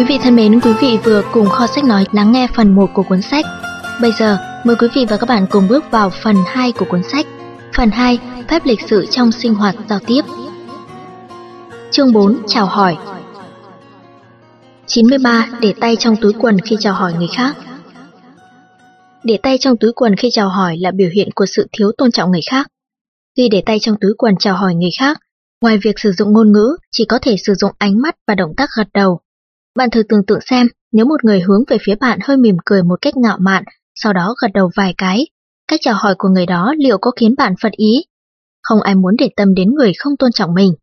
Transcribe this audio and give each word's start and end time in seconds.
Quý 0.00 0.06
vị 0.08 0.18
thân 0.22 0.36
mến, 0.36 0.60
quý 0.60 0.70
vị 0.80 0.98
vừa 1.04 1.22
cùng 1.32 1.48
kho 1.48 1.66
sách 1.66 1.84
nói 1.84 2.04
lắng 2.12 2.32
nghe 2.32 2.48
phần 2.54 2.74
1 2.74 2.90
của 2.94 3.02
cuốn 3.02 3.22
sách. 3.22 3.44
Bây 4.00 4.10
giờ, 4.18 4.38
mời 4.64 4.76
quý 4.76 4.88
vị 4.94 5.06
và 5.08 5.16
các 5.16 5.28
bạn 5.28 5.46
cùng 5.50 5.68
bước 5.68 5.84
vào 5.90 6.10
phần 6.22 6.36
2 6.46 6.72
của 6.72 6.84
cuốn 6.90 7.02
sách. 7.12 7.26
Phần 7.76 7.90
2, 7.90 8.18
phép 8.48 8.62
lịch 8.64 8.80
sự 8.88 9.06
trong 9.10 9.32
sinh 9.32 9.54
hoạt 9.54 9.74
giao 9.88 9.98
tiếp. 10.06 10.22
Chương 11.90 12.12
4, 12.12 12.42
chào 12.46 12.66
hỏi. 12.66 12.96
93. 14.86 15.48
Để 15.60 15.74
tay 15.80 15.96
trong 15.96 16.16
túi 16.16 16.32
quần 16.32 16.58
khi 16.58 16.76
chào 16.80 16.94
hỏi 16.94 17.12
người 17.18 17.28
khác. 17.36 17.56
Để 19.24 19.38
tay 19.42 19.58
trong 19.58 19.76
túi 19.76 19.92
quần 19.92 20.16
khi 20.16 20.28
chào 20.32 20.48
hỏi 20.48 20.76
là 20.76 20.90
biểu 20.90 21.08
hiện 21.14 21.28
của 21.34 21.46
sự 21.46 21.68
thiếu 21.72 21.92
tôn 21.98 22.10
trọng 22.10 22.30
người 22.30 22.42
khác. 22.50 22.66
Khi 23.36 23.48
để 23.48 23.62
tay 23.66 23.78
trong 23.78 23.96
túi 24.00 24.12
quần 24.18 24.36
chào 24.36 24.56
hỏi 24.56 24.74
người 24.74 24.90
khác, 24.98 25.18
ngoài 25.62 25.78
việc 25.82 25.98
sử 25.98 26.12
dụng 26.12 26.32
ngôn 26.32 26.52
ngữ, 26.52 26.76
chỉ 26.90 27.04
có 27.04 27.18
thể 27.22 27.36
sử 27.46 27.54
dụng 27.54 27.72
ánh 27.78 28.00
mắt 28.02 28.14
và 28.26 28.34
động 28.34 28.52
tác 28.56 28.70
gật 28.76 28.88
đầu. 28.94 29.20
Bạn 29.76 29.90
thử 29.90 30.02
tưởng 30.08 30.26
tượng 30.26 30.40
xem, 30.40 30.66
nếu 30.92 31.06
một 31.06 31.24
người 31.24 31.40
hướng 31.40 31.62
về 31.68 31.76
phía 31.82 31.94
bạn 31.94 32.18
hơi 32.22 32.36
mỉm 32.36 32.56
cười 32.64 32.82
một 32.82 32.98
cách 33.00 33.16
ngạo 33.16 33.38
mạn, 33.40 33.64
sau 33.94 34.12
đó 34.12 34.34
gật 34.42 34.48
đầu 34.54 34.70
vài 34.76 34.94
cái, 34.98 35.26
cách 35.68 35.80
chào 35.82 35.94
hỏi 35.94 36.14
của 36.18 36.28
người 36.28 36.46
đó 36.46 36.74
liệu 36.78 36.98
có 37.00 37.10
khiến 37.10 37.34
bạn 37.38 37.54
phật 37.62 37.72
ý? 37.72 38.04
Không 38.62 38.82
ai 38.82 38.94
muốn 38.94 39.16
để 39.18 39.30
tâm 39.36 39.54
đến 39.54 39.74
người 39.74 39.92
không 39.98 40.16
tôn 40.16 40.32
trọng 40.32 40.54
mình. 40.54 40.74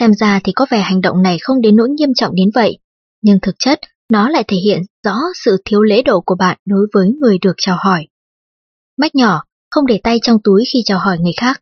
Xem 0.00 0.14
ra 0.14 0.40
thì 0.44 0.52
có 0.52 0.66
vẻ 0.70 0.80
hành 0.80 1.00
động 1.00 1.22
này 1.22 1.38
không 1.42 1.60
đến 1.60 1.76
nỗi 1.76 1.88
nghiêm 1.90 2.10
trọng 2.14 2.34
đến 2.34 2.50
vậy, 2.54 2.78
nhưng 3.22 3.38
thực 3.42 3.54
chất 3.58 3.80
nó 4.10 4.28
lại 4.28 4.44
thể 4.48 4.56
hiện 4.56 4.82
rõ 5.04 5.16
sự 5.44 5.62
thiếu 5.64 5.82
lễ 5.82 6.02
độ 6.02 6.20
của 6.20 6.34
bạn 6.38 6.58
đối 6.66 6.86
với 6.94 7.08
người 7.20 7.38
được 7.38 7.54
chào 7.56 7.76
hỏi. 7.80 8.06
Mách 8.96 9.14
nhỏ, 9.14 9.42
không 9.70 9.86
để 9.86 10.00
tay 10.02 10.18
trong 10.22 10.36
túi 10.44 10.64
khi 10.72 10.82
chào 10.84 10.98
hỏi 10.98 11.18
người 11.18 11.32
khác. 11.40 11.60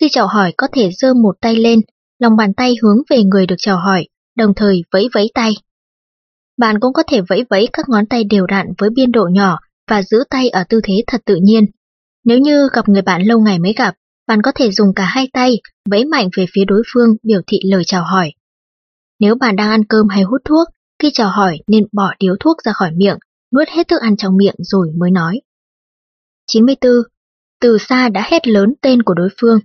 Khi 0.00 0.08
chào 0.10 0.26
hỏi 0.26 0.52
có 0.56 0.68
thể 0.72 0.90
giơ 0.98 1.14
một 1.14 1.36
tay 1.40 1.56
lên, 1.56 1.80
lòng 2.18 2.36
bàn 2.36 2.54
tay 2.54 2.74
hướng 2.82 2.96
về 3.10 3.22
người 3.22 3.46
được 3.46 3.56
chào 3.58 3.76
hỏi, 3.76 4.06
đồng 4.36 4.54
thời 4.56 4.82
vẫy 4.92 5.08
vẫy 5.14 5.30
tay. 5.34 5.52
Bạn 6.56 6.80
cũng 6.80 6.92
có 6.92 7.02
thể 7.06 7.20
vẫy 7.28 7.44
vẫy 7.50 7.68
các 7.72 7.88
ngón 7.88 8.06
tay 8.06 8.24
đều 8.24 8.46
đặn 8.46 8.66
với 8.78 8.90
biên 8.90 9.12
độ 9.12 9.28
nhỏ 9.32 9.58
và 9.90 10.02
giữ 10.02 10.24
tay 10.30 10.48
ở 10.48 10.64
tư 10.68 10.80
thế 10.84 10.94
thật 11.06 11.20
tự 11.24 11.36
nhiên. 11.42 11.64
Nếu 12.24 12.38
như 12.38 12.68
gặp 12.72 12.88
người 12.88 13.02
bạn 13.02 13.22
lâu 13.22 13.40
ngày 13.40 13.58
mới 13.58 13.72
gặp, 13.72 13.94
bạn 14.26 14.42
có 14.42 14.52
thể 14.54 14.70
dùng 14.70 14.94
cả 14.96 15.04
hai 15.04 15.28
tay 15.32 15.58
vẫy 15.90 16.04
mạnh 16.04 16.28
về 16.36 16.46
phía 16.54 16.64
đối 16.64 16.82
phương 16.94 17.08
biểu 17.22 17.40
thị 17.46 17.58
lời 17.64 17.82
chào 17.86 18.04
hỏi. 18.04 18.32
Nếu 19.20 19.34
bạn 19.34 19.56
đang 19.56 19.70
ăn 19.70 19.84
cơm 19.84 20.08
hay 20.08 20.22
hút 20.22 20.40
thuốc, 20.44 20.68
khi 20.98 21.10
chào 21.14 21.30
hỏi 21.30 21.58
nên 21.66 21.84
bỏ 21.92 22.14
điếu 22.18 22.36
thuốc 22.40 22.56
ra 22.64 22.72
khỏi 22.72 22.90
miệng, 22.96 23.18
nuốt 23.54 23.68
hết 23.68 23.88
thức 23.88 24.00
ăn 24.00 24.16
trong 24.16 24.36
miệng 24.36 24.54
rồi 24.58 24.88
mới 24.98 25.10
nói. 25.10 25.40
94. 26.46 26.92
Từ 27.60 27.78
xa 27.78 28.08
đã 28.08 28.26
hét 28.30 28.46
lớn 28.46 28.74
tên 28.80 29.02
của 29.02 29.14
đối 29.14 29.28
phương. 29.40 29.58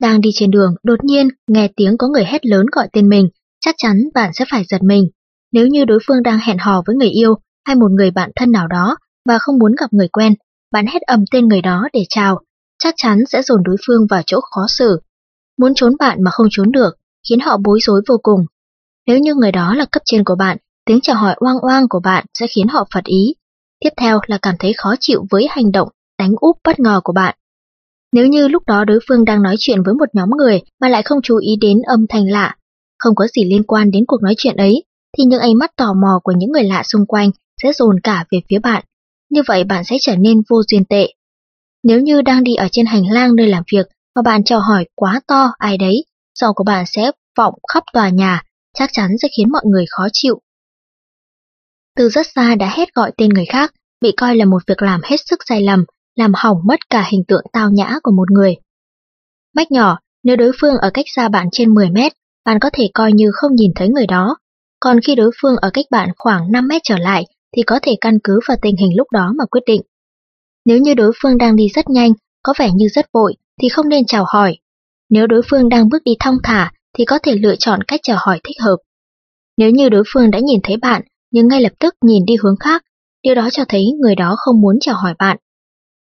Đang 0.00 0.20
đi 0.20 0.30
trên 0.34 0.50
đường, 0.50 0.74
đột 0.82 1.04
nhiên 1.04 1.28
nghe 1.46 1.68
tiếng 1.76 1.98
có 1.98 2.08
người 2.08 2.24
hét 2.24 2.46
lớn 2.46 2.66
gọi 2.72 2.88
tên 2.92 3.08
mình, 3.08 3.28
chắc 3.60 3.74
chắn 3.78 3.96
bạn 4.14 4.30
sẽ 4.34 4.44
phải 4.50 4.64
giật 4.68 4.82
mình. 4.82 5.08
Nếu 5.52 5.66
như 5.66 5.84
đối 5.84 5.98
phương 6.06 6.22
đang 6.22 6.38
hẹn 6.38 6.58
hò 6.58 6.82
với 6.86 6.96
người 6.96 7.08
yêu 7.08 7.34
hay 7.66 7.76
một 7.76 7.90
người 7.90 8.10
bạn 8.10 8.30
thân 8.36 8.52
nào 8.52 8.68
đó 8.68 8.96
và 9.28 9.38
không 9.38 9.58
muốn 9.58 9.72
gặp 9.80 9.92
người 9.92 10.08
quen, 10.08 10.34
bạn 10.72 10.86
hét 10.86 11.02
ầm 11.02 11.24
tên 11.30 11.48
người 11.48 11.62
đó 11.62 11.88
để 11.92 12.04
chào, 12.08 12.40
chắc 12.78 12.94
chắn 12.96 13.18
sẽ 13.28 13.42
dồn 13.42 13.62
đối 13.64 13.76
phương 13.86 14.06
vào 14.10 14.22
chỗ 14.26 14.40
khó 14.40 14.66
xử. 14.68 15.00
Muốn 15.58 15.72
trốn 15.74 15.96
bạn 15.98 16.22
mà 16.22 16.30
không 16.30 16.46
trốn 16.50 16.72
được, 16.72 16.90
khiến 17.28 17.40
họ 17.40 17.56
bối 17.64 17.78
rối 17.82 18.02
vô 18.08 18.16
cùng. 18.22 18.40
Nếu 19.06 19.18
như 19.18 19.34
người 19.34 19.52
đó 19.52 19.74
là 19.74 19.84
cấp 19.84 20.02
trên 20.04 20.24
của 20.24 20.34
bạn, 20.38 20.56
tiếng 20.84 21.00
chào 21.00 21.16
hỏi 21.16 21.34
oang 21.38 21.58
oang 21.58 21.88
của 21.88 22.00
bạn 22.00 22.24
sẽ 22.34 22.46
khiến 22.46 22.68
họ 22.68 22.86
phật 22.94 23.04
ý. 23.04 23.34
Tiếp 23.80 23.90
theo 23.96 24.20
là 24.26 24.38
cảm 24.42 24.54
thấy 24.58 24.72
khó 24.76 24.94
chịu 25.00 25.24
với 25.30 25.46
hành 25.50 25.72
động 25.72 25.88
đánh 26.18 26.32
úp 26.40 26.58
bất 26.64 26.80
ngờ 26.80 27.00
của 27.04 27.12
bạn. 27.12 27.36
Nếu 28.12 28.26
như 28.26 28.48
lúc 28.48 28.62
đó 28.66 28.84
đối 28.84 28.98
phương 29.08 29.24
đang 29.24 29.42
nói 29.42 29.56
chuyện 29.58 29.82
với 29.82 29.94
một 29.94 30.08
nhóm 30.12 30.30
người 30.38 30.60
mà 30.80 30.88
lại 30.88 31.02
không 31.02 31.22
chú 31.22 31.36
ý 31.36 31.56
đến 31.60 31.82
âm 31.82 32.06
thanh 32.08 32.30
lạ, 32.30 32.56
không 32.98 33.14
có 33.14 33.26
gì 33.26 33.44
liên 33.44 33.62
quan 33.62 33.90
đến 33.90 34.04
cuộc 34.06 34.22
nói 34.22 34.34
chuyện 34.36 34.56
ấy, 34.56 34.84
thì 35.18 35.24
những 35.24 35.40
ánh 35.40 35.58
mắt 35.58 35.70
tò 35.76 35.92
mò 35.92 36.20
của 36.22 36.32
những 36.36 36.52
người 36.52 36.64
lạ 36.64 36.82
xung 36.92 37.06
quanh 37.06 37.30
sẽ 37.62 37.72
dồn 37.72 38.00
cả 38.02 38.24
về 38.30 38.38
phía 38.50 38.58
bạn. 38.58 38.84
Như 39.30 39.42
vậy 39.46 39.64
bạn 39.64 39.84
sẽ 39.84 39.96
trở 40.00 40.16
nên 40.16 40.42
vô 40.50 40.62
duyên 40.68 40.84
tệ. 40.84 41.08
Nếu 41.82 42.00
như 42.00 42.22
đang 42.22 42.44
đi 42.44 42.54
ở 42.54 42.68
trên 42.72 42.86
hành 42.86 43.12
lang 43.12 43.36
nơi 43.36 43.48
làm 43.48 43.62
việc 43.72 43.86
và 44.14 44.22
bạn 44.22 44.44
chào 44.44 44.60
hỏi 44.60 44.86
quá 44.94 45.20
to 45.26 45.52
ai 45.58 45.78
đấy, 45.78 46.04
giọng 46.38 46.54
của 46.54 46.64
bạn 46.64 46.84
sẽ 46.86 47.10
vọng 47.38 47.54
khắp 47.72 47.84
tòa 47.92 48.08
nhà, 48.08 48.42
chắc 48.78 48.90
chắn 48.92 49.10
sẽ 49.22 49.28
khiến 49.36 49.52
mọi 49.52 49.62
người 49.64 49.84
khó 49.90 50.06
chịu. 50.12 50.40
Từ 51.96 52.08
rất 52.08 52.26
xa 52.34 52.54
đã 52.54 52.72
hét 52.76 52.94
gọi 52.94 53.12
tên 53.16 53.28
người 53.28 53.46
khác, 53.46 53.72
bị 54.00 54.12
coi 54.16 54.36
là 54.36 54.44
một 54.44 54.62
việc 54.66 54.82
làm 54.82 55.00
hết 55.04 55.16
sức 55.26 55.38
sai 55.48 55.62
lầm, 55.62 55.84
làm 56.14 56.32
hỏng 56.34 56.58
mất 56.64 56.90
cả 56.90 57.08
hình 57.10 57.24
tượng 57.28 57.44
tao 57.52 57.70
nhã 57.70 57.94
của 58.02 58.12
một 58.12 58.30
người. 58.30 58.56
Mách 59.56 59.70
nhỏ, 59.70 59.98
nếu 60.22 60.36
đối 60.36 60.52
phương 60.60 60.74
ở 60.76 60.90
cách 60.94 61.04
xa 61.14 61.28
bạn 61.28 61.48
trên 61.52 61.74
10 61.74 61.90
mét, 61.90 62.12
bạn 62.44 62.58
có 62.60 62.70
thể 62.72 62.90
coi 62.94 63.12
như 63.12 63.30
không 63.32 63.54
nhìn 63.54 63.72
thấy 63.74 63.88
người 63.88 64.06
đó. 64.06 64.36
Còn 64.84 65.00
khi 65.00 65.14
đối 65.14 65.30
phương 65.42 65.56
ở 65.56 65.70
cách 65.70 65.86
bạn 65.90 66.08
khoảng 66.18 66.52
5 66.52 66.68
mét 66.68 66.82
trở 66.84 66.98
lại, 66.98 67.24
thì 67.56 67.62
có 67.62 67.78
thể 67.82 67.96
căn 68.00 68.18
cứ 68.24 68.40
vào 68.48 68.56
tình 68.62 68.76
hình 68.76 68.96
lúc 68.96 69.06
đó 69.12 69.32
mà 69.38 69.44
quyết 69.44 69.60
định. 69.66 69.82
Nếu 70.64 70.78
như 70.78 70.94
đối 70.94 71.12
phương 71.22 71.38
đang 71.38 71.56
đi 71.56 71.68
rất 71.74 71.90
nhanh, 71.90 72.12
có 72.42 72.54
vẻ 72.58 72.70
như 72.74 72.88
rất 72.88 73.06
vội, 73.12 73.34
thì 73.60 73.68
không 73.68 73.88
nên 73.88 74.06
chào 74.06 74.24
hỏi. 74.28 74.56
Nếu 75.10 75.26
đối 75.26 75.42
phương 75.50 75.68
đang 75.68 75.88
bước 75.88 76.02
đi 76.04 76.12
thong 76.20 76.36
thả, 76.42 76.72
thì 76.98 77.04
có 77.04 77.18
thể 77.18 77.34
lựa 77.34 77.56
chọn 77.56 77.82
cách 77.82 78.00
chào 78.02 78.16
hỏi 78.20 78.40
thích 78.44 78.60
hợp. 78.60 78.76
Nếu 79.56 79.70
như 79.70 79.88
đối 79.88 80.02
phương 80.12 80.30
đã 80.30 80.38
nhìn 80.38 80.60
thấy 80.62 80.76
bạn, 80.76 81.02
nhưng 81.30 81.48
ngay 81.48 81.60
lập 81.60 81.72
tức 81.78 81.94
nhìn 82.04 82.24
đi 82.24 82.34
hướng 82.42 82.56
khác, 82.60 82.82
điều 83.22 83.34
đó 83.34 83.48
cho 83.52 83.64
thấy 83.68 83.84
người 84.00 84.14
đó 84.14 84.34
không 84.38 84.60
muốn 84.60 84.76
chào 84.80 84.94
hỏi 84.94 85.14
bạn. 85.18 85.36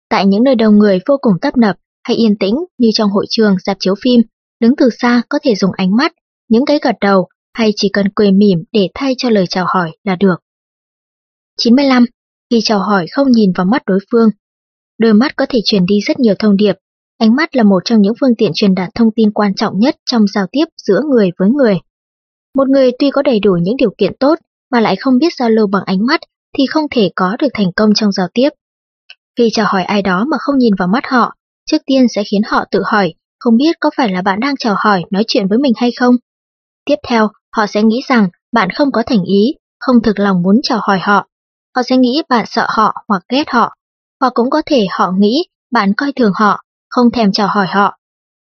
Tại 0.09 0.25
những 0.25 0.43
nơi 0.43 0.55
đông 0.55 0.77
người 0.77 0.99
vô 1.07 1.17
cùng 1.21 1.33
tấp 1.41 1.57
nập 1.57 1.75
hay 2.03 2.17
yên 2.17 2.37
tĩnh 2.37 2.55
như 2.77 2.89
trong 2.93 3.09
hội 3.09 3.25
trường, 3.29 3.55
dạp 3.65 3.77
chiếu 3.79 3.95
phim, 4.03 4.21
đứng 4.59 4.75
từ 4.75 4.89
xa 4.99 5.21
có 5.29 5.39
thể 5.43 5.55
dùng 5.55 5.71
ánh 5.71 5.95
mắt, 5.95 6.13
những 6.49 6.65
cái 6.65 6.79
gật 6.83 6.95
đầu 7.01 7.27
hay 7.57 7.71
chỉ 7.75 7.89
cần 7.93 8.05
cười 8.15 8.31
mỉm 8.31 8.63
để 8.71 8.87
thay 8.93 9.15
cho 9.17 9.29
lời 9.29 9.45
chào 9.49 9.65
hỏi 9.67 9.91
là 10.03 10.15
được. 10.15 10.35
95. 11.57 12.05
Khi 12.49 12.59
chào 12.63 12.79
hỏi 12.79 13.05
không 13.11 13.31
nhìn 13.31 13.51
vào 13.55 13.65
mắt 13.65 13.81
đối 13.85 13.99
phương. 14.11 14.29
Đôi 14.97 15.13
mắt 15.13 15.35
có 15.35 15.45
thể 15.49 15.59
truyền 15.65 15.85
đi 15.85 15.99
rất 16.07 16.19
nhiều 16.19 16.33
thông 16.39 16.57
điệp. 16.57 16.73
Ánh 17.17 17.35
mắt 17.35 17.55
là 17.55 17.63
một 17.63 17.79
trong 17.85 18.01
những 18.01 18.13
phương 18.21 18.35
tiện 18.37 18.51
truyền 18.53 18.75
đạt 18.75 18.89
thông 18.95 19.09
tin 19.15 19.31
quan 19.31 19.55
trọng 19.55 19.79
nhất 19.79 19.95
trong 20.05 20.27
giao 20.27 20.45
tiếp 20.51 20.65
giữa 20.87 21.01
người 21.09 21.29
với 21.37 21.49
người. 21.49 21.79
Một 22.55 22.69
người 22.69 22.91
tuy 22.99 23.11
có 23.11 23.21
đầy 23.21 23.39
đủ 23.39 23.57
những 23.61 23.77
điều 23.77 23.93
kiện 23.97 24.13
tốt 24.19 24.39
mà 24.71 24.79
lại 24.79 24.95
không 24.95 25.17
biết 25.17 25.33
giao 25.39 25.49
lưu 25.49 25.67
bằng 25.67 25.83
ánh 25.85 26.05
mắt 26.05 26.19
thì 26.57 26.65
không 26.65 26.85
thể 26.91 27.09
có 27.15 27.35
được 27.39 27.49
thành 27.53 27.71
công 27.75 27.93
trong 27.93 28.11
giao 28.11 28.27
tiếp. 28.33 28.49
Khi 29.37 29.49
chào 29.53 29.65
hỏi 29.69 29.83
ai 29.83 30.01
đó 30.01 30.25
mà 30.31 30.37
không 30.39 30.57
nhìn 30.57 30.73
vào 30.79 30.87
mắt 30.87 31.03
họ, 31.07 31.35
trước 31.65 31.81
tiên 31.85 32.07
sẽ 32.15 32.23
khiến 32.31 32.41
họ 32.45 32.65
tự 32.71 32.81
hỏi, 32.85 33.13
không 33.39 33.57
biết 33.57 33.75
có 33.79 33.89
phải 33.97 34.09
là 34.09 34.21
bạn 34.21 34.39
đang 34.39 34.55
chào 34.55 34.75
hỏi 34.77 35.03
nói 35.11 35.23
chuyện 35.27 35.47
với 35.47 35.57
mình 35.57 35.73
hay 35.75 35.91
không. 35.99 36.15
Tiếp 36.85 36.95
theo, 37.07 37.29
họ 37.55 37.67
sẽ 37.67 37.83
nghĩ 37.83 38.01
rằng 38.07 38.29
bạn 38.51 38.69
không 38.69 38.91
có 38.91 39.03
thành 39.05 39.23
ý, 39.23 39.53
không 39.79 40.01
thực 40.01 40.19
lòng 40.19 40.41
muốn 40.41 40.59
chào 40.63 40.79
hỏi 40.81 40.99
họ. 41.01 41.27
Họ 41.75 41.83
sẽ 41.83 41.97
nghĩ 41.97 42.21
bạn 42.29 42.45
sợ 42.47 42.67
họ 42.69 43.03
hoặc 43.07 43.23
ghét 43.29 43.49
họ, 43.49 43.75
hoặc 44.19 44.33
cũng 44.33 44.49
có 44.49 44.61
thể 44.65 44.87
họ 44.89 45.11
nghĩ 45.19 45.43
bạn 45.71 45.93
coi 45.93 46.11
thường 46.11 46.31
họ, 46.35 46.61
không 46.89 47.11
thèm 47.11 47.31
chào 47.31 47.47
hỏi 47.47 47.67
họ. 47.67 47.97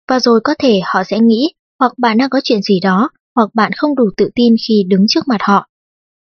Và 0.08 0.20
rồi 0.20 0.40
có 0.44 0.54
thể 0.58 0.80
họ 0.84 1.04
sẽ 1.04 1.20
nghĩ 1.20 1.52
hoặc 1.78 1.92
bạn 1.98 2.18
đang 2.18 2.30
có 2.30 2.40
chuyện 2.44 2.62
gì 2.62 2.80
đó, 2.80 3.10
hoặc 3.34 3.50
bạn 3.54 3.72
không 3.72 3.94
đủ 3.94 4.04
tự 4.16 4.30
tin 4.34 4.54
khi 4.68 4.84
đứng 4.88 5.06
trước 5.08 5.28
mặt 5.28 5.40
họ. 5.40 5.66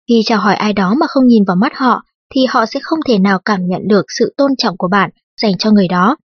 Khi 0.09 0.23
chào 0.27 0.41
hỏi 0.41 0.55
ai 0.55 0.73
đó 0.73 0.95
mà 1.01 1.07
không 1.07 1.27
nhìn 1.27 1.45
vào 1.45 1.57
mắt 1.57 1.73
họ, 1.75 2.03
thì 2.35 2.41
họ 2.49 2.67
sẽ 2.67 2.81
không 2.83 2.99
thể 3.07 3.19
nào 3.19 3.39
cảm 3.45 3.67
nhận 3.67 3.89
được 3.89 4.05
sự 4.19 4.35
tôn 4.37 4.51
trọng 4.59 4.77
của 4.77 4.89
bạn 4.89 5.11
dành 5.43 5.59
cho 5.59 5.71
người 5.71 5.89
đó. 5.89 6.17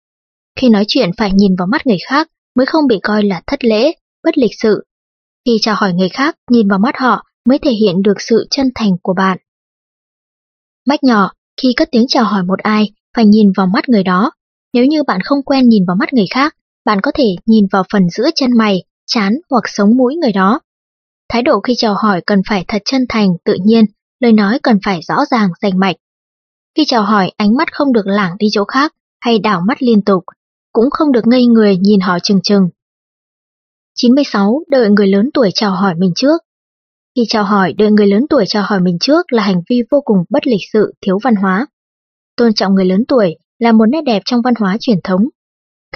Khi 0.58 0.68
nói 0.68 0.84
chuyện 0.88 1.10
phải 1.16 1.32
nhìn 1.34 1.56
vào 1.58 1.66
mắt 1.66 1.86
người 1.86 1.98
khác 2.08 2.28
mới 2.56 2.66
không 2.66 2.86
bị 2.86 2.98
coi 3.02 3.22
là 3.22 3.42
thất 3.46 3.64
lễ, 3.64 3.92
bất 4.24 4.38
lịch 4.38 4.50
sự. 4.62 4.84
Khi 5.46 5.58
chào 5.60 5.74
hỏi 5.74 5.92
người 5.92 6.08
khác, 6.08 6.36
nhìn 6.50 6.68
vào 6.68 6.78
mắt 6.78 6.94
họ 6.98 7.24
mới 7.48 7.58
thể 7.58 7.70
hiện 7.70 8.02
được 8.02 8.14
sự 8.18 8.46
chân 8.50 8.66
thành 8.74 8.90
của 9.02 9.14
bạn. 9.14 9.38
Mách 10.86 11.04
nhỏ, 11.04 11.32
khi 11.62 11.72
cất 11.76 11.88
tiếng 11.92 12.06
chào 12.08 12.24
hỏi 12.24 12.42
một 12.42 12.58
ai, 12.58 12.92
phải 13.16 13.26
nhìn 13.26 13.52
vào 13.56 13.66
mắt 13.66 13.88
người 13.88 14.02
đó. 14.02 14.30
Nếu 14.72 14.86
như 14.86 15.02
bạn 15.02 15.20
không 15.24 15.42
quen 15.42 15.68
nhìn 15.68 15.84
vào 15.86 15.96
mắt 15.96 16.12
người 16.12 16.26
khác, 16.30 16.56
bạn 16.84 17.00
có 17.00 17.10
thể 17.14 17.24
nhìn 17.46 17.66
vào 17.72 17.84
phần 17.92 18.02
giữa 18.10 18.30
chân 18.34 18.50
mày, 18.56 18.82
chán 19.06 19.32
hoặc 19.50 19.64
sống 19.66 19.96
mũi 19.96 20.16
người 20.16 20.32
đó. 20.32 20.60
Thái 21.28 21.42
độ 21.42 21.60
khi 21.60 21.74
chào 21.76 21.94
hỏi 21.94 22.20
cần 22.26 22.40
phải 22.48 22.64
thật 22.68 22.82
chân 22.84 23.06
thành, 23.08 23.28
tự 23.44 23.56
nhiên, 23.64 23.84
lời 24.20 24.32
nói 24.32 24.58
cần 24.62 24.78
phải 24.84 25.00
rõ 25.08 25.24
ràng, 25.30 25.50
rành 25.62 25.78
mạch. 25.78 25.96
Khi 26.76 26.84
chào 26.86 27.02
hỏi, 27.02 27.32
ánh 27.36 27.56
mắt 27.56 27.72
không 27.72 27.92
được 27.92 28.06
lảng 28.06 28.36
đi 28.38 28.46
chỗ 28.52 28.64
khác 28.64 28.94
hay 29.20 29.38
đảo 29.38 29.60
mắt 29.68 29.82
liên 29.82 30.02
tục, 30.02 30.24
cũng 30.72 30.90
không 30.90 31.12
được 31.12 31.26
ngây 31.26 31.46
người 31.46 31.76
nhìn 31.76 32.00
họ 32.00 32.18
chừng 32.22 32.40
chừng. 32.42 32.68
96. 33.94 34.62
Đợi 34.70 34.90
người 34.90 35.06
lớn 35.06 35.30
tuổi 35.34 35.50
chào 35.54 35.70
hỏi 35.70 35.94
mình 35.98 36.12
trước 36.16 36.40
Khi 37.16 37.22
chào 37.28 37.44
hỏi, 37.44 37.74
đợi 37.78 37.90
người 37.90 38.06
lớn 38.06 38.26
tuổi 38.30 38.44
chào 38.48 38.62
hỏi 38.66 38.80
mình 38.80 38.98
trước 39.00 39.32
là 39.32 39.42
hành 39.42 39.62
vi 39.70 39.82
vô 39.90 40.00
cùng 40.04 40.18
bất 40.30 40.46
lịch 40.46 40.60
sự, 40.72 40.94
thiếu 41.00 41.18
văn 41.22 41.34
hóa. 41.34 41.66
Tôn 42.36 42.54
trọng 42.54 42.74
người 42.74 42.84
lớn 42.84 43.04
tuổi 43.08 43.36
là 43.58 43.72
một 43.72 43.86
nét 43.86 44.00
đẹp 44.00 44.22
trong 44.24 44.42
văn 44.42 44.54
hóa 44.58 44.76
truyền 44.80 44.98
thống. 45.04 45.28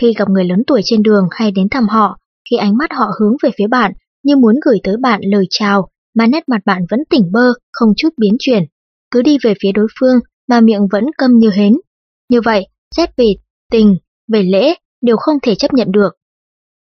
Khi 0.00 0.12
gặp 0.18 0.28
người 0.28 0.44
lớn 0.44 0.62
tuổi 0.66 0.80
trên 0.84 1.02
đường 1.02 1.28
hay 1.30 1.50
đến 1.50 1.68
thăm 1.68 1.88
họ, 1.88 2.18
khi 2.50 2.56
ánh 2.56 2.76
mắt 2.76 2.92
họ 2.92 3.10
hướng 3.20 3.36
về 3.42 3.50
phía 3.58 3.66
bạn 3.66 3.92
như 4.22 4.36
muốn 4.36 4.54
gửi 4.64 4.78
tới 4.84 4.96
bạn 4.96 5.20
lời 5.24 5.44
chào, 5.50 5.88
mà 6.14 6.26
nét 6.26 6.48
mặt 6.48 6.60
bạn 6.64 6.82
vẫn 6.90 7.00
tỉnh 7.10 7.32
bơ, 7.32 7.52
không 7.72 7.88
chút 7.96 8.08
biến 8.16 8.36
chuyển, 8.38 8.64
cứ 9.10 9.22
đi 9.22 9.38
về 9.44 9.54
phía 9.62 9.72
đối 9.72 9.86
phương 10.00 10.18
mà 10.48 10.60
miệng 10.60 10.86
vẫn 10.92 11.04
câm 11.18 11.38
như 11.38 11.50
hến. 11.50 11.72
Như 12.30 12.40
vậy, 12.40 12.66
xét 12.96 13.16
về 13.16 13.34
tình, 13.72 13.96
về 14.32 14.42
lễ 14.42 14.74
đều 15.00 15.16
không 15.16 15.36
thể 15.42 15.54
chấp 15.54 15.72
nhận 15.74 15.92
được. 15.92 16.10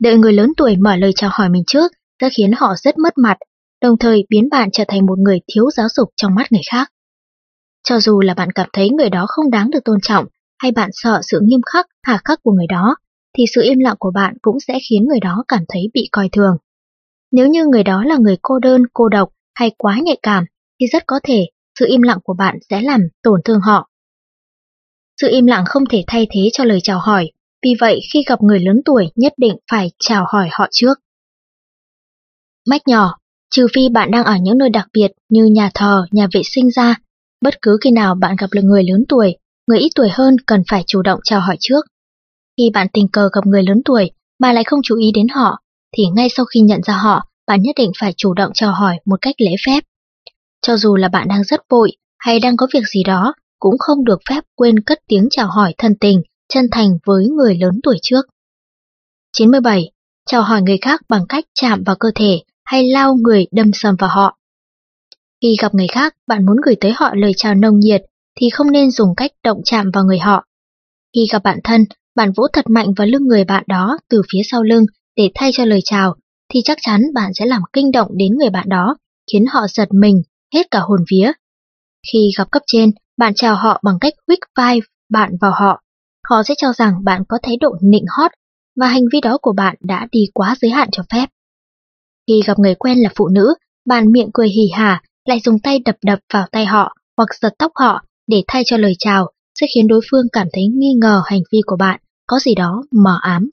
Đợi 0.00 0.16
người 0.16 0.32
lớn 0.32 0.52
tuổi 0.56 0.76
mở 0.76 0.96
lời 0.96 1.12
chào 1.16 1.30
hỏi 1.32 1.48
mình 1.48 1.62
trước 1.66 1.92
sẽ 2.20 2.28
khiến 2.36 2.50
họ 2.56 2.74
rất 2.76 2.98
mất 2.98 3.18
mặt, 3.18 3.36
đồng 3.82 3.98
thời 3.98 4.24
biến 4.28 4.48
bạn 4.50 4.68
trở 4.72 4.84
thành 4.88 5.06
một 5.06 5.18
người 5.18 5.40
thiếu 5.54 5.70
giáo 5.70 5.86
dục 5.96 6.08
trong 6.16 6.34
mắt 6.34 6.52
người 6.52 6.62
khác. 6.70 6.90
Cho 7.88 8.00
dù 8.00 8.20
là 8.20 8.34
bạn 8.34 8.52
cảm 8.52 8.68
thấy 8.72 8.90
người 8.90 9.10
đó 9.10 9.26
không 9.28 9.50
đáng 9.50 9.70
được 9.70 9.84
tôn 9.84 9.98
trọng, 10.02 10.26
hay 10.58 10.72
bạn 10.72 10.90
sợ 10.92 11.20
sự 11.22 11.40
nghiêm 11.42 11.60
khắc, 11.72 11.86
hà 12.02 12.20
khắc 12.24 12.42
của 12.42 12.52
người 12.52 12.66
đó, 12.68 12.96
thì 13.38 13.44
sự 13.54 13.62
im 13.62 13.78
lặng 13.78 13.96
của 13.98 14.10
bạn 14.14 14.34
cũng 14.42 14.60
sẽ 14.60 14.78
khiến 14.90 15.04
người 15.08 15.20
đó 15.20 15.44
cảm 15.48 15.60
thấy 15.68 15.82
bị 15.94 16.08
coi 16.12 16.28
thường. 16.28 16.56
Nếu 17.32 17.48
như 17.48 17.66
người 17.66 17.82
đó 17.82 18.04
là 18.04 18.16
người 18.20 18.36
cô 18.42 18.58
đơn, 18.58 18.82
cô 18.92 19.08
độc 19.08 19.28
hay 19.54 19.70
quá 19.78 19.98
nhạy 20.04 20.18
cảm, 20.22 20.44
thì 20.80 20.86
rất 20.86 21.06
có 21.06 21.20
thể 21.22 21.46
sự 21.78 21.86
im 21.88 22.02
lặng 22.02 22.18
của 22.24 22.34
bạn 22.38 22.58
sẽ 22.70 22.80
làm 22.80 23.00
tổn 23.22 23.40
thương 23.44 23.60
họ. 23.60 23.90
Sự 25.20 25.28
im 25.30 25.46
lặng 25.46 25.64
không 25.66 25.84
thể 25.90 26.04
thay 26.06 26.26
thế 26.30 26.48
cho 26.52 26.64
lời 26.64 26.78
chào 26.82 26.98
hỏi, 26.98 27.30
vì 27.64 27.74
vậy 27.80 28.00
khi 28.12 28.22
gặp 28.26 28.42
người 28.42 28.60
lớn 28.60 28.80
tuổi 28.84 29.10
nhất 29.16 29.32
định 29.36 29.56
phải 29.70 29.90
chào 29.98 30.24
hỏi 30.28 30.48
họ 30.52 30.66
trước. 30.70 30.98
Mách 32.68 32.88
nhỏ, 32.88 33.16
trừ 33.50 33.66
phi 33.74 33.88
bạn 33.88 34.10
đang 34.10 34.24
ở 34.24 34.34
những 34.42 34.58
nơi 34.58 34.68
đặc 34.68 34.86
biệt 34.92 35.12
như 35.28 35.44
nhà 35.44 35.70
thờ, 35.74 36.06
nhà 36.10 36.28
vệ 36.34 36.42
sinh 36.44 36.70
ra, 36.70 36.96
bất 37.42 37.62
cứ 37.62 37.78
khi 37.84 37.90
nào 37.90 38.14
bạn 38.14 38.36
gặp 38.38 38.46
được 38.52 38.62
người 38.64 38.84
lớn 38.84 39.04
tuổi, 39.08 39.36
người 39.66 39.78
ít 39.78 39.90
tuổi 39.94 40.08
hơn 40.12 40.36
cần 40.46 40.62
phải 40.70 40.84
chủ 40.86 41.02
động 41.02 41.20
chào 41.24 41.40
hỏi 41.40 41.56
trước. 41.60 41.84
Khi 42.56 42.70
bạn 42.74 42.86
tình 42.92 43.08
cờ 43.08 43.28
gặp 43.32 43.46
người 43.46 43.62
lớn 43.62 43.82
tuổi 43.84 44.10
mà 44.40 44.52
lại 44.52 44.64
không 44.64 44.80
chú 44.82 44.96
ý 44.96 45.10
đến 45.14 45.28
họ, 45.28 45.58
thì 45.96 46.04
ngay 46.14 46.28
sau 46.28 46.44
khi 46.44 46.60
nhận 46.60 46.80
ra 46.82 46.94
họ, 46.94 47.28
bạn 47.46 47.62
nhất 47.62 47.76
định 47.78 47.90
phải 48.00 48.14
chủ 48.16 48.34
động 48.34 48.50
chào 48.54 48.72
hỏi 48.72 48.96
một 49.04 49.16
cách 49.20 49.34
lễ 49.38 49.52
phép. 49.66 49.80
Cho 50.62 50.76
dù 50.76 50.96
là 50.96 51.08
bạn 51.08 51.28
đang 51.28 51.44
rất 51.44 51.60
vội 51.70 51.90
hay 52.18 52.40
đang 52.40 52.56
có 52.56 52.66
việc 52.74 52.84
gì 52.94 53.02
đó, 53.04 53.34
cũng 53.58 53.78
không 53.78 54.04
được 54.04 54.18
phép 54.28 54.40
quên 54.54 54.80
cất 54.80 54.98
tiếng 55.08 55.28
chào 55.30 55.46
hỏi 55.46 55.74
thân 55.78 55.94
tình, 56.00 56.22
chân 56.54 56.68
thành 56.72 56.98
với 57.04 57.26
người 57.28 57.56
lớn 57.60 57.80
tuổi 57.82 57.96
trước. 58.02 58.26
97. 59.32 59.90
Chào 60.26 60.42
hỏi 60.42 60.62
người 60.62 60.78
khác 60.82 61.00
bằng 61.08 61.26
cách 61.28 61.44
chạm 61.60 61.82
vào 61.86 61.96
cơ 62.00 62.08
thể 62.14 62.40
hay 62.64 62.88
lao 62.90 63.14
người 63.14 63.46
đâm 63.52 63.70
sầm 63.72 63.96
vào 63.98 64.10
họ. 64.10 64.38
Khi 65.42 65.56
gặp 65.60 65.74
người 65.74 65.86
khác, 65.88 66.14
bạn 66.26 66.46
muốn 66.46 66.56
gửi 66.66 66.76
tới 66.80 66.92
họ 66.96 67.14
lời 67.14 67.32
chào 67.36 67.54
nồng 67.54 67.78
nhiệt 67.78 68.02
thì 68.40 68.50
không 68.50 68.70
nên 68.70 68.90
dùng 68.90 69.14
cách 69.16 69.30
động 69.44 69.60
chạm 69.64 69.90
vào 69.90 70.04
người 70.04 70.18
họ. 70.18 70.44
Khi 71.14 71.20
gặp 71.32 71.42
bạn 71.42 71.58
thân, 71.64 71.84
bạn 72.16 72.32
vỗ 72.36 72.46
thật 72.52 72.64
mạnh 72.70 72.94
vào 72.96 73.06
lưng 73.06 73.26
người 73.26 73.44
bạn 73.44 73.64
đó 73.66 73.98
từ 74.10 74.22
phía 74.32 74.40
sau 74.50 74.62
lưng 74.62 74.84
để 75.16 75.30
thay 75.34 75.50
cho 75.52 75.64
lời 75.64 75.80
chào, 75.84 76.14
thì 76.52 76.60
chắc 76.64 76.78
chắn 76.80 77.02
bạn 77.14 77.34
sẽ 77.34 77.46
làm 77.46 77.62
kinh 77.72 77.90
động 77.92 78.08
đến 78.14 78.32
người 78.38 78.50
bạn 78.50 78.68
đó, 78.68 78.96
khiến 79.32 79.44
họ 79.50 79.60
giật 79.68 79.88
mình, 79.92 80.22
hết 80.54 80.70
cả 80.70 80.80
hồn 80.80 81.04
vía. 81.10 81.32
Khi 82.12 82.30
gặp 82.38 82.50
cấp 82.50 82.62
trên, 82.66 82.90
bạn 83.16 83.34
chào 83.34 83.56
họ 83.56 83.80
bằng 83.84 83.98
cách 84.00 84.14
huých 84.26 84.40
vai 84.56 84.80
bạn 85.10 85.30
vào 85.40 85.52
họ. 85.60 85.83
Họ 86.24 86.42
sẽ 86.42 86.54
cho 86.58 86.72
rằng 86.72 87.04
bạn 87.04 87.22
có 87.28 87.38
thái 87.42 87.56
độ 87.60 87.76
nịnh 87.82 88.04
hót 88.18 88.30
và 88.80 88.86
hành 88.86 89.04
vi 89.12 89.20
đó 89.20 89.38
của 89.42 89.52
bạn 89.52 89.76
đã 89.80 90.06
đi 90.12 90.20
quá 90.34 90.54
giới 90.60 90.70
hạn 90.70 90.88
cho 90.92 91.02
phép. 91.12 91.26
Khi 92.26 92.42
gặp 92.46 92.58
người 92.58 92.74
quen 92.74 92.98
là 92.98 93.10
phụ 93.16 93.28
nữ, 93.28 93.54
bạn 93.86 94.12
miệng 94.12 94.30
cười 94.34 94.48
hì 94.48 94.70
hả, 94.72 95.02
lại 95.24 95.40
dùng 95.44 95.58
tay 95.58 95.78
đập 95.84 95.96
đập 96.02 96.18
vào 96.32 96.46
tay 96.52 96.66
họ 96.66 96.96
hoặc 97.16 97.28
giật 97.40 97.54
tóc 97.58 97.72
họ 97.74 98.04
để 98.26 98.42
thay 98.48 98.62
cho 98.66 98.76
lời 98.76 98.92
chào, 98.98 99.30
sẽ 99.60 99.66
khiến 99.74 99.88
đối 99.88 100.00
phương 100.10 100.26
cảm 100.32 100.46
thấy 100.52 100.66
nghi 100.66 100.94
ngờ 101.00 101.22
hành 101.26 101.40
vi 101.52 101.60
của 101.66 101.76
bạn 101.76 102.00
có 102.26 102.38
gì 102.38 102.54
đó 102.54 102.82
mờ 102.90 103.18
ám. 103.22 103.50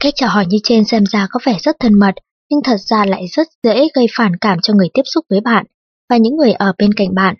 Cách 0.00 0.14
chào 0.16 0.30
hỏi 0.30 0.46
như 0.48 0.58
trên 0.62 0.84
xem 0.84 1.04
ra 1.06 1.26
có 1.30 1.40
vẻ 1.44 1.56
rất 1.60 1.76
thân 1.80 1.98
mật, 1.98 2.14
nhưng 2.50 2.60
thật 2.64 2.76
ra 2.76 3.04
lại 3.04 3.26
rất 3.32 3.46
dễ 3.62 3.88
gây 3.94 4.06
phản 4.16 4.36
cảm 4.40 4.58
cho 4.62 4.74
người 4.74 4.88
tiếp 4.94 5.02
xúc 5.04 5.24
với 5.30 5.40
bạn 5.40 5.66
và 6.10 6.16
những 6.16 6.36
người 6.36 6.52
ở 6.52 6.72
bên 6.78 6.94
cạnh 6.94 7.14
bạn. 7.14 7.36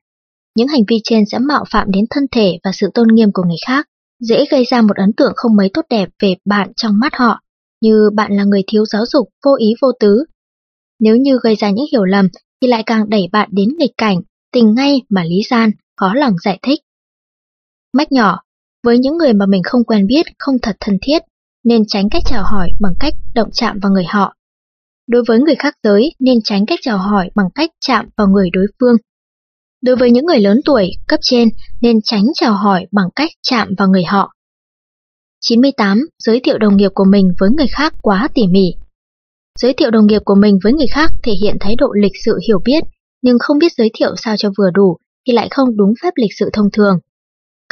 Những 0.57 0.69
hành 0.69 0.83
vi 0.89 0.97
trên 1.05 1.25
sẽ 1.33 1.39
mạo 1.39 1.65
phạm 1.71 1.91
đến 1.91 2.05
thân 2.11 2.25
thể 2.31 2.59
và 2.65 2.73
sự 2.73 2.91
tôn 2.95 3.09
nghiêm 3.13 3.33
của 3.33 3.43
người 3.43 3.57
khác, 3.67 3.87
dễ 4.21 4.45
gây 4.51 4.65
ra 4.65 4.83
một 4.83 4.97
ấn 4.97 5.13
tượng 5.17 5.33
không 5.37 5.57
mấy 5.57 5.71
tốt 5.75 5.83
đẹp 5.91 6.09
về 6.23 6.35
bạn 6.45 6.73
trong 6.77 6.99
mắt 6.99 7.13
họ, 7.15 7.41
như 7.81 8.11
bạn 8.15 8.37
là 8.37 8.45
người 8.45 8.63
thiếu 8.67 8.85
giáo 8.85 9.07
dục, 9.07 9.29
vô 9.45 9.57
ý 9.59 9.75
vô 9.83 9.89
tứ. 10.01 10.25
Nếu 11.01 11.17
như 11.17 11.39
gây 11.43 11.55
ra 11.55 11.71
những 11.71 11.87
hiểu 11.93 12.05
lầm 12.05 12.29
thì 12.63 12.69
lại 12.69 12.83
càng 12.87 13.09
đẩy 13.09 13.29
bạn 13.33 13.49
đến 13.53 13.69
nghịch 13.79 13.93
cảnh, 13.99 14.21
tình 14.53 14.75
ngay 14.75 15.03
mà 15.09 15.25
lý 15.25 15.43
gian, 15.51 15.71
khó 15.97 16.15
lòng 16.15 16.35
giải 16.45 16.59
thích. 16.63 16.81
Mách 17.93 18.13
nhỏ, 18.13 18.41
với 18.83 18.99
những 18.99 19.17
người 19.19 19.33
mà 19.33 19.47
mình 19.47 19.63
không 19.63 19.85
quen 19.85 20.07
biết, 20.07 20.27
không 20.39 20.57
thật 20.63 20.77
thân 20.81 20.99
thiết, 21.03 21.23
nên 21.65 21.83
tránh 21.89 22.09
cách 22.11 22.23
chào 22.27 22.45
hỏi 22.45 22.71
bằng 22.81 22.93
cách 23.01 23.15
động 23.35 23.49
chạm 23.53 23.79
vào 23.83 23.93
người 23.93 24.05
họ. 24.05 24.35
Đối 25.07 25.23
với 25.27 25.39
người 25.39 25.55
khác 25.55 25.75
giới, 25.83 26.15
nên 26.19 26.43
tránh 26.45 26.67
cách 26.67 26.79
chào 26.83 26.99
hỏi 26.99 27.31
bằng 27.35 27.49
cách 27.55 27.71
chạm 27.81 28.09
vào 28.17 28.29
người 28.29 28.51
đối 28.53 28.67
phương. 28.81 28.97
Đối 29.85 29.97
với 29.97 30.11
những 30.11 30.27
người 30.27 30.39
lớn 30.39 30.61
tuổi, 30.65 30.91
cấp 31.09 31.21
trên, 31.23 31.49
nên 31.81 31.99
tránh 32.05 32.25
chào 32.35 32.55
hỏi 32.55 32.87
bằng 32.93 33.07
cách 33.17 33.31
chạm 33.43 33.69
vào 33.79 33.89
người 33.89 34.05
họ. 34.05 34.33
98. 35.41 36.01
Giới 36.19 36.41
thiệu 36.45 36.59
đồng 36.59 36.77
nghiệp 36.77 36.91
của 36.95 37.05
mình 37.05 37.33
với 37.41 37.51
người 37.51 37.67
khác 37.67 37.95
quá 38.03 38.29
tỉ 38.35 38.47
mỉ. 38.47 38.75
Giới 39.61 39.73
thiệu 39.73 39.91
đồng 39.91 40.07
nghiệp 40.07 40.23
của 40.25 40.35
mình 40.35 40.59
với 40.65 40.73
người 40.73 40.87
khác 40.87 41.11
thể 41.23 41.33
hiện 41.43 41.57
thái 41.61 41.77
độ 41.77 41.87
lịch 42.03 42.13
sự 42.25 42.39
hiểu 42.49 42.59
biết, 42.65 42.85
nhưng 43.23 43.39
không 43.41 43.59
biết 43.59 43.73
giới 43.77 43.91
thiệu 43.95 44.15
sao 44.17 44.35
cho 44.39 44.51
vừa 44.59 44.71
đủ 44.75 44.97
thì 45.27 45.33
lại 45.33 45.49
không 45.51 45.77
đúng 45.77 45.93
phép 46.03 46.11
lịch 46.17 46.31
sự 46.39 46.51
thông 46.53 46.71
thường. 46.73 46.99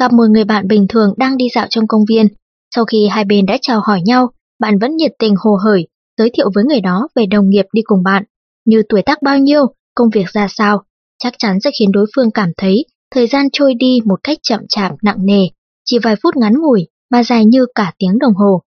Gặp 0.00 0.12
một 0.12 0.26
người 0.30 0.44
bạn 0.44 0.68
bình 0.68 0.86
thường 0.88 1.14
đang 1.16 1.36
đi 1.36 1.44
dạo 1.54 1.66
trong 1.70 1.86
công 1.86 2.04
viên, 2.08 2.26
sau 2.74 2.84
khi 2.84 3.08
hai 3.10 3.24
bên 3.24 3.46
đã 3.46 3.58
chào 3.62 3.80
hỏi 3.80 4.00
nhau, 4.04 4.30
bạn 4.60 4.78
vẫn 4.78 4.96
nhiệt 4.96 5.12
tình 5.18 5.34
hồ 5.44 5.58
hởi, 5.64 5.86
giới 6.18 6.30
thiệu 6.34 6.50
với 6.54 6.64
người 6.64 6.80
đó 6.80 7.08
về 7.14 7.26
đồng 7.26 7.48
nghiệp 7.48 7.66
đi 7.72 7.82
cùng 7.84 8.02
bạn, 8.02 8.24
như 8.64 8.82
tuổi 8.88 9.02
tác 9.02 9.22
bao 9.22 9.38
nhiêu, 9.38 9.66
công 9.94 10.10
việc 10.10 10.28
ra 10.32 10.46
sao, 10.50 10.84
chắc 11.22 11.34
chắn 11.38 11.60
sẽ 11.60 11.70
khiến 11.78 11.92
đối 11.92 12.06
phương 12.16 12.30
cảm 12.30 12.48
thấy 12.56 12.84
thời 13.14 13.26
gian 13.26 13.46
trôi 13.52 13.74
đi 13.74 13.98
một 14.04 14.20
cách 14.22 14.38
chậm 14.42 14.60
chạp 14.68 14.92
nặng 15.02 15.26
nề, 15.26 15.46
chỉ 15.84 15.98
vài 15.98 16.16
phút 16.22 16.36
ngắn 16.36 16.52
ngủi 16.58 16.86
mà 17.10 17.22
dài 17.22 17.44
như 17.44 17.66
cả 17.74 17.92
tiếng 17.98 18.18
đồng 18.18 18.34
hồ. 18.34 18.62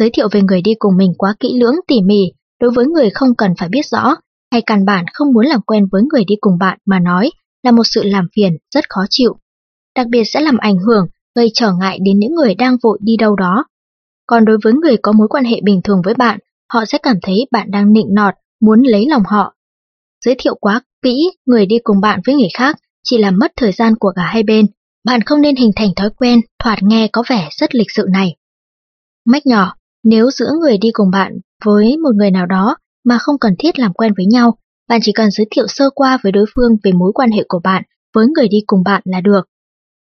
Giới 0.00 0.10
thiệu 0.10 0.28
về 0.32 0.42
người 0.42 0.62
đi 0.62 0.74
cùng 0.78 0.96
mình 0.96 1.12
quá 1.18 1.34
kỹ 1.40 1.58
lưỡng 1.60 1.74
tỉ 1.86 2.02
mỉ, 2.02 2.32
đối 2.60 2.70
với 2.70 2.86
người 2.86 3.10
không 3.10 3.34
cần 3.34 3.52
phải 3.58 3.68
biết 3.68 3.86
rõ, 3.86 4.16
hay 4.52 4.62
căn 4.66 4.84
bản 4.84 5.04
không 5.12 5.32
muốn 5.32 5.46
làm 5.46 5.60
quen 5.62 5.86
với 5.92 6.02
người 6.12 6.24
đi 6.24 6.34
cùng 6.40 6.58
bạn 6.58 6.78
mà 6.86 6.98
nói 6.98 7.30
là 7.62 7.70
một 7.70 7.84
sự 7.84 8.02
làm 8.02 8.26
phiền 8.36 8.56
rất 8.74 8.84
khó 8.88 9.00
chịu. 9.10 9.36
Đặc 9.96 10.06
biệt 10.10 10.24
sẽ 10.24 10.40
làm 10.40 10.58
ảnh 10.58 10.78
hưởng, 10.78 11.06
gây 11.34 11.48
trở 11.54 11.72
ngại 11.80 11.98
đến 12.04 12.18
những 12.18 12.34
người 12.34 12.54
đang 12.54 12.76
vội 12.82 12.98
đi 13.02 13.16
đâu 13.16 13.36
đó. 13.36 13.64
Còn 14.26 14.44
đối 14.44 14.58
với 14.64 14.72
người 14.72 14.96
có 15.02 15.12
mối 15.12 15.28
quan 15.28 15.44
hệ 15.44 15.60
bình 15.64 15.80
thường 15.84 16.02
với 16.04 16.14
bạn, 16.14 16.38
họ 16.72 16.84
sẽ 16.84 16.98
cảm 16.98 17.16
thấy 17.22 17.46
bạn 17.50 17.70
đang 17.70 17.92
nịnh 17.92 18.14
nọt, 18.14 18.34
muốn 18.60 18.82
lấy 18.82 19.06
lòng 19.08 19.22
họ. 19.26 19.54
Giới 20.24 20.34
thiệu 20.38 20.54
quá 20.60 20.80
kỹ 21.02 21.30
người 21.46 21.66
đi 21.66 21.76
cùng 21.84 22.00
bạn 22.00 22.20
với 22.26 22.34
người 22.34 22.48
khác 22.54 22.76
chỉ 23.04 23.18
làm 23.18 23.38
mất 23.38 23.52
thời 23.56 23.72
gian 23.72 23.94
của 23.96 24.12
cả 24.16 24.22
hai 24.22 24.42
bên. 24.42 24.66
Bạn 25.04 25.22
không 25.22 25.40
nên 25.40 25.56
hình 25.56 25.70
thành 25.76 25.94
thói 25.96 26.10
quen 26.16 26.40
thoạt 26.58 26.78
nghe 26.82 27.08
có 27.12 27.22
vẻ 27.30 27.48
rất 27.52 27.74
lịch 27.74 27.90
sự 27.90 28.06
này. 28.12 28.36
Mách 29.26 29.46
nhỏ, 29.46 29.74
nếu 30.04 30.30
giữa 30.30 30.52
người 30.60 30.78
đi 30.78 30.88
cùng 30.92 31.10
bạn 31.10 31.32
với 31.64 31.96
một 31.96 32.10
người 32.14 32.30
nào 32.30 32.46
đó 32.46 32.76
mà 33.04 33.18
không 33.18 33.38
cần 33.38 33.54
thiết 33.58 33.78
làm 33.78 33.92
quen 33.92 34.12
với 34.16 34.26
nhau, 34.26 34.58
bạn 34.88 35.00
chỉ 35.02 35.12
cần 35.12 35.30
giới 35.30 35.46
thiệu 35.50 35.66
sơ 35.68 35.90
qua 35.94 36.18
với 36.22 36.32
đối 36.32 36.44
phương 36.54 36.76
về 36.82 36.92
mối 36.92 37.12
quan 37.14 37.30
hệ 37.30 37.44
của 37.48 37.60
bạn 37.64 37.82
với 38.14 38.26
người 38.26 38.48
đi 38.48 38.58
cùng 38.66 38.82
bạn 38.84 39.02
là 39.04 39.20
được. 39.20 39.40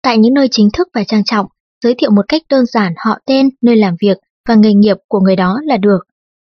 Tại 0.02 0.18
những 0.18 0.34
nơi 0.34 0.48
chính 0.50 0.68
thức 0.72 0.88
và 0.94 1.04
trang 1.04 1.24
trọng, 1.24 1.46
giới 1.84 1.94
thiệu 1.98 2.10
một 2.10 2.24
cách 2.28 2.42
đơn 2.48 2.66
giản 2.66 2.92
họ 3.04 3.18
tên, 3.26 3.48
nơi 3.62 3.76
làm 3.76 3.94
việc 4.00 4.18
và 4.48 4.54
nghề 4.54 4.74
nghiệp 4.74 4.96
của 5.08 5.20
người 5.20 5.36
đó 5.36 5.58
là 5.64 5.76
được. 5.76 5.98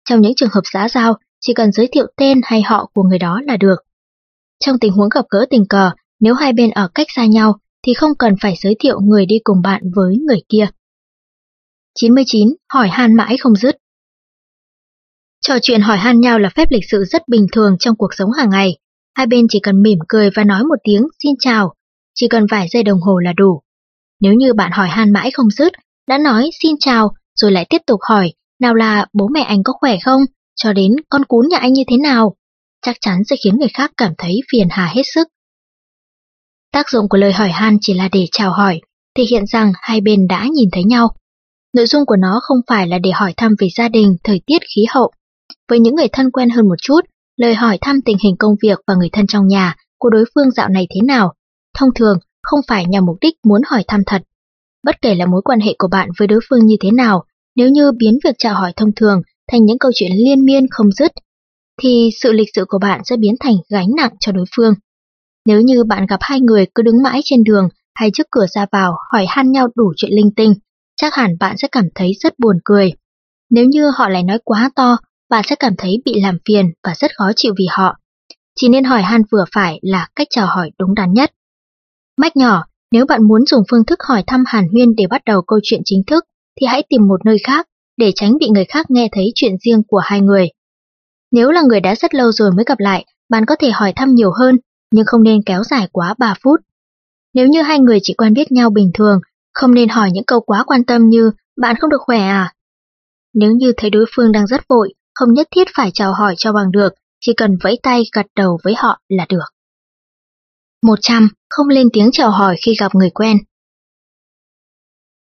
Trong 0.09 0.21
những 0.21 0.35
trường 0.37 0.49
hợp 0.53 0.61
xã 0.65 0.89
giao, 0.89 1.19
chỉ 1.43 1.55
cần 1.55 1.73
giới 1.73 1.89
thiệu 1.93 2.07
tên 2.17 2.41
hay 2.45 2.63
họ 2.63 2.91
của 2.95 3.03
người 3.03 3.19
đó 3.19 3.41
là 3.47 3.57
được. 3.57 3.77
Trong 4.65 4.79
tình 4.79 4.93
huống 4.93 5.09
gặp 5.09 5.25
gỡ 5.31 5.47
tình 5.51 5.67
cờ, 5.69 5.91
nếu 6.21 6.35
hai 6.35 6.53
bên 6.53 6.71
ở 6.71 6.89
cách 6.95 7.07
xa 7.15 7.27
nhau, 7.27 7.59
thì 7.87 7.95
không 7.95 8.11
cần 8.19 8.35
phải 8.41 8.55
giới 8.63 8.77
thiệu 8.79 9.01
người 9.01 9.27
đi 9.27 9.37
cùng 9.45 9.63
bạn 9.63 9.83
với 9.95 10.17
người 10.27 10.43
kia. 10.49 10.67
99. 11.95 12.49
Hỏi 12.73 12.89
han 12.89 13.15
mãi 13.15 13.37
không 13.37 13.57
dứt 13.57 13.77
Trò 15.41 15.55
chuyện 15.63 15.81
hỏi 15.81 15.97
han 15.97 16.21
nhau 16.21 16.39
là 16.39 16.49
phép 16.49 16.69
lịch 16.71 16.85
sự 16.91 17.05
rất 17.05 17.29
bình 17.29 17.47
thường 17.53 17.77
trong 17.79 17.97
cuộc 17.97 18.15
sống 18.15 18.31
hàng 18.33 18.51
ngày. 18.51 18.79
Hai 19.15 19.27
bên 19.27 19.47
chỉ 19.49 19.61
cần 19.63 19.83
mỉm 19.83 19.99
cười 20.09 20.31
và 20.35 20.45
nói 20.45 20.65
một 20.65 20.75
tiếng 20.85 21.07
xin 21.23 21.35
chào, 21.39 21.75
chỉ 22.15 22.29
cần 22.29 22.47
vài 22.51 22.67
giây 22.71 22.83
đồng 22.83 23.01
hồ 23.01 23.19
là 23.19 23.33
đủ. 23.37 23.63
Nếu 24.21 24.35
như 24.35 24.55
bạn 24.55 24.73
hỏi 24.73 24.89
han 24.89 25.13
mãi 25.13 25.31
không 25.31 25.51
dứt, 25.51 25.73
đã 26.09 26.19
nói 26.19 26.51
xin 26.63 26.75
chào 26.81 27.15
rồi 27.35 27.53
lại 27.53 27.67
tiếp 27.71 27.79
tục 27.87 28.01
hỏi 28.09 28.33
nào 28.61 28.75
là 28.75 29.07
bố 29.13 29.29
mẹ 29.29 29.41
anh 29.41 29.63
có 29.63 29.73
khỏe 29.81 29.99
không, 30.05 30.23
cho 30.57 30.73
đến 30.73 30.93
con 31.09 31.25
cún 31.25 31.49
nhà 31.49 31.59
anh 31.59 31.73
như 31.73 31.83
thế 31.91 31.97
nào, 31.97 32.37
chắc 32.83 32.97
chắn 33.01 33.25
sẽ 33.25 33.37
khiến 33.45 33.59
người 33.59 33.69
khác 33.75 33.93
cảm 33.97 34.13
thấy 34.19 34.41
phiền 34.53 34.69
hà 34.71 34.87
hết 34.87 35.03
sức. 35.15 35.29
Tác 36.73 36.91
dụng 36.91 37.09
của 37.09 37.19
lời 37.19 37.33
hỏi 37.33 37.49
han 37.49 37.77
chỉ 37.81 37.95
là 37.95 38.09
để 38.13 38.27
chào 38.33 38.53
hỏi, 38.53 38.81
thể 39.17 39.25
hiện 39.31 39.47
rằng 39.47 39.73
hai 39.75 40.01
bên 40.01 40.27
đã 40.29 40.47
nhìn 40.53 40.69
thấy 40.73 40.85
nhau. 40.85 41.09
Nội 41.77 41.87
dung 41.87 42.07
của 42.07 42.17
nó 42.17 42.41
không 42.43 42.59
phải 42.67 42.87
là 42.87 42.99
để 42.99 43.11
hỏi 43.11 43.35
thăm 43.37 43.55
về 43.59 43.69
gia 43.77 43.89
đình, 43.89 44.17
thời 44.25 44.41
tiết, 44.47 44.59
khí 44.75 44.85
hậu. 44.91 45.11
Với 45.69 45.81
những 45.81 45.95
người 45.95 46.09
thân 46.13 46.31
quen 46.31 46.51
hơn 46.51 46.69
một 46.69 46.75
chút, 46.83 47.01
lời 47.37 47.55
hỏi 47.55 47.79
thăm 47.81 48.01
tình 48.05 48.17
hình 48.25 48.37
công 48.39 48.55
việc 48.63 48.79
và 48.87 48.95
người 48.95 49.09
thân 49.13 49.27
trong 49.27 49.47
nhà 49.47 49.77
của 49.99 50.11
đối 50.11 50.25
phương 50.35 50.51
dạo 50.51 50.69
này 50.69 50.87
thế 50.95 51.01
nào, 51.01 51.35
thông 51.79 51.95
thường 51.95 52.19
không 52.43 52.61
phải 52.69 52.87
nhằm 52.87 53.05
mục 53.07 53.17
đích 53.21 53.35
muốn 53.45 53.63
hỏi 53.67 53.85
thăm 53.89 54.01
thật. 54.07 54.23
Bất 54.85 55.03
kể 55.03 55.15
là 55.15 55.27
mối 55.27 55.43
quan 55.45 55.61
hệ 55.61 55.75
của 55.79 55.89
bạn 55.89 56.09
với 56.19 56.29
đối 56.29 56.41
phương 56.49 56.67
như 56.67 56.77
thế 56.81 56.91
nào, 56.91 57.25
nếu 57.57 57.69
như 57.69 57.93
biến 57.93 58.19
việc 58.25 58.35
chào 58.39 58.55
hỏi 58.55 58.73
thông 58.77 58.95
thường 58.97 59.23
thành 59.51 59.65
những 59.65 59.79
câu 59.79 59.91
chuyện 59.95 60.13
liên 60.15 60.45
miên 60.45 60.67
không 60.71 60.93
dứt, 60.93 61.13
thì 61.83 62.11
sự 62.21 62.33
lịch 62.33 62.49
sự 62.55 62.65
của 62.69 62.79
bạn 62.79 63.01
sẽ 63.05 63.17
biến 63.17 63.35
thành 63.41 63.55
gánh 63.71 63.89
nặng 63.97 64.13
cho 64.21 64.33
đối 64.33 64.45
phương. 64.57 64.75
Nếu 65.47 65.61
như 65.61 65.85
bạn 65.85 66.07
gặp 66.07 66.19
hai 66.21 66.41
người 66.41 66.67
cứ 66.75 66.83
đứng 66.83 67.03
mãi 67.03 67.21
trên 67.25 67.45
đường 67.45 67.69
hay 67.95 68.11
trước 68.15 68.27
cửa 68.31 68.47
ra 68.55 68.67
vào 68.73 68.97
hỏi 69.13 69.27
han 69.29 69.53
nhau 69.53 69.69
đủ 69.75 69.93
chuyện 69.97 70.13
linh 70.13 70.31
tinh, 70.37 70.55
chắc 70.97 71.15
hẳn 71.15 71.31
bạn 71.41 71.57
sẽ 71.59 71.69
cảm 71.73 71.85
thấy 71.95 72.13
rất 72.21 72.39
buồn 72.39 72.57
cười. 72.65 72.93
Nếu 73.51 73.65
như 73.65 73.91
họ 73.97 74.09
lại 74.09 74.23
nói 74.23 74.39
quá 74.45 74.71
to 74.77 74.97
bạn 75.33 75.45
sẽ 75.49 75.57
cảm 75.57 75.73
thấy 75.79 76.03
bị 76.05 76.21
làm 76.21 76.39
phiền 76.49 76.73
và 76.85 76.95
rất 76.95 77.11
khó 77.17 77.31
chịu 77.37 77.55
vì 77.59 77.65
họ. 77.71 77.97
Chỉ 78.57 78.69
nên 78.69 78.85
hỏi 78.85 79.03
han 79.03 79.23
vừa 79.33 79.45
phải 79.55 79.79
là 79.83 80.09
cách 80.17 80.27
chào 80.31 80.47
hỏi 80.47 80.71
đúng 80.79 80.95
đắn 80.95 81.13
nhất. 81.13 81.33
Mách 82.21 82.37
nhỏ, 82.37 82.65
nếu 82.93 83.07
bạn 83.07 83.29
muốn 83.29 83.47
dùng 83.47 83.63
phương 83.71 83.85
thức 83.85 83.99
hỏi 84.09 84.25
thăm 84.27 84.45
Hàn 84.47 84.69
Huyên 84.69 84.95
để 84.97 85.07
bắt 85.07 85.23
đầu 85.27 85.43
câu 85.43 85.59
chuyện 85.63 85.81
chính 85.85 86.03
thức, 86.07 86.25
thì 86.61 86.67
hãy 86.67 86.83
tìm 86.89 87.09
một 87.09 87.25
nơi 87.25 87.37
khác 87.45 87.67
để 87.97 88.13
tránh 88.15 88.39
bị 88.41 88.49
người 88.49 88.65
khác 88.65 88.91
nghe 88.91 89.09
thấy 89.13 89.33
chuyện 89.35 89.53
riêng 89.65 89.83
của 89.89 90.01
hai 90.05 90.21
người. 90.21 90.49
Nếu 91.31 91.51
là 91.51 91.63
người 91.63 91.81
đã 91.81 91.95
rất 91.95 92.15
lâu 92.15 92.33
rồi 92.33 92.53
mới 92.53 92.65
gặp 92.65 92.79
lại, 92.79 93.05
bạn 93.29 93.47
có 93.47 93.57
thể 93.57 93.71
hỏi 93.71 93.93
thăm 93.97 94.15
nhiều 94.15 94.31
hơn, 94.39 94.59
nhưng 94.93 95.07
không 95.07 95.23
nên 95.23 95.43
kéo 95.43 95.63
dài 95.65 95.89
quá 95.93 96.15
3 96.19 96.35
phút. 96.43 96.61
Nếu 97.35 97.49
như 97.49 97.63
hai 97.63 97.79
người 97.79 97.99
chỉ 98.03 98.15
quen 98.15 98.35
biết 98.35 98.53
nhau 98.53 98.71
bình 98.71 98.91
thường, 98.95 99.21
không 99.55 99.75
nên 99.75 99.89
hỏi 99.89 100.11
những 100.13 100.25
câu 100.25 100.41
quá 100.41 100.65
quan 100.67 100.85
tâm 100.85 101.09
như 101.09 101.31
bạn 101.61 101.77
không 101.81 101.91
được 101.91 102.01
khỏe 102.01 102.19
à? 102.19 102.55
Nếu 103.35 103.53
như 103.53 103.73
thấy 103.77 103.91
đối 103.91 104.05
phương 104.17 104.33
đang 104.33 104.47
rất 104.47 104.69
vội, 104.69 104.95
không 105.15 105.33
nhất 105.33 105.49
thiết 105.51 105.69
phải 105.77 105.91
chào 105.95 106.13
hỏi 106.13 106.35
cho 106.39 106.53
bằng 106.53 106.71
được, 106.73 106.95
chỉ 107.21 107.33
cần 107.37 107.57
vẫy 107.63 107.79
tay 107.83 108.03
gật 108.13 108.27
đầu 108.37 108.59
với 108.65 108.75
họ 108.77 109.01
là 109.09 109.27
được. 109.29 109.45
100. 110.83 111.29
Không 111.51 111.69
lên 111.69 111.89
tiếng 111.93 112.11
chào 112.13 112.31
hỏi 112.31 112.57
khi 112.65 112.75
gặp 112.81 112.95
người 112.95 113.11
quen. 113.11 113.37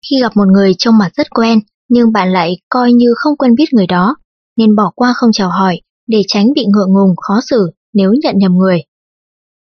Khi 0.09 0.21
gặp 0.21 0.31
một 0.35 0.47
người 0.53 0.73
trông 0.77 0.97
mặt 0.97 1.09
rất 1.15 1.29
quen, 1.29 1.59
nhưng 1.89 2.11
bạn 2.11 2.31
lại 2.31 2.57
coi 2.69 2.93
như 2.93 3.13
không 3.15 3.37
quen 3.37 3.55
biết 3.55 3.73
người 3.73 3.87
đó, 3.87 4.15
nên 4.57 4.75
bỏ 4.75 4.91
qua 4.95 5.13
không 5.15 5.29
chào 5.33 5.49
hỏi 5.49 5.81
để 6.07 6.21
tránh 6.27 6.53
bị 6.55 6.65
ngượng 6.65 6.93
ngùng 6.93 7.15
khó 7.15 7.39
xử 7.41 7.71
nếu 7.93 8.13
nhận 8.13 8.37
nhầm 8.37 8.53
người. 8.57 8.83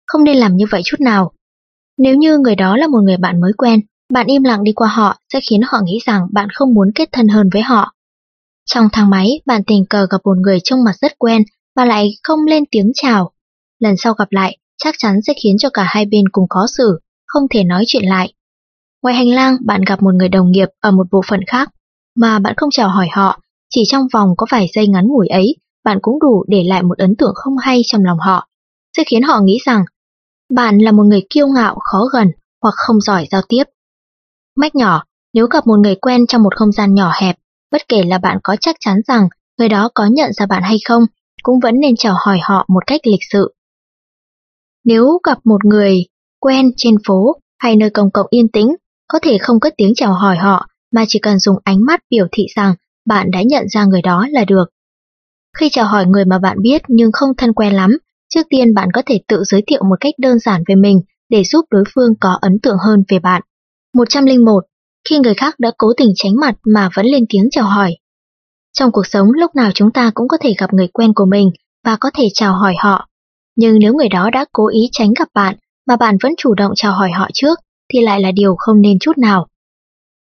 Không 0.06 0.24
nên 0.24 0.36
làm 0.36 0.56
như 0.56 0.64
vậy 0.70 0.80
chút 0.84 1.00
nào. 1.00 1.32
Nếu 1.98 2.16
như 2.16 2.38
người 2.38 2.56
đó 2.56 2.76
là 2.76 2.86
một 2.86 3.00
người 3.00 3.16
bạn 3.16 3.40
mới 3.40 3.52
quen, 3.56 3.80
bạn 4.12 4.26
im 4.26 4.42
lặng 4.42 4.64
đi 4.64 4.72
qua 4.72 4.88
họ 4.88 5.16
sẽ 5.32 5.40
khiến 5.50 5.60
họ 5.66 5.80
nghĩ 5.84 5.98
rằng 6.06 6.26
bạn 6.32 6.48
không 6.54 6.74
muốn 6.74 6.90
kết 6.94 7.08
thân 7.12 7.28
hơn 7.28 7.48
với 7.52 7.62
họ. 7.62 7.92
Trong 8.66 8.88
thang 8.92 9.10
máy, 9.10 9.40
bạn 9.46 9.62
tình 9.66 9.86
cờ 9.90 10.06
gặp 10.10 10.20
một 10.24 10.36
người 10.36 10.58
trông 10.64 10.84
mặt 10.84 10.96
rất 11.00 11.18
quen 11.18 11.42
và 11.76 11.84
lại 11.84 12.08
không 12.22 12.40
lên 12.48 12.64
tiếng 12.70 12.90
chào. 12.94 13.32
Lần 13.78 13.94
sau 13.96 14.14
gặp 14.14 14.28
lại, 14.30 14.58
chắc 14.84 14.94
chắn 14.98 15.22
sẽ 15.26 15.32
khiến 15.42 15.56
cho 15.58 15.70
cả 15.74 15.84
hai 15.88 16.06
bên 16.06 16.24
cùng 16.32 16.48
khó 16.48 16.66
xử, 16.78 17.00
không 17.26 17.42
thể 17.50 17.64
nói 17.64 17.84
chuyện 17.86 18.04
lại. 18.04 18.32
Ngoài 19.02 19.14
hành 19.14 19.28
lang, 19.28 19.56
bạn 19.64 19.80
gặp 19.86 20.02
một 20.02 20.14
người 20.14 20.28
đồng 20.28 20.50
nghiệp 20.50 20.68
ở 20.80 20.90
một 20.90 21.06
bộ 21.12 21.20
phận 21.28 21.40
khác, 21.46 21.70
mà 22.20 22.38
bạn 22.38 22.54
không 22.56 22.70
chào 22.70 22.88
hỏi 22.88 23.08
họ, 23.12 23.40
chỉ 23.70 23.82
trong 23.86 24.06
vòng 24.12 24.28
có 24.36 24.46
vài 24.50 24.66
giây 24.74 24.88
ngắn 24.88 25.08
ngủi 25.08 25.28
ấy, 25.28 25.56
bạn 25.84 25.98
cũng 26.02 26.18
đủ 26.20 26.44
để 26.48 26.64
lại 26.64 26.82
một 26.82 26.98
ấn 26.98 27.16
tượng 27.16 27.32
không 27.34 27.56
hay 27.56 27.80
trong 27.86 28.04
lòng 28.04 28.18
họ, 28.18 28.48
sẽ 28.96 29.04
khiến 29.06 29.22
họ 29.22 29.40
nghĩ 29.40 29.58
rằng 29.64 29.84
bạn 30.54 30.78
là 30.78 30.92
một 30.92 31.02
người 31.02 31.26
kiêu 31.30 31.46
ngạo, 31.48 31.78
khó 31.90 32.04
gần 32.12 32.30
hoặc 32.62 32.74
không 32.76 33.00
giỏi 33.00 33.26
giao 33.30 33.42
tiếp. 33.48 33.64
Mách 34.56 34.74
nhỏ, 34.74 35.02
nếu 35.34 35.46
gặp 35.46 35.66
một 35.66 35.78
người 35.78 35.94
quen 35.94 36.26
trong 36.26 36.42
một 36.42 36.56
không 36.56 36.72
gian 36.72 36.94
nhỏ 36.94 37.12
hẹp, 37.20 37.36
bất 37.72 37.88
kể 37.88 38.02
là 38.02 38.18
bạn 38.18 38.38
có 38.42 38.56
chắc 38.60 38.76
chắn 38.80 38.96
rằng 39.06 39.28
người 39.58 39.68
đó 39.68 39.90
có 39.94 40.06
nhận 40.06 40.32
ra 40.32 40.46
bạn 40.46 40.62
hay 40.62 40.76
không, 40.84 41.02
cũng 41.42 41.60
vẫn 41.60 41.74
nên 41.80 41.96
chào 41.96 42.14
hỏi 42.26 42.38
họ 42.42 42.64
một 42.68 42.86
cách 42.86 43.00
lịch 43.04 43.24
sự. 43.32 43.54
Nếu 44.84 45.18
gặp 45.26 45.38
một 45.44 45.64
người 45.64 46.06
quen 46.40 46.70
trên 46.76 46.94
phố 47.06 47.36
hay 47.58 47.76
nơi 47.76 47.90
công 47.90 48.10
cộng 48.10 48.26
yên 48.30 48.48
tĩnh, 48.48 48.76
có 49.08 49.18
thể 49.22 49.38
không 49.38 49.60
cất 49.60 49.74
tiếng 49.76 49.92
chào 49.94 50.14
hỏi 50.14 50.36
họ 50.36 50.69
mà 50.92 51.04
chỉ 51.08 51.18
cần 51.18 51.38
dùng 51.38 51.56
ánh 51.64 51.84
mắt 51.84 52.00
biểu 52.10 52.26
thị 52.32 52.46
rằng 52.56 52.74
bạn 53.06 53.30
đã 53.30 53.42
nhận 53.42 53.68
ra 53.68 53.84
người 53.84 54.02
đó 54.02 54.26
là 54.30 54.44
được. 54.44 54.64
Khi 55.58 55.68
chào 55.72 55.86
hỏi 55.86 56.06
người 56.06 56.24
mà 56.24 56.38
bạn 56.38 56.62
biết 56.62 56.82
nhưng 56.88 57.10
không 57.12 57.30
thân 57.36 57.52
quen 57.52 57.72
lắm, 57.72 57.98
trước 58.34 58.46
tiên 58.50 58.74
bạn 58.74 58.88
có 58.94 59.02
thể 59.06 59.20
tự 59.28 59.42
giới 59.44 59.62
thiệu 59.66 59.82
một 59.84 59.96
cách 60.00 60.14
đơn 60.18 60.38
giản 60.38 60.62
về 60.68 60.74
mình 60.74 61.00
để 61.28 61.44
giúp 61.44 61.64
đối 61.70 61.84
phương 61.94 62.12
có 62.20 62.38
ấn 62.40 62.58
tượng 62.62 62.76
hơn 62.86 63.04
về 63.08 63.18
bạn. 63.18 63.42
101. 63.94 64.64
Khi 65.08 65.18
người 65.18 65.34
khác 65.34 65.54
đã 65.58 65.70
cố 65.78 65.92
tình 65.96 66.12
tránh 66.14 66.36
mặt 66.36 66.54
mà 66.66 66.90
vẫn 66.94 67.06
lên 67.06 67.24
tiếng 67.28 67.48
chào 67.50 67.64
hỏi. 67.64 67.96
Trong 68.72 68.92
cuộc 68.92 69.06
sống 69.06 69.28
lúc 69.34 69.54
nào 69.54 69.70
chúng 69.74 69.90
ta 69.90 70.10
cũng 70.14 70.28
có 70.28 70.36
thể 70.40 70.54
gặp 70.58 70.72
người 70.72 70.88
quen 70.88 71.12
của 71.14 71.24
mình 71.24 71.50
và 71.84 71.96
có 72.00 72.10
thể 72.14 72.28
chào 72.34 72.52
hỏi 72.52 72.74
họ. 72.78 73.08
Nhưng 73.56 73.78
nếu 73.78 73.94
người 73.94 74.08
đó 74.08 74.30
đã 74.32 74.44
cố 74.52 74.68
ý 74.68 74.88
tránh 74.92 75.12
gặp 75.18 75.28
bạn 75.34 75.56
mà 75.86 75.96
bạn 75.96 76.16
vẫn 76.22 76.32
chủ 76.36 76.54
động 76.54 76.72
chào 76.76 76.92
hỏi 76.92 77.10
họ 77.10 77.28
trước 77.34 77.58
thì 77.92 78.00
lại 78.00 78.20
là 78.20 78.32
điều 78.32 78.54
không 78.58 78.80
nên 78.80 78.98
chút 78.98 79.18
nào. 79.18 79.46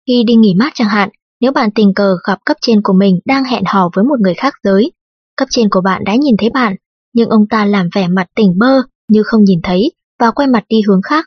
Khi 0.09 0.23
đi 0.23 0.35
nghỉ 0.35 0.53
mát 0.59 0.71
chẳng 0.75 0.89
hạn, 0.89 1.09
nếu 1.41 1.51
bạn 1.51 1.69
tình 1.75 1.93
cờ 1.93 2.17
gặp 2.27 2.39
cấp 2.45 2.57
trên 2.61 2.81
của 2.81 2.93
mình 2.93 3.19
đang 3.25 3.43
hẹn 3.43 3.63
hò 3.65 3.89
với 3.95 4.03
một 4.03 4.19
người 4.19 4.33
khác 4.33 4.53
giới, 4.63 4.91
cấp 5.37 5.47
trên 5.51 5.69
của 5.69 5.81
bạn 5.81 6.03
đã 6.05 6.15
nhìn 6.15 6.35
thấy 6.37 6.49
bạn, 6.49 6.75
nhưng 7.13 7.29
ông 7.29 7.47
ta 7.47 7.65
làm 7.65 7.89
vẻ 7.95 8.07
mặt 8.07 8.27
tỉnh 8.35 8.53
bơ 8.57 8.81
như 9.11 9.23
không 9.23 9.43
nhìn 9.43 9.59
thấy 9.63 9.91
và 10.19 10.31
quay 10.31 10.47
mặt 10.47 10.63
đi 10.69 10.81
hướng 10.87 11.01
khác. 11.01 11.25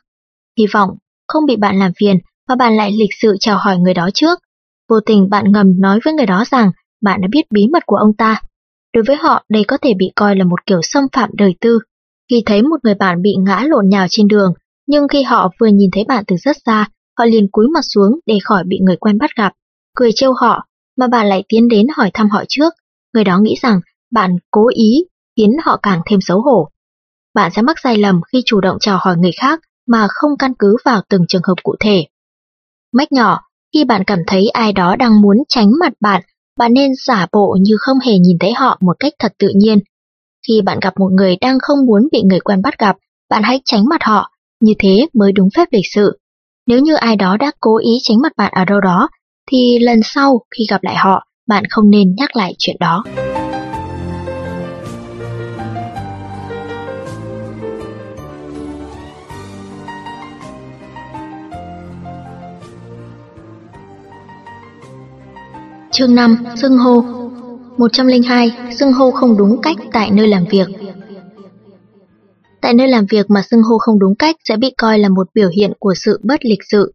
Hy 0.57 0.65
vọng 0.73 0.89
không 1.27 1.45
bị 1.45 1.55
bạn 1.55 1.79
làm 1.79 1.91
phiền 1.99 2.17
và 2.49 2.55
bạn 2.55 2.77
lại 2.77 2.91
lịch 2.91 3.09
sự 3.21 3.35
chào 3.39 3.57
hỏi 3.57 3.77
người 3.77 3.93
đó 3.93 4.09
trước. 4.13 4.39
Vô 4.89 4.99
tình 5.05 5.29
bạn 5.29 5.51
ngầm 5.51 5.81
nói 5.81 5.99
với 6.05 6.13
người 6.13 6.25
đó 6.25 6.43
rằng 6.51 6.71
bạn 7.01 7.21
đã 7.21 7.27
biết 7.31 7.51
bí 7.51 7.67
mật 7.73 7.83
của 7.85 7.95
ông 7.95 8.13
ta. 8.17 8.41
Đối 8.93 9.03
với 9.07 9.15
họ, 9.15 9.43
đây 9.49 9.63
có 9.67 9.77
thể 9.77 9.93
bị 9.93 10.11
coi 10.15 10.35
là 10.35 10.43
một 10.43 10.65
kiểu 10.65 10.79
xâm 10.81 11.03
phạm 11.13 11.29
đời 11.33 11.55
tư. 11.61 11.79
Khi 12.29 12.43
thấy 12.45 12.61
một 12.61 12.77
người 12.83 12.95
bạn 12.95 13.21
bị 13.21 13.35
ngã 13.39 13.63
lộn 13.67 13.89
nhào 13.89 14.07
trên 14.09 14.27
đường, 14.27 14.53
nhưng 14.87 15.07
khi 15.07 15.23
họ 15.23 15.51
vừa 15.59 15.67
nhìn 15.67 15.89
thấy 15.93 16.03
bạn 16.03 16.23
từ 16.27 16.35
rất 16.35 16.57
xa, 16.65 16.87
họ 17.17 17.25
liền 17.25 17.47
cúi 17.51 17.67
mặt 17.73 17.81
xuống 17.81 18.19
để 18.25 18.37
khỏi 18.43 18.63
bị 18.67 18.79
người 18.81 18.95
quen 18.95 19.17
bắt 19.17 19.29
gặp, 19.37 19.53
cười 19.95 20.11
trêu 20.15 20.33
họ, 20.33 20.67
mà 20.97 21.07
bạn 21.07 21.29
lại 21.29 21.43
tiến 21.47 21.67
đến 21.67 21.87
hỏi 21.95 22.11
thăm 22.13 22.29
họ 22.29 22.43
trước. 22.49 22.73
Người 23.13 23.23
đó 23.23 23.39
nghĩ 23.39 23.55
rằng 23.61 23.79
bạn 24.11 24.35
cố 24.51 24.67
ý 24.75 25.05
khiến 25.37 25.51
họ 25.63 25.79
càng 25.83 26.01
thêm 26.05 26.19
xấu 26.21 26.41
hổ. 26.41 26.69
Bạn 27.33 27.51
sẽ 27.55 27.61
mắc 27.61 27.79
sai 27.83 27.97
lầm 27.97 28.21
khi 28.31 28.41
chủ 28.45 28.61
động 28.61 28.77
chào 28.79 28.97
hỏi 29.01 29.17
người 29.17 29.31
khác 29.41 29.59
mà 29.87 30.07
không 30.09 30.31
căn 30.39 30.53
cứ 30.59 30.75
vào 30.85 31.01
từng 31.09 31.21
trường 31.27 31.41
hợp 31.47 31.55
cụ 31.63 31.75
thể. 31.79 32.05
Mách 32.93 33.11
nhỏ, 33.11 33.39
khi 33.73 33.83
bạn 33.83 34.03
cảm 34.07 34.19
thấy 34.27 34.49
ai 34.49 34.73
đó 34.73 34.95
đang 34.95 35.21
muốn 35.21 35.37
tránh 35.49 35.71
mặt 35.79 35.93
bạn, 35.99 36.21
bạn 36.57 36.73
nên 36.73 36.91
giả 37.05 37.27
bộ 37.31 37.57
như 37.61 37.75
không 37.79 37.99
hề 37.99 38.13
nhìn 38.17 38.37
thấy 38.39 38.53
họ 38.53 38.77
một 38.81 38.95
cách 38.99 39.13
thật 39.19 39.33
tự 39.37 39.51
nhiên. 39.55 39.79
Khi 40.47 40.61
bạn 40.61 40.79
gặp 40.81 40.93
một 40.99 41.11
người 41.11 41.37
đang 41.41 41.57
không 41.61 41.85
muốn 41.85 42.07
bị 42.11 42.21
người 42.23 42.39
quen 42.39 42.61
bắt 42.61 42.79
gặp, 42.79 42.97
bạn 43.29 43.43
hãy 43.43 43.61
tránh 43.65 43.85
mặt 43.89 44.03
họ, 44.03 44.31
như 44.59 44.73
thế 44.79 45.07
mới 45.13 45.31
đúng 45.31 45.49
phép 45.55 45.67
lịch 45.71 45.85
sự. 45.93 46.19
Nếu 46.67 46.79
như 46.79 46.93
ai 46.93 47.15
đó 47.15 47.37
đã 47.39 47.51
cố 47.59 47.77
ý 47.77 47.91
tránh 48.03 48.17
mặt 48.21 48.31
bạn 48.37 48.51
ở 48.55 48.65
đâu 48.65 48.81
đó, 48.81 49.09
thì 49.51 49.79
lần 49.79 49.99
sau 50.03 50.39
khi 50.57 50.63
gặp 50.69 50.83
lại 50.83 50.95
họ, 50.95 51.27
bạn 51.47 51.63
không 51.69 51.89
nên 51.89 52.15
nhắc 52.17 52.35
lại 52.35 52.55
chuyện 52.57 52.75
đó. 52.79 53.03
Chương 65.91 66.15
5. 66.15 66.37
sưng 66.55 66.77
hô 66.77 67.03
102. 67.77 68.51
sưng 68.79 68.93
hô 68.93 69.11
không 69.11 69.37
đúng 69.37 69.61
cách 69.61 69.77
tại 69.91 70.11
nơi 70.11 70.27
làm 70.27 70.45
việc 70.51 70.67
Tại 72.63 72.73
nơi 72.73 72.87
làm 72.87 73.05
việc 73.09 73.29
mà 73.29 73.41
xưng 73.51 73.63
hô 73.63 73.77
không 73.77 73.99
đúng 73.99 74.15
cách 74.15 74.35
sẽ 74.49 74.57
bị 74.57 74.73
coi 74.77 74.99
là 74.99 75.09
một 75.09 75.27
biểu 75.33 75.49
hiện 75.49 75.73
của 75.79 75.93
sự 75.95 76.19
bất 76.23 76.45
lịch 76.45 76.59
sự. 76.69 76.93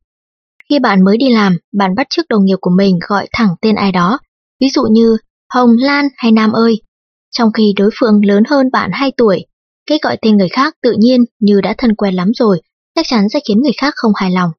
Khi 0.70 0.78
bạn 0.78 1.04
mới 1.04 1.16
đi 1.16 1.28
làm, 1.28 1.56
bạn 1.72 1.94
bắt 1.94 2.06
chước 2.10 2.28
đồng 2.28 2.44
nghiệp 2.44 2.56
của 2.60 2.70
mình 2.70 2.98
gọi 3.08 3.28
thẳng 3.32 3.48
tên 3.60 3.75
ai 3.75 3.92
đó, 3.92 4.18
ví 4.60 4.68
dụ 4.68 4.82
như 4.90 5.16
Hồng, 5.54 5.70
Lan 5.78 6.08
hay 6.16 6.32
Nam 6.32 6.52
ơi. 6.52 6.82
Trong 7.30 7.52
khi 7.52 7.72
đối 7.76 7.90
phương 8.00 8.25
lớn 8.25 8.42
hơn 8.48 8.70
bạn 8.72 8.90
2 8.92 9.12
tuổi, 9.16 9.46
cái 9.87 9.98
gọi 10.02 10.18
tên 10.22 10.37
người 10.37 10.48
khác 10.48 10.75
tự 10.82 10.92
nhiên 10.98 11.25
như 11.40 11.60
đã 11.60 11.75
thân 11.78 11.94
quen 11.94 12.14
lắm 12.14 12.30
rồi, 12.34 12.60
chắc 12.94 13.06
chắn 13.08 13.28
sẽ 13.28 13.40
khiến 13.48 13.62
người 13.62 13.75
khác 13.76 13.94
không 13.96 14.12
hài 14.14 14.30
lòng. 14.30 14.50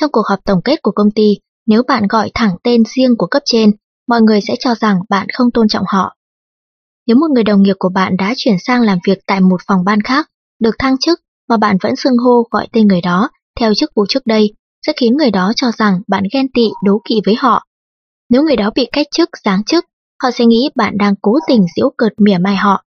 Trong 0.00 0.10
cuộc 0.12 0.26
họp 0.28 0.38
tổng 0.44 0.62
kết 0.64 0.82
của 0.82 0.92
công 0.94 1.10
ty, 1.10 1.36
nếu 1.66 1.82
bạn 1.88 2.06
gọi 2.08 2.30
thẳng 2.34 2.56
tên 2.62 2.82
riêng 2.94 3.16
của 3.18 3.26
cấp 3.26 3.42
trên, 3.46 3.70
mọi 4.08 4.22
người 4.22 4.40
sẽ 4.40 4.54
cho 4.60 4.74
rằng 4.74 5.00
bạn 5.08 5.26
không 5.32 5.50
tôn 5.50 5.68
trọng 5.68 5.84
họ. 5.88 6.17
Nếu 7.08 7.16
một 7.16 7.30
người 7.34 7.44
đồng 7.44 7.62
nghiệp 7.62 7.76
của 7.78 7.88
bạn 7.88 8.16
đã 8.16 8.34
chuyển 8.36 8.56
sang 8.58 8.82
làm 8.82 8.98
việc 9.06 9.18
tại 9.26 9.40
một 9.40 9.60
phòng 9.66 9.84
ban 9.84 10.02
khác, 10.02 10.30
được 10.62 10.74
thăng 10.78 10.98
chức 10.98 11.20
mà 11.48 11.56
bạn 11.56 11.76
vẫn 11.82 11.96
xưng 11.96 12.16
hô 12.16 12.42
gọi 12.50 12.68
tên 12.72 12.88
người 12.88 13.00
đó 13.00 13.30
theo 13.60 13.74
chức 13.74 13.90
vụ 13.94 14.06
trước 14.08 14.26
đây, 14.26 14.54
sẽ 14.86 14.92
khiến 14.96 15.16
người 15.16 15.30
đó 15.30 15.52
cho 15.56 15.66
rằng 15.78 16.00
bạn 16.08 16.22
ghen 16.32 16.46
tị 16.54 16.68
đố 16.84 17.00
kỵ 17.08 17.20
với 17.26 17.34
họ. 17.34 17.64
Nếu 18.30 18.42
người 18.42 18.56
đó 18.56 18.70
bị 18.74 18.88
cách 18.92 19.06
chức, 19.10 19.28
giáng 19.44 19.64
chức, 19.64 19.84
họ 20.22 20.30
sẽ 20.30 20.46
nghĩ 20.46 20.70
bạn 20.74 20.98
đang 20.98 21.14
cố 21.22 21.34
tình 21.48 21.66
giễu 21.76 21.90
cợt 21.96 22.12
mỉa 22.18 22.38
mai 22.38 22.56
họ. 22.56 22.84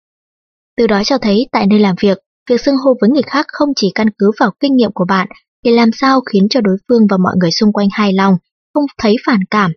Từ 0.77 0.87
đó 0.87 1.01
cho 1.05 1.17
thấy 1.17 1.47
tại 1.51 1.67
nơi 1.67 1.79
làm 1.79 1.95
việc, 1.99 2.17
việc 2.49 2.61
xưng 2.61 2.77
hô 2.77 2.93
với 3.01 3.09
người 3.09 3.23
khác 3.23 3.45
không 3.49 3.69
chỉ 3.75 3.91
căn 3.95 4.07
cứ 4.17 4.31
vào 4.39 4.51
kinh 4.59 4.75
nghiệm 4.75 4.91
của 4.91 5.05
bạn 5.05 5.27
để 5.63 5.71
làm 5.71 5.89
sao 5.93 6.21
khiến 6.21 6.47
cho 6.49 6.61
đối 6.61 6.77
phương 6.87 7.07
và 7.09 7.17
mọi 7.17 7.33
người 7.39 7.51
xung 7.51 7.73
quanh 7.73 7.87
hài 7.91 8.13
lòng, 8.13 8.37
không 8.73 8.85
thấy 8.97 9.15
phản 9.25 9.39
cảm. 9.49 9.71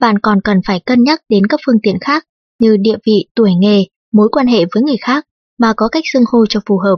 Bạn 0.00 0.18
còn 0.18 0.40
cần 0.40 0.60
phải 0.66 0.80
cân 0.86 1.02
nhắc 1.02 1.20
đến 1.28 1.46
các 1.46 1.60
phương 1.66 1.78
tiện 1.82 1.98
khác 2.00 2.24
như 2.62 2.76
địa 2.80 2.96
vị, 3.06 3.26
tuổi 3.34 3.50
nghề, 3.60 3.84
mối 4.12 4.28
quan 4.32 4.46
hệ 4.46 4.64
với 4.74 4.82
người 4.82 4.96
khác 5.00 5.24
mà 5.58 5.72
có 5.76 5.88
cách 5.88 6.04
xưng 6.12 6.24
hô 6.32 6.46
cho 6.48 6.60
phù 6.66 6.78
hợp. 6.78 6.96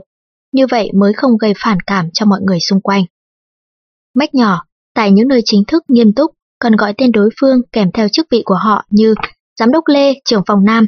Như 0.51 0.67
vậy 0.67 0.91
mới 0.99 1.13
không 1.13 1.37
gây 1.37 1.53
phản 1.57 1.77
cảm 1.87 2.09
cho 2.13 2.25
mọi 2.25 2.39
người 2.41 2.59
xung 2.59 2.81
quanh. 2.81 3.03
Mách 4.15 4.35
nhỏ, 4.35 4.63
tại 4.95 5.11
những 5.11 5.27
nơi 5.27 5.41
chính 5.45 5.63
thức 5.67 5.83
nghiêm 5.87 6.13
túc, 6.13 6.31
cần 6.59 6.75
gọi 6.75 6.93
tên 6.97 7.11
đối 7.11 7.29
phương 7.41 7.61
kèm 7.71 7.91
theo 7.91 8.07
chức 8.07 8.27
vị 8.31 8.41
của 8.45 8.55
họ 8.55 8.85
như 8.89 9.13
Giám 9.59 9.71
đốc 9.71 9.83
Lê, 9.87 10.13
trưởng 10.25 10.43
phòng 10.47 10.65
Nam. 10.65 10.85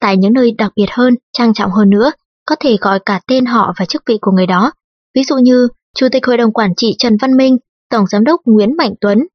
Tại 0.00 0.16
những 0.16 0.32
nơi 0.32 0.52
đặc 0.52 0.72
biệt 0.76 0.86
hơn, 0.90 1.14
trang 1.32 1.54
trọng 1.54 1.70
hơn 1.70 1.90
nữa, 1.90 2.12
có 2.46 2.56
thể 2.60 2.76
gọi 2.80 3.00
cả 3.06 3.20
tên 3.26 3.46
họ 3.46 3.72
và 3.78 3.84
chức 3.84 4.02
vị 4.06 4.18
của 4.20 4.30
người 4.30 4.46
đó. 4.46 4.72
Ví 5.14 5.24
dụ 5.24 5.36
như 5.36 5.68
Chủ 5.96 6.06
tịch 6.12 6.26
Hội 6.26 6.36
đồng 6.36 6.52
Quản 6.52 6.74
trị 6.76 6.94
Trần 6.98 7.16
Văn 7.20 7.36
Minh, 7.36 7.56
Tổng 7.90 8.06
Giám 8.06 8.24
đốc 8.24 8.40
Nguyễn 8.44 8.76
Mạnh 8.76 8.94
Tuấn. 9.00 9.26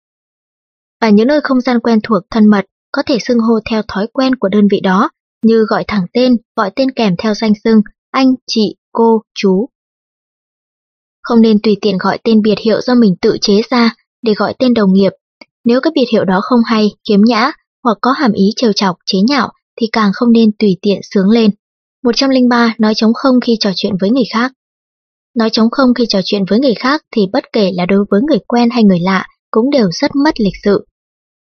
Ở 1.00 1.10
những 1.10 1.28
nơi 1.28 1.42
không 1.44 1.62
gian 1.62 1.80
quen 1.80 2.00
thuộc 2.04 2.24
thân 2.30 2.48
mật, 2.48 2.66
có 2.96 3.04
thể 3.06 3.18
xưng 3.20 3.40
hô 3.40 3.60
theo 3.70 3.82
thói 3.88 4.08
quen 4.14 4.36
của 4.36 4.50
đơn 4.50 4.68
vị 4.72 4.80
đó, 4.80 5.10
như 5.46 5.66
gọi 5.70 5.84
thẳng 5.88 6.06
tên, 6.14 6.38
gọi 6.56 6.72
tên 6.76 6.92
kèm 6.92 7.16
theo 7.18 7.34
danh 7.34 7.54
xưng, 7.64 7.82
anh, 8.12 8.34
chị, 8.48 8.76
cô, 8.92 9.22
chú. 9.36 9.70
Không 11.22 11.42
nên 11.42 11.62
tùy 11.64 11.78
tiện 11.82 11.98
gọi 11.98 12.18
tên 12.24 12.42
biệt 12.42 12.60
hiệu 12.60 12.82
do 12.82 12.96
mình 12.96 13.16
tự 13.22 13.38
chế 13.42 13.62
ra 13.70 13.96
để 14.22 14.34
gọi 14.34 14.54
tên 14.60 14.74
đồng 14.74 14.94
nghiệp. 14.94 15.14
Nếu 15.66 15.82
các 15.82 15.94
biệt 15.96 16.06
hiệu 16.12 16.26
đó 16.26 16.40
không 16.44 16.60
hay, 16.66 16.92
kiếm 17.04 17.22
nhã 17.26 17.52
hoặc 17.84 17.98
có 18.02 18.12
hàm 18.12 18.32
ý 18.32 18.50
trêu 18.56 18.74
chọc, 18.74 18.96
chế 19.06 19.18
nhạo 19.28 19.52
thì 19.82 19.88
càng 19.92 20.12
không 20.14 20.32
nên 20.32 20.52
tùy 20.60 20.78
tiện 20.82 21.00
sướng 21.12 21.30
lên. 21.30 21.52
103. 22.04 22.76
Nói 22.78 22.94
chống 22.96 23.14
không 23.14 23.40
khi 23.42 23.58
trò 23.60 23.72
chuyện 23.76 23.94
với 24.00 24.10
người 24.10 24.26
khác 24.34 24.52
Nói 25.36 25.50
chống 25.50 25.70
không 25.72 25.94
khi 25.94 26.06
trò 26.10 26.20
chuyện 26.26 26.46
với 26.50 26.60
người 26.60 26.76
khác 26.76 27.02
thì 27.12 27.28
bất 27.34 27.44
kể 27.54 27.72
là 27.76 27.86
đối 27.86 28.06
với 28.12 28.22
người 28.30 28.40
quen 28.48 28.70
hay 28.70 28.84
người 28.84 29.00
lạ 29.00 29.28
cũng 29.52 29.70
đều 29.70 29.92
rất 29.92 30.16
mất 30.16 30.40
lịch 30.40 30.56
sự. 30.64 30.86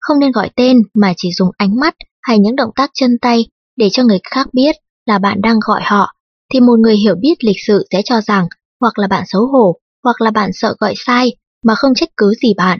Không 0.03 0.19
nên 0.19 0.31
gọi 0.31 0.49
tên 0.55 0.77
mà 0.93 1.13
chỉ 1.17 1.29
dùng 1.37 1.49
ánh 1.57 1.79
mắt 1.79 1.95
hay 2.21 2.39
những 2.39 2.55
động 2.55 2.71
tác 2.75 2.89
chân 2.93 3.17
tay 3.21 3.45
để 3.77 3.89
cho 3.89 4.03
người 4.03 4.19
khác 4.31 4.47
biết 4.53 4.75
là 5.05 5.19
bạn 5.19 5.41
đang 5.41 5.59
gọi 5.67 5.81
họ, 5.83 6.13
thì 6.53 6.59
một 6.59 6.79
người 6.79 6.95
hiểu 6.95 7.15
biết 7.21 7.43
lịch 7.43 7.55
sự 7.67 7.85
sẽ 7.91 8.01
cho 8.05 8.21
rằng 8.21 8.47
hoặc 8.81 8.99
là 8.99 9.07
bạn 9.07 9.23
xấu 9.27 9.47
hổ, 9.47 9.79
hoặc 10.03 10.21
là 10.21 10.31
bạn 10.31 10.49
sợ 10.53 10.75
gọi 10.79 10.93
sai 11.05 11.35
mà 11.65 11.75
không 11.75 11.95
trách 11.95 12.09
cứ 12.17 12.33
gì 12.41 12.53
bạn. 12.57 12.79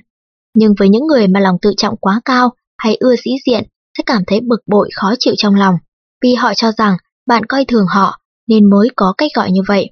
Nhưng 0.56 0.74
với 0.80 0.90
những 0.90 1.08
người 1.08 1.28
mà 1.28 1.40
lòng 1.40 1.56
tự 1.62 1.74
trọng 1.78 1.98
quá 1.98 2.22
cao 2.26 2.50
hay 2.78 2.96
ưa 3.00 3.16
sĩ 3.24 3.32
diện 3.46 3.64
sẽ 3.98 4.04
cảm 4.06 4.24
thấy 4.28 4.40
bực 4.42 4.60
bội 4.68 4.90
khó 4.96 5.14
chịu 5.20 5.34
trong 5.38 5.56
lòng, 5.56 5.76
vì 6.24 6.34
họ 6.34 6.54
cho 6.54 6.72
rằng 6.72 6.98
bạn 7.28 7.46
coi 7.46 7.66
thường 7.66 7.86
họ 7.90 8.20
nên 8.48 8.70
mới 8.70 8.88
có 8.96 9.14
cách 9.18 9.32
gọi 9.36 9.52
như 9.52 9.62
vậy. 9.68 9.92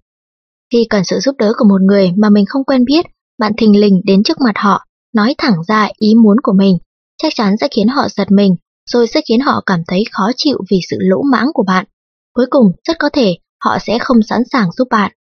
Khi 0.73 0.87
cần 0.89 1.03
sự 1.03 1.19
giúp 1.19 1.35
đỡ 1.39 1.53
của 1.57 1.65
một 1.65 1.81
người 1.81 2.11
mà 2.17 2.29
mình 2.29 2.45
không 2.45 2.63
quen 2.63 2.85
biết, 2.85 3.05
bạn 3.39 3.51
thình 3.57 3.79
lình 3.79 4.01
đến 4.05 4.23
trước 4.23 4.37
mặt 4.41 4.53
họ, 4.55 4.85
nói 5.15 5.35
thẳng 5.37 5.63
ra 5.67 5.89
ý 5.97 6.15
muốn 6.15 6.37
của 6.43 6.53
mình, 6.53 6.77
chắc 7.21 7.35
chắn 7.35 7.57
sẽ 7.61 7.67
khiến 7.75 7.87
họ 7.87 8.07
giật 8.09 8.31
mình, 8.31 8.55
rồi 8.85 9.07
sẽ 9.07 9.21
khiến 9.27 9.39
họ 9.39 9.63
cảm 9.65 9.79
thấy 9.87 10.03
khó 10.11 10.31
chịu 10.35 10.57
vì 10.71 10.79
sự 10.89 10.97
lỗ 10.99 11.21
mãng 11.31 11.47
của 11.53 11.63
bạn. 11.67 11.85
Cuối 12.33 12.45
cùng, 12.49 12.71
rất 12.87 12.99
có 12.99 13.09
thể 13.13 13.35
họ 13.63 13.77
sẽ 13.79 13.99
không 13.99 14.17
sẵn 14.29 14.41
sàng 14.51 14.71
giúp 14.71 14.87
bạn. 14.91 15.11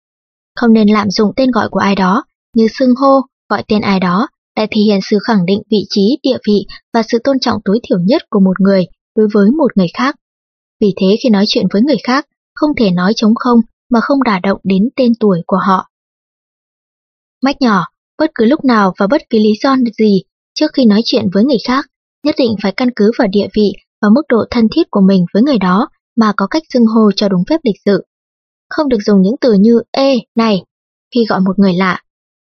Không 0.57 0.73
nên 0.73 0.89
lạm 0.89 1.11
dụng 1.11 1.33
tên 1.37 1.51
gọi 1.51 1.69
của 1.69 1.79
ai 1.79 1.95
đó, 1.95 2.25
như 2.57 2.67
xưng 2.79 2.95
hô, 2.95 3.21
gọi 3.49 3.65
tên 3.69 3.81
ai 3.81 4.01
đó, 4.01 4.29
để 4.57 4.67
thể 4.71 4.81
hiện 4.81 5.01
sự 5.11 5.19
khẳng 5.27 5.47
định 5.47 5.63
vị 5.71 5.87
trí, 5.91 6.19
địa 6.23 6.39
vị 6.49 6.67
và 6.95 7.03
sự 7.03 7.19
tôn 7.25 7.39
trọng 7.39 7.61
tối 7.65 7.81
thiểu 7.83 7.99
nhất 7.99 8.23
của 8.31 8.41
một 8.41 8.61
người 8.61 8.87
đối 9.17 9.29
với 9.35 9.51
một 9.51 9.77
người 9.77 9.89
khác. 9.95 10.15
Vì 10.81 10.95
thế 11.01 11.17
khi 11.23 11.29
nói 11.29 11.45
chuyện 11.49 11.67
với 11.73 11.83
người 11.83 11.99
khác, 12.05 12.27
không 12.55 12.71
thể 12.77 12.91
nói 12.91 13.13
chống 13.17 13.35
không 13.35 13.61
mà 13.91 14.01
không 14.01 14.23
đả 14.23 14.41
động 14.43 14.59
đến 14.65 14.89
tên 14.97 15.13
tuổi 15.21 15.43
của 15.47 15.59
họ. 15.67 15.91
Mách 17.43 17.57
nhỏ, 17.61 17.85
bất 18.19 18.31
cứ 18.35 18.45
lúc 18.45 18.65
nào 18.65 18.95
và 18.99 19.07
bất 19.07 19.23
cứ 19.31 19.39
lý 19.39 19.53
do 19.63 19.77
gì 19.99 20.23
trước 20.61 20.71
khi 20.75 20.85
nói 20.85 21.03
chuyện 21.05 21.25
với 21.33 21.45
người 21.45 21.57
khác, 21.67 21.87
nhất 22.25 22.35
định 22.39 22.55
phải 22.63 22.73
căn 22.73 22.89
cứ 22.97 23.11
vào 23.19 23.29
địa 23.33 23.49
vị 23.57 23.73
và 24.03 24.09
mức 24.15 24.23
độ 24.29 24.45
thân 24.51 24.69
thiết 24.75 24.91
của 24.91 25.01
mình 25.01 25.25
với 25.35 25.43
người 25.43 25.59
đó 25.59 25.89
mà 26.17 26.33
có 26.37 26.47
cách 26.47 26.63
xưng 26.73 26.87
hô 26.87 27.13
cho 27.17 27.29
đúng 27.29 27.43
phép 27.51 27.61
lịch 27.65 27.77
sự. 27.85 28.05
Không 28.71 28.89
được 28.89 28.99
dùng 29.07 29.23
những 29.23 29.35
từ 29.41 29.53
như 29.53 29.81
ê, 29.91 30.19
này 30.37 30.65
khi 31.15 31.25
gọi 31.29 31.41
một 31.41 31.59
người 31.59 31.73
lạ. 31.73 32.03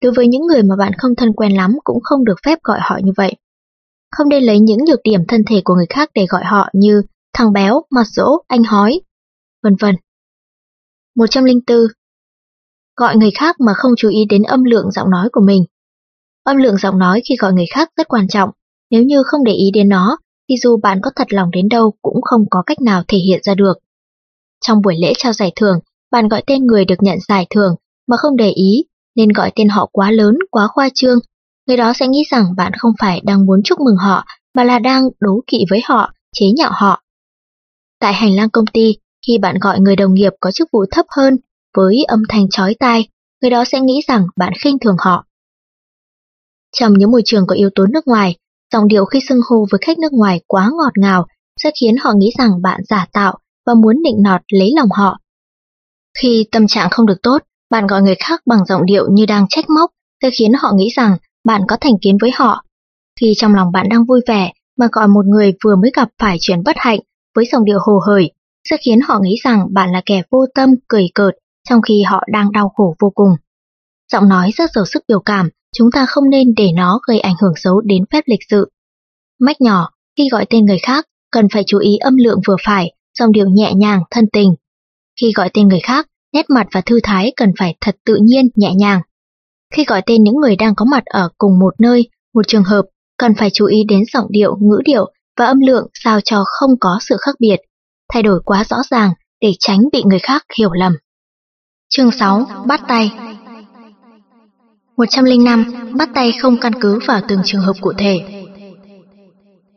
Đối 0.03 0.12
với 0.12 0.27
những 0.27 0.41
người 0.48 0.63
mà 0.63 0.75
bạn 0.75 0.93
không 0.98 1.15
thân 1.15 1.34
quen 1.34 1.55
lắm 1.55 1.77
cũng 1.84 2.00
không 2.03 2.25
được 2.25 2.36
phép 2.46 2.60
gọi 2.63 2.79
họ 2.81 3.00
như 3.03 3.12
vậy. 3.17 3.36
Không 4.12 4.29
nên 4.29 4.43
lấy 4.43 4.60
những 4.60 4.86
nhược 4.86 5.00
điểm 5.03 5.22
thân 5.27 5.43
thể 5.48 5.62
của 5.65 5.75
người 5.75 5.88
khác 5.89 6.10
để 6.13 6.25
gọi 6.29 6.43
họ 6.46 6.70
như 6.74 7.01
thằng 7.34 7.53
béo, 7.53 7.81
mặt 7.89 8.08
dỗ, 8.08 8.38
anh 8.48 8.63
hói, 8.63 9.01
vân 9.63 9.75
vân. 9.79 9.96
104. 11.15 11.77
Gọi 12.96 13.17
người 13.17 13.31
khác 13.31 13.55
mà 13.60 13.74
không 13.74 13.91
chú 13.98 14.10
ý 14.10 14.25
đến 14.29 14.43
âm 14.43 14.63
lượng 14.63 14.91
giọng 14.91 15.10
nói 15.10 15.29
của 15.31 15.41
mình. 15.41 15.65
Âm 16.43 16.58
lượng 16.58 16.77
giọng 16.77 16.99
nói 16.99 17.21
khi 17.30 17.36
gọi 17.39 17.54
người 17.54 17.65
khác 17.73 17.89
rất 17.97 18.08
quan 18.08 18.27
trọng, 18.27 18.49
nếu 18.89 19.04
như 19.04 19.23
không 19.25 19.43
để 19.43 19.54
ý 19.54 19.71
đến 19.73 19.89
nó, 19.89 20.17
thì 20.49 20.56
dù 20.58 20.77
bạn 20.84 20.99
có 21.04 21.12
thật 21.15 21.34
lòng 21.34 21.51
đến 21.51 21.69
đâu 21.69 21.93
cũng 22.01 22.21
không 22.21 22.45
có 22.49 22.63
cách 22.65 22.82
nào 22.82 23.04
thể 23.08 23.17
hiện 23.17 23.39
ra 23.43 23.56
được. 23.56 23.73
Trong 24.65 24.82
buổi 24.82 24.95
lễ 25.01 25.13
trao 25.17 25.34
giải 25.34 25.51
thưởng, 25.56 25.80
bạn 26.12 26.27
gọi 26.27 26.43
tên 26.47 26.65
người 26.65 26.86
được 26.86 26.95
nhận 26.99 27.17
giải 27.27 27.47
thưởng 27.49 27.75
mà 28.08 28.17
không 28.17 28.36
để 28.36 28.49
ý, 28.49 28.84
nên 29.15 29.30
gọi 29.30 29.51
tên 29.56 29.69
họ 29.69 29.89
quá 29.91 30.12
lớn, 30.12 30.38
quá 30.51 30.67
khoa 30.67 30.89
trương. 30.93 31.19
Người 31.67 31.77
đó 31.77 31.93
sẽ 31.93 32.08
nghĩ 32.08 32.23
rằng 32.32 32.45
bạn 32.58 32.71
không 32.77 32.91
phải 32.99 33.21
đang 33.23 33.45
muốn 33.45 33.63
chúc 33.63 33.80
mừng 33.80 33.95
họ, 33.95 34.25
mà 34.56 34.63
là 34.63 34.80
đang 34.80 35.04
đố 35.19 35.39
kỵ 35.47 35.65
với 35.69 35.82
họ, 35.86 36.13
chế 36.36 36.45
nhạo 36.58 36.71
họ. 36.73 37.01
Tại 37.99 38.13
hành 38.13 38.36
lang 38.36 38.49
công 38.49 38.65
ty, 38.65 38.95
khi 39.27 39.38
bạn 39.38 39.56
gọi 39.62 39.80
người 39.80 39.95
đồng 39.95 40.13
nghiệp 40.13 40.34
có 40.39 40.51
chức 40.51 40.67
vụ 40.73 40.86
thấp 40.91 41.06
hơn 41.10 41.38
với 41.77 42.04
âm 42.08 42.23
thanh 42.30 42.49
chói 42.49 42.75
tai, 42.80 43.08
người 43.41 43.51
đó 43.51 43.63
sẽ 43.65 43.80
nghĩ 43.80 44.01
rằng 44.08 44.25
bạn 44.36 44.54
khinh 44.63 44.80
thường 44.80 44.95
họ. 44.99 45.25
Trong 46.71 46.93
những 46.93 47.12
môi 47.12 47.21
trường 47.25 47.47
có 47.47 47.55
yếu 47.55 47.69
tố 47.75 47.86
nước 47.86 48.07
ngoài, 48.07 48.38
giọng 48.73 48.88
điệu 48.88 49.05
khi 49.05 49.19
xưng 49.29 49.39
hô 49.49 49.65
với 49.71 49.79
khách 49.86 49.99
nước 49.99 50.13
ngoài 50.13 50.41
quá 50.47 50.69
ngọt 50.77 50.91
ngào 50.95 51.25
sẽ 51.63 51.71
khiến 51.81 51.95
họ 52.01 52.13
nghĩ 52.17 52.31
rằng 52.38 52.62
bạn 52.62 52.81
giả 52.89 53.07
tạo 53.13 53.38
và 53.65 53.73
muốn 53.73 54.01
định 54.03 54.15
nọt 54.23 54.41
lấy 54.53 54.73
lòng 54.75 54.89
họ. 54.91 55.19
Khi 56.21 56.45
tâm 56.51 56.67
trạng 56.67 56.89
không 56.89 57.05
được 57.05 57.21
tốt, 57.23 57.43
bạn 57.69 57.88
gọi 57.88 58.01
người 58.01 58.15
khác 58.15 58.41
bằng 58.45 58.65
giọng 58.65 58.86
điệu 58.86 59.07
như 59.12 59.25
đang 59.25 59.45
trách 59.49 59.69
móc 59.69 59.91
sẽ 60.21 60.29
khiến 60.39 60.51
họ 60.53 60.71
nghĩ 60.75 60.89
rằng 60.95 61.17
bạn 61.43 61.62
có 61.67 61.77
thành 61.81 61.93
kiến 62.01 62.17
với 62.21 62.31
họ. 62.36 62.63
Khi 63.19 63.34
trong 63.38 63.55
lòng 63.55 63.71
bạn 63.71 63.89
đang 63.89 64.05
vui 64.05 64.21
vẻ 64.27 64.51
mà 64.77 64.88
gọi 64.91 65.07
một 65.07 65.25
người 65.25 65.53
vừa 65.63 65.75
mới 65.75 65.91
gặp 65.93 66.10
phải 66.19 66.38
chuyện 66.39 66.63
bất 66.65 66.75
hạnh 66.79 66.99
với 67.36 67.45
giọng 67.51 67.65
điệu 67.65 67.79
hồ 67.81 67.99
hởi 68.07 68.31
sẽ 68.69 68.77
khiến 68.86 68.99
họ 69.07 69.19
nghĩ 69.21 69.36
rằng 69.43 69.67
bạn 69.73 69.91
là 69.91 70.01
kẻ 70.05 70.21
vô 70.31 70.45
tâm, 70.55 70.69
cười 70.88 71.05
cợt, 71.15 71.34
trong 71.69 71.81
khi 71.81 72.03
họ 72.03 72.23
đang 72.31 72.51
đau 72.51 72.69
khổ 72.75 72.95
vô 72.99 73.10
cùng. 73.15 73.29
Giọng 74.12 74.29
nói 74.29 74.51
rất 74.55 74.69
giàu 74.75 74.86
sức 74.86 75.03
biểu 75.07 75.19
cảm, 75.19 75.49
chúng 75.75 75.91
ta 75.91 76.05
không 76.05 76.29
nên 76.29 76.53
để 76.57 76.71
nó 76.75 76.99
gây 77.07 77.19
ảnh 77.19 77.36
hưởng 77.41 77.53
xấu 77.55 77.81
đến 77.81 78.03
phép 78.12 78.23
lịch 78.27 78.39
sự. 78.49 78.69
Mách 79.39 79.62
nhỏ, 79.62 79.89
khi 80.17 80.29
gọi 80.31 80.45
tên 80.49 80.65
người 80.65 80.79
khác, 80.81 81.05
cần 81.31 81.47
phải 81.53 81.63
chú 81.67 81.77
ý 81.77 81.97
âm 81.97 82.17
lượng 82.17 82.39
vừa 82.47 82.55
phải, 82.65 82.93
dòng 83.19 83.31
điệu 83.31 83.45
nhẹ 83.49 83.73
nhàng, 83.73 84.03
thân 84.12 84.25
tình. 84.34 84.55
Khi 85.21 85.31
gọi 85.36 85.49
tên 85.53 85.67
người 85.67 85.79
khác, 85.84 86.07
nét 86.34 86.49
mặt 86.49 86.67
và 86.71 86.81
thư 86.81 86.99
thái 87.03 87.34
cần 87.36 87.51
phải 87.60 87.75
thật 87.81 87.95
tự 88.05 88.15
nhiên, 88.21 88.49
nhẹ 88.55 88.73
nhàng. 88.75 89.01
Khi 89.73 89.86
gọi 89.86 90.01
tên 90.05 90.23
những 90.23 90.36
người 90.36 90.55
đang 90.55 90.75
có 90.75 90.86
mặt 90.86 91.05
ở 91.05 91.29
cùng 91.38 91.60
một 91.60 91.73
nơi, 91.79 92.10
một 92.34 92.47
trường 92.47 92.63
hợp, 92.63 92.86
cần 93.17 93.34
phải 93.38 93.49
chú 93.53 93.65
ý 93.65 93.84
đến 93.88 94.03
giọng 94.13 94.27
điệu, 94.29 94.57
ngữ 94.62 94.81
điệu 94.86 95.12
và 95.38 95.45
âm 95.45 95.60
lượng 95.60 95.88
sao 95.93 96.19
cho 96.21 96.43
không 96.45 96.71
có 96.79 96.99
sự 97.01 97.17
khác 97.19 97.36
biệt, 97.39 97.57
thay 98.13 98.23
đổi 98.23 98.39
quá 98.45 98.63
rõ 98.69 98.77
ràng 98.89 99.13
để 99.41 99.51
tránh 99.60 99.79
bị 99.91 100.03
người 100.05 100.19
khác 100.19 100.45
hiểu 100.60 100.71
lầm. 100.73 100.93
Chương 101.89 102.12
6. 102.12 102.45
Bắt 102.67 102.81
tay 102.88 103.12
105. 104.97 105.65
Bắt 105.97 106.10
tay 106.13 106.32
không 106.41 106.58
căn 106.62 106.73
cứ 106.82 106.99
vào 107.08 107.21
từng 107.27 107.39
trường 107.45 107.62
hợp 107.62 107.73
cụ 107.82 107.93
thể. 107.97 108.43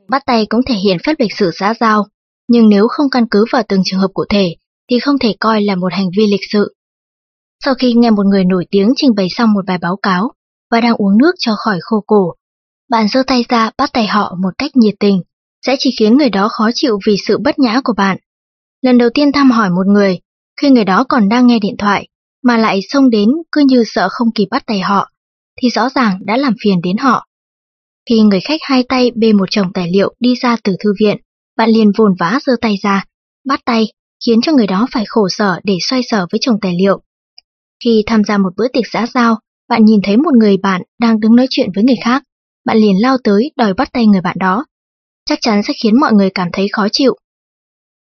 Bắt 0.09 0.22
tay 0.27 0.46
cũng 0.46 0.61
thể 0.66 0.74
hiện 0.74 0.96
phép 1.07 1.14
lịch 1.18 1.37
sử 1.37 1.50
xã 1.55 1.74
giao, 1.81 2.07
nhưng 2.48 2.68
nếu 2.68 2.88
không 2.88 3.11
căn 3.11 3.27
cứ 3.31 3.44
vào 3.53 3.62
từng 3.68 3.83
trường 3.85 4.00
hợp 4.00 4.11
cụ 4.14 4.24
thể 4.29 4.57
thì 4.90 4.98
không 4.98 5.18
thể 5.18 5.35
coi 5.40 5.62
là 5.62 5.74
một 5.77 5.92
hành 5.92 6.09
vi 6.16 6.27
lịch 6.27 6.44
sự. 6.53 6.74
Sau 7.64 7.74
khi 7.74 7.92
nghe 7.94 8.11
một 8.11 8.27
người 8.27 8.44
nổi 8.44 8.66
tiếng 8.70 8.92
trình 8.96 9.14
bày 9.16 9.29
xong 9.31 9.53
một 9.53 9.66
bài 9.66 9.79
báo 9.79 9.96
cáo 9.96 10.33
và 10.70 10.81
đang 10.81 10.94
uống 10.94 11.18
nước 11.18 11.33
cho 11.38 11.53
khỏi 11.57 11.79
khô 11.81 12.05
cổ, 12.07 12.35
bạn 12.90 13.09
giơ 13.09 13.22
tay 13.27 13.44
ra 13.48 13.70
bắt 13.79 13.90
tay 13.92 14.07
họ 14.07 14.37
một 14.42 14.50
cách 14.59 14.77
nhiệt 14.77 14.94
tình, 15.00 15.22
sẽ 15.66 15.77
chỉ 15.79 15.90
khiến 15.98 16.18
người 16.18 16.31
đó 16.31 16.48
khó 16.48 16.70
chịu 16.74 16.98
vì 17.07 17.16
sự 17.27 17.38
bất 17.38 17.59
nhã 17.59 17.81
của 17.85 17.92
bạn. 17.96 18.18
Lần 18.83 18.98
đầu 18.98 19.09
tiên 19.14 19.33
thăm 19.33 19.50
hỏi 19.50 19.70
một 19.70 19.87
người, 19.87 20.18
khi 20.61 20.70
người 20.70 20.85
đó 20.85 21.05
còn 21.09 21.29
đang 21.29 21.46
nghe 21.46 21.59
điện 21.59 21.74
thoại, 21.79 22.09
mà 22.44 22.57
lại 22.57 22.80
xông 22.88 23.11
đến 23.11 23.28
cứ 23.52 23.64
như 23.68 23.85
sợ 23.87 24.09
không 24.11 24.33
kịp 24.35 24.46
bắt 24.50 24.62
tay 24.66 24.80
họ, 24.80 25.11
thì 25.62 25.70
rõ 25.70 25.88
ràng 25.88 26.18
đã 26.24 26.37
làm 26.37 26.54
phiền 26.64 26.80
đến 26.83 26.96
họ. 26.96 27.26
Khi 28.11 28.20
người 28.20 28.40
khách 28.40 28.61
hai 28.62 28.83
tay 28.88 29.11
bê 29.14 29.33
một 29.33 29.46
chồng 29.50 29.72
tài 29.74 29.90
liệu 29.90 30.14
đi 30.20 30.35
ra 30.40 30.57
từ 30.64 30.76
thư 30.85 30.92
viện, 31.00 31.16
bạn 31.57 31.70
liền 31.70 31.92
vồn 31.98 32.14
vã 32.18 32.38
giơ 32.46 32.52
tay 32.61 32.74
ra, 32.83 33.04
bắt 33.46 33.61
tay, 33.64 33.87
khiến 34.26 34.40
cho 34.42 34.52
người 34.52 34.66
đó 34.66 34.87
phải 34.92 35.04
khổ 35.09 35.28
sở 35.28 35.61
để 35.64 35.76
xoay 35.88 36.02
sở 36.11 36.26
với 36.33 36.38
chồng 36.40 36.57
tài 36.61 36.74
liệu. 36.78 37.02
Khi 37.85 38.02
tham 38.07 38.24
gia 38.24 38.38
một 38.38 38.50
bữa 38.57 38.68
tiệc 38.68 38.85
xã 38.92 39.07
giao, 39.14 39.38
bạn 39.68 39.85
nhìn 39.85 40.00
thấy 40.02 40.16
một 40.16 40.35
người 40.35 40.57
bạn 40.57 40.83
đang 41.00 41.20
đứng 41.20 41.37
nói 41.37 41.46
chuyện 41.50 41.68
với 41.74 41.85
người 41.85 41.96
khác, 42.04 42.22
bạn 42.64 42.76
liền 42.76 43.02
lao 43.02 43.16
tới 43.24 43.50
đòi 43.57 43.74
bắt 43.74 43.88
tay 43.92 44.07
người 44.07 44.20
bạn 44.20 44.37
đó. 44.40 44.64
Chắc 45.26 45.38
chắn 45.42 45.62
sẽ 45.62 45.74
khiến 45.83 46.00
mọi 46.00 46.12
người 46.12 46.30
cảm 46.30 46.48
thấy 46.52 46.68
khó 46.72 46.87
chịu. 46.92 47.16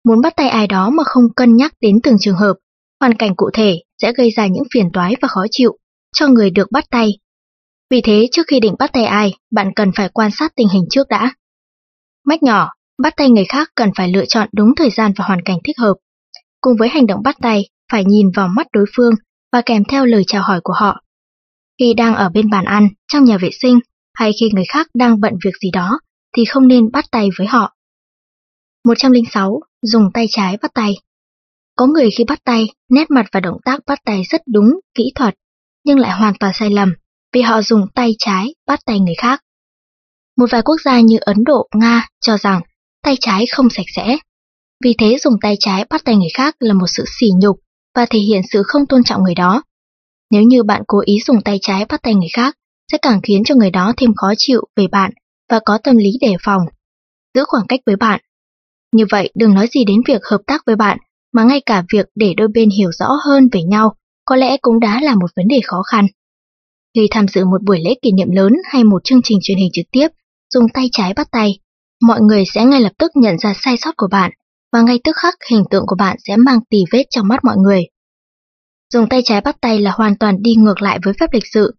Muốn 0.05 0.21
bắt 0.21 0.33
tay 0.37 0.49
ai 0.49 0.67
đó 0.67 0.91
mà 0.91 1.05
không 1.07 1.35
cân 1.37 1.57
nhắc 1.57 1.73
đến 1.81 2.01
từng 2.03 2.17
trường 2.21 2.37
hợp, 2.37 2.55
hoàn 3.01 3.15
cảnh 3.15 3.33
cụ 3.37 3.51
thể 3.55 3.79
sẽ 4.03 4.13
gây 4.13 4.31
ra 4.31 4.47
những 4.47 4.65
phiền 4.75 4.91
toái 4.93 5.15
và 5.23 5.29
khó 5.29 5.47
chịu 5.51 5.77
cho 6.13 6.29
người 6.29 6.51
được 6.51 6.71
bắt 6.73 6.85
tay. 6.91 7.11
Vì 7.91 8.01
thế 8.01 8.29
trước 8.33 8.47
khi 8.49 8.61
định 8.61 8.75
bắt 8.79 8.91
tay 8.93 9.05
ai, 9.05 9.35
bạn 9.51 9.71
cần 9.77 9.91
phải 9.97 10.09
quan 10.09 10.31
sát 10.31 10.53
tình 10.57 10.69
hình 10.69 10.85
trước 10.91 11.09
đã. 11.09 11.35
Mách 12.25 12.43
nhỏ, 12.43 12.71
bắt 13.03 13.13
tay 13.17 13.31
người 13.31 13.45
khác 13.45 13.71
cần 13.75 13.91
phải 13.97 14.09
lựa 14.09 14.25
chọn 14.25 14.49
đúng 14.53 14.75
thời 14.77 14.91
gian 14.91 15.13
và 15.17 15.25
hoàn 15.25 15.43
cảnh 15.43 15.59
thích 15.65 15.79
hợp. 15.79 15.95
Cùng 16.61 16.77
với 16.79 16.89
hành 16.89 17.07
động 17.07 17.21
bắt 17.25 17.37
tay, 17.43 17.69
phải 17.93 18.05
nhìn 18.05 18.27
vào 18.37 18.49
mắt 18.49 18.67
đối 18.73 18.85
phương 18.97 19.15
và 19.53 19.63
kèm 19.67 19.85
theo 19.85 20.07
lời 20.07 20.23
chào 20.27 20.43
hỏi 20.43 20.61
của 20.65 20.73
họ. 20.77 21.01
Khi 21.79 21.95
đang 21.95 22.15
ở 22.15 22.29
bên 22.29 22.51
bàn 22.51 22.65
ăn, 22.65 22.89
trong 23.13 23.25
nhà 23.25 23.39
vệ 23.39 23.51
sinh, 23.53 23.79
hay 24.15 24.31
khi 24.41 24.51
người 24.53 24.65
khác 24.69 24.87
đang 24.95 25.21
bận 25.21 25.33
việc 25.45 25.55
gì 25.63 25.71
đó, 25.73 25.99
thì 26.37 26.45
không 26.45 26.69
nên 26.69 26.91
bắt 26.93 27.05
tay 27.11 27.29
với 27.39 27.47
họ. 27.47 27.73
106. 28.85 29.61
Dùng 29.83 30.11
tay 30.15 30.27
trái 30.31 30.57
bắt 30.63 30.71
tay 30.75 30.95
có 31.77 31.87
người 31.87 32.11
khi 32.19 32.25
bắt 32.25 32.45
tay, 32.45 32.67
nét 32.89 33.11
mặt 33.11 33.27
và 33.33 33.41
động 33.41 33.57
tác 33.65 33.81
bắt 33.87 33.99
tay 34.05 34.23
rất 34.31 34.43
đúng, 34.47 34.81
kỹ 34.95 35.13
thuật, 35.15 35.35
nhưng 35.85 35.99
lại 35.99 36.19
hoàn 36.19 36.35
toàn 36.41 36.53
sai 36.55 36.71
lầm 36.71 36.95
vì 37.33 37.43
họ 37.43 37.63
dùng 37.63 37.87
tay 37.95 38.15
trái 38.19 38.55
bắt 38.67 38.81
tay 38.87 39.01
người 39.01 39.15
khác. 39.19 39.43
Một 40.37 40.47
vài 40.51 40.63
quốc 40.63 40.77
gia 40.85 41.01
như 41.01 41.17
Ấn 41.21 41.45
Độ, 41.45 41.69
Nga 41.75 42.09
cho 42.21 42.37
rằng 42.37 42.61
tay 43.03 43.17
trái 43.21 43.45
không 43.51 43.71
sạch 43.71 43.87
sẽ. 43.95 44.17
Vì 44.85 44.95
thế 44.99 45.19
dùng 45.19 45.35
tay 45.41 45.57
trái 45.61 45.85
bắt 45.91 46.05
tay 46.05 46.17
người 46.17 46.29
khác 46.35 46.57
là 46.59 46.75
một 46.75 46.87
sự 46.87 47.05
sỉ 47.21 47.31
nhục 47.41 47.57
và 47.95 48.07
thể 48.07 48.19
hiện 48.19 48.43
sự 48.53 48.63
không 48.63 48.87
tôn 48.87 49.05
trọng 49.05 49.23
người 49.23 49.35
đó. 49.35 49.63
Nếu 50.31 50.43
như 50.43 50.63
bạn 50.63 50.83
cố 50.87 51.01
ý 51.05 51.19
dùng 51.27 51.41
tay 51.43 51.59
trái 51.63 51.85
bắt 51.85 52.03
tay 52.03 52.15
người 52.15 52.29
khác, 52.33 52.57
sẽ 52.93 52.99
càng 53.03 53.21
khiến 53.23 53.45
cho 53.45 53.55
người 53.55 53.71
đó 53.71 53.93
thêm 53.97 54.15
khó 54.17 54.33
chịu 54.37 54.61
về 54.77 54.87
bạn 54.87 55.11
và 55.51 55.61
có 55.65 55.79
tâm 55.79 55.97
lý 55.97 56.11
đề 56.21 56.35
phòng, 56.43 56.63
giữ 57.35 57.45
khoảng 57.47 57.67
cách 57.67 57.81
với 57.87 57.97
bạn. 57.97 58.21
Như 58.93 59.05
vậy 59.11 59.31
đừng 59.35 59.55
nói 59.55 59.69
gì 59.71 59.85
đến 59.85 59.97
việc 60.07 60.25
hợp 60.25 60.41
tác 60.47 60.63
với 60.67 60.77
bạn, 60.77 60.99
mà 61.37 61.45
ngay 61.45 61.61
cả 61.67 61.85
việc 61.93 62.07
để 62.15 62.35
đôi 62.37 62.49
bên 62.55 62.71
hiểu 62.71 62.91
rõ 62.93 63.09
hơn 63.27 63.49
về 63.53 63.63
nhau 63.63 63.95
có 64.25 64.37
lẽ 64.37 64.57
cũng 64.63 64.81
đã 64.81 65.01
là 65.03 65.15
một 65.15 65.31
vấn 65.37 65.49
đề 65.49 65.61
khó 65.65 65.83
khăn. 65.83 66.07
Khi 66.95 67.09
tham 67.11 67.29
dự 67.29 67.45
một 67.45 67.63
buổi 67.67 67.81
lễ 67.85 67.95
kỷ 68.03 68.13
niệm 68.13 68.31
lớn 68.31 68.53
hay 68.73 68.85
một 68.85 69.05
chương 69.05 69.23
trình 69.25 69.39
truyền 69.43 69.59
hình 69.59 69.71
trực 69.73 69.87
tiếp, 69.93 70.09
dùng 70.55 70.69
tay 70.75 70.89
trái 70.93 71.15
bắt 71.15 71.29
tay, 71.31 71.59
mọi 72.03 72.21
người 72.21 72.45
sẽ 72.55 72.65
ngay 72.65 72.81
lập 72.81 72.93
tức 72.99 73.11
nhận 73.15 73.39
ra 73.39 73.55
sai 73.65 73.77
sót 73.77 73.97
của 73.97 74.09
bạn, 74.11 74.31
và 74.73 74.83
ngay 74.83 75.01
tức 75.05 75.17
khắc 75.17 75.35
hình 75.51 75.65
tượng 75.71 75.85
của 75.87 75.97
bạn 75.97 76.17
sẽ 76.27 76.37
mang 76.37 76.59
tì 76.71 76.79
vết 76.93 77.05
trong 77.11 77.29
mắt 77.29 77.45
mọi 77.45 77.57
người. 77.57 77.83
Dùng 78.93 79.09
tay 79.09 79.23
trái 79.25 79.41
bắt 79.41 79.57
tay 79.61 79.79
là 79.79 79.91
hoàn 79.91 80.19
toàn 80.19 80.43
đi 80.43 80.55
ngược 80.55 80.83
lại 80.83 80.99
với 81.05 81.15
phép 81.21 81.27
lịch 81.33 81.47
sự. 81.53 81.75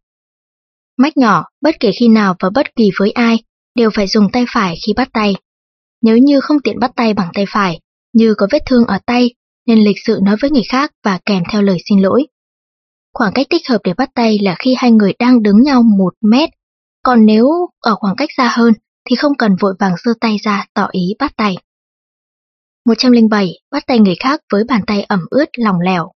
Mách 0.97 1.17
nhỏ, 1.17 1.45
bất 1.61 1.75
kể 1.79 1.91
khi 1.99 2.07
nào 2.07 2.35
và 2.39 2.49
bất 2.49 2.75
kỳ 2.75 2.89
với 2.99 3.11
ai, 3.11 3.37
đều 3.75 3.89
phải 3.93 4.07
dùng 4.07 4.31
tay 4.31 4.45
phải 4.53 4.75
khi 4.85 4.93
bắt 4.93 5.09
tay. 5.13 5.35
Nếu 6.01 6.17
như 6.17 6.39
không 6.39 6.57
tiện 6.63 6.79
bắt 6.79 6.91
tay 6.95 7.13
bằng 7.13 7.29
tay 7.33 7.45
phải, 7.49 7.79
như 8.13 8.33
có 8.37 8.47
vết 8.51 8.63
thương 8.65 8.85
ở 8.85 8.99
tay, 9.05 9.29
nên 9.67 9.79
lịch 9.79 9.97
sự 10.05 10.19
nói 10.23 10.35
với 10.41 10.51
người 10.51 10.63
khác 10.69 10.91
và 11.03 11.19
kèm 11.25 11.43
theo 11.51 11.61
lời 11.61 11.77
xin 11.89 12.01
lỗi. 12.01 12.27
Khoảng 13.13 13.33
cách 13.33 13.47
thích 13.49 13.69
hợp 13.69 13.77
để 13.83 13.93
bắt 13.93 14.09
tay 14.13 14.39
là 14.41 14.55
khi 14.59 14.75
hai 14.77 14.91
người 14.91 15.13
đang 15.19 15.43
đứng 15.43 15.63
nhau 15.63 15.83
một 15.83 16.13
mét, 16.21 16.49
còn 17.03 17.25
nếu 17.25 17.47
ở 17.79 17.95
khoảng 17.95 18.15
cách 18.15 18.29
xa 18.37 18.51
hơn 18.53 18.73
thì 19.09 19.15
không 19.15 19.37
cần 19.37 19.55
vội 19.61 19.73
vàng 19.79 19.93
giơ 20.03 20.11
tay 20.21 20.37
ra 20.43 20.65
tỏ 20.73 20.87
ý 20.91 21.15
bắt 21.19 21.33
tay. 21.37 21.55
107. 22.85 23.51
Bắt 23.71 23.83
tay 23.87 23.99
người 23.99 24.15
khác 24.19 24.41
với 24.51 24.63
bàn 24.63 24.81
tay 24.87 25.03
ẩm 25.03 25.19
ướt 25.29 25.49
lỏng 25.57 25.79
lẻo. 25.79 26.11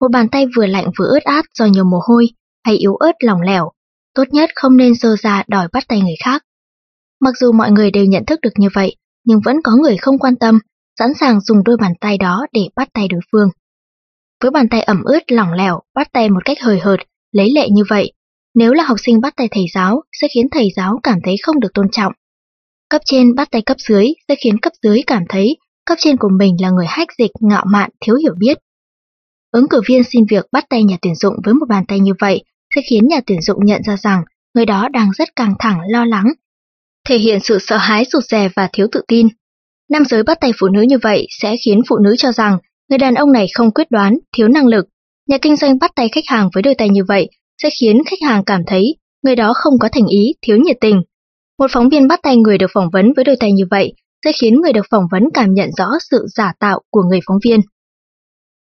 Một 0.00 0.08
bàn 0.12 0.28
tay 0.28 0.46
vừa 0.56 0.66
lạnh 0.66 0.90
vừa 0.98 1.06
ướt 1.06 1.22
át 1.24 1.44
do 1.58 1.66
nhiều 1.66 1.84
mồ 1.84 2.00
hôi 2.08 2.28
hay 2.64 2.76
yếu 2.76 2.94
ớt 2.94 3.12
lỏng 3.20 3.40
lẻo, 3.40 3.70
tốt 4.14 4.24
nhất 4.30 4.50
không 4.54 4.76
nên 4.76 4.94
giơ 4.94 5.16
ra 5.20 5.44
đòi 5.48 5.68
bắt 5.72 5.84
tay 5.88 6.00
người 6.00 6.16
khác. 6.24 6.44
Mặc 7.20 7.34
dù 7.40 7.52
mọi 7.52 7.70
người 7.70 7.90
đều 7.90 8.04
nhận 8.04 8.24
thức 8.24 8.40
được 8.40 8.52
như 8.56 8.68
vậy, 8.74 8.96
nhưng 9.24 9.40
vẫn 9.44 9.56
có 9.64 9.72
người 9.76 9.96
không 9.96 10.18
quan 10.18 10.36
tâm, 10.36 10.58
sẵn 10.98 11.14
sàng 11.20 11.40
dùng 11.40 11.64
đôi 11.64 11.76
bàn 11.80 11.92
tay 12.00 12.18
đó 12.18 12.46
để 12.52 12.68
bắt 12.76 12.88
tay 12.92 13.08
đối 13.08 13.20
phương. 13.32 13.48
Với 14.42 14.50
bàn 14.50 14.68
tay 14.68 14.82
ẩm 14.82 15.02
ướt 15.04 15.32
lỏng 15.32 15.52
lẻo, 15.52 15.80
bắt 15.94 16.12
tay 16.12 16.30
một 16.30 16.44
cách 16.44 16.58
hời 16.60 16.78
hợt, 16.80 17.00
lấy 17.32 17.50
lệ 17.54 17.68
như 17.70 17.82
vậy, 17.88 18.12
nếu 18.54 18.72
là 18.72 18.84
học 18.84 18.96
sinh 19.00 19.20
bắt 19.20 19.36
tay 19.36 19.48
thầy 19.50 19.64
giáo 19.74 20.02
sẽ 20.12 20.28
khiến 20.34 20.46
thầy 20.50 20.68
giáo 20.76 21.00
cảm 21.02 21.18
thấy 21.24 21.36
không 21.42 21.60
được 21.60 21.74
tôn 21.74 21.86
trọng. 21.92 22.12
Cấp 22.88 23.02
trên 23.04 23.34
bắt 23.34 23.48
tay 23.50 23.62
cấp 23.62 23.76
dưới 23.88 24.06
sẽ 24.28 24.34
khiến 24.44 24.58
cấp 24.58 24.72
dưới 24.82 25.02
cảm 25.06 25.22
thấy 25.28 25.56
cấp 25.86 25.98
trên 26.00 26.16
của 26.16 26.28
mình 26.38 26.56
là 26.60 26.70
người 26.70 26.86
hách 26.88 27.08
dịch, 27.18 27.30
ngạo 27.40 27.64
mạn, 27.66 27.90
thiếu 28.00 28.14
hiểu 28.14 28.34
biết. 28.38 28.58
Ứng 29.50 29.68
cử 29.68 29.80
viên 29.86 30.04
xin 30.04 30.24
việc 30.30 30.46
bắt 30.52 30.64
tay 30.70 30.84
nhà 30.84 30.96
tuyển 31.02 31.14
dụng 31.14 31.34
với 31.44 31.54
một 31.54 31.66
bàn 31.68 31.84
tay 31.88 32.00
như 32.00 32.12
vậy 32.20 32.44
sẽ 32.74 32.80
khiến 32.90 33.08
nhà 33.08 33.20
tuyển 33.26 33.42
dụng 33.42 33.64
nhận 33.64 33.82
ra 33.86 33.96
rằng 33.96 34.22
người 34.54 34.66
đó 34.66 34.88
đang 34.88 35.10
rất 35.12 35.36
căng 35.36 35.54
thẳng, 35.58 35.80
lo 35.88 36.04
lắng, 36.04 36.26
thể 37.08 37.18
hiện 37.18 37.40
sự 37.40 37.58
sợ 37.60 37.76
hãi 37.76 38.04
rụt 38.12 38.24
rè 38.24 38.48
và 38.56 38.68
thiếu 38.72 38.86
tự 38.92 39.02
tin. 39.08 39.28
Nam 39.90 40.04
giới 40.04 40.22
bắt 40.22 40.40
tay 40.40 40.52
phụ 40.60 40.68
nữ 40.68 40.82
như 40.82 40.98
vậy 41.02 41.26
sẽ 41.30 41.56
khiến 41.64 41.80
phụ 41.88 41.98
nữ 41.98 42.14
cho 42.18 42.32
rằng 42.32 42.58
người 42.88 42.98
đàn 42.98 43.14
ông 43.14 43.32
này 43.32 43.46
không 43.54 43.70
quyết 43.70 43.90
đoán, 43.90 44.18
thiếu 44.36 44.48
năng 44.48 44.66
lực. 44.66 44.86
Nhà 45.28 45.38
kinh 45.38 45.56
doanh 45.56 45.78
bắt 45.78 45.90
tay 45.94 46.08
khách 46.08 46.24
hàng 46.26 46.48
với 46.54 46.62
đôi 46.62 46.74
tay 46.74 46.88
như 46.88 47.04
vậy 47.08 47.28
sẽ 47.62 47.68
khiến 47.80 48.02
khách 48.06 48.28
hàng 48.28 48.44
cảm 48.44 48.60
thấy 48.66 48.96
người 49.22 49.36
đó 49.36 49.52
không 49.54 49.78
có 49.78 49.88
thành 49.92 50.06
ý, 50.06 50.34
thiếu 50.42 50.56
nhiệt 50.56 50.76
tình. 50.80 51.02
Một 51.58 51.66
phóng 51.70 51.88
viên 51.88 52.08
bắt 52.08 52.20
tay 52.22 52.36
người 52.36 52.58
được 52.58 52.70
phỏng 52.74 52.90
vấn 52.92 53.12
với 53.16 53.24
đôi 53.24 53.36
tay 53.40 53.52
như 53.52 53.64
vậy 53.70 53.92
sẽ 54.24 54.32
khiến 54.32 54.60
người 54.60 54.72
được 54.72 54.86
phỏng 54.90 55.04
vấn 55.10 55.22
cảm 55.34 55.54
nhận 55.54 55.70
rõ 55.76 55.86
sự 56.10 56.26
giả 56.34 56.52
tạo 56.60 56.80
của 56.90 57.02
người 57.02 57.20
phóng 57.26 57.38
viên. 57.44 57.60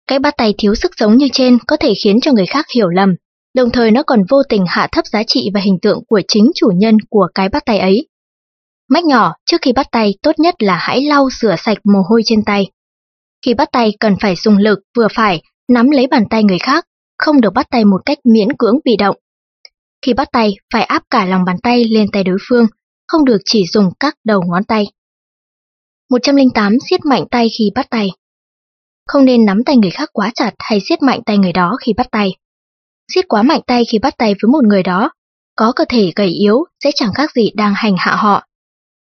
Cái 0.06 0.18
bắt 0.18 0.34
tay 0.36 0.54
thiếu 0.58 0.74
sức 0.74 0.92
sống 0.96 1.16
như 1.16 1.28
trên 1.32 1.58
có 1.66 1.76
thể 1.76 1.92
khiến 2.04 2.20
cho 2.20 2.32
người 2.32 2.46
khác 2.46 2.66
hiểu 2.74 2.88
lầm, 2.88 3.14
đồng 3.54 3.70
thời 3.70 3.90
nó 3.90 4.02
còn 4.02 4.20
vô 4.30 4.42
tình 4.48 4.64
hạ 4.68 4.88
thấp 4.92 5.06
giá 5.06 5.22
trị 5.26 5.50
và 5.54 5.60
hình 5.60 5.78
tượng 5.82 6.02
của 6.08 6.20
chính 6.28 6.50
chủ 6.54 6.68
nhân 6.76 6.96
của 7.10 7.28
cái 7.34 7.48
bắt 7.48 7.62
tay 7.66 7.78
ấy. 7.78 8.08
Mách 8.88 9.04
nhỏ, 9.04 9.34
trước 9.46 9.56
khi 9.62 9.72
bắt 9.72 9.86
tay 9.92 10.14
tốt 10.22 10.32
nhất 10.38 10.54
là 10.58 10.76
hãy 10.76 11.04
lau 11.04 11.28
rửa 11.40 11.54
sạch 11.58 11.78
mồ 11.84 12.02
hôi 12.08 12.22
trên 12.24 12.44
tay. 12.44 12.70
Khi 13.44 13.54
bắt 13.54 13.68
tay 13.72 13.92
cần 14.00 14.16
phải 14.20 14.36
dùng 14.36 14.56
lực 14.56 14.78
vừa 14.96 15.08
phải, 15.14 15.42
nắm 15.68 15.90
lấy 15.90 16.06
bàn 16.06 16.24
tay 16.30 16.44
người 16.44 16.58
khác, 16.58 16.84
không 17.18 17.40
được 17.40 17.50
bắt 17.54 17.66
tay 17.70 17.84
một 17.84 18.00
cách 18.04 18.18
miễn 18.24 18.48
cưỡng 18.58 18.78
bị 18.84 18.96
động. 18.96 19.16
Khi 20.02 20.14
bắt 20.14 20.28
tay, 20.32 20.54
phải 20.72 20.82
áp 20.82 21.02
cả 21.10 21.24
lòng 21.24 21.44
bàn 21.44 21.56
tay 21.62 21.84
lên 21.84 22.06
tay 22.12 22.24
đối 22.24 22.38
phương, 22.48 22.66
không 23.08 23.24
được 23.24 23.38
chỉ 23.44 23.66
dùng 23.66 23.90
các 24.00 24.14
đầu 24.24 24.42
ngón 24.46 24.64
tay. 24.64 24.86
108. 26.10 26.76
Siết 26.90 27.04
mạnh 27.04 27.24
tay 27.30 27.48
khi 27.58 27.70
bắt 27.74 27.86
tay 27.90 28.10
Không 29.06 29.24
nên 29.24 29.44
nắm 29.44 29.64
tay 29.64 29.76
người 29.76 29.90
khác 29.90 30.08
quá 30.12 30.30
chặt 30.34 30.52
hay 30.58 30.80
siết 30.80 31.02
mạnh 31.02 31.20
tay 31.26 31.38
người 31.38 31.52
đó 31.52 31.76
khi 31.80 31.92
bắt 31.96 32.06
tay. 32.10 32.36
Siết 33.14 33.28
quá 33.28 33.42
mạnh 33.42 33.60
tay 33.66 33.84
khi 33.84 33.98
bắt 33.98 34.14
tay 34.18 34.34
với 34.42 34.48
một 34.48 34.64
người 34.64 34.82
đó, 34.82 35.10
có 35.56 35.72
cơ 35.76 35.84
thể 35.88 36.12
gầy 36.16 36.28
yếu 36.28 36.64
sẽ 36.84 36.90
chẳng 36.94 37.14
khác 37.14 37.30
gì 37.34 37.50
đang 37.54 37.74
hành 37.76 37.94
hạ 37.98 38.16
họ. 38.16 38.42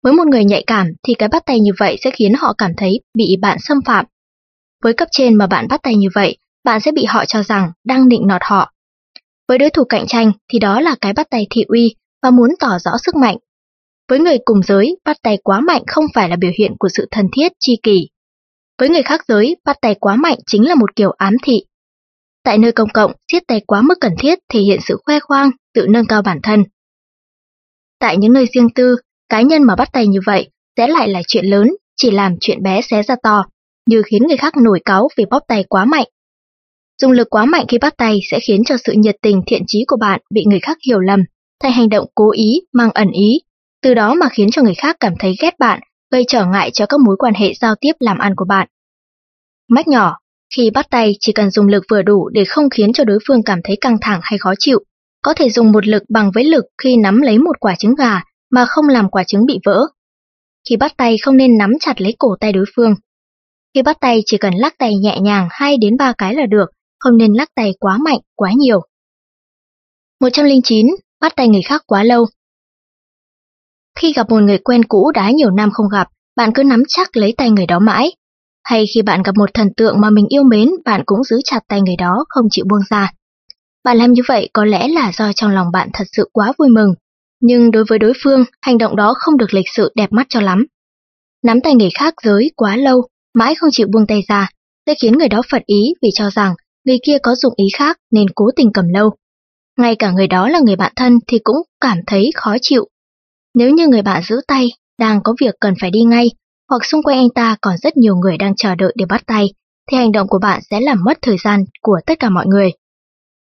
Với 0.03 0.13
một 0.13 0.27
người 0.27 0.45
nhạy 0.45 0.65
cảm 0.67 0.87
thì 1.03 1.15
cái 1.15 1.29
bắt 1.29 1.43
tay 1.47 1.61
như 1.61 1.73
vậy 1.79 1.97
sẽ 2.05 2.11
khiến 2.11 2.33
họ 2.35 2.55
cảm 2.59 2.71
thấy 2.77 3.01
bị 3.15 3.37
bạn 3.43 3.59
xâm 3.61 3.79
phạm. 3.87 4.07
Với 4.83 4.93
cấp 4.93 5.09
trên 5.13 5.35
mà 5.35 5.47
bạn 5.47 5.69
bắt 5.69 5.81
tay 5.83 5.97
như 5.97 6.09
vậy, 6.15 6.37
bạn 6.65 6.81
sẽ 6.81 6.93
bị 6.93 7.05
họ 7.05 7.25
cho 7.25 7.43
rằng 7.43 7.73
đang 7.85 8.09
định 8.09 8.27
nọt 8.27 8.41
họ. 8.45 8.73
Với 9.49 9.59
đối 9.59 9.71
thủ 9.71 9.85
cạnh 9.85 10.07
tranh 10.07 10.33
thì 10.53 10.59
đó 10.59 10.81
là 10.81 10.97
cái 11.01 11.13
bắt 11.13 11.27
tay 11.31 11.47
thị 11.51 11.65
uy 11.69 11.95
và 12.23 12.31
muốn 12.31 12.51
tỏ 12.61 12.79
rõ 12.79 12.91
sức 13.05 13.15
mạnh. 13.15 13.37
Với 14.09 14.19
người 14.19 14.39
cùng 14.45 14.63
giới, 14.63 14.97
bắt 15.05 15.17
tay 15.23 15.39
quá 15.43 15.61
mạnh 15.61 15.83
không 15.87 16.05
phải 16.15 16.29
là 16.29 16.37
biểu 16.37 16.51
hiện 16.59 16.73
của 16.79 16.89
sự 16.89 17.09
thân 17.11 17.29
thiết, 17.37 17.53
chi 17.61 17.77
kỷ. 17.83 18.09
Với 18.79 18.89
người 18.89 19.03
khác 19.03 19.21
giới, 19.29 19.57
bắt 19.65 19.77
tay 19.83 19.95
quá 20.01 20.17
mạnh 20.17 20.39
chính 20.47 20.69
là 20.69 20.75
một 20.75 20.97
kiểu 20.97 21.11
ám 21.11 21.37
thị. 21.43 21.65
Tại 22.45 22.59
nơi 22.59 22.73
công 22.73 22.89
cộng, 22.89 23.13
siết 23.33 23.43
tay 23.47 23.61
quá 23.67 23.83
mức 23.83 23.95
cần 24.01 24.13
thiết 24.19 24.39
thể 24.49 24.61
hiện 24.61 24.79
sự 24.89 24.97
khoe 25.05 25.21
khoang, 25.21 25.51
tự 25.75 25.87
nâng 25.91 26.07
cao 26.07 26.23
bản 26.23 26.39
thân. 26.43 26.65
Tại 27.99 28.17
những 28.17 28.33
nơi 28.33 28.47
riêng 28.55 28.71
tư, 28.75 28.97
cá 29.31 29.41
nhân 29.41 29.63
mà 29.63 29.77
bắt 29.77 29.89
tay 29.93 30.07
như 30.07 30.19
vậy 30.27 30.51
sẽ 30.77 30.89
lại 30.89 31.09
là 31.09 31.23
chuyện 31.29 31.45
lớn, 31.45 31.69
chỉ 31.97 32.11
làm 32.11 32.35
chuyện 32.41 32.63
bé 32.63 32.81
xé 32.83 33.03
ra 33.03 33.17
to, 33.23 33.45
như 33.87 34.03
khiến 34.07 34.23
người 34.29 34.37
khác 34.37 34.57
nổi 34.57 34.81
cáu 34.85 35.09
vì 35.17 35.25
bóp 35.31 35.41
tay 35.49 35.65
quá 35.69 35.85
mạnh. 35.85 36.07
Dùng 37.03 37.13
lực 37.13 37.31
quá 37.31 37.45
mạnh 37.45 37.65
khi 37.69 37.79
bắt 37.79 37.95
tay 37.97 38.19
sẽ 38.31 38.41
khiến 38.41 38.65
cho 38.65 38.77
sự 38.85 38.93
nhiệt 38.93 39.17
tình 39.23 39.43
thiện 39.47 39.63
trí 39.67 39.85
của 39.87 39.97
bạn 40.01 40.21
bị 40.35 40.45
người 40.45 40.61
khác 40.61 40.79
hiểu 40.87 41.01
lầm, 41.01 41.21
thành 41.63 41.73
hành 41.73 41.89
động 41.89 42.07
cố 42.15 42.33
ý, 42.33 42.61
mang 42.73 42.91
ẩn 42.91 43.11
ý, 43.11 43.41
từ 43.83 43.95
đó 43.95 44.15
mà 44.15 44.29
khiến 44.29 44.51
cho 44.51 44.63
người 44.63 44.75
khác 44.75 44.97
cảm 45.01 45.13
thấy 45.19 45.35
ghét 45.43 45.59
bạn, 45.59 45.81
gây 46.13 46.25
trở 46.29 46.45
ngại 46.47 46.71
cho 46.71 46.87
các 46.87 47.01
mối 47.01 47.17
quan 47.19 47.35
hệ 47.35 47.55
giao 47.55 47.75
tiếp 47.81 47.93
làm 48.01 48.19
ăn 48.19 48.33
của 48.37 48.45
bạn. 48.49 48.69
Mách 49.69 49.89
nhỏ, 49.89 50.17
khi 50.57 50.71
bắt 50.71 50.87
tay 50.91 51.15
chỉ 51.21 51.33
cần 51.33 51.51
dùng 51.51 51.67
lực 51.67 51.85
vừa 51.91 52.03
đủ 52.03 52.29
để 52.29 52.45
không 52.45 52.71
khiến 52.71 52.93
cho 52.93 53.05
đối 53.05 53.19
phương 53.29 53.43
cảm 53.43 53.59
thấy 53.65 53.77
căng 53.81 53.97
thẳng 54.01 54.21
hay 54.23 54.39
khó 54.39 54.55
chịu, 54.59 54.79
có 55.23 55.35
thể 55.35 55.51
dùng 55.51 55.73
một 55.73 55.87
lực 55.87 56.03
bằng 56.09 56.31
với 56.35 56.45
lực 56.45 56.65
khi 56.83 56.97
nắm 56.97 57.21
lấy 57.21 57.39
một 57.39 57.61
quả 57.61 57.75
trứng 57.75 57.95
gà 57.95 58.21
mà 58.51 58.65
không 58.69 58.89
làm 58.89 59.09
quả 59.09 59.25
trứng 59.25 59.47
bị 59.47 59.59
vỡ. 59.65 59.81
Khi 60.69 60.77
bắt 60.77 60.93
tay 60.97 61.17
không 61.23 61.37
nên 61.37 61.59
nắm 61.59 61.71
chặt 61.81 62.01
lấy 62.01 62.15
cổ 62.19 62.37
tay 62.41 62.53
đối 62.53 62.65
phương. 62.77 62.95
Khi 63.75 63.83
bắt 63.83 63.97
tay 64.01 64.23
chỉ 64.27 64.39
cần 64.39 64.55
lắc 64.55 64.79
tay 64.79 64.97
nhẹ 64.97 65.19
nhàng 65.21 65.49
2 65.51 65.77
đến 65.77 65.97
3 65.97 66.13
cái 66.19 66.35
là 66.35 66.47
được, 66.47 66.67
không 66.99 67.17
nên 67.17 67.33
lắc 67.33 67.49
tay 67.55 67.75
quá 67.81 67.99
mạnh, 68.05 68.21
quá 68.37 68.51
nhiều. 68.57 68.81
109. 70.21 70.87
Bắt 71.21 71.33
tay 71.37 71.49
người 71.49 71.63
khác 71.63 71.83
quá 71.87 72.05
lâu 72.05 72.27
Khi 73.99 74.13
gặp 74.13 74.31
một 74.31 74.41
người 74.41 74.59
quen 74.59 74.85
cũ 74.85 75.11
đã 75.15 75.31
nhiều 75.31 75.51
năm 75.51 75.71
không 75.73 75.89
gặp, 75.89 76.09
bạn 76.37 76.51
cứ 76.55 76.63
nắm 76.63 76.83
chắc 76.89 77.17
lấy 77.17 77.35
tay 77.37 77.51
người 77.51 77.67
đó 77.67 77.79
mãi. 77.79 78.13
Hay 78.65 78.85
khi 78.95 79.03
bạn 79.03 79.23
gặp 79.23 79.33
một 79.37 79.51
thần 79.55 79.69
tượng 79.77 80.01
mà 80.01 80.11
mình 80.11 80.27
yêu 80.29 80.43
mến, 80.43 80.71
bạn 80.85 81.03
cũng 81.07 81.25
giữ 81.25 81.41
chặt 81.45 81.61
tay 81.69 81.81
người 81.81 81.97
đó 81.99 82.25
không 82.29 82.45
chịu 82.51 82.65
buông 82.69 82.81
ra. 82.91 83.13
Bạn 83.85 83.97
làm 83.97 84.13
như 84.13 84.23
vậy 84.29 84.51
có 84.53 84.65
lẽ 84.65 84.89
là 84.89 85.13
do 85.13 85.33
trong 85.33 85.51
lòng 85.51 85.67
bạn 85.73 85.89
thật 85.93 86.05
sự 86.13 86.29
quá 86.33 86.53
vui 86.59 86.69
mừng, 86.69 86.95
nhưng 87.41 87.71
đối 87.71 87.85
với 87.89 87.99
đối 87.99 88.13
phương, 88.25 88.45
hành 88.63 88.79
động 88.79 88.97
đó 88.97 89.15
không 89.19 89.37
được 89.37 89.55
lịch 89.55 89.69
sự 89.75 89.93
đẹp 89.95 90.13
mắt 90.13 90.27
cho 90.29 90.41
lắm. 90.41 90.67
Nắm 91.45 91.61
tay 91.61 91.75
người 91.75 91.91
khác 91.99 92.15
giới 92.23 92.51
quá 92.57 92.77
lâu, 92.77 93.03
mãi 93.35 93.55
không 93.55 93.71
chịu 93.73 93.89
buông 93.93 94.07
tay 94.07 94.23
ra, 94.29 94.49
sẽ 94.87 94.95
khiến 95.03 95.19
người 95.19 95.29
đó 95.29 95.43
phật 95.51 95.63
ý 95.67 95.95
vì 96.03 96.09
cho 96.15 96.31
rằng 96.31 96.55
người 96.85 96.99
kia 97.07 97.19
có 97.23 97.35
dụng 97.35 97.55
ý 97.57 97.65
khác 97.75 97.97
nên 98.11 98.27
cố 98.35 98.51
tình 98.57 98.73
cầm 98.75 98.89
lâu. 98.89 99.11
Ngay 99.79 99.97
cả 99.97 100.11
người 100.11 100.27
đó 100.27 100.49
là 100.49 100.61
người 100.65 100.77
bạn 100.77 100.93
thân 100.97 101.19
thì 101.27 101.39
cũng 101.45 101.57
cảm 101.81 101.99
thấy 102.07 102.31
khó 102.35 102.57
chịu. 102.63 102.89
Nếu 103.55 103.71
như 103.71 103.89
người 103.89 104.03
bạn 104.03 104.23
giữ 104.23 104.41
tay, 104.49 104.69
đang 104.99 105.21
có 105.25 105.35
việc 105.41 105.55
cần 105.61 105.75
phải 105.81 105.91
đi 105.91 106.03
ngay, 106.03 106.31
hoặc 106.71 106.85
xung 106.85 107.03
quanh 107.03 107.19
anh 107.19 107.31
ta 107.35 107.57
còn 107.61 107.77
rất 107.83 107.97
nhiều 107.97 108.17
người 108.17 108.37
đang 108.37 108.55
chờ 108.57 108.75
đợi 108.75 108.93
để 108.97 109.05
bắt 109.07 109.23
tay, 109.27 109.53
thì 109.91 109.97
hành 109.97 110.13
động 110.13 110.29
của 110.29 110.39
bạn 110.39 110.61
sẽ 110.71 110.81
làm 110.81 111.05
mất 111.05 111.19
thời 111.23 111.37
gian 111.45 111.65
của 111.83 112.01
tất 112.07 112.19
cả 112.19 112.31
mọi 112.31 112.47
người. 112.47 112.71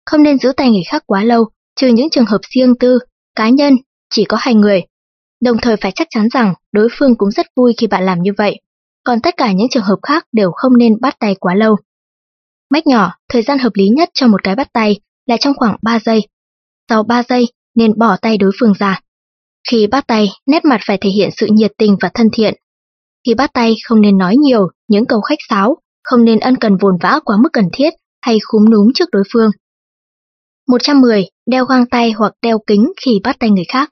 Không 0.07 0.23
nên 0.23 0.39
giữ 0.39 0.53
tay 0.57 0.71
người 0.71 0.83
khác 0.89 1.03
quá 1.07 1.25
lâu, 1.25 1.49
trừ 1.77 1.89
những 1.89 2.11
trường 2.11 2.27
hợp 2.27 2.41
riêng 2.55 2.75
tư, 2.81 2.99
cá 3.35 3.49
nhân, 3.49 3.77
chỉ 4.11 4.25
có 4.25 4.37
hai 4.41 4.55
người. 4.55 4.83
Đồng 5.43 5.57
thời 5.63 5.77
phải 5.77 5.93
chắc 5.95 6.07
chắn 6.11 6.29
rằng 6.33 6.55
đối 6.73 6.89
phương 6.93 7.17
cũng 7.17 7.31
rất 7.31 7.47
vui 7.57 7.73
khi 7.79 7.87
bạn 7.87 8.07
làm 8.07 8.23
như 8.23 8.33
vậy, 8.39 8.61
còn 9.05 9.21
tất 9.21 9.35
cả 9.37 9.53
những 9.53 9.69
trường 9.71 9.83
hợp 9.83 9.99
khác 10.03 10.25
đều 10.33 10.51
không 10.55 10.79
nên 10.79 11.01
bắt 11.01 11.17
tay 11.19 11.35
quá 11.41 11.55
lâu. 11.55 11.77
Mách 12.71 12.87
nhỏ, 12.87 13.13
thời 13.29 13.43
gian 13.43 13.59
hợp 13.59 13.73
lý 13.75 13.89
nhất 13.89 14.09
cho 14.15 14.27
một 14.27 14.43
cái 14.45 14.55
bắt 14.55 14.69
tay 14.73 15.01
là 15.27 15.37
trong 15.37 15.55
khoảng 15.57 15.77
3 15.83 15.99
giây. 15.99 16.29
Sau 16.89 17.03
3 17.03 17.23
giây, 17.23 17.47
nên 17.75 17.99
bỏ 17.99 18.17
tay 18.17 18.39
đối 18.39 18.51
phương 18.61 18.73
ra. 18.79 19.01
Khi 19.71 19.87
bắt 19.87 20.05
tay, 20.07 20.29
nét 20.47 20.65
mặt 20.65 20.81
phải 20.87 20.99
thể 20.99 21.11
hiện 21.11 21.31
sự 21.37 21.47
nhiệt 21.51 21.73
tình 21.79 21.97
và 22.01 22.11
thân 22.15 22.29
thiện. 22.33 22.55
Khi 23.27 23.35
bắt 23.35 23.51
tay 23.53 23.75
không 23.85 24.01
nên 24.01 24.19
nói 24.19 24.37
nhiều 24.37 24.69
những 24.89 25.07
câu 25.07 25.21
khách 25.21 25.39
sáo, 25.49 25.77
không 26.05 26.25
nên 26.25 26.41
ân 26.41 26.57
cần 26.57 26.77
vồn 26.77 26.95
vã 27.01 27.21
quá 27.25 27.37
mức 27.43 27.49
cần 27.53 27.65
thiết 27.73 27.91
hay 28.23 28.39
khúm 28.47 28.71
núm 28.71 28.89
trước 28.95 29.09
đối 29.13 29.23
phương. 29.33 29.51
110. 30.69 31.25
Đeo 31.47 31.65
găng 31.65 31.87
tay 31.87 32.13
hoặc 32.13 32.33
đeo 32.43 32.59
kính 32.67 32.93
khi 33.05 33.21
bắt 33.25 33.37
tay 33.39 33.51
người 33.51 33.65
khác. 33.69 33.91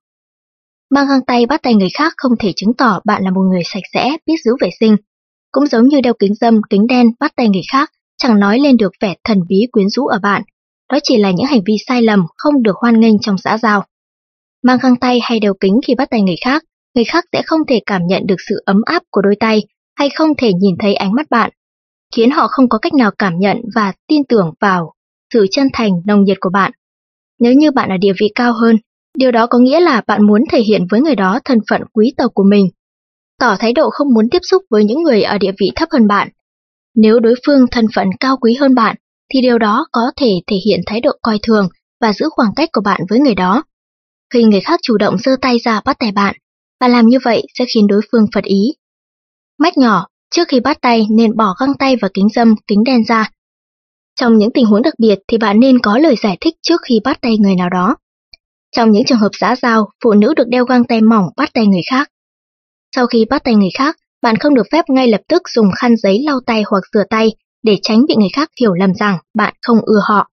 Mang 0.91 1.09
găng 1.09 1.25
tay 1.27 1.47
bắt 1.47 1.63
tay 1.63 1.75
người 1.75 1.89
khác 1.95 2.13
không 2.17 2.33
thể 2.39 2.53
chứng 2.57 2.75
tỏ 2.75 3.01
bạn 3.05 3.23
là 3.25 3.31
một 3.31 3.43
người 3.51 3.63
sạch 3.65 3.83
sẽ, 3.95 4.17
biết 4.27 4.35
giữ 4.45 4.53
vệ 4.61 4.71
sinh. 4.81 4.97
Cũng 5.53 5.67
giống 5.67 5.89
như 5.89 6.01
đeo 6.01 6.15
kính 6.19 6.35
dâm, 6.35 6.61
kính 6.71 6.87
đen 6.87 7.07
bắt 7.21 7.33
tay 7.37 7.49
người 7.49 7.63
khác, 7.73 7.91
chẳng 8.19 8.41
nói 8.41 8.59
lên 8.59 8.77
được 8.77 8.93
vẻ 9.01 9.15
thần 9.25 9.39
bí 9.49 9.57
quyến 9.73 9.89
rũ 9.89 10.07
ở 10.07 10.19
bạn. 10.23 10.43
Đó 10.93 10.99
chỉ 11.03 11.17
là 11.17 11.31
những 11.31 11.47
hành 11.47 11.61
vi 11.67 11.75
sai 11.87 12.03
lầm 12.03 12.27
không 12.37 12.63
được 12.63 12.77
hoan 12.81 13.01
nghênh 13.01 13.19
trong 13.21 13.39
xã 13.39 13.59
giao. 13.59 13.85
Mang 14.63 14.79
găng 14.83 14.97
tay 14.97 15.21
hay 15.23 15.41
đeo 15.41 15.55
kính 15.61 15.81
khi 15.87 15.95
bắt 15.95 16.11
tay 16.11 16.23
người 16.23 16.37
khác, 16.45 16.63
người 16.95 17.05
khác 17.05 17.25
sẽ 17.33 17.43
không 17.47 17.61
thể 17.69 17.81
cảm 17.87 18.03
nhận 18.07 18.23
được 18.27 18.37
sự 18.49 18.63
ấm 18.67 18.83
áp 18.87 19.03
của 19.11 19.23
đôi 19.23 19.37
tay 19.41 19.63
hay 19.99 20.11
không 20.11 20.29
thể 20.39 20.53
nhìn 20.53 20.75
thấy 20.79 20.95
ánh 20.95 21.13
mắt 21.13 21.31
bạn, 21.31 21.51
khiến 22.17 22.31
họ 22.31 22.49
không 22.49 22.69
có 22.69 22.79
cách 22.79 22.95
nào 22.95 23.11
cảm 23.19 23.39
nhận 23.39 23.57
và 23.75 23.93
tin 24.09 24.25
tưởng 24.25 24.53
vào 24.61 24.93
sự 25.35 25.47
chân 25.51 25.69
thành 25.73 25.91
nồng 26.07 26.25
nhiệt 26.25 26.37
của 26.41 26.51
bạn. 26.53 26.73
Nếu 27.41 27.53
như 27.53 27.71
bạn 27.71 27.89
ở 27.89 27.97
địa 27.97 28.13
vị 28.21 28.29
cao 28.35 28.53
hơn, 28.53 28.77
điều 29.17 29.31
đó 29.31 29.47
có 29.47 29.59
nghĩa 29.59 29.81
là 29.81 30.03
bạn 30.07 30.27
muốn 30.27 30.41
thể 30.53 30.61
hiện 30.61 30.87
với 30.91 31.01
người 31.01 31.15
đó 31.15 31.41
thân 31.45 31.59
phận 31.71 31.83
quý 31.93 32.13
tộc 32.17 32.31
của 32.35 32.45
mình. 32.51 32.69
Tỏ 33.41 33.57
thái 33.59 33.73
độ 33.73 33.91
không 33.91 34.15
muốn 34.15 34.29
tiếp 34.31 34.43
xúc 34.43 34.63
với 34.71 34.85
những 34.85 35.03
người 35.03 35.23
ở 35.23 35.39
địa 35.39 35.53
vị 35.61 35.71
thấp 35.77 35.89
hơn 35.93 36.07
bạn. 36.07 36.29
Nếu 36.95 37.21
đối 37.21 37.35
phương 37.47 37.67
thân 37.71 37.87
phận 37.95 38.09
cao 38.21 38.37
quý 38.37 38.55
hơn 38.55 38.75
bạn, 38.75 38.97
thì 39.35 39.41
điều 39.41 39.59
đó 39.59 39.87
có 39.93 40.13
thể 40.17 40.31
thể 40.47 40.57
hiện 40.67 40.81
thái 40.87 41.01
độ 41.01 41.11
coi 41.23 41.39
thường 41.43 41.69
và 42.01 42.13
giữ 42.13 42.27
khoảng 42.31 42.55
cách 42.57 42.69
của 42.73 42.81
bạn 42.85 43.01
với 43.09 43.21
người 43.21 43.35
đó. 43.35 43.63
Khi 44.35 44.45
người 44.45 44.61
khác 44.61 44.81
chủ 44.83 44.99
động 44.99 45.19
giơ 45.19 45.37
tay 45.41 45.59
ra 45.59 45.81
bắt 45.85 45.97
tay 45.99 46.13
bạn, 46.13 46.37
và 46.81 46.89
làm 46.89 47.07
như 47.07 47.19
vậy 47.25 47.47
sẽ 47.59 47.65
khiến 47.75 47.87
đối 47.87 48.01
phương 48.13 48.27
phật 48.35 48.45
ý. 48.45 48.75
Mách 49.59 49.79
nhỏ, 49.79 50.07
trước 50.31 50.49
khi 50.49 50.61
bắt 50.61 50.79
tay 50.81 51.07
nên 51.11 51.37
bỏ 51.37 51.55
găng 51.61 51.75
tay 51.79 51.97
và 52.03 52.09
kính 52.15 52.29
dâm, 52.35 52.55
kính 52.67 52.85
đen 52.85 53.05
ra. 53.09 53.31
Trong 54.21 54.39
những 54.39 54.51
tình 54.55 54.67
huống 54.67 54.83
đặc 54.83 54.95
biệt 54.99 55.19
thì 55.29 55.39
bạn 55.39 55.61
nên 55.61 55.79
có 55.79 55.99
lời 55.99 56.17
giải 56.23 56.37
thích 56.41 56.55
trước 56.63 56.81
khi 56.89 57.01
bắt 57.05 57.19
tay 57.21 57.39
người 57.39 57.55
nào 57.55 57.69
đó. 57.71 57.97
Trong 58.73 58.93
những 58.93 59.05
trường 59.07 59.19
hợp 59.19 59.31
xã 59.33 59.57
giao, 59.63 59.91
phụ 60.05 60.13
nữ 60.13 60.35
được 60.37 60.49
đeo 60.49 60.65
găng 60.65 60.85
tay 60.85 61.01
mỏng 61.01 61.25
bắt 61.37 61.51
tay 61.55 61.67
người 61.67 61.83
khác. 61.91 62.11
Sau 62.97 63.07
khi 63.07 63.25
bắt 63.31 63.45
tay 63.45 63.55
người 63.55 63.71
khác, 63.79 63.97
bạn 64.23 64.37
không 64.37 64.55
được 64.55 64.67
phép 64.73 64.85
ngay 64.89 65.09
lập 65.09 65.21
tức 65.29 65.43
dùng 65.49 65.71
khăn 65.77 65.97
giấy 65.97 66.23
lau 66.27 66.41
tay 66.47 66.63
hoặc 66.71 66.83
rửa 66.93 67.05
tay 67.11 67.31
để 67.63 67.79
tránh 67.83 68.07
bị 68.09 68.15
người 68.17 68.29
khác 68.33 68.51
hiểu 68.61 68.75
lầm 68.75 68.95
rằng 68.95 69.19
bạn 69.35 69.55
không 69.63 69.79
ưa 69.83 70.01
họ. 70.09 70.29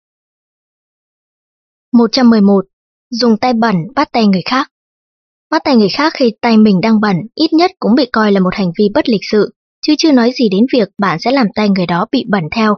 111. 1.93 2.65
Dùng 3.11 3.37
tay 3.37 3.53
bẩn 3.53 3.77
bắt 3.95 4.09
tay 4.13 4.27
người 4.27 4.43
khác 4.45 4.69
Bắt 5.51 5.63
tay 5.65 5.77
người 5.77 5.89
khác 5.89 6.13
khi 6.17 6.33
tay 6.41 6.57
mình 6.57 6.81
đang 6.81 7.01
bẩn 7.01 7.17
ít 7.35 7.53
nhất 7.53 7.71
cũng 7.79 7.95
bị 7.95 8.07
coi 8.13 8.33
là 8.33 8.41
một 8.41 8.55
hành 8.55 8.71
vi 8.79 8.89
bất 8.95 9.09
lịch 9.09 9.21
sự, 9.31 9.55
chứ 9.87 9.95
chưa 9.99 10.13
nói 10.13 10.33
gì 10.35 10.49
đến 10.49 10.67
việc 10.73 10.89
bạn 10.99 11.19
sẽ 11.21 11.31
làm 11.31 11.47
tay 11.55 11.69
người 11.69 11.87
đó 11.87 12.07
bị 12.13 12.25
bẩn 12.29 12.43
theo. 12.53 12.77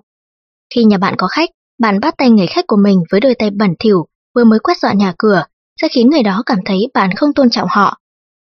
Khi 0.74 0.84
nhà 0.84 0.98
bạn 0.98 1.14
có 1.18 1.26
khách, 1.26 1.50
bạn 1.78 2.00
bắt 2.00 2.14
tay 2.18 2.30
người 2.30 2.46
khách 2.46 2.64
của 2.66 2.76
mình 2.84 3.02
với 3.10 3.20
đôi 3.20 3.34
tay 3.34 3.50
bẩn 3.50 3.70
thỉu 3.78 4.06
vừa 4.34 4.44
mới 4.44 4.58
quét 4.58 4.78
dọn 4.78 4.98
nhà 4.98 5.14
cửa, 5.18 5.44
sẽ 5.80 5.88
khiến 5.88 6.10
người 6.10 6.22
đó 6.22 6.42
cảm 6.46 6.58
thấy 6.64 6.78
bạn 6.94 7.10
không 7.16 7.32
tôn 7.32 7.50
trọng 7.50 7.68
họ. 7.70 7.98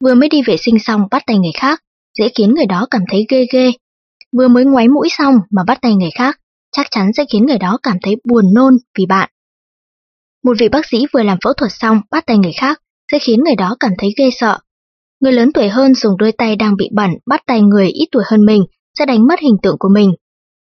Vừa 0.04 0.14
mới 0.14 0.28
đi 0.28 0.42
vệ 0.42 0.56
sinh 0.56 0.78
xong 0.78 1.06
bắt 1.10 1.22
tay 1.26 1.38
người 1.38 1.52
khác, 1.54 1.82
dễ 2.18 2.28
khiến 2.34 2.54
người 2.54 2.66
đó 2.66 2.86
cảm 2.90 3.02
thấy 3.10 3.26
ghê 3.28 3.46
ghê. 3.52 3.72
Vừa 4.36 4.48
mới 4.48 4.64
ngoáy 4.64 4.88
mũi 4.88 5.08
xong 5.10 5.34
mà 5.50 5.62
bắt 5.66 5.78
tay 5.82 5.94
người 5.94 6.10
khác, 6.14 6.40
chắc 6.72 6.86
chắn 6.90 7.10
sẽ 7.16 7.24
khiến 7.32 7.46
người 7.46 7.58
đó 7.58 7.78
cảm 7.82 7.96
thấy 8.02 8.16
buồn 8.28 8.44
nôn 8.54 8.76
vì 8.98 9.06
bạn. 9.06 9.30
Một 10.44 10.56
vị 10.58 10.68
bác 10.68 10.86
sĩ 10.86 11.06
vừa 11.12 11.22
làm 11.22 11.38
phẫu 11.44 11.52
thuật 11.52 11.72
xong 11.72 12.00
bắt 12.10 12.26
tay 12.26 12.38
người 12.38 12.52
khác, 12.52 12.80
sẽ 13.12 13.18
khiến 13.18 13.40
người 13.44 13.56
đó 13.56 13.76
cảm 13.80 13.92
thấy 13.98 14.10
ghê 14.18 14.30
sợ. 14.32 14.58
Người 15.20 15.32
lớn 15.32 15.52
tuổi 15.52 15.68
hơn 15.68 15.94
dùng 15.94 16.16
đôi 16.16 16.32
tay 16.32 16.56
đang 16.56 16.76
bị 16.76 16.90
bẩn 16.92 17.10
bắt 17.26 17.42
tay 17.46 17.60
người 17.60 17.88
ít 17.88 18.06
tuổi 18.12 18.22
hơn 18.26 18.46
mình 18.46 18.64
sẽ 18.98 19.06
đánh 19.06 19.26
mất 19.26 19.40
hình 19.40 19.56
tượng 19.62 19.76
của 19.78 19.88
mình. 19.88 20.14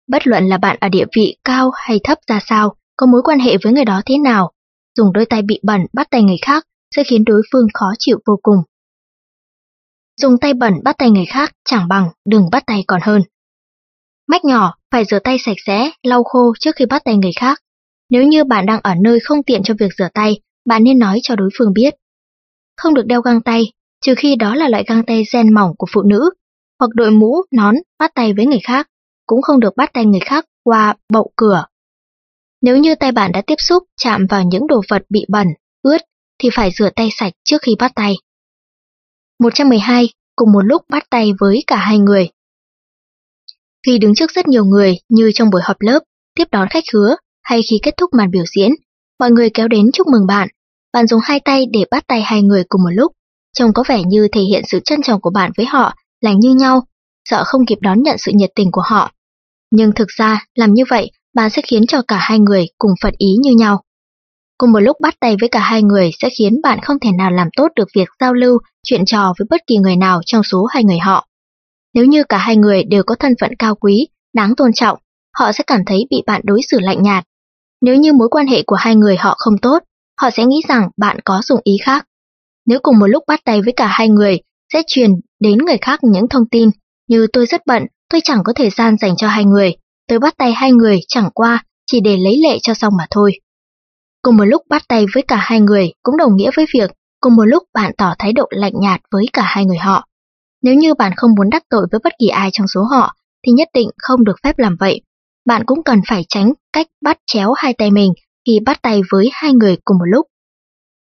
Bất 0.07 0.27
luận 0.27 0.47
là 0.47 0.57
bạn 0.57 0.77
ở 0.81 0.89
địa 0.89 1.05
vị 1.15 1.37
cao 1.43 1.71
hay 1.75 1.99
thấp 2.03 2.17
ra 2.27 2.39
sao, 2.47 2.75
có 2.97 3.05
mối 3.05 3.21
quan 3.23 3.39
hệ 3.39 3.57
với 3.63 3.73
người 3.73 3.85
đó 3.85 4.01
thế 4.05 4.17
nào, 4.17 4.51
dùng 4.97 5.13
đôi 5.13 5.25
tay 5.25 5.41
bị 5.41 5.59
bẩn 5.63 5.81
bắt 5.93 6.07
tay 6.11 6.23
người 6.23 6.37
khác 6.41 6.63
sẽ 6.95 7.03
khiến 7.03 7.25
đối 7.25 7.41
phương 7.51 7.67
khó 7.73 7.85
chịu 7.99 8.19
vô 8.25 8.39
cùng. 8.43 8.57
Dùng 10.21 10.37
tay 10.41 10.53
bẩn 10.53 10.73
bắt 10.83 10.95
tay 10.97 11.09
người 11.11 11.25
khác 11.25 11.51
chẳng 11.65 11.87
bằng 11.87 12.09
đừng 12.25 12.49
bắt 12.51 12.63
tay 12.67 12.83
còn 12.87 13.01
hơn. 13.03 13.21
Mách 14.27 14.45
nhỏ, 14.45 14.75
phải 14.91 15.05
rửa 15.05 15.19
tay 15.19 15.37
sạch 15.39 15.57
sẽ, 15.65 15.91
lau 16.03 16.23
khô 16.23 16.53
trước 16.59 16.75
khi 16.75 16.85
bắt 16.85 17.01
tay 17.05 17.17
người 17.17 17.31
khác. 17.39 17.59
Nếu 18.09 18.23
như 18.23 18.43
bạn 18.43 18.65
đang 18.65 18.79
ở 18.83 18.95
nơi 19.03 19.19
không 19.19 19.43
tiện 19.43 19.63
cho 19.63 19.73
việc 19.79 19.93
rửa 19.97 20.07
tay, 20.13 20.39
bạn 20.65 20.83
nên 20.83 20.99
nói 20.99 21.19
cho 21.23 21.35
đối 21.35 21.49
phương 21.57 21.73
biết 21.73 21.95
không 22.77 22.93
được 22.93 23.05
đeo 23.05 23.21
găng 23.21 23.41
tay, 23.41 23.71
trừ 24.01 24.13
khi 24.17 24.35
đó 24.35 24.55
là 24.55 24.69
loại 24.69 24.83
găng 24.87 25.03
tay 25.03 25.23
gen 25.33 25.53
mỏng 25.53 25.71
của 25.77 25.87
phụ 25.93 26.01
nữ, 26.01 26.29
hoặc 26.79 26.89
đội 26.93 27.11
mũ, 27.11 27.41
nón, 27.51 27.75
bắt 27.99 28.11
tay 28.15 28.33
với 28.33 28.45
người 28.45 28.59
khác, 28.63 28.87
cũng 29.25 29.41
không 29.41 29.59
được 29.59 29.75
bắt 29.77 29.89
tay 29.93 30.05
người 30.05 30.19
khác 30.19 30.45
qua 30.63 30.95
bậu 31.13 31.31
cửa. 31.35 31.65
Nếu 32.65 32.77
như 32.77 32.95
tay 32.95 33.11
bạn 33.11 33.31
đã 33.31 33.41
tiếp 33.47 33.55
xúc 33.59 33.83
chạm 34.01 34.25
vào 34.29 34.43
những 34.43 34.67
đồ 34.67 34.81
vật 34.89 35.01
bị 35.09 35.25
bẩn, 35.29 35.47
ướt, 35.81 35.97
thì 36.39 36.49
phải 36.53 36.71
rửa 36.71 36.89
tay 36.95 37.09
sạch 37.17 37.33
trước 37.43 37.61
khi 37.61 37.75
bắt 37.79 37.91
tay. 37.95 38.15
112. 39.39 40.09
Cùng 40.35 40.51
một 40.51 40.61
lúc 40.61 40.81
bắt 40.89 41.03
tay 41.09 41.31
với 41.39 41.63
cả 41.67 41.75
hai 41.75 41.97
người. 41.97 42.29
Khi 43.85 43.97
đứng 43.97 44.15
trước 44.15 44.31
rất 44.31 44.47
nhiều 44.47 44.65
người 44.65 44.97
như 45.09 45.31
trong 45.33 45.49
buổi 45.49 45.61
họp 45.63 45.77
lớp, 45.79 45.99
tiếp 46.35 46.47
đón 46.51 46.67
khách 46.69 46.83
hứa 46.93 47.15
hay 47.43 47.61
khi 47.69 47.79
kết 47.83 47.93
thúc 47.97 48.09
màn 48.17 48.31
biểu 48.31 48.43
diễn, 48.55 48.71
mọi 49.19 49.31
người 49.31 49.49
kéo 49.49 49.67
đến 49.67 49.91
chúc 49.93 50.07
mừng 50.07 50.27
bạn 50.27 50.47
bạn 50.95 51.07
dùng 51.07 51.19
hai 51.23 51.39
tay 51.39 51.65
để 51.73 51.85
bắt 51.91 52.03
tay 52.07 52.21
hai 52.21 52.41
người 52.41 52.63
cùng 52.69 52.83
một 52.83 52.89
lúc, 52.89 53.11
trông 53.53 53.73
có 53.73 53.83
vẻ 53.87 54.01
như 54.07 54.27
thể 54.31 54.41
hiện 54.41 54.63
sự 54.67 54.79
trân 54.85 55.01
trọng 55.01 55.21
của 55.21 55.29
bạn 55.29 55.51
với 55.57 55.65
họ 55.65 55.95
là 56.21 56.33
như 56.33 56.55
nhau, 56.55 56.83
sợ 57.29 57.43
không 57.45 57.65
kịp 57.65 57.77
đón 57.81 58.03
nhận 58.03 58.17
sự 58.17 58.31
nhiệt 58.35 58.49
tình 58.55 58.71
của 58.71 58.81
họ. 58.85 59.11
Nhưng 59.71 59.91
thực 59.91 60.07
ra, 60.07 60.45
làm 60.55 60.73
như 60.73 60.83
vậy, 60.89 61.11
bạn 61.35 61.49
sẽ 61.49 61.61
khiến 61.67 61.87
cho 61.87 62.01
cả 62.07 62.17
hai 62.19 62.39
người 62.39 62.67
cùng 62.77 62.91
phật 63.01 63.13
ý 63.17 63.35
như 63.41 63.51
nhau. 63.57 63.81
Cùng 64.57 64.71
một 64.71 64.79
lúc 64.79 64.97
bắt 65.01 65.15
tay 65.19 65.35
với 65.39 65.49
cả 65.49 65.59
hai 65.59 65.83
người 65.83 66.11
sẽ 66.21 66.29
khiến 66.37 66.61
bạn 66.63 66.79
không 66.81 66.99
thể 66.99 67.09
nào 67.17 67.31
làm 67.31 67.47
tốt 67.57 67.67
được 67.75 67.87
việc 67.95 68.07
giao 68.19 68.33
lưu, 68.33 68.57
chuyện 68.83 69.05
trò 69.05 69.33
với 69.39 69.45
bất 69.49 69.61
kỳ 69.67 69.77
người 69.77 69.95
nào 69.95 70.21
trong 70.25 70.43
số 70.43 70.65
hai 70.65 70.83
người 70.83 70.99
họ. 70.99 71.27
Nếu 71.93 72.05
như 72.05 72.23
cả 72.23 72.37
hai 72.37 72.55
người 72.55 72.83
đều 72.83 73.03
có 73.03 73.15
thân 73.15 73.33
phận 73.41 73.51
cao 73.59 73.75
quý, 73.75 74.07
đáng 74.33 74.55
tôn 74.55 74.73
trọng, 74.73 74.97
họ 75.37 75.51
sẽ 75.51 75.63
cảm 75.67 75.81
thấy 75.85 76.07
bị 76.09 76.23
bạn 76.27 76.41
đối 76.43 76.61
xử 76.71 76.79
lạnh 76.79 77.03
nhạt. 77.03 77.23
Nếu 77.81 77.95
như 77.95 78.13
mối 78.13 78.29
quan 78.31 78.47
hệ 78.47 78.63
của 78.67 78.75
hai 78.75 78.95
người 78.95 79.17
họ 79.17 79.35
không 79.37 79.57
tốt, 79.57 79.79
họ 80.21 80.29
sẽ 80.29 80.45
nghĩ 80.45 80.61
rằng 80.67 80.89
bạn 80.97 81.19
có 81.25 81.41
dụng 81.43 81.59
ý 81.63 81.73
khác. 81.83 82.05
Nếu 82.65 82.79
cùng 82.83 82.99
một 82.99 83.07
lúc 83.07 83.23
bắt 83.27 83.39
tay 83.45 83.61
với 83.61 83.73
cả 83.73 83.87
hai 83.87 84.09
người, 84.09 84.39
sẽ 84.73 84.81
truyền 84.87 85.11
đến 85.39 85.57
người 85.57 85.77
khác 85.81 85.99
những 86.03 86.27
thông 86.29 86.49
tin 86.51 86.69
như 87.07 87.27
tôi 87.33 87.45
rất 87.45 87.61
bận, 87.65 87.83
tôi 88.09 88.21
chẳng 88.23 88.41
có 88.43 88.53
thời 88.53 88.69
gian 88.69 88.97
dành 88.97 89.15
cho 89.17 89.27
hai 89.27 89.45
người, 89.45 89.75
tôi 90.07 90.19
bắt 90.19 90.33
tay 90.37 90.53
hai 90.53 90.71
người 90.71 90.99
chẳng 91.07 91.29
qua 91.33 91.63
chỉ 91.85 91.99
để 91.99 92.17
lấy 92.17 92.37
lệ 92.43 92.57
cho 92.61 92.73
xong 92.73 92.93
mà 92.97 93.05
thôi. 93.11 93.31
Cùng 94.21 94.37
một 94.37 94.45
lúc 94.45 94.61
bắt 94.69 94.83
tay 94.87 95.05
với 95.13 95.23
cả 95.27 95.35
hai 95.39 95.59
người 95.59 95.91
cũng 96.03 96.17
đồng 96.17 96.35
nghĩa 96.35 96.51
với 96.55 96.65
việc 96.73 96.91
cùng 97.21 97.35
một 97.35 97.45
lúc 97.45 97.63
bạn 97.73 97.91
tỏ 97.97 98.13
thái 98.19 98.33
độ 98.33 98.45
lạnh 98.49 98.73
nhạt 98.81 99.01
với 99.11 99.25
cả 99.33 99.43
hai 99.45 99.65
người 99.65 99.77
họ. 99.77 100.05
Nếu 100.61 100.75
như 100.75 100.93
bạn 100.93 101.11
không 101.15 101.31
muốn 101.37 101.49
đắc 101.49 101.63
tội 101.69 101.87
với 101.91 101.99
bất 102.03 102.13
kỳ 102.19 102.27
ai 102.27 102.49
trong 102.53 102.67
số 102.67 102.83
họ, 102.83 103.15
thì 103.45 103.51
nhất 103.51 103.67
định 103.73 103.89
không 103.97 104.23
được 104.23 104.35
phép 104.43 104.59
làm 104.59 104.75
vậy. 104.79 105.01
Bạn 105.45 105.63
cũng 105.65 105.83
cần 105.83 106.01
phải 106.07 106.25
tránh 106.29 106.53
cách 106.73 106.87
bắt 107.01 107.17
chéo 107.25 107.53
hai 107.57 107.73
tay 107.73 107.91
mình 107.91 108.13
khi 108.45 108.59
bắt 108.65 108.81
tay 108.81 109.01
với 109.11 109.29
hai 109.33 109.53
người 109.53 109.77
cùng 109.85 109.97
một 109.97 110.05
lúc. 110.05 110.27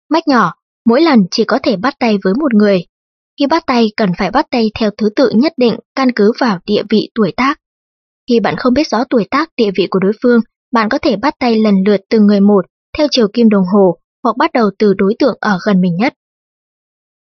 Mách 0.10 0.28
nhỏ, 0.28 0.54
mỗi 0.86 1.02
lần 1.02 1.20
chỉ 1.32 1.44
có 1.44 1.60
thể 1.64 1.76
bắt 1.76 1.96
tay 2.00 2.18
với 2.24 2.34
một 2.34 2.54
người. 2.54 2.86
Khi 3.40 3.48
bắt 3.48 3.64
tay 3.66 3.88
cần 3.98 4.12
phải 4.18 4.32
bắt 4.32 4.46
tay 4.52 4.72
theo 4.80 4.90
thứ 4.98 5.10
tự 5.16 5.32
nhất 5.36 5.54
định 5.58 5.76
căn 5.96 6.12
cứ 6.16 6.32
vào 6.40 6.60
địa 6.66 6.84
vị 6.90 7.10
tuổi 7.16 7.34
tác. 7.38 7.61
Khi 8.32 8.40
bạn 8.40 8.56
không 8.58 8.74
biết 8.74 8.88
rõ 8.88 9.04
tuổi 9.10 9.28
tác 9.32 9.50
địa 9.58 9.72
vị 9.78 9.88
của 9.90 10.00
đối 10.00 10.12
phương, 10.24 10.40
bạn 10.74 10.90
có 10.90 10.98
thể 10.98 11.16
bắt 11.16 11.36
tay 11.40 11.60
lần 11.60 11.76
lượt 11.86 12.02
từng 12.10 12.26
người 12.26 12.40
một 12.40 12.66
theo 12.98 13.08
chiều 13.12 13.28
kim 13.34 13.50
đồng 13.50 13.64
hồ 13.74 13.98
hoặc 14.24 14.38
bắt 14.38 14.52
đầu 14.54 14.70
từ 14.80 14.94
đối 14.98 15.16
tượng 15.20 15.38
ở 15.40 15.60
gần 15.66 15.82
mình 15.82 15.96
nhất. 15.96 16.14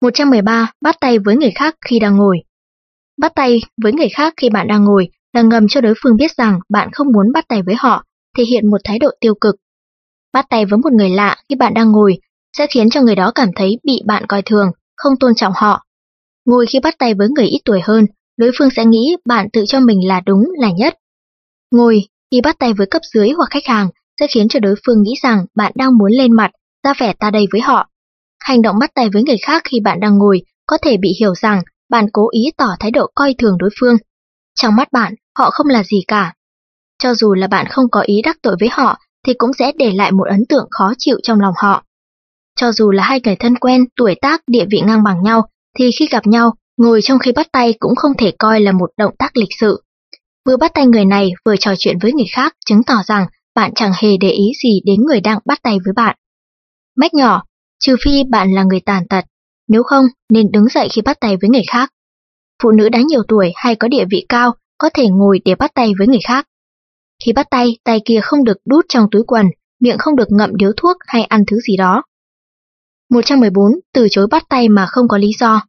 113. 0.02 0.72
Bắt 0.82 0.96
tay 1.02 1.20
với 1.20 1.38
người 1.38 1.52
khác 1.56 1.76
khi 1.86 2.00
đang 2.00 2.18
ngồi 2.18 2.38
Bắt 3.18 3.32
tay 3.36 3.62
với 3.82 3.94
người 3.94 4.10
khác 4.10 4.34
khi 4.38 4.50
bạn 4.50 4.68
đang 4.68 4.84
ngồi 4.84 5.10
là 5.34 5.42
ngầm 5.42 5.68
cho 5.68 5.82
đối 5.82 5.94
phương 6.04 6.16
biết 6.16 6.32
rằng 6.38 6.60
bạn 6.70 6.90
không 6.92 7.08
muốn 7.08 7.32
bắt 7.34 7.46
tay 7.48 7.62
với 7.66 7.76
họ, 7.78 8.04
thể 8.38 8.44
hiện 8.44 8.70
một 8.70 8.82
thái 8.84 9.00
độ 9.00 9.10
tiêu 9.20 9.34
cực 9.42 9.56
Bắt 10.34 10.46
tay 10.50 10.66
với 10.66 10.78
một 10.78 10.94
người 10.94 11.10
lạ 11.10 11.36
khi 11.50 11.56
bạn 11.56 11.74
đang 11.74 11.92
ngồi 11.92 12.18
sẽ 12.58 12.68
khiến 12.68 12.90
cho 12.90 13.02
người 13.02 13.16
đó 13.16 13.32
cảm 13.36 13.50
thấy 13.56 13.80
bị 13.84 14.02
bạn 14.06 14.26
coi 14.28 14.42
thường, 14.42 14.72
không 14.96 15.14
tôn 15.20 15.36
trọng 15.36 15.54
họ. 15.56 15.86
Ngồi 16.46 16.66
khi 16.66 16.80
bắt 16.80 16.96
tay 17.00 17.14
với 17.14 17.28
người 17.30 17.46
ít 17.46 17.60
tuổi 17.66 17.82
hơn, 17.84 18.06
đối 18.38 18.52
phương 18.60 18.70
sẽ 18.76 18.86
nghĩ 18.86 19.16
bạn 19.26 19.48
tự 19.54 19.64
cho 19.68 19.80
mình 19.80 20.08
là 20.08 20.22
đúng 20.26 20.44
là 20.58 20.72
nhất. 20.72 20.98
Ngồi 21.72 22.02
khi 22.32 22.42
bắt 22.42 22.56
tay 22.60 22.74
với 22.74 22.88
cấp 22.88 23.02
dưới 23.14 23.30
hoặc 23.30 23.48
khách 23.50 23.66
hàng 23.66 23.90
sẽ 24.20 24.28
khiến 24.28 24.48
cho 24.48 24.60
đối 24.60 24.76
phương 24.86 25.04
nghĩ 25.04 25.14
rằng 25.22 25.46
bạn 25.56 25.72
đang 25.76 25.98
muốn 25.98 26.12
lên 26.12 26.32
mặt, 26.32 26.52
ra 26.84 26.94
vẻ 27.00 27.14
ta 27.20 27.32
đây 27.32 27.46
với 27.52 27.62
họ. 27.62 27.90
Hành 28.40 28.62
động 28.62 28.80
bắt 28.80 28.92
tay 28.96 29.10
với 29.14 29.24
người 29.24 29.38
khác 29.38 29.62
khi 29.66 29.80
bạn 29.80 30.00
đang 30.00 30.18
ngồi 30.18 30.42
có 30.66 30.78
thể 30.82 30.98
bị 30.98 31.10
hiểu 31.20 31.36
rằng 31.36 31.62
bạn 31.90 32.08
cố 32.14 32.30
ý 32.32 32.52
tỏ 32.58 32.68
thái 32.80 32.92
độ 32.92 33.08
coi 33.16 33.36
thường 33.38 33.58
đối 33.60 33.70
phương. 33.80 33.98
Trong 34.56 34.76
mắt 34.76 34.92
bạn, 34.92 35.14
họ 35.38 35.50
không 35.50 35.68
là 35.68 35.84
gì 35.84 36.04
cả. 36.08 36.34
Cho 37.00 37.14
dù 37.14 37.34
là 37.34 37.48
bạn 37.48 37.66
không 37.70 37.86
có 37.92 38.02
ý 38.02 38.22
đắc 38.22 38.38
tội 38.42 38.56
với 38.60 38.70
họ, 38.72 38.98
thì 39.26 39.34
cũng 39.38 39.54
sẽ 39.54 39.72
để 39.78 39.92
lại 39.92 40.12
một 40.12 40.28
ấn 40.30 40.46
tượng 40.50 40.68
khó 40.72 40.94
chịu 40.98 41.18
trong 41.24 41.40
lòng 41.42 41.54
họ. 41.58 41.84
Cho 42.56 42.72
dù 42.72 42.92
là 42.92 43.04
hai 43.04 43.22
người 43.24 43.36
thân 43.36 43.56
quen, 43.56 43.86
tuổi 43.96 44.16
tác, 44.22 44.42
địa 44.48 44.66
vị 44.72 44.82
ngang 44.86 45.04
bằng 45.04 45.24
nhau, 45.24 45.50
thì 45.78 45.92
khi 46.00 46.08
gặp 46.12 46.28
nhau, 46.28 46.54
Ngồi 46.78 47.02
trong 47.04 47.20
khi 47.20 47.32
bắt 47.32 47.48
tay 47.52 47.74
cũng 47.80 47.96
không 47.96 48.12
thể 48.18 48.32
coi 48.40 48.60
là 48.60 48.72
một 48.72 48.90
động 48.98 49.16
tác 49.20 49.38
lịch 49.38 49.54
sự. 49.60 49.84
Vừa 50.46 50.58
bắt 50.58 50.72
tay 50.74 50.86
người 50.86 51.06
này 51.06 51.32
vừa 51.46 51.56
trò 51.56 51.74
chuyện 51.80 51.98
với 52.02 52.14
người 52.14 52.26
khác 52.32 52.54
chứng 52.66 52.84
tỏ 52.84 52.96
rằng 53.06 53.26
bạn 53.56 53.72
chẳng 53.76 53.92
hề 54.02 54.18
để 54.18 54.30
ý 54.30 54.52
gì 54.64 54.82
đến 54.86 55.02
người 55.08 55.22
đang 55.22 55.40
bắt 55.46 55.60
tay 55.64 55.78
với 55.86 55.94
bạn. 55.94 56.18
Mách 56.96 57.14
nhỏ, 57.14 57.44
trừ 57.80 57.96
phi 58.02 58.24
bạn 58.24 58.54
là 58.54 58.64
người 58.64 58.80
tàn 58.80 59.08
tật, 59.08 59.26
nếu 59.68 59.84
không 59.84 60.06
nên 60.30 60.52
đứng 60.52 60.68
dậy 60.68 60.88
khi 60.92 61.02
bắt 61.02 61.18
tay 61.20 61.38
với 61.42 61.50
người 61.50 61.64
khác. 61.68 61.90
Phụ 62.64 62.72
nữ 62.72 62.90
đã 62.90 63.00
nhiều 63.08 63.24
tuổi 63.28 63.52
hay 63.56 63.76
có 63.76 63.88
địa 63.88 64.06
vị 64.12 64.26
cao 64.30 64.56
có 64.78 64.90
thể 64.94 65.08
ngồi 65.10 65.40
để 65.46 65.56
bắt 65.56 65.72
tay 65.76 65.92
với 65.98 66.08
người 66.08 66.20
khác. 66.28 66.48
Khi 67.26 67.34
bắt 67.34 67.48
tay, 67.52 67.78
tay 67.84 68.02
kia 68.06 68.20
không 68.24 68.44
được 68.44 68.58
đút 68.66 68.86
trong 68.90 69.08
túi 69.12 69.24
quần, 69.28 69.46
miệng 69.80 69.98
không 69.98 70.16
được 70.16 70.28
ngậm 70.30 70.56
điếu 70.56 70.72
thuốc 70.78 70.98
hay 71.08 71.24
ăn 71.24 71.44
thứ 71.48 71.60
gì 71.60 71.78
đó. 71.78 72.04
114. 73.10 73.72
Từ 73.94 74.08
chối 74.12 74.28
bắt 74.32 74.44
tay 74.50 74.70
mà 74.70 74.86
không 74.86 75.08
có 75.08 75.18
lý 75.18 75.32
do 75.40 75.62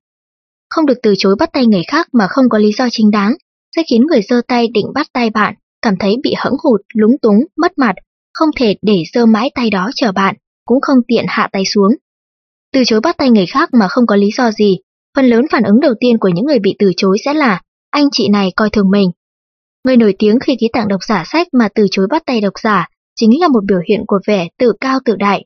không 0.70 0.86
được 0.86 0.98
từ 1.02 1.14
chối 1.18 1.36
bắt 1.38 1.50
tay 1.52 1.66
người 1.66 1.82
khác 1.88 2.08
mà 2.12 2.26
không 2.26 2.48
có 2.48 2.58
lý 2.58 2.72
do 2.72 2.88
chính 2.90 3.10
đáng, 3.10 3.34
sẽ 3.76 3.82
khiến 3.90 4.02
người 4.06 4.22
giơ 4.22 4.40
tay 4.48 4.68
định 4.74 4.86
bắt 4.94 5.06
tay 5.12 5.30
bạn 5.30 5.54
cảm 5.82 5.94
thấy 6.00 6.16
bị 6.22 6.34
hững 6.44 6.56
hụt, 6.64 6.80
lúng 6.94 7.18
túng, 7.22 7.38
mất 7.56 7.78
mặt, 7.78 7.94
không 8.34 8.48
thể 8.56 8.76
để 8.82 9.02
giơ 9.12 9.26
mãi 9.26 9.50
tay 9.54 9.70
đó 9.70 9.90
chờ 9.94 10.12
bạn, 10.12 10.34
cũng 10.64 10.80
không 10.80 10.98
tiện 11.08 11.24
hạ 11.28 11.48
tay 11.52 11.64
xuống. 11.64 11.92
Từ 12.72 12.84
chối 12.86 13.00
bắt 13.00 13.16
tay 13.18 13.30
người 13.30 13.46
khác 13.46 13.68
mà 13.72 13.88
không 13.88 14.06
có 14.06 14.16
lý 14.16 14.30
do 14.36 14.50
gì, 14.50 14.78
phần 15.16 15.26
lớn 15.26 15.46
phản 15.52 15.62
ứng 15.62 15.80
đầu 15.80 15.94
tiên 16.00 16.18
của 16.18 16.28
những 16.28 16.44
người 16.46 16.58
bị 16.58 16.76
từ 16.78 16.92
chối 16.96 17.18
sẽ 17.24 17.34
là 17.34 17.62
anh 17.90 18.08
chị 18.12 18.28
này 18.28 18.52
coi 18.56 18.70
thường 18.70 18.90
mình. 18.90 19.10
Người 19.84 19.96
nổi 19.96 20.14
tiếng 20.18 20.38
khi 20.40 20.56
ký 20.60 20.68
tặng 20.72 20.88
độc 20.88 21.00
giả 21.08 21.24
sách 21.26 21.46
mà 21.52 21.68
từ 21.74 21.86
chối 21.90 22.06
bắt 22.10 22.22
tay 22.26 22.40
độc 22.40 22.52
giả 22.62 22.88
chính 23.16 23.40
là 23.40 23.48
một 23.48 23.64
biểu 23.68 23.80
hiện 23.88 24.00
của 24.06 24.18
vẻ 24.26 24.48
tự 24.58 24.72
cao 24.80 24.98
tự 25.04 25.16
đại. 25.16 25.44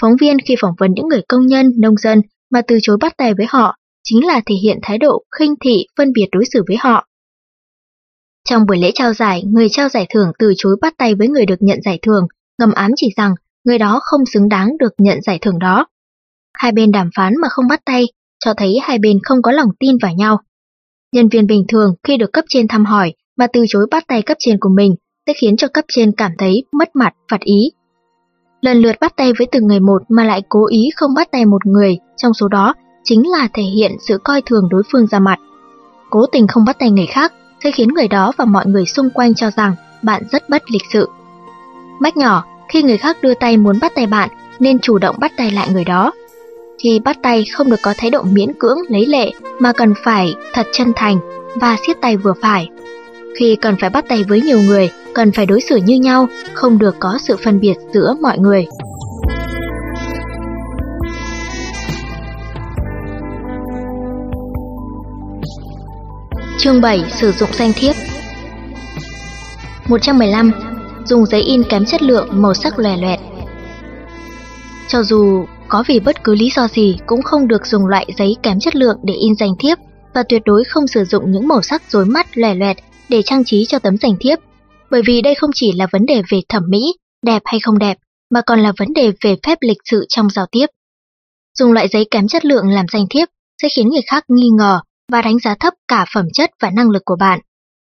Phóng 0.00 0.16
viên 0.20 0.36
khi 0.46 0.56
phỏng 0.60 0.74
vấn 0.78 0.92
những 0.94 1.08
người 1.08 1.22
công 1.28 1.46
nhân, 1.46 1.72
nông 1.78 1.96
dân 1.96 2.22
mà 2.50 2.62
từ 2.68 2.78
chối 2.82 2.96
bắt 3.00 3.14
tay 3.16 3.34
với 3.34 3.46
họ 3.48 3.76
chính 4.08 4.26
là 4.26 4.40
thể 4.46 4.54
hiện 4.62 4.78
thái 4.82 4.98
độ 4.98 5.22
khinh 5.38 5.54
thị, 5.64 5.86
phân 5.98 6.12
biệt 6.12 6.26
đối 6.32 6.44
xử 6.52 6.62
với 6.68 6.76
họ. 6.80 7.06
Trong 8.48 8.66
buổi 8.66 8.78
lễ 8.78 8.90
trao 8.94 9.12
giải, 9.12 9.42
người 9.46 9.68
trao 9.68 9.88
giải 9.88 10.06
thưởng 10.14 10.32
từ 10.38 10.52
chối 10.56 10.76
bắt 10.80 10.94
tay 10.98 11.14
với 11.14 11.28
người 11.28 11.46
được 11.46 11.56
nhận 11.60 11.78
giải 11.84 11.98
thưởng, 12.02 12.26
ngầm 12.58 12.72
ám 12.72 12.90
chỉ 12.96 13.08
rằng 13.16 13.34
người 13.64 13.78
đó 13.78 14.00
không 14.02 14.26
xứng 14.26 14.48
đáng 14.48 14.68
được 14.78 14.92
nhận 14.98 15.22
giải 15.22 15.38
thưởng 15.38 15.58
đó. 15.58 15.86
Hai 16.54 16.72
bên 16.72 16.92
đàm 16.92 17.10
phán 17.16 17.32
mà 17.42 17.48
không 17.48 17.68
bắt 17.68 17.80
tay, 17.84 18.04
cho 18.44 18.54
thấy 18.56 18.78
hai 18.82 18.98
bên 18.98 19.18
không 19.22 19.42
có 19.42 19.52
lòng 19.52 19.68
tin 19.80 19.96
vào 20.02 20.12
nhau. 20.12 20.40
Nhân 21.12 21.28
viên 21.28 21.46
bình 21.46 21.64
thường 21.68 21.94
khi 22.02 22.16
được 22.16 22.32
cấp 22.32 22.44
trên 22.48 22.68
thăm 22.68 22.84
hỏi 22.84 23.14
mà 23.36 23.46
từ 23.52 23.64
chối 23.68 23.86
bắt 23.90 24.04
tay 24.08 24.22
cấp 24.22 24.36
trên 24.40 24.58
của 24.60 24.70
mình 24.76 24.94
sẽ 25.26 25.32
khiến 25.36 25.56
cho 25.56 25.68
cấp 25.68 25.84
trên 25.88 26.12
cảm 26.12 26.32
thấy 26.38 26.64
mất 26.72 26.96
mặt, 26.96 27.14
phạt 27.30 27.40
ý. 27.40 27.70
Lần 28.60 28.76
lượt 28.76 28.96
bắt 29.00 29.16
tay 29.16 29.32
với 29.38 29.46
từng 29.52 29.66
người 29.66 29.80
một 29.80 30.02
mà 30.08 30.24
lại 30.24 30.42
cố 30.48 30.66
ý 30.66 30.90
không 30.96 31.14
bắt 31.14 31.28
tay 31.32 31.44
một 31.44 31.66
người, 31.66 31.98
trong 32.16 32.34
số 32.34 32.48
đó 32.48 32.74
chính 33.06 33.30
là 33.30 33.48
thể 33.54 33.62
hiện 33.62 33.96
sự 34.00 34.18
coi 34.18 34.42
thường 34.42 34.68
đối 34.70 34.82
phương 34.92 35.06
ra 35.06 35.18
mặt. 35.18 35.38
Cố 36.10 36.26
tình 36.26 36.46
không 36.46 36.64
bắt 36.64 36.78
tay 36.78 36.90
người 36.90 37.06
khác 37.06 37.32
sẽ 37.64 37.70
khiến 37.70 37.88
người 37.88 38.08
đó 38.08 38.32
và 38.36 38.44
mọi 38.44 38.66
người 38.66 38.86
xung 38.86 39.10
quanh 39.10 39.34
cho 39.34 39.50
rằng 39.56 39.74
bạn 40.02 40.22
rất 40.32 40.48
bất 40.48 40.70
lịch 40.70 40.82
sự. 40.92 41.08
Mách 42.00 42.16
nhỏ, 42.16 42.44
khi 42.68 42.82
người 42.82 42.96
khác 42.96 43.16
đưa 43.22 43.34
tay 43.34 43.56
muốn 43.56 43.78
bắt 43.80 43.92
tay 43.94 44.06
bạn, 44.06 44.28
nên 44.58 44.78
chủ 44.78 44.98
động 44.98 45.16
bắt 45.18 45.32
tay 45.36 45.50
lại 45.50 45.68
người 45.72 45.84
đó. 45.84 46.12
Khi 46.78 46.98
bắt 46.98 47.18
tay 47.22 47.44
không 47.52 47.70
được 47.70 47.82
có 47.82 47.94
thái 47.96 48.10
độ 48.10 48.22
miễn 48.22 48.52
cưỡng, 48.58 48.78
lấy 48.88 49.06
lệ, 49.06 49.30
mà 49.58 49.72
cần 49.72 49.94
phải 50.04 50.34
thật 50.52 50.66
chân 50.72 50.92
thành 50.96 51.18
và 51.54 51.76
siết 51.86 52.00
tay 52.00 52.16
vừa 52.16 52.32
phải. 52.42 52.68
Khi 53.38 53.56
cần 53.56 53.76
phải 53.80 53.90
bắt 53.90 54.04
tay 54.08 54.24
với 54.28 54.40
nhiều 54.40 54.60
người, 54.60 54.90
cần 55.14 55.32
phải 55.32 55.46
đối 55.46 55.60
xử 55.60 55.76
như 55.76 55.94
nhau, 55.94 56.28
không 56.54 56.78
được 56.78 56.96
có 56.98 57.18
sự 57.22 57.36
phân 57.44 57.60
biệt 57.60 57.74
giữa 57.92 58.14
mọi 58.20 58.38
người. 58.38 58.66
Chương 66.58 66.80
7 66.80 67.04
sử 67.20 67.32
dụng 67.32 67.48
danh 67.52 67.72
thiếp 67.72 67.94
115. 69.88 70.50
Dùng 71.04 71.26
giấy 71.26 71.42
in 71.42 71.62
kém 71.68 71.84
chất 71.84 72.02
lượng, 72.02 72.28
màu 72.30 72.54
sắc 72.54 72.78
lòe 72.78 72.96
loẹt 72.96 73.20
Cho 74.88 75.02
dù 75.02 75.44
có 75.68 75.84
vì 75.86 76.00
bất 76.00 76.24
cứ 76.24 76.34
lý 76.34 76.50
do 76.56 76.68
gì 76.68 76.98
cũng 77.06 77.22
không 77.22 77.48
được 77.48 77.66
dùng 77.66 77.86
loại 77.86 78.06
giấy 78.18 78.36
kém 78.42 78.60
chất 78.60 78.76
lượng 78.76 78.96
để 79.04 79.14
in 79.14 79.34
danh 79.34 79.52
thiếp 79.58 79.78
và 80.14 80.22
tuyệt 80.22 80.42
đối 80.44 80.64
không 80.64 80.86
sử 80.86 81.04
dụng 81.04 81.32
những 81.32 81.48
màu 81.48 81.62
sắc 81.62 81.82
rối 81.88 82.04
mắt 82.04 82.26
lòe 82.34 82.54
loẹt 82.54 82.76
để 83.08 83.22
trang 83.22 83.44
trí 83.44 83.64
cho 83.64 83.78
tấm 83.78 83.96
danh 83.96 84.16
thiếp, 84.20 84.38
bởi 84.90 85.02
vì 85.06 85.22
đây 85.22 85.34
không 85.34 85.50
chỉ 85.54 85.72
là 85.72 85.86
vấn 85.92 86.06
đề 86.06 86.22
về 86.28 86.40
thẩm 86.48 86.62
mỹ, 86.68 86.94
đẹp 87.26 87.42
hay 87.44 87.60
không 87.60 87.78
đẹp, 87.78 87.98
mà 88.30 88.40
còn 88.46 88.60
là 88.60 88.72
vấn 88.78 88.92
đề 88.94 89.12
về 89.20 89.36
phép 89.46 89.58
lịch 89.60 89.78
sự 89.90 90.04
trong 90.08 90.30
giao 90.30 90.46
tiếp. 90.52 90.66
Dùng 91.58 91.72
loại 91.72 91.88
giấy 91.88 92.06
kém 92.10 92.28
chất 92.28 92.44
lượng 92.44 92.68
làm 92.68 92.86
danh 92.92 93.04
thiếp 93.10 93.28
sẽ 93.62 93.68
khiến 93.76 93.88
người 93.88 94.02
khác 94.06 94.24
nghi 94.28 94.48
ngờ 94.58 94.80
và 95.12 95.22
đánh 95.22 95.38
giá 95.38 95.54
thấp 95.60 95.74
cả 95.88 96.04
phẩm 96.14 96.26
chất 96.32 96.50
và 96.62 96.70
năng 96.70 96.90
lực 96.90 97.02
của 97.04 97.16
bạn. 97.16 97.40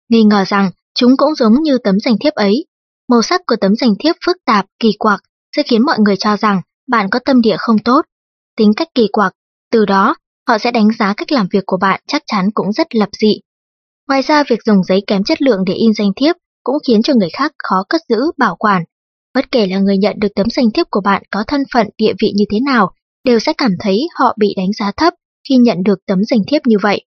Nghi 0.09 0.23
ngờ 0.23 0.45
rằng 0.47 0.71
chúng 0.95 1.17
cũng 1.17 1.35
giống 1.35 1.63
như 1.63 1.79
tấm 1.79 2.01
danh 2.01 2.17
thiếp 2.21 2.35
ấy. 2.35 2.67
Màu 3.09 3.23
sắc 3.23 3.41
của 3.47 3.57
tấm 3.61 3.77
danh 3.77 3.95
thiếp 3.99 4.17
phức 4.27 4.37
tạp, 4.45 4.67
kỳ 4.79 4.93
quặc 4.99 5.21
sẽ 5.57 5.63
khiến 5.63 5.83
mọi 5.83 5.99
người 5.99 6.17
cho 6.17 6.37
rằng 6.37 6.61
bạn 6.89 7.11
có 7.11 7.19
tâm 7.19 7.41
địa 7.41 7.57
không 7.59 7.79
tốt, 7.79 8.05
tính 8.57 8.73
cách 8.77 8.89
kỳ 8.95 9.09
quặc, 9.13 9.33
từ 9.71 9.85
đó 9.85 10.15
họ 10.49 10.59
sẽ 10.59 10.71
đánh 10.71 10.89
giá 10.99 11.15
cách 11.17 11.33
làm 11.33 11.47
việc 11.53 11.63
của 11.67 11.77
bạn 11.77 12.01
chắc 12.07 12.23
chắn 12.27 12.51
cũng 12.55 12.73
rất 12.73 12.95
lập 12.95 13.09
dị. 13.21 13.41
Ngoài 14.09 14.23
ra 14.23 14.45
việc 14.49 14.59
dùng 14.65 14.85
giấy 14.85 15.03
kém 15.07 15.25
chất 15.25 15.43
lượng 15.43 15.65
để 15.67 15.75
in 15.75 15.95
danh 15.95 16.11
thiếp 16.17 16.37
cũng 16.65 16.77
khiến 16.87 17.03
cho 17.03 17.15
người 17.15 17.31
khác 17.33 17.53
khó 17.59 17.85
cất 17.89 18.01
giữ, 18.09 18.21
bảo 18.39 18.57
quản. 18.57 18.85
Bất 19.35 19.51
kể 19.51 19.67
là 19.67 19.79
người 19.79 19.99
nhận 19.99 20.17
được 20.19 20.29
tấm 20.35 20.51
danh 20.51 20.71
thiếp 20.71 20.87
của 20.91 21.01
bạn 21.01 21.23
có 21.31 21.45
thân 21.47 21.63
phận 21.75 21.87
địa 21.99 22.13
vị 22.23 22.33
như 22.37 22.45
thế 22.53 22.59
nào, 22.61 22.93
đều 23.25 23.39
sẽ 23.39 23.53
cảm 23.53 23.73
thấy 23.81 24.09
họ 24.19 24.35
bị 24.39 24.55
đánh 24.57 24.73
giá 24.79 24.93
thấp 24.97 25.15
khi 25.49 25.57
nhận 25.57 25.83
được 25.83 25.99
tấm 26.07 26.19
danh 26.25 26.41
thiếp 26.47 26.67
như 26.67 26.77
vậy. 26.83 27.05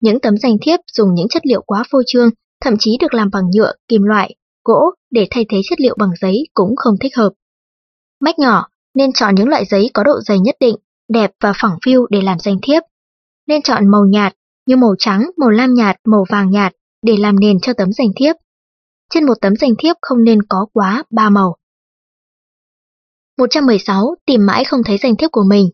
Những 0.00 0.20
tấm 0.20 0.36
danh 0.36 0.56
thiếp 0.62 0.80
dùng 0.92 1.14
những 1.14 1.28
chất 1.28 1.46
liệu 1.46 1.62
quá 1.62 1.82
phô 1.90 2.02
trương, 2.06 2.30
thậm 2.60 2.74
chí 2.78 2.96
được 3.00 3.14
làm 3.14 3.30
bằng 3.32 3.50
nhựa, 3.54 3.72
kim 3.88 4.02
loại, 4.02 4.34
gỗ 4.64 4.90
để 5.10 5.28
thay 5.30 5.46
thế 5.48 5.60
chất 5.70 5.80
liệu 5.80 5.96
bằng 5.98 6.10
giấy 6.20 6.44
cũng 6.54 6.76
không 6.76 6.94
thích 7.00 7.16
hợp. 7.16 7.32
Mách 8.20 8.38
nhỏ 8.38 8.68
nên 8.94 9.12
chọn 9.12 9.34
những 9.34 9.48
loại 9.48 9.64
giấy 9.64 9.90
có 9.94 10.04
độ 10.04 10.20
dày 10.20 10.38
nhất 10.38 10.56
định, 10.60 10.76
đẹp 11.08 11.30
và 11.40 11.52
phẳng 11.60 11.78
phiu 11.84 12.06
để 12.10 12.20
làm 12.22 12.38
danh 12.38 12.58
thiếp. 12.62 12.82
Nên 13.46 13.62
chọn 13.62 13.90
màu 13.90 14.04
nhạt 14.04 14.32
như 14.66 14.76
màu 14.76 14.94
trắng, 14.98 15.30
màu 15.36 15.50
lam 15.50 15.74
nhạt, 15.74 15.96
màu 16.04 16.24
vàng 16.30 16.50
nhạt 16.50 16.72
để 17.02 17.16
làm 17.18 17.40
nền 17.40 17.60
cho 17.60 17.72
tấm 17.72 17.92
danh 17.92 18.08
thiếp. 18.16 18.36
Trên 19.10 19.26
một 19.26 19.34
tấm 19.40 19.56
danh 19.56 19.74
thiếp 19.78 19.96
không 20.02 20.24
nên 20.24 20.42
có 20.42 20.66
quá 20.72 21.04
ba 21.10 21.30
màu. 21.30 21.56
116. 23.38 24.14
Tìm 24.26 24.46
mãi 24.46 24.64
không 24.64 24.82
thấy 24.84 24.98
danh 24.98 25.16
thiếp 25.16 25.30
của 25.32 25.44
mình 25.48 25.70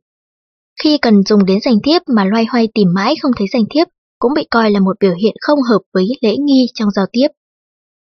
khi 0.82 0.98
cần 0.98 1.22
dùng 1.22 1.44
đến 1.44 1.58
danh 1.60 1.76
thiếp 1.84 2.02
mà 2.16 2.24
loay 2.24 2.44
hoay 2.44 2.68
tìm 2.74 2.88
mãi 2.94 3.14
không 3.22 3.32
thấy 3.36 3.46
danh 3.52 3.64
thiếp 3.74 3.86
cũng 4.18 4.34
bị 4.34 4.46
coi 4.50 4.70
là 4.70 4.80
một 4.80 4.96
biểu 5.00 5.14
hiện 5.14 5.34
không 5.40 5.62
hợp 5.62 5.78
với 5.94 6.06
lễ 6.20 6.36
nghi 6.36 6.66
trong 6.74 6.90
giao 6.90 7.06
tiếp. 7.12 7.28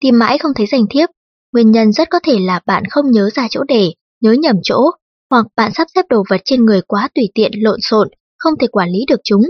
Tìm 0.00 0.18
mãi 0.18 0.38
không 0.38 0.52
thấy 0.54 0.66
danh 0.66 0.86
thiếp, 0.90 1.08
nguyên 1.52 1.70
nhân 1.70 1.92
rất 1.92 2.10
có 2.10 2.20
thể 2.22 2.38
là 2.38 2.60
bạn 2.66 2.82
không 2.90 3.10
nhớ 3.10 3.30
ra 3.34 3.48
chỗ 3.50 3.64
để, 3.68 3.92
nhớ 4.20 4.32
nhầm 4.32 4.56
chỗ, 4.62 4.90
hoặc 5.30 5.46
bạn 5.56 5.72
sắp 5.74 5.86
xếp 5.94 6.04
đồ 6.08 6.22
vật 6.30 6.40
trên 6.44 6.64
người 6.64 6.80
quá 6.82 7.08
tùy 7.14 7.28
tiện 7.34 7.52
lộn 7.54 7.78
xộn, 7.82 8.08
không 8.38 8.54
thể 8.60 8.66
quản 8.66 8.88
lý 8.90 8.98
được 9.08 9.20
chúng, 9.24 9.42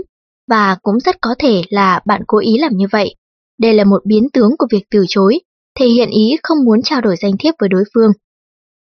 và 0.47 0.77
cũng 0.81 0.99
rất 0.99 1.21
có 1.21 1.35
thể 1.39 1.61
là 1.69 2.01
bạn 2.05 2.21
cố 2.27 2.37
ý 2.37 2.57
làm 2.57 2.71
như 2.75 2.85
vậy. 2.91 3.15
Đây 3.59 3.73
là 3.73 3.83
một 3.83 4.05
biến 4.05 4.29
tướng 4.33 4.51
của 4.57 4.67
việc 4.71 4.83
từ 4.91 5.05
chối, 5.07 5.39
thể 5.79 5.87
hiện 5.87 6.09
ý 6.09 6.35
không 6.43 6.65
muốn 6.65 6.81
trao 6.81 7.01
đổi 7.01 7.15
danh 7.21 7.37
thiếp 7.39 7.53
với 7.59 7.69
đối 7.69 7.83
phương. 7.93 8.11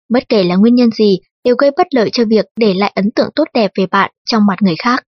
Bất 0.09 0.29
kể 0.29 0.45
là 0.45 0.57
nguyên 0.57 0.75
nhân 0.75 0.91
gì, 0.91 1.19
đều 1.45 1.57
gây 1.57 1.71
bất 1.77 1.87
lợi 1.91 2.11
cho 2.13 2.25
việc 2.29 2.47
để 2.57 2.75
lại 2.75 2.93
ấn 2.95 3.11
tượng 3.11 3.31
tốt 3.35 3.45
đẹp 3.55 3.71
về 3.79 3.87
bạn 3.87 4.11
trong 4.27 4.47
mặt 4.47 4.63
người 4.63 4.77
khác. 4.79 5.03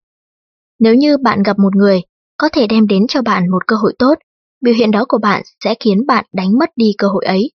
Nếu 0.78 0.94
như 0.94 1.16
bạn 1.16 1.42
gặp 1.42 1.58
một 1.58 1.76
người, 1.76 2.00
có 2.36 2.48
thể 2.48 2.66
đem 2.66 2.86
đến 2.86 3.06
cho 3.08 3.22
bạn 3.22 3.50
một 3.50 3.66
cơ 3.66 3.76
hội 3.76 3.94
tốt, 3.98 4.14
biểu 4.60 4.74
hiện 4.74 4.90
đó 4.90 5.04
của 5.08 5.18
bạn 5.18 5.42
sẽ 5.64 5.74
khiến 5.80 6.06
bạn 6.06 6.24
đánh 6.32 6.58
mất 6.58 6.70
đi 6.76 6.92
cơ 6.98 7.08
hội 7.08 7.24
ấy. 7.24 7.50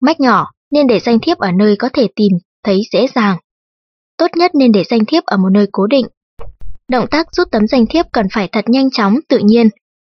Mách 0.00 0.20
nhỏ 0.20 0.50
nên 0.70 0.86
để 0.86 1.00
danh 1.00 1.18
thiếp 1.18 1.38
ở 1.38 1.52
nơi 1.52 1.76
có 1.76 1.88
thể 1.92 2.08
tìm 2.16 2.32
thấy 2.64 2.80
dễ 2.92 3.06
dàng. 3.14 3.36
Tốt 4.16 4.26
nhất 4.36 4.54
nên 4.54 4.72
để 4.72 4.84
danh 4.84 5.04
thiếp 5.04 5.24
ở 5.24 5.36
một 5.36 5.48
nơi 5.52 5.66
cố 5.72 5.86
định. 5.86 6.06
Động 6.88 7.06
tác 7.10 7.26
rút 7.32 7.48
tấm 7.50 7.66
danh 7.66 7.86
thiếp 7.86 8.06
cần 8.12 8.26
phải 8.32 8.48
thật 8.52 8.64
nhanh 8.68 8.90
chóng, 8.90 9.14
tự 9.28 9.38
nhiên. 9.38 9.68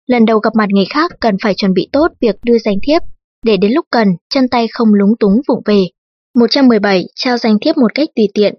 Lần 0.06 0.24
đầu 0.24 0.38
gặp 0.38 0.54
mặt 0.54 0.66
người 0.68 0.84
khác 0.90 1.12
cần 1.20 1.36
phải 1.42 1.54
chuẩn 1.54 1.74
bị 1.74 1.88
tốt 1.92 2.08
việc 2.20 2.36
đưa 2.42 2.58
danh 2.58 2.76
thiếp, 2.82 3.02
để 3.44 3.56
đến 3.56 3.72
lúc 3.72 3.86
cần, 3.90 4.08
chân 4.30 4.48
tay 4.48 4.68
không 4.72 4.94
lúng 4.94 5.16
túng 5.20 5.40
vụng 5.48 5.62
về. 5.64 5.84
117. 6.34 7.04
Trao 7.14 7.38
danh 7.38 7.58
thiếp 7.58 7.76
một 7.76 7.94
cách 7.94 8.08
tùy 8.16 8.28
tiện. 8.34 8.54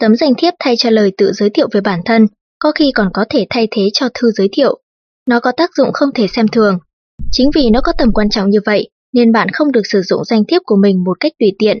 Tấm 0.00 0.16
danh 0.16 0.34
thiếp 0.34 0.54
thay 0.58 0.76
cho 0.76 0.90
lời 0.90 1.12
tự 1.18 1.32
giới 1.32 1.50
thiệu 1.50 1.68
về 1.72 1.80
bản 1.80 2.00
thân, 2.04 2.26
có 2.58 2.72
khi 2.72 2.92
còn 2.94 3.08
có 3.14 3.24
thể 3.30 3.46
thay 3.50 3.68
thế 3.70 3.88
cho 3.92 4.08
thư 4.14 4.30
giới 4.30 4.48
thiệu. 4.52 4.80
Nó 5.28 5.40
có 5.40 5.52
tác 5.52 5.70
dụng 5.76 5.92
không 5.92 6.08
thể 6.14 6.26
xem 6.28 6.48
thường. 6.48 6.78
Chính 7.30 7.50
vì 7.54 7.70
nó 7.70 7.80
có 7.80 7.92
tầm 7.98 8.12
quan 8.12 8.30
trọng 8.30 8.50
như 8.50 8.58
vậy, 8.66 8.90
nên 9.12 9.32
bạn 9.32 9.48
không 9.48 9.72
được 9.72 9.82
sử 9.84 10.02
dụng 10.02 10.24
danh 10.24 10.44
thiếp 10.44 10.62
của 10.64 10.76
mình 10.76 11.04
một 11.04 11.20
cách 11.20 11.32
tùy 11.38 11.52
tiện. 11.58 11.78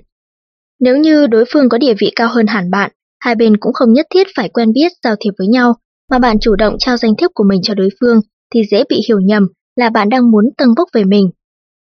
Nếu 0.80 0.96
như 0.96 1.26
đối 1.26 1.44
phương 1.52 1.68
có 1.68 1.78
địa 1.78 1.94
vị 2.00 2.12
cao 2.16 2.28
hơn 2.28 2.46
hẳn 2.46 2.70
bạn, 2.70 2.90
hai 3.20 3.34
bên 3.34 3.56
cũng 3.56 3.72
không 3.72 3.92
nhất 3.92 4.06
thiết 4.14 4.26
phải 4.36 4.48
quen 4.48 4.72
biết 4.72 4.92
giao 5.04 5.14
thiệp 5.20 5.32
với 5.38 5.46
nhau, 5.46 5.74
mà 6.10 6.18
bạn 6.18 6.38
chủ 6.40 6.56
động 6.56 6.76
trao 6.78 6.96
danh 6.96 7.16
thiếp 7.16 7.30
của 7.34 7.44
mình 7.44 7.60
cho 7.62 7.74
đối 7.74 7.88
phương 8.00 8.20
thì 8.54 8.62
dễ 8.70 8.84
bị 8.88 9.00
hiểu 9.08 9.20
nhầm 9.20 9.48
là 9.76 9.90
bạn 9.90 10.08
đang 10.08 10.30
muốn 10.30 10.44
tăng 10.56 10.68
bốc 10.76 10.88
về 10.92 11.04
mình. 11.04 11.30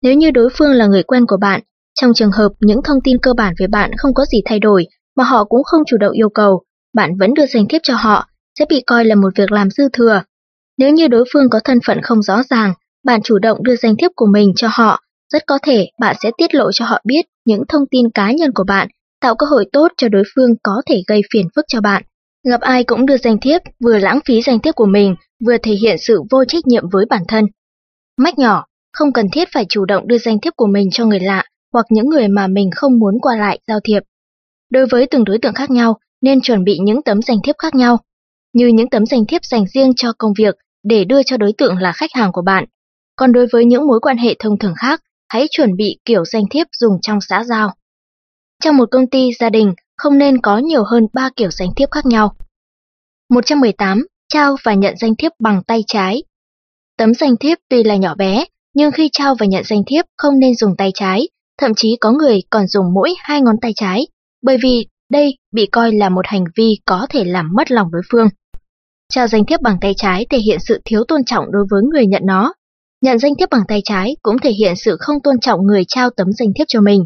Nếu 0.01 0.13
như 0.13 0.31
đối 0.31 0.49
phương 0.57 0.71
là 0.71 0.87
người 0.87 1.03
quen 1.03 1.25
của 1.27 1.37
bạn, 1.37 1.61
trong 2.01 2.13
trường 2.13 2.31
hợp 2.31 2.49
những 2.59 2.83
thông 2.83 3.01
tin 3.03 3.17
cơ 3.17 3.33
bản 3.33 3.53
về 3.59 3.67
bạn 3.67 3.91
không 3.97 4.13
có 4.13 4.25
gì 4.25 4.41
thay 4.45 4.59
đổi 4.59 4.87
mà 5.15 5.23
họ 5.23 5.43
cũng 5.43 5.63
không 5.63 5.81
chủ 5.87 5.97
động 5.97 6.11
yêu 6.11 6.29
cầu, 6.29 6.63
bạn 6.93 7.17
vẫn 7.17 7.33
đưa 7.33 7.45
danh 7.45 7.67
thiếp 7.67 7.81
cho 7.83 7.95
họ, 7.95 8.27
sẽ 8.59 8.65
bị 8.69 8.83
coi 8.87 9.05
là 9.05 9.15
một 9.15 9.29
việc 9.35 9.51
làm 9.51 9.69
dư 9.69 9.83
thừa. 9.93 10.21
Nếu 10.77 10.89
như 10.89 11.07
đối 11.07 11.25
phương 11.33 11.49
có 11.49 11.59
thân 11.63 11.79
phận 11.87 12.01
không 12.01 12.21
rõ 12.21 12.43
ràng, 12.49 12.73
bạn 13.05 13.21
chủ 13.21 13.39
động 13.39 13.63
đưa 13.63 13.75
danh 13.75 13.95
thiếp 13.95 14.11
của 14.15 14.25
mình 14.25 14.53
cho 14.55 14.67
họ, 14.71 14.99
rất 15.33 15.43
có 15.47 15.59
thể 15.63 15.87
bạn 15.99 16.15
sẽ 16.23 16.31
tiết 16.37 16.55
lộ 16.55 16.71
cho 16.71 16.85
họ 16.85 17.01
biết 17.03 17.25
những 17.45 17.63
thông 17.69 17.87
tin 17.91 18.09
cá 18.09 18.31
nhân 18.31 18.51
của 18.55 18.63
bạn, 18.63 18.87
tạo 19.21 19.35
cơ 19.35 19.45
hội 19.45 19.65
tốt 19.71 19.87
cho 19.97 20.09
đối 20.09 20.23
phương 20.35 20.49
có 20.63 20.81
thể 20.89 21.01
gây 21.07 21.21
phiền 21.33 21.47
phức 21.55 21.65
cho 21.67 21.81
bạn. 21.81 22.03
Gặp 22.49 22.61
ai 22.61 22.83
cũng 22.83 23.05
đưa 23.05 23.17
danh 23.17 23.39
thiếp, 23.39 23.61
vừa 23.83 23.97
lãng 23.97 24.19
phí 24.25 24.41
danh 24.41 24.59
thiếp 24.59 24.75
của 24.75 24.85
mình, 24.85 25.15
vừa 25.45 25.57
thể 25.57 25.71
hiện 25.71 25.97
sự 25.99 26.21
vô 26.31 26.45
trách 26.45 26.67
nhiệm 26.67 26.89
với 26.89 27.05
bản 27.09 27.21
thân. 27.27 27.45
Mách 28.17 28.39
nhỏ, 28.39 28.65
không 28.93 29.13
cần 29.13 29.25
thiết 29.33 29.47
phải 29.53 29.65
chủ 29.69 29.85
động 29.85 30.07
đưa 30.07 30.17
danh 30.17 30.39
thiếp 30.39 30.53
của 30.55 30.67
mình 30.67 30.89
cho 30.91 31.05
người 31.05 31.19
lạ 31.19 31.43
hoặc 31.75 31.85
những 31.89 32.09
người 32.09 32.27
mà 32.27 32.47
mình 32.47 32.69
không 32.75 32.99
muốn 32.99 33.17
qua 33.21 33.35
lại 33.35 33.59
giao 33.67 33.79
thiệp. 33.83 33.99
Đối 34.71 34.85
với 34.85 35.07
từng 35.11 35.23
đối 35.23 35.37
tượng 35.37 35.53
khác 35.53 35.69
nhau, 35.69 35.97
nên 36.21 36.41
chuẩn 36.41 36.63
bị 36.63 36.77
những 36.81 37.01
tấm 37.01 37.21
danh 37.21 37.37
thiếp 37.43 37.55
khác 37.57 37.75
nhau, 37.75 37.97
như 38.53 38.67
những 38.67 38.89
tấm 38.89 39.05
danh 39.05 39.25
thiếp 39.25 39.45
dành 39.45 39.65
riêng 39.73 39.93
cho 39.95 40.13
công 40.17 40.33
việc 40.37 40.55
để 40.83 41.05
đưa 41.05 41.23
cho 41.23 41.37
đối 41.37 41.53
tượng 41.57 41.77
là 41.77 41.91
khách 41.91 42.09
hàng 42.13 42.31
của 42.31 42.41
bạn. 42.41 42.65
Còn 43.15 43.31
đối 43.31 43.47
với 43.51 43.65
những 43.65 43.87
mối 43.87 43.99
quan 43.99 44.17
hệ 44.17 44.35
thông 44.39 44.59
thường 44.59 44.73
khác, 44.77 45.01
hãy 45.29 45.47
chuẩn 45.51 45.75
bị 45.77 45.97
kiểu 46.05 46.25
danh 46.25 46.43
thiếp 46.51 46.67
dùng 46.79 46.97
trong 47.01 47.21
xã 47.21 47.43
giao. 47.43 47.73
Trong 48.63 48.77
một 48.77 48.91
công 48.91 49.07
ty 49.07 49.29
gia 49.39 49.49
đình, 49.49 49.73
không 49.97 50.17
nên 50.17 50.41
có 50.41 50.57
nhiều 50.57 50.83
hơn 50.83 51.03
3 51.13 51.29
kiểu 51.35 51.51
danh 51.51 51.69
thiếp 51.75 51.91
khác 51.91 52.05
nhau. 52.05 52.35
118. 53.29 54.07
Trao 54.33 54.55
và 54.63 54.73
nhận 54.73 54.97
danh 54.97 55.15
thiếp 55.15 55.31
bằng 55.39 55.63
tay 55.67 55.83
trái. 55.87 56.23
Tấm 56.97 57.13
danh 57.13 57.37
thiếp 57.37 57.57
tuy 57.69 57.83
là 57.83 57.95
nhỏ 57.95 58.15
bé, 58.15 58.45
nhưng 58.73 58.91
khi 58.91 59.09
trao 59.11 59.35
và 59.39 59.45
nhận 59.45 59.63
danh 59.63 59.83
thiếp 59.87 60.05
không 60.17 60.39
nên 60.39 60.55
dùng 60.55 60.75
tay 60.77 60.91
trái, 60.93 61.27
thậm 61.61 61.71
chí 61.75 61.97
có 62.01 62.11
người 62.11 62.39
còn 62.49 62.67
dùng 62.67 62.93
mỗi 62.93 63.13
hai 63.19 63.41
ngón 63.41 63.55
tay 63.61 63.73
trái, 63.75 64.07
bởi 64.43 64.57
vì 64.63 64.87
đây 65.11 65.37
bị 65.51 65.65
coi 65.65 65.91
là 65.91 66.09
một 66.09 66.25
hành 66.27 66.43
vi 66.55 66.79
có 66.85 67.07
thể 67.09 67.23
làm 67.23 67.49
mất 67.53 67.71
lòng 67.71 67.91
đối 67.91 68.01
phương. 68.11 68.27
Trao 69.13 69.27
danh 69.27 69.45
thiếp 69.45 69.61
bằng 69.61 69.77
tay 69.81 69.93
trái 69.97 70.25
thể 70.29 70.37
hiện 70.37 70.59
sự 70.59 70.81
thiếu 70.85 71.03
tôn 71.07 71.23
trọng 71.25 71.51
đối 71.51 71.65
với 71.71 71.81
người 71.83 72.05
nhận 72.05 72.21
nó. 72.25 72.53
Nhận 73.01 73.19
danh 73.19 73.35
thiếp 73.35 73.49
bằng 73.49 73.63
tay 73.67 73.81
trái 73.85 74.15
cũng 74.21 74.39
thể 74.39 74.51
hiện 74.51 74.75
sự 74.75 74.97
không 74.99 75.21
tôn 75.23 75.39
trọng 75.39 75.65
người 75.65 75.83
trao 75.87 76.09
tấm 76.09 76.27
danh 76.31 76.49
thiếp 76.55 76.67
cho 76.67 76.81
mình. 76.81 77.05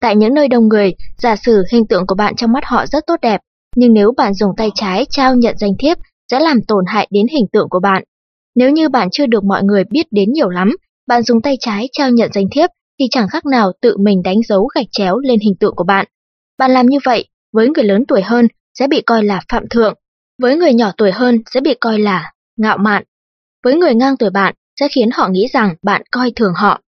Tại 0.00 0.16
những 0.16 0.34
nơi 0.34 0.48
đông 0.48 0.68
người, 0.68 0.94
giả 1.18 1.36
sử 1.36 1.64
hình 1.72 1.86
tượng 1.86 2.06
của 2.06 2.14
bạn 2.14 2.36
trong 2.36 2.52
mắt 2.52 2.64
họ 2.66 2.86
rất 2.86 3.04
tốt 3.06 3.16
đẹp, 3.22 3.40
nhưng 3.76 3.92
nếu 3.92 4.12
bạn 4.16 4.34
dùng 4.34 4.50
tay 4.56 4.70
trái 4.74 5.06
trao 5.10 5.34
nhận 5.34 5.56
danh 5.58 5.72
thiếp 5.78 5.98
sẽ 6.30 6.40
làm 6.40 6.62
tổn 6.68 6.84
hại 6.86 7.08
đến 7.10 7.26
hình 7.32 7.46
tượng 7.52 7.68
của 7.70 7.80
bạn. 7.80 8.02
Nếu 8.54 8.70
như 8.70 8.88
bạn 8.88 9.08
chưa 9.12 9.26
được 9.26 9.44
mọi 9.44 9.62
người 9.62 9.84
biết 9.90 10.06
đến 10.10 10.32
nhiều 10.32 10.48
lắm, 10.48 10.76
bạn 11.06 11.22
dùng 11.22 11.42
tay 11.42 11.56
trái 11.60 11.88
trao 11.92 12.10
nhận 12.10 12.30
danh 12.32 12.46
thiếp 12.52 12.70
thì 13.00 13.06
chẳng 13.10 13.28
khác 13.28 13.46
nào 13.46 13.72
tự 13.80 13.96
mình 13.96 14.22
đánh 14.22 14.42
dấu 14.48 14.68
gạch 14.74 14.86
chéo 14.90 15.18
lên 15.18 15.40
hình 15.40 15.54
tượng 15.60 15.74
của 15.76 15.84
bạn. 15.84 16.06
Bạn 16.58 16.70
làm 16.70 16.86
như 16.86 16.98
vậy, 17.04 17.28
với 17.52 17.68
người 17.68 17.84
lớn 17.84 18.04
tuổi 18.08 18.22
hơn 18.22 18.48
sẽ 18.78 18.86
bị 18.88 19.02
coi 19.06 19.24
là 19.24 19.40
phạm 19.48 19.68
thượng, 19.68 19.94
với 20.42 20.56
người 20.56 20.74
nhỏ 20.74 20.92
tuổi 20.96 21.12
hơn 21.12 21.42
sẽ 21.54 21.60
bị 21.60 21.74
coi 21.80 21.98
là 21.98 22.32
ngạo 22.56 22.78
mạn. 22.78 23.04
Với 23.64 23.74
người 23.74 23.94
ngang 23.94 24.16
tuổi 24.16 24.30
bạn 24.30 24.54
sẽ 24.80 24.88
khiến 24.88 25.08
họ 25.12 25.28
nghĩ 25.28 25.46
rằng 25.52 25.74
bạn 25.82 26.02
coi 26.10 26.32
thường 26.36 26.52
họ. 26.56 26.80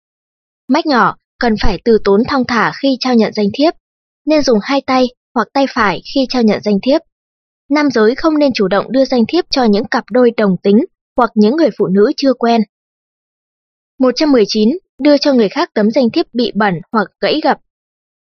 Mách 0.68 0.86
nhỏ 0.86 1.16
cần 1.38 1.54
phải 1.62 1.78
từ 1.84 1.98
tốn 2.04 2.22
thong 2.28 2.44
thả 2.48 2.72
khi 2.82 2.96
trao 3.00 3.14
nhận 3.14 3.32
danh 3.32 3.48
thiếp, 3.54 3.74
nên 4.26 4.42
dùng 4.42 4.58
hai 4.62 4.80
tay 4.86 5.06
hoặc 5.34 5.48
tay 5.52 5.66
phải 5.74 6.02
khi 6.14 6.26
trao 6.28 6.42
nhận 6.42 6.60
danh 6.62 6.78
thiếp. 6.82 7.00
Nam 7.70 7.90
giới 7.90 8.14
không 8.14 8.38
nên 8.38 8.52
chủ 8.52 8.68
động 8.68 8.92
đưa 8.92 9.04
danh 9.04 9.24
thiếp 9.28 9.44
cho 9.50 9.64
những 9.64 9.84
cặp 9.84 10.04
đôi 10.10 10.30
đồng 10.36 10.56
tính 10.62 10.84
hoặc 11.16 11.30
những 11.34 11.56
người 11.56 11.70
phụ 11.78 11.86
nữ 11.86 12.12
chưa 12.16 12.34
quen. 12.34 12.60
119. 13.98 14.78
Đưa 15.02 15.18
cho 15.18 15.32
người 15.32 15.48
khác 15.48 15.70
tấm 15.74 15.90
danh 15.90 16.10
thiếp 16.10 16.26
bị 16.32 16.52
bẩn 16.54 16.74
hoặc 16.92 17.08
gãy 17.20 17.40
gập. 17.44 17.58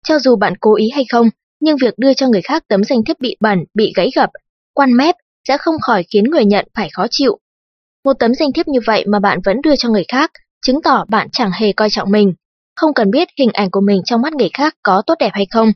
Cho 0.04 0.18
dù 0.18 0.36
bạn 0.36 0.52
cố 0.60 0.74
ý 0.76 0.90
hay 0.94 1.04
không, 1.12 1.28
nhưng 1.60 1.76
việc 1.76 1.94
đưa 1.98 2.14
cho 2.14 2.28
người 2.28 2.42
khác 2.42 2.64
tấm 2.68 2.84
danh 2.84 3.04
thiếp 3.04 3.20
bị 3.20 3.36
bẩn, 3.40 3.58
bị 3.74 3.92
gãy 3.96 4.10
gập, 4.16 4.30
quan 4.74 4.96
mép 4.96 5.14
sẽ 5.48 5.58
không 5.58 5.74
khỏi 5.80 6.04
khiến 6.12 6.24
người 6.24 6.44
nhận 6.44 6.68
phải 6.74 6.88
khó 6.92 7.06
chịu. 7.10 7.38
Một 8.04 8.12
tấm 8.18 8.34
danh 8.34 8.52
thiếp 8.52 8.68
như 8.68 8.80
vậy 8.86 9.04
mà 9.06 9.20
bạn 9.20 9.38
vẫn 9.44 9.56
đưa 9.62 9.76
cho 9.76 9.88
người 9.88 10.04
khác, 10.08 10.30
chứng 10.66 10.82
tỏ 10.82 11.04
bạn 11.08 11.28
chẳng 11.32 11.50
hề 11.54 11.72
coi 11.72 11.90
trọng 11.90 12.10
mình, 12.10 12.34
không 12.76 12.94
cần 12.94 13.10
biết 13.10 13.28
hình 13.38 13.50
ảnh 13.52 13.70
của 13.70 13.80
mình 13.80 14.02
trong 14.04 14.22
mắt 14.22 14.32
người 14.32 14.50
khác 14.52 14.74
có 14.82 15.02
tốt 15.06 15.14
đẹp 15.18 15.30
hay 15.32 15.46
không. 15.50 15.72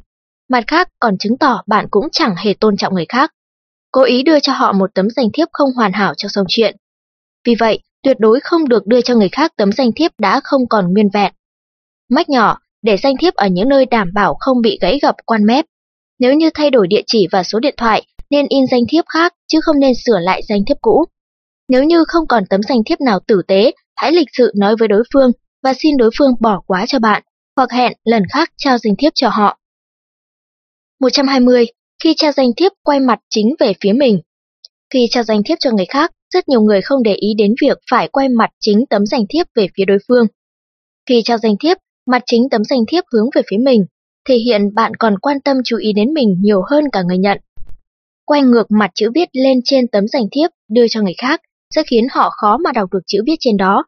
Mặt 0.49 0.65
khác 0.67 0.89
còn 1.01 1.19
chứng 1.19 1.39
tỏ 1.39 1.63
bạn 1.67 1.87
cũng 1.91 2.09
chẳng 2.13 2.35
hề 2.37 2.55
tôn 2.61 2.77
trọng 2.77 2.95
người 2.95 3.07
khác. 3.09 3.33
Cố 3.93 4.03
ý 4.03 4.23
đưa 4.23 4.41
cho 4.41 4.53
họ 4.53 4.73
một 4.73 4.91
tấm 4.95 5.11
danh 5.11 5.27
thiếp 5.33 5.49
không 5.53 5.73
hoàn 5.73 5.93
hảo 5.93 6.15
cho 6.17 6.29
xong 6.29 6.45
chuyện. 6.49 6.77
Vì 7.47 7.55
vậy, 7.59 7.79
tuyệt 8.03 8.17
đối 8.21 8.41
không 8.41 8.69
được 8.69 8.87
đưa 8.87 9.01
cho 9.01 9.15
người 9.15 9.29
khác 9.29 9.53
tấm 9.57 9.73
danh 9.73 9.93
thiếp 9.93 10.11
đã 10.19 10.41
không 10.45 10.69
còn 10.69 10.93
nguyên 10.93 11.09
vẹn. 11.13 11.33
Mách 12.11 12.29
nhỏ, 12.29 12.59
để 12.83 12.97
danh 12.97 13.15
thiếp 13.21 13.35
ở 13.35 13.47
những 13.47 13.69
nơi 13.69 13.87
đảm 13.87 14.11
bảo 14.15 14.37
không 14.41 14.61
bị 14.61 14.79
gãy 14.81 14.99
gập 15.03 15.15
quan 15.27 15.45
mép. 15.47 15.65
Nếu 16.19 16.35
như 16.35 16.51
thay 16.55 16.71
đổi 16.71 16.87
địa 16.89 17.03
chỉ 17.07 17.27
và 17.33 17.43
số 17.43 17.61
điện 17.61 17.75
thoại, 17.77 18.07
nên 18.31 18.47
in 18.49 18.67
danh 18.67 18.83
thiếp 18.89 19.05
khác 19.09 19.35
chứ 19.47 19.61
không 19.61 19.81
nên 19.81 19.93
sửa 19.95 20.19
lại 20.19 20.43
danh 20.49 20.61
thiếp 20.67 20.77
cũ. 20.81 21.05
Nếu 21.69 21.85
như 21.85 22.05
không 22.09 22.27
còn 22.27 22.45
tấm 22.51 22.63
danh 22.63 22.85
thiếp 22.87 23.01
nào 23.01 23.21
tử 23.27 23.43
tế, 23.49 23.73
hãy 23.97 24.13
lịch 24.13 24.29
sự 24.33 24.53
nói 24.57 24.77
với 24.79 24.89
đối 24.89 25.03
phương 25.13 25.31
và 25.63 25.73
xin 25.75 25.97
đối 25.97 26.11
phương 26.19 26.31
bỏ 26.41 26.61
quá 26.67 26.85
cho 26.87 26.99
bạn, 26.99 27.23
hoặc 27.57 27.73
hẹn 27.73 27.93
lần 28.05 28.23
khác 28.33 28.53
trao 28.57 28.79
danh 28.79 28.95
thiếp 28.99 29.13
cho 29.15 29.29
họ. 29.29 29.59
120. 31.01 31.67
Khi 32.03 32.15
trao 32.17 32.33
danh 32.33 32.51
thiếp 32.57 32.73
quay 32.83 33.01
mặt 33.01 33.19
chính 33.31 33.55
về 33.59 33.73
phía 33.81 33.93
mình. 33.93 34.21
Khi 34.91 35.07
trao 35.11 35.23
danh 35.23 35.43
thiếp 35.43 35.59
cho 35.61 35.71
người 35.71 35.87
khác, 35.87 36.11
rất 36.35 36.49
nhiều 36.49 36.61
người 36.61 36.81
không 36.83 37.03
để 37.03 37.15
ý 37.15 37.29
đến 37.39 37.55
việc 37.63 37.79
phải 37.91 38.09
quay 38.09 38.29
mặt 38.29 38.51
chính 38.61 38.87
tấm 38.91 39.07
danh 39.07 39.25
thiếp 39.29 39.47
về 39.55 39.67
phía 39.77 39.85
đối 39.85 39.99
phương. 40.09 40.27
Khi 41.09 41.23
trao 41.25 41.39
danh 41.39 41.57
thiếp, 41.61 41.77
mặt 42.07 42.23
chính 42.27 42.49
tấm 42.51 42.65
danh 42.65 42.81
thiếp 42.89 43.05
hướng 43.13 43.27
về 43.35 43.43
phía 43.51 43.57
mình, 43.65 43.85
thể 44.29 44.37
hiện 44.37 44.75
bạn 44.75 44.93
còn 44.99 45.19
quan 45.19 45.41
tâm 45.41 45.57
chú 45.65 45.77
ý 45.77 45.93
đến 45.93 46.15
mình 46.15 46.37
nhiều 46.41 46.63
hơn 46.71 46.85
cả 46.93 47.03
người 47.03 47.19
nhận. 47.19 47.39
Quay 48.25 48.43
ngược 48.43 48.71
mặt 48.71 48.91
chữ 48.95 49.11
viết 49.15 49.29
lên 49.33 49.61
trên 49.65 49.89
tấm 49.89 50.09
danh 50.09 50.25
thiếp 50.33 50.51
đưa 50.71 50.89
cho 50.89 51.03
người 51.03 51.15
khác 51.19 51.41
sẽ 51.75 51.83
khiến 51.87 52.07
họ 52.11 52.31
khó 52.31 52.57
mà 52.57 52.73
đọc 52.73 52.93
được 52.93 53.01
chữ 53.07 53.23
viết 53.27 53.37
trên 53.41 53.57
đó. 53.57 53.85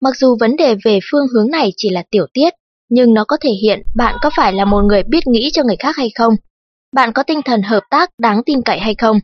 Mặc 0.00 0.16
dù 0.16 0.36
vấn 0.40 0.56
đề 0.56 0.74
về 0.84 0.98
phương 1.10 1.26
hướng 1.34 1.50
này 1.50 1.72
chỉ 1.76 1.90
là 1.90 2.02
tiểu 2.10 2.26
tiết, 2.32 2.54
nhưng 2.88 3.14
nó 3.14 3.24
có 3.28 3.36
thể 3.40 3.50
hiện 3.62 3.82
bạn 3.96 4.14
có 4.22 4.30
phải 4.36 4.52
là 4.52 4.64
một 4.64 4.82
người 4.82 5.02
biết 5.02 5.26
nghĩ 5.26 5.50
cho 5.52 5.62
người 5.62 5.76
khác 5.78 5.96
hay 5.96 6.10
không. 6.18 6.34
Bạn 6.92 7.12
có 7.12 7.22
tinh 7.22 7.40
thần 7.44 7.62
hợp 7.62 7.82
tác 7.90 8.10
đáng 8.18 8.42
tin 8.46 8.62
cậy 8.62 8.78
hay 8.78 8.94
không. 8.94 9.20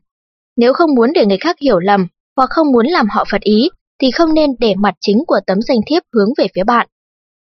Nếu 0.57 0.73
không 0.73 0.95
muốn 0.95 1.13
để 1.13 1.27
người 1.27 1.39
khác 1.39 1.57
hiểu 1.61 1.79
lầm 1.79 2.07
hoặc 2.37 2.51
không 2.51 2.73
muốn 2.73 2.87
làm 2.87 3.07
họ 3.09 3.25
phật 3.31 3.41
ý, 3.41 3.69
thì 4.01 4.11
không 4.11 4.35
nên 4.35 4.51
để 4.59 4.75
mặt 4.75 4.95
chính 5.01 5.25
của 5.27 5.41
tấm 5.47 5.63
danh 5.63 5.79
thiếp 5.87 6.03
hướng 6.13 6.29
về 6.39 6.47
phía 6.55 6.65
bạn. 6.65 6.89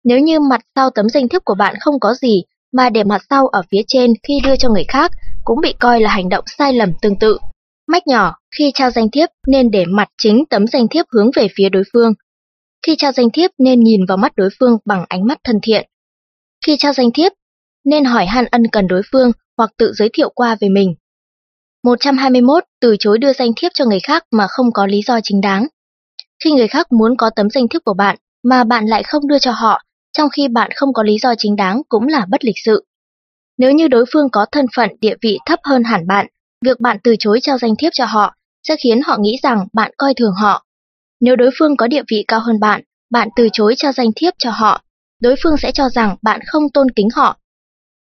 Nếu 0.04 0.20
như 0.20 0.40
mặt 0.40 0.62
sau 0.76 0.90
tấm 0.90 1.10
danh 1.10 1.30
thiếp 1.30 1.46
của 1.46 1.56
bạn 1.56 1.76
không 1.80 2.00
có 2.00 2.14
gì, 2.14 2.44
mà 2.74 2.90
để 2.90 3.04
mặt 3.04 3.22
sau 3.30 3.48
ở 3.48 3.62
phía 3.72 3.82
trên 3.88 4.14
khi 4.28 4.34
đưa 4.44 4.56
cho 4.56 4.70
người 4.70 4.86
khác, 4.88 5.12
cũng 5.44 5.62
bị 5.62 5.74
coi 5.80 6.02
là 6.02 6.10
hành 6.10 6.30
động 6.30 6.46
sai 6.58 6.74
lầm 6.74 6.94
tương 7.02 7.20
tự. 7.20 7.38
Mách 7.88 8.08
nhỏ, 8.08 8.36
khi 8.58 8.72
trao 8.74 8.92
danh 8.92 9.12
thiếp 9.12 9.30
nên 9.48 9.72
để 9.72 9.86
mặt 9.86 10.10
chính 10.18 10.44
tấm 10.50 10.68
danh 10.68 10.88
thiếp 10.88 11.06
hướng 11.10 11.30
về 11.36 11.48
phía 11.56 11.70
đối 11.70 11.84
phương. 11.94 12.14
Khi 12.86 12.96
trao 12.96 13.12
danh 13.12 13.30
thiếp 13.30 13.52
nên 13.58 13.80
nhìn 13.80 14.06
vào 14.06 14.18
mắt 14.18 14.36
đối 14.36 14.50
phương 14.60 14.78
bằng 14.86 15.06
ánh 15.10 15.28
mắt 15.28 15.38
thân 15.44 15.60
thiện. 15.64 15.90
Khi 16.66 16.76
trao 16.80 16.94
danh 16.94 17.12
thiếp, 17.12 17.32
nên 17.86 18.06
hỏi 18.06 18.26
han 18.26 18.46
ân 18.52 18.64
cần 18.72 18.88
đối 18.88 19.02
phương 19.12 19.32
hoặc 19.58 19.70
tự 19.78 19.94
giới 19.94 20.10
thiệu 20.14 20.30
qua 20.36 20.58
về 20.62 20.70
mình. 20.70 20.96
121. 21.84 22.64
Từ 22.82 22.96
chối 23.00 23.18
đưa 23.18 23.34
danh 23.34 23.52
thiếp 23.56 23.72
cho 23.74 23.86
người 23.86 24.00
khác 24.00 24.24
mà 24.32 24.48
không 24.50 24.72
có 24.74 24.86
lý 24.86 25.02
do 25.02 25.20
chính 25.24 25.42
đáng. 25.42 25.68
Khi 26.44 26.52
người 26.52 26.68
khác 26.68 26.92
muốn 26.92 27.18
có 27.18 27.30
tấm 27.36 27.50
danh 27.50 27.68
thiếp 27.68 27.82
của 27.86 27.94
bạn 27.94 28.16
mà 28.44 28.64
bạn 28.64 28.86
lại 28.86 29.04
không 29.04 29.28
đưa 29.28 29.40
cho 29.40 29.52
họ, 29.52 29.82
trong 30.18 30.30
khi 30.30 30.48
bạn 30.48 30.72
không 30.76 30.94
có 30.94 31.04
lý 31.04 31.18
do 31.18 31.34
chính 31.38 31.56
đáng 31.56 31.82
cũng 31.90 32.08
là 32.08 32.26
bất 32.30 32.46
lịch 32.46 32.56
sự. 32.66 32.86
Nếu 33.58 33.72
như 33.72 33.88
đối 33.88 34.06
phương 34.14 34.30
có 34.32 34.46
thân 34.52 34.66
phận 34.76 34.90
địa 35.02 35.16
vị 35.22 35.38
thấp 35.46 35.60
hơn 35.64 35.84
hẳn 35.84 36.08
bạn, 36.08 36.28
việc 36.66 36.80
bạn 36.80 36.98
từ 37.04 37.16
chối 37.20 37.40
trao 37.42 37.58
danh 37.58 37.76
thiếp 37.76 37.92
cho 37.94 38.06
họ 38.06 38.36
sẽ 38.68 38.76
khiến 38.84 39.02
họ 39.02 39.18
nghĩ 39.20 39.40
rằng 39.44 39.68
bạn 39.74 39.92
coi 39.98 40.14
thường 40.14 40.34
họ. 40.42 40.66
Nếu 41.20 41.36
đối 41.36 41.50
phương 41.60 41.78
có 41.78 41.88
địa 41.88 42.04
vị 42.12 42.26
cao 42.28 42.40
hơn 42.40 42.60
bạn, 42.60 42.82
bạn 43.10 43.30
từ 43.36 43.48
chối 43.54 43.74
trao 43.78 43.92
danh 43.92 44.10
thiếp 44.16 44.34
cho 44.38 44.52
họ, 44.52 44.82
đối 45.22 45.36
phương 45.44 45.58
sẽ 45.58 45.72
cho 45.72 45.90
rằng 45.90 46.16
bạn 46.22 46.40
không 46.48 46.70
tôn 46.70 46.88
kính 46.96 47.08
họ. 47.16 47.38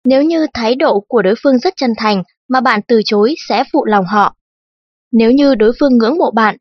Nếu 0.04 0.22
như 0.22 0.46
thái 0.54 0.74
độ 0.74 1.00
của 1.08 1.22
đối 1.22 1.34
phương 1.42 1.58
rất 1.58 1.74
chân 1.76 1.92
thành 1.98 2.22
mà 2.50 2.60
bạn 2.60 2.80
từ 2.88 3.00
chối 3.04 3.34
sẽ 3.48 3.64
phụ 3.72 3.84
lòng 3.84 4.04
họ. 4.04 4.34
Nếu 5.12 5.30
như 5.30 5.54
đối 5.54 5.72
phương 5.80 5.98
ngưỡng 5.98 6.18
mộ 6.18 6.30
bạn, 6.30 6.56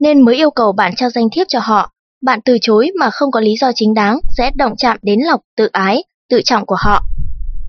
nên 0.00 0.20
mới 0.20 0.36
yêu 0.36 0.50
cầu 0.50 0.72
bạn 0.72 0.92
trao 0.96 1.10
danh 1.10 1.28
thiếp 1.32 1.46
cho 1.48 1.58
họ, 1.62 1.92
bạn 2.22 2.40
từ 2.44 2.58
chối 2.60 2.90
mà 3.00 3.10
không 3.10 3.30
có 3.30 3.40
lý 3.40 3.56
do 3.56 3.70
chính 3.74 3.94
đáng 3.94 4.18
sẽ 4.36 4.50
động 4.54 4.72
chạm 4.78 4.96
đến 5.02 5.20
lòng 5.20 5.40
tự 5.56 5.66
ái, 5.72 6.04
tự 6.30 6.40
trọng 6.44 6.66
của 6.66 6.76
họ. 6.78 7.02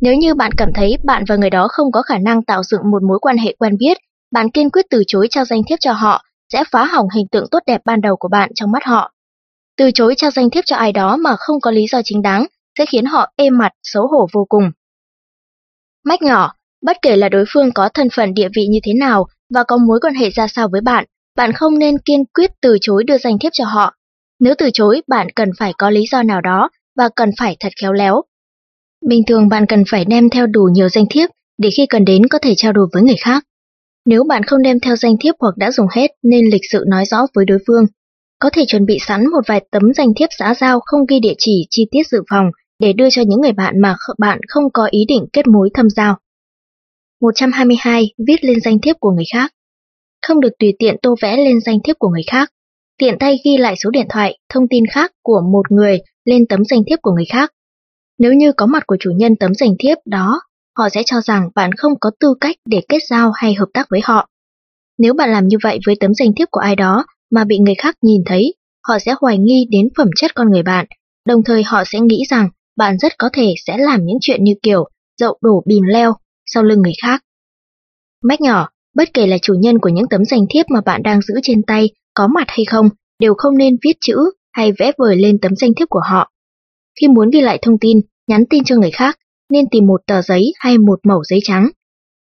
Nếu 0.01 0.15
như 0.15 0.35
bạn 0.35 0.51
cảm 0.57 0.69
thấy 0.75 0.97
bạn 1.03 1.23
và 1.27 1.35
người 1.35 1.49
đó 1.49 1.67
không 1.67 1.91
có 1.91 2.01
khả 2.01 2.17
năng 2.17 2.43
tạo 2.43 2.63
dựng 2.63 2.91
một 2.91 3.03
mối 3.03 3.19
quan 3.19 3.37
hệ 3.37 3.55
quen 3.59 3.77
biết, 3.77 3.97
bạn 4.31 4.49
kiên 4.49 4.69
quyết 4.69 4.85
từ 4.89 5.03
chối 5.07 5.27
trao 5.29 5.45
danh 5.45 5.61
thiếp 5.67 5.79
cho 5.79 5.93
họ 5.93 6.23
sẽ 6.53 6.63
phá 6.71 6.85
hỏng 6.85 7.07
hình 7.15 7.27
tượng 7.27 7.45
tốt 7.51 7.59
đẹp 7.67 7.81
ban 7.85 8.01
đầu 8.01 8.15
của 8.15 8.27
bạn 8.27 8.51
trong 8.55 8.71
mắt 8.71 8.83
họ. 8.83 9.11
Từ 9.77 9.91
chối 9.91 10.13
trao 10.17 10.31
danh 10.31 10.49
thiếp 10.49 10.63
cho 10.65 10.75
ai 10.75 10.91
đó 10.91 11.17
mà 11.17 11.35
không 11.35 11.59
có 11.61 11.71
lý 11.71 11.87
do 11.87 12.01
chính 12.03 12.21
đáng 12.21 12.45
sẽ 12.79 12.85
khiến 12.85 13.05
họ 13.05 13.31
êm 13.35 13.57
mặt, 13.57 13.71
xấu 13.83 14.07
hổ 14.07 14.27
vô 14.33 14.45
cùng. 14.49 14.71
Mách 16.05 16.21
nhỏ, 16.21 16.54
bất 16.85 16.97
kể 17.01 17.15
là 17.15 17.29
đối 17.29 17.45
phương 17.53 17.71
có 17.71 17.89
thân 17.93 18.07
phận 18.15 18.33
địa 18.33 18.47
vị 18.55 18.67
như 18.69 18.79
thế 18.83 18.93
nào 18.93 19.25
và 19.53 19.63
có 19.63 19.77
mối 19.77 19.99
quan 20.01 20.13
hệ 20.13 20.29
ra 20.29 20.47
sao 20.47 20.67
với 20.71 20.81
bạn, 20.81 21.05
bạn 21.37 21.51
không 21.51 21.79
nên 21.79 21.97
kiên 22.05 22.25
quyết 22.25 22.51
từ 22.61 22.77
chối 22.81 23.03
đưa 23.03 23.17
danh 23.17 23.39
thiếp 23.39 23.51
cho 23.53 23.65
họ. 23.65 23.93
Nếu 24.39 24.53
từ 24.57 24.69
chối, 24.73 25.01
bạn 25.07 25.27
cần 25.35 25.49
phải 25.59 25.73
có 25.77 25.89
lý 25.89 26.05
do 26.11 26.23
nào 26.23 26.41
đó 26.41 26.69
và 26.97 27.09
cần 27.15 27.29
phải 27.39 27.57
thật 27.59 27.69
khéo 27.81 27.93
léo. 27.93 28.21
Bình 29.09 29.23
thường 29.27 29.49
bạn 29.49 29.65
cần 29.65 29.83
phải 29.87 30.05
đem 30.05 30.29
theo 30.29 30.47
đủ 30.47 30.61
nhiều 30.73 30.89
danh 30.89 31.05
thiếp 31.09 31.29
để 31.57 31.69
khi 31.77 31.85
cần 31.85 32.05
đến 32.05 32.27
có 32.27 32.39
thể 32.39 32.53
trao 32.57 32.73
đổi 32.73 32.87
với 32.93 33.03
người 33.03 33.17
khác. 33.19 33.43
Nếu 34.05 34.23
bạn 34.23 34.43
không 34.43 34.61
đem 34.61 34.79
theo 34.79 34.95
danh 34.95 35.15
thiếp 35.19 35.35
hoặc 35.39 35.57
đã 35.57 35.71
dùng 35.71 35.87
hết 35.91 36.11
nên 36.23 36.45
lịch 36.51 36.65
sự 36.71 36.83
nói 36.87 37.05
rõ 37.05 37.17
với 37.35 37.45
đối 37.45 37.57
phương. 37.67 37.85
Có 38.39 38.49
thể 38.49 38.65
chuẩn 38.67 38.85
bị 38.85 38.97
sẵn 39.07 39.27
một 39.27 39.41
vài 39.47 39.65
tấm 39.71 39.93
danh 39.93 40.13
thiếp 40.15 40.29
xã 40.39 40.53
giao 40.53 40.79
không 40.85 41.05
ghi 41.09 41.19
địa 41.19 41.33
chỉ 41.37 41.67
chi 41.69 41.87
tiết 41.91 42.03
dự 42.11 42.21
phòng 42.29 42.45
để 42.79 42.93
đưa 42.93 43.09
cho 43.09 43.21
những 43.27 43.41
người 43.41 43.51
bạn 43.51 43.81
mà 43.81 43.95
bạn 44.19 44.39
không 44.47 44.63
có 44.73 44.87
ý 44.91 44.99
định 45.07 45.25
kết 45.33 45.47
mối 45.47 45.69
thâm 45.73 45.89
giao. 45.89 46.17
122. 47.21 48.13
Viết 48.27 48.43
lên 48.43 48.59
danh 48.59 48.79
thiếp 48.79 48.95
của 48.99 49.11
người 49.11 49.25
khác. 49.33 49.51
Không 50.27 50.39
được 50.39 50.49
tùy 50.59 50.73
tiện 50.79 50.95
tô 51.01 51.15
vẽ 51.21 51.37
lên 51.37 51.61
danh 51.61 51.79
thiếp 51.83 51.99
của 51.99 52.09
người 52.09 52.23
khác. 52.31 52.49
Tiện 52.97 53.17
tay 53.19 53.37
ghi 53.45 53.57
lại 53.57 53.75
số 53.83 53.89
điện 53.89 54.05
thoại, 54.09 54.37
thông 54.49 54.67
tin 54.67 54.83
khác 54.91 55.11
của 55.23 55.41
một 55.51 55.71
người 55.71 55.99
lên 56.25 56.45
tấm 56.49 56.65
danh 56.65 56.83
thiếp 56.87 56.99
của 57.01 57.11
người 57.11 57.25
khác. 57.25 57.51
Nếu 58.17 58.33
như 58.33 58.51
có 58.51 58.65
mặt 58.65 58.83
của 58.87 58.97
chủ 58.99 59.11
nhân 59.11 59.35
tấm 59.35 59.53
danh 59.53 59.75
thiếp 59.79 59.97
đó, 60.05 60.41
họ 60.77 60.89
sẽ 60.89 61.03
cho 61.05 61.21
rằng 61.21 61.49
bạn 61.55 61.71
không 61.77 61.93
có 61.99 62.11
tư 62.19 62.33
cách 62.41 62.55
để 62.65 62.81
kết 62.89 62.99
giao 63.09 63.31
hay 63.31 63.53
hợp 63.53 63.67
tác 63.73 63.87
với 63.89 64.01
họ. 64.03 64.29
Nếu 64.97 65.13
bạn 65.13 65.31
làm 65.31 65.47
như 65.47 65.57
vậy 65.63 65.79
với 65.85 65.95
tấm 65.99 66.13
danh 66.13 66.33
thiếp 66.33 66.47
của 66.51 66.59
ai 66.59 66.75
đó 66.75 67.05
mà 67.31 67.43
bị 67.43 67.57
người 67.59 67.75
khác 67.75 67.95
nhìn 68.01 68.21
thấy, 68.25 68.53
họ 68.87 68.99
sẽ 68.99 69.15
hoài 69.21 69.37
nghi 69.37 69.67
đến 69.71 69.87
phẩm 69.97 70.07
chất 70.15 70.31
con 70.35 70.49
người 70.51 70.63
bạn, 70.63 70.85
đồng 71.27 71.43
thời 71.43 71.63
họ 71.63 71.83
sẽ 71.85 71.99
nghĩ 71.99 72.23
rằng 72.29 72.49
bạn 72.77 72.97
rất 72.97 73.17
có 73.17 73.29
thể 73.33 73.53
sẽ 73.65 73.77
làm 73.77 74.05
những 74.05 74.17
chuyện 74.21 74.43
như 74.43 74.53
kiểu 74.63 74.83
dậu 75.17 75.37
đổ 75.41 75.63
bìm 75.65 75.83
leo 75.83 76.13
sau 76.55 76.63
lưng 76.63 76.81
người 76.81 76.93
khác. 77.01 77.23
Mách 78.23 78.41
nhỏ, 78.41 78.69
bất 78.95 79.13
kể 79.13 79.27
là 79.27 79.37
chủ 79.41 79.53
nhân 79.53 79.79
của 79.79 79.89
những 79.89 80.05
tấm 80.09 80.25
danh 80.25 80.45
thiếp 80.49 80.65
mà 80.69 80.81
bạn 80.81 81.03
đang 81.03 81.21
giữ 81.21 81.33
trên 81.43 81.63
tay 81.63 81.89
có 82.13 82.27
mặt 82.27 82.45
hay 82.47 82.65
không, 82.65 82.89
đều 83.19 83.33
không 83.37 83.57
nên 83.57 83.77
viết 83.83 83.93
chữ 84.01 84.15
hay 84.51 84.71
vẽ 84.79 84.91
vời 84.97 85.15
lên 85.15 85.37
tấm 85.41 85.55
danh 85.55 85.73
thiếp 85.73 85.89
của 85.89 86.01
họ. 86.09 86.31
Khi 87.01 87.07
muốn 87.07 87.29
ghi 87.29 87.41
lại 87.41 87.59
thông 87.61 87.79
tin, 87.79 88.01
nhắn 88.27 88.43
tin 88.49 88.63
cho 88.63 88.75
người 88.75 88.91
khác, 88.91 89.19
nên 89.49 89.65
tìm 89.71 89.85
một 89.85 90.01
tờ 90.07 90.21
giấy 90.21 90.53
hay 90.59 90.77
một 90.77 90.99
mẩu 91.03 91.23
giấy 91.23 91.39
trắng. 91.43 91.69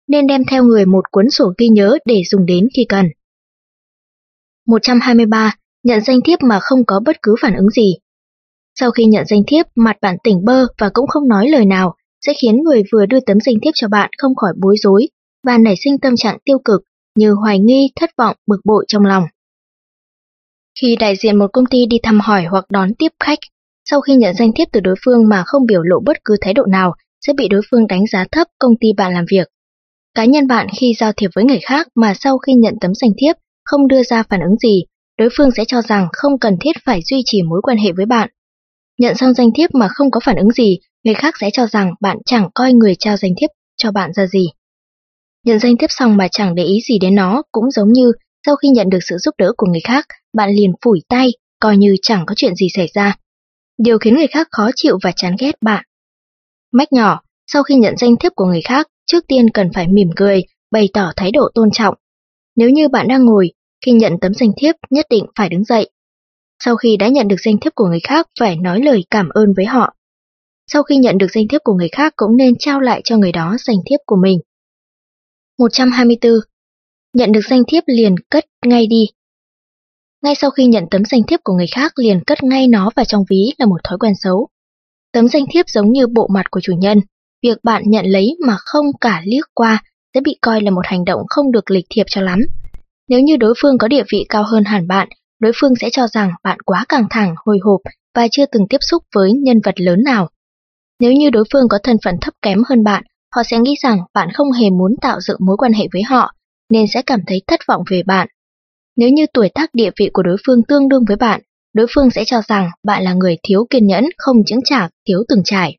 Nên 0.07 0.27
đem 0.27 0.45
theo 0.45 0.63
người 0.63 0.85
một 0.85 1.11
cuốn 1.11 1.29
sổ 1.29 1.53
ghi 1.57 1.67
nhớ 1.67 1.97
để 2.05 2.21
dùng 2.31 2.45
đến 2.45 2.67
khi 2.75 2.85
cần. 2.89 3.05
123. 4.67 5.55
Nhận 5.83 6.01
danh 6.01 6.21
thiếp 6.21 6.43
mà 6.43 6.59
không 6.61 6.85
có 6.85 6.99
bất 7.05 7.17
cứ 7.21 7.35
phản 7.41 7.55
ứng 7.55 7.69
gì. 7.69 7.93
Sau 8.79 8.91
khi 8.91 9.05
nhận 9.05 9.25
danh 9.25 9.41
thiếp, 9.47 9.65
mặt 9.75 9.97
bạn 10.01 10.15
tỉnh 10.23 10.45
bơ 10.45 10.65
và 10.77 10.89
cũng 10.93 11.07
không 11.07 11.27
nói 11.27 11.49
lời 11.49 11.65
nào, 11.65 11.95
sẽ 12.27 12.33
khiến 12.41 12.63
người 12.63 12.83
vừa 12.91 13.05
đưa 13.05 13.19
tấm 13.19 13.37
danh 13.39 13.55
thiếp 13.63 13.71
cho 13.75 13.87
bạn 13.87 14.09
không 14.17 14.35
khỏi 14.35 14.53
bối 14.61 14.75
rối 14.77 15.07
và 15.47 15.57
nảy 15.57 15.75
sinh 15.83 15.97
tâm 15.99 16.15
trạng 16.15 16.37
tiêu 16.45 16.59
cực 16.65 16.81
như 17.17 17.31
hoài 17.31 17.59
nghi, 17.59 17.91
thất 17.95 18.09
vọng, 18.17 18.35
bực 18.47 18.59
bội 18.65 18.85
trong 18.87 19.05
lòng. 19.05 19.23
Khi 20.81 20.95
đại 20.95 21.15
diện 21.15 21.39
một 21.39 21.47
công 21.53 21.65
ty 21.65 21.85
đi 21.85 21.97
thăm 22.03 22.19
hỏi 22.19 22.43
hoặc 22.43 22.65
đón 22.69 22.93
tiếp 22.99 23.11
khách, 23.19 23.39
sau 23.89 24.01
khi 24.01 24.15
nhận 24.15 24.35
danh 24.35 24.51
thiếp 24.55 24.67
từ 24.71 24.79
đối 24.79 24.95
phương 25.05 25.29
mà 25.29 25.43
không 25.45 25.65
biểu 25.65 25.81
lộ 25.83 25.99
bất 26.05 26.17
cứ 26.25 26.35
thái 26.41 26.53
độ 26.53 26.65
nào, 26.65 26.93
sẽ 27.27 27.33
bị 27.33 27.47
đối 27.47 27.61
phương 27.71 27.87
đánh 27.87 28.07
giá 28.07 28.25
thấp 28.31 28.47
công 28.59 28.73
ty 28.79 28.87
bạn 28.97 29.13
làm 29.13 29.25
việc. 29.31 29.47
Cá 30.15 30.25
nhân 30.25 30.47
bạn 30.47 30.67
khi 30.79 30.93
giao 30.97 31.11
thiệp 31.17 31.29
với 31.35 31.43
người 31.43 31.59
khác 31.63 31.87
mà 31.95 32.13
sau 32.13 32.37
khi 32.37 32.53
nhận 32.53 32.73
tấm 32.81 32.91
danh 32.95 33.11
thiếp 33.17 33.35
không 33.65 33.87
đưa 33.87 34.03
ra 34.03 34.23
phản 34.23 34.41
ứng 34.41 34.57
gì, 34.57 34.83
đối 35.17 35.29
phương 35.37 35.51
sẽ 35.51 35.65
cho 35.67 35.81
rằng 35.81 36.07
không 36.13 36.39
cần 36.39 36.57
thiết 36.61 36.71
phải 36.85 37.01
duy 37.05 37.21
trì 37.25 37.41
mối 37.41 37.61
quan 37.63 37.77
hệ 37.77 37.91
với 37.91 38.05
bạn. 38.05 38.29
Nhận 38.99 39.15
xong 39.15 39.33
danh 39.33 39.49
thiếp 39.55 39.75
mà 39.75 39.87
không 39.87 40.11
có 40.11 40.19
phản 40.23 40.35
ứng 40.35 40.51
gì, 40.51 40.79
người 41.03 41.15
khác 41.15 41.33
sẽ 41.39 41.49
cho 41.53 41.67
rằng 41.67 41.93
bạn 42.01 42.17
chẳng 42.25 42.49
coi 42.55 42.73
người 42.73 42.95
trao 42.99 43.17
danh 43.17 43.31
thiếp 43.41 43.49
cho 43.77 43.91
bạn 43.91 44.13
ra 44.13 44.27
gì. 44.27 44.45
Nhận 45.45 45.59
danh 45.59 45.77
thiếp 45.77 45.91
xong 45.91 46.17
mà 46.17 46.27
chẳng 46.31 46.55
để 46.55 46.63
ý 46.63 46.79
gì 46.89 46.99
đến 46.99 47.15
nó 47.15 47.43
cũng 47.51 47.71
giống 47.71 47.93
như 47.93 48.11
sau 48.45 48.55
khi 48.55 48.69
nhận 48.69 48.89
được 48.89 48.99
sự 49.09 49.17
giúp 49.17 49.35
đỡ 49.37 49.51
của 49.57 49.67
người 49.67 49.81
khác, 49.83 50.05
bạn 50.33 50.49
liền 50.49 50.71
phủi 50.85 51.01
tay, 51.09 51.29
coi 51.59 51.77
như 51.77 51.95
chẳng 52.01 52.25
có 52.25 52.35
chuyện 52.35 52.55
gì 52.55 52.67
xảy 52.75 52.87
ra. 52.93 53.17
Điều 53.77 53.97
khiến 53.97 54.15
người 54.15 54.27
khác 54.27 54.47
khó 54.51 54.69
chịu 54.75 54.97
và 55.03 55.11
chán 55.15 55.35
ghét 55.39 55.55
bạn. 55.61 55.85
Mách 56.71 56.93
nhỏ, 56.93 57.21
sau 57.47 57.63
khi 57.63 57.75
nhận 57.75 57.97
danh 57.97 58.15
thiếp 58.17 58.31
của 58.35 58.45
người 58.45 58.61
khác, 58.61 58.87
trước 59.05 59.27
tiên 59.27 59.49
cần 59.49 59.69
phải 59.73 59.87
mỉm 59.87 60.09
cười, 60.15 60.43
bày 60.71 60.89
tỏ 60.93 61.11
thái 61.15 61.31
độ 61.31 61.49
tôn 61.55 61.71
trọng. 61.71 61.95
Nếu 62.55 62.69
như 62.69 62.89
bạn 62.89 63.07
đang 63.07 63.25
ngồi, 63.25 63.51
khi 63.85 63.91
nhận 63.91 64.13
tấm 64.21 64.33
danh 64.33 64.51
thiếp 64.57 64.75
nhất 64.89 65.05
định 65.09 65.25
phải 65.35 65.49
đứng 65.49 65.63
dậy. 65.63 65.89
Sau 66.65 66.75
khi 66.75 66.97
đã 66.97 67.07
nhận 67.07 67.27
được 67.27 67.39
danh 67.39 67.57
thiếp 67.57 67.75
của 67.75 67.85
người 67.85 67.99
khác 67.99 68.27
phải 68.39 68.55
nói 68.55 68.81
lời 68.81 69.05
cảm 69.09 69.29
ơn 69.29 69.53
với 69.55 69.65
họ. 69.65 69.93
Sau 70.67 70.83
khi 70.83 70.97
nhận 70.97 71.17
được 71.17 71.27
danh 71.33 71.47
thiếp 71.47 71.61
của 71.63 71.73
người 71.73 71.89
khác 71.91 72.13
cũng 72.15 72.37
nên 72.37 72.53
trao 72.59 72.79
lại 72.79 73.01
cho 73.03 73.17
người 73.17 73.31
đó 73.31 73.55
danh 73.59 73.77
thiếp 73.89 73.99
của 74.05 74.15
mình. 74.15 74.39
124. 75.59 76.33
Nhận 77.13 77.31
được 77.31 77.41
danh 77.49 77.63
thiếp 77.67 77.83
liền 77.87 78.15
cất 78.29 78.45
ngay 78.65 78.87
đi. 78.87 79.05
Ngay 80.23 80.35
sau 80.35 80.49
khi 80.49 80.65
nhận 80.65 80.83
tấm 80.91 81.05
danh 81.05 81.23
thiếp 81.23 81.39
của 81.43 81.53
người 81.53 81.67
khác 81.67 81.91
liền 81.95 82.23
cất 82.23 82.43
ngay 82.43 82.67
nó 82.67 82.89
vào 82.95 83.05
trong 83.05 83.23
ví 83.29 83.53
là 83.57 83.65
một 83.65 83.77
thói 83.83 83.97
quen 83.97 84.13
xấu. 84.15 84.47
Tấm 85.11 85.27
danh 85.27 85.45
thiếp 85.51 85.69
giống 85.69 85.91
như 85.91 86.07
bộ 86.07 86.27
mặt 86.27 86.51
của 86.51 86.59
chủ 86.63 86.73
nhân, 86.77 86.99
việc 87.43 87.57
bạn 87.63 87.83
nhận 87.85 88.05
lấy 88.05 88.35
mà 88.47 88.55
không 88.59 88.85
cả 89.01 89.21
liếc 89.25 89.45
qua 89.53 89.83
sẽ 90.13 90.21
bị 90.21 90.37
coi 90.41 90.61
là 90.61 90.71
một 90.71 90.85
hành 90.85 91.05
động 91.05 91.21
không 91.27 91.51
được 91.51 91.71
lịch 91.71 91.85
thiệp 91.89 92.03
cho 92.07 92.21
lắm. 92.21 92.39
Nếu 93.09 93.19
như 93.19 93.37
đối 93.37 93.53
phương 93.61 93.77
có 93.77 93.87
địa 93.87 94.03
vị 94.11 94.25
cao 94.29 94.43
hơn 94.43 94.63
hẳn 94.63 94.87
bạn, 94.87 95.07
đối 95.39 95.51
phương 95.55 95.73
sẽ 95.81 95.89
cho 95.91 96.07
rằng 96.07 96.31
bạn 96.43 96.59
quá 96.65 96.85
căng 96.89 97.07
thẳng, 97.09 97.35
hồi 97.45 97.59
hộp 97.61 97.81
và 98.15 98.27
chưa 98.31 98.45
từng 98.45 98.67
tiếp 98.69 98.77
xúc 98.81 99.03
với 99.15 99.31
nhân 99.33 99.59
vật 99.63 99.75
lớn 99.77 100.03
nào. 100.03 100.29
Nếu 101.03 101.13
như 101.13 101.29
đối 101.29 101.43
phương 101.53 101.67
có 101.69 101.79
thân 101.83 101.97
phận 102.03 102.15
thấp 102.21 102.33
kém 102.41 102.63
hơn 102.69 102.83
bạn, 102.83 103.03
họ 103.35 103.43
sẽ 103.43 103.57
nghĩ 103.59 103.75
rằng 103.83 103.97
bạn 104.13 104.27
không 104.33 104.51
hề 104.51 104.69
muốn 104.69 104.91
tạo 105.01 105.21
dựng 105.21 105.37
mối 105.39 105.57
quan 105.57 105.73
hệ 105.73 105.87
với 105.93 106.01
họ, 106.03 106.31
nên 106.69 106.85
sẽ 106.93 107.01
cảm 107.01 107.19
thấy 107.27 107.41
thất 107.47 107.59
vọng 107.67 107.83
về 107.89 108.03
bạn. 108.03 108.27
Nếu 108.95 109.09
như 109.09 109.25
tuổi 109.33 109.49
tác 109.49 109.69
địa 109.73 109.89
vị 109.99 110.09
của 110.13 110.23
đối 110.23 110.37
phương 110.45 110.63
tương 110.63 110.89
đương 110.89 111.05
với 111.07 111.17
bạn, 111.17 111.41
đối 111.73 111.87
phương 111.95 112.09
sẽ 112.11 112.23
cho 112.25 112.41
rằng 112.47 112.69
bạn 112.83 113.03
là 113.03 113.13
người 113.13 113.37
thiếu 113.43 113.65
kiên 113.69 113.87
nhẫn, 113.87 114.05
không 114.17 114.37
chứng 114.45 114.59
chạc, 114.65 114.91
thiếu 115.07 115.23
từng 115.27 115.41
trải. 115.45 115.77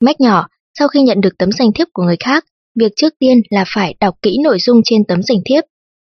Mách 0.00 0.20
nhỏ, 0.20 0.48
sau 0.78 0.88
khi 0.88 1.02
nhận 1.02 1.20
được 1.20 1.38
tấm 1.38 1.52
danh 1.52 1.72
thiếp 1.72 1.88
của 1.92 2.02
người 2.02 2.16
khác, 2.20 2.44
việc 2.80 2.92
trước 2.96 3.14
tiên 3.18 3.40
là 3.50 3.64
phải 3.74 3.94
đọc 4.00 4.14
kỹ 4.22 4.38
nội 4.44 4.58
dung 4.60 4.80
trên 4.84 5.04
tấm 5.04 5.22
danh 5.22 5.38
thiếp. 5.44 5.64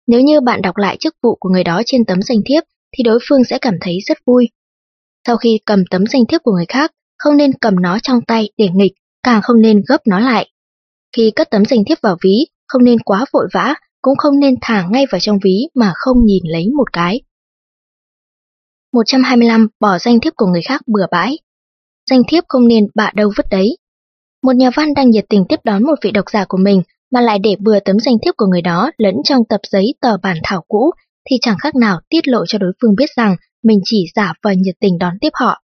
Nếu 0.07 0.21
như 0.21 0.41
bạn 0.41 0.63
đọc 0.63 0.77
lại 0.77 0.97
chức 1.01 1.15
vụ 1.23 1.37
của 1.41 1.49
người 1.49 1.65
đó 1.65 1.83
trên 1.87 2.05
tấm 2.05 2.23
danh 2.23 2.39
thiếp, 2.47 2.63
thì 2.97 3.03
đối 3.05 3.19
phương 3.29 3.45
sẽ 3.45 3.59
cảm 3.59 3.75
thấy 3.81 3.99
rất 4.07 4.19
vui. 4.27 4.49
Sau 5.27 5.37
khi 5.37 5.59
cầm 5.65 5.85
tấm 5.91 6.07
danh 6.07 6.23
thiếp 6.27 6.43
của 6.43 6.53
người 6.53 6.67
khác, 6.69 6.93
không 7.19 7.37
nên 7.37 7.53
cầm 7.61 7.75
nó 7.81 7.99
trong 8.03 8.21
tay 8.27 8.49
để 8.57 8.69
nghịch, 8.75 8.93
càng 9.23 9.43
không 9.43 9.61
nên 9.61 9.83
gấp 9.89 9.99
nó 10.07 10.21
lại. 10.21 10.51
Khi 11.17 11.33
cất 11.37 11.51
tấm 11.51 11.65
danh 11.65 11.85
thiếp 11.85 11.99
vào 12.03 12.17
ví, 12.23 12.47
không 12.69 12.85
nên 12.85 12.99
quá 12.99 13.25
vội 13.33 13.49
vã, 13.53 13.75
cũng 14.03 14.17
không 14.17 14.41
nên 14.41 14.55
thả 14.61 14.87
ngay 14.91 15.07
vào 15.11 15.21
trong 15.21 15.39
ví 15.45 15.69
mà 15.75 15.93
không 15.95 16.25
nhìn 16.25 16.43
lấy 16.47 16.69
một 16.77 16.93
cái. 16.93 17.21
125. 18.93 19.69
Bỏ 19.81 19.99
danh 19.99 20.21
thiếp 20.21 20.33
của 20.37 20.47
người 20.47 20.63
khác 20.63 20.81
bừa 20.87 21.07
bãi. 21.11 21.39
Danh 22.11 22.23
thiếp 22.29 22.45
không 22.49 22.69
nên 22.69 22.87
bạ 22.95 23.11
đâu 23.15 23.33
vứt 23.37 23.47
đấy. 23.51 23.79
Một 24.43 24.57
nhà 24.57 24.71
văn 24.77 24.95
đang 24.95 25.11
nhiệt 25.11 25.25
tình 25.29 25.45
tiếp 25.49 25.61
đón 25.65 25.83
một 25.83 25.95
vị 26.03 26.11
độc 26.11 26.25
giả 26.33 26.45
của 26.49 26.59
mình 26.59 26.83
mà 27.13 27.21
lại 27.21 27.39
để 27.39 27.57
bừa 27.61 27.81
tấm 27.81 28.01
danh 28.01 28.15
thiếp 28.23 28.35
của 28.37 28.47
người 28.47 28.63
đó 28.63 28.91
lẫn 28.99 29.15
trong 29.25 29.43
tập 29.49 29.61
giấy 29.71 29.95
tờ 30.01 30.17
bản 30.23 30.37
thảo 30.45 30.65
cũ 30.69 30.91
thì 31.31 31.37
chẳng 31.41 31.57
khác 31.59 31.75
nào 31.75 32.01
tiết 32.09 32.29
lộ 32.29 32.47
cho 32.47 32.59
đối 32.59 32.73
phương 32.83 32.95
biết 32.95 33.11
rằng 33.17 33.37
mình 33.63 33.79
chỉ 33.85 34.05
giả 34.15 34.33
vờ 34.43 34.51
nhiệt 34.51 34.75
tình 34.81 34.99
đón 34.99 35.15
tiếp 35.21 35.31
họ. 35.35 35.63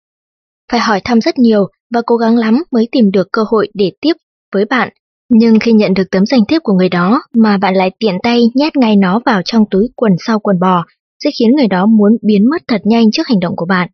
Phải 0.71 0.79
hỏi 0.79 1.01
thăm 1.03 1.21
rất 1.21 1.39
nhiều 1.39 1.67
và 1.93 2.01
cố 2.05 2.15
gắng 2.15 2.37
lắm 2.37 2.63
mới 2.71 2.87
tìm 2.91 3.11
được 3.11 3.27
cơ 3.31 3.41
hội 3.49 3.67
để 3.73 3.91
tiếp 4.01 4.13
với 4.53 4.65
bạn. 4.65 4.89
Nhưng 5.29 5.59
khi 5.59 5.73
nhận 5.73 5.93
được 5.93 6.03
tấm 6.11 6.25
danh 6.25 6.45
thiếp 6.47 6.63
của 6.63 6.73
người 6.73 6.89
đó 6.89 7.21
mà 7.35 7.57
bạn 7.57 7.75
lại 7.75 7.91
tiện 7.99 8.15
tay 8.23 8.41
nhét 8.53 8.75
ngay 8.75 8.95
nó 8.95 9.21
vào 9.25 9.41
trong 9.45 9.63
túi 9.71 9.87
quần 9.95 10.11
sau 10.19 10.39
quần 10.39 10.59
bò, 10.59 10.85
sẽ 11.23 11.29
khiến 11.39 11.49
người 11.55 11.67
đó 11.67 11.85
muốn 11.85 12.17
biến 12.21 12.49
mất 12.49 12.61
thật 12.67 12.81
nhanh 12.83 13.11
trước 13.11 13.27
hành 13.27 13.39
động 13.39 13.55
của 13.55 13.65
bạn. 13.65 13.89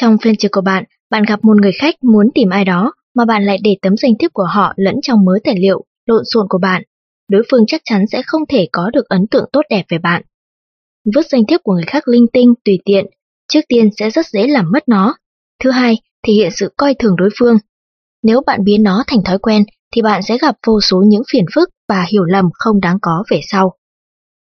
Trong 0.00 0.16
phiên 0.22 0.36
trực 0.36 0.52
của 0.52 0.60
bạn, 0.60 0.84
bạn 1.10 1.22
gặp 1.28 1.44
một 1.44 1.56
người 1.62 1.72
khách 1.72 1.94
muốn 2.04 2.26
tìm 2.34 2.50
ai 2.50 2.64
đó 2.64 2.92
mà 3.14 3.24
bạn 3.24 3.44
lại 3.44 3.58
để 3.62 3.76
tấm 3.82 3.96
danh 3.96 4.12
thiếp 4.18 4.32
của 4.32 4.46
họ 4.54 4.72
lẫn 4.76 4.94
trong 5.02 5.24
mớ 5.24 5.32
tài 5.44 5.54
liệu 5.58 5.84
lộn 6.06 6.22
xộn 6.24 6.46
của 6.48 6.58
bạn. 6.58 6.82
Đối 7.30 7.42
phương 7.50 7.64
chắc 7.66 7.80
chắn 7.84 8.04
sẽ 8.12 8.22
không 8.26 8.42
thể 8.48 8.68
có 8.72 8.90
được 8.90 9.08
ấn 9.08 9.26
tượng 9.26 9.44
tốt 9.52 9.62
đẹp 9.70 9.82
về 9.88 9.98
bạn. 9.98 10.22
Vứt 11.14 11.26
danh 11.30 11.46
thiếp 11.48 11.60
của 11.62 11.72
người 11.72 11.84
khác 11.86 12.08
linh 12.08 12.26
tinh, 12.32 12.54
tùy 12.64 12.78
tiện, 12.84 13.06
trước 13.48 13.60
tiên 13.68 13.88
sẽ 13.96 14.10
rất 14.10 14.26
dễ 14.26 14.46
làm 14.46 14.70
mất 14.72 14.88
nó. 14.88 15.14
Thứ 15.64 15.70
hai, 15.70 15.96
thể 16.26 16.32
hiện 16.32 16.50
sự 16.52 16.72
coi 16.76 16.94
thường 16.94 17.16
đối 17.16 17.28
phương. 17.38 17.56
Nếu 18.22 18.40
bạn 18.46 18.64
biến 18.64 18.82
nó 18.82 19.04
thành 19.06 19.24
thói 19.24 19.38
quen, 19.38 19.64
thì 19.94 20.02
bạn 20.02 20.22
sẽ 20.22 20.38
gặp 20.38 20.56
vô 20.66 20.80
số 20.80 21.02
những 21.06 21.22
phiền 21.32 21.44
phức 21.54 21.68
và 21.88 22.06
hiểu 22.10 22.24
lầm 22.24 22.44
không 22.52 22.80
đáng 22.80 22.98
có 23.02 23.24
về 23.30 23.40
sau. 23.42 23.74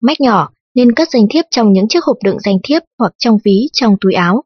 Mách 0.02 0.20
nhỏ, 0.20 0.50
nên 0.74 0.92
cất 0.92 1.08
danh 1.10 1.26
thiếp 1.30 1.44
trong 1.50 1.72
những 1.72 1.88
chiếc 1.88 2.04
hộp 2.04 2.16
đựng 2.24 2.40
danh 2.40 2.56
thiếp 2.64 2.82
hoặc 2.98 3.12
trong 3.18 3.38
ví 3.44 3.68
trong 3.72 3.96
túi 4.00 4.14
áo. 4.14 4.44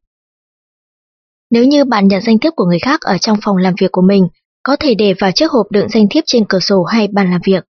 Nếu 1.51 1.65
như 1.65 1.85
bạn 1.85 2.09
nhận 2.09 2.23
danh 2.23 2.39
thiếp 2.39 2.53
của 2.57 2.65
người 2.65 2.79
khác 2.79 3.01
ở 3.01 3.19
trong 3.19 3.39
phòng 3.43 3.57
làm 3.57 3.75
việc 3.81 3.93
của 3.93 4.03
mình, 4.03 4.29
có 4.63 4.77
thể 4.81 4.95
để 4.95 5.15
vào 5.19 5.31
chiếc 5.33 5.51
hộp 5.51 5.67
đựng 5.71 5.89
danh 5.89 6.07
thiếp 6.11 6.25
trên 6.27 6.45
cửa 6.49 6.61
sổ 6.61 6.83
hay 6.83 7.09
bàn 7.09 7.31
làm 7.31 7.41
việc. 7.45 7.65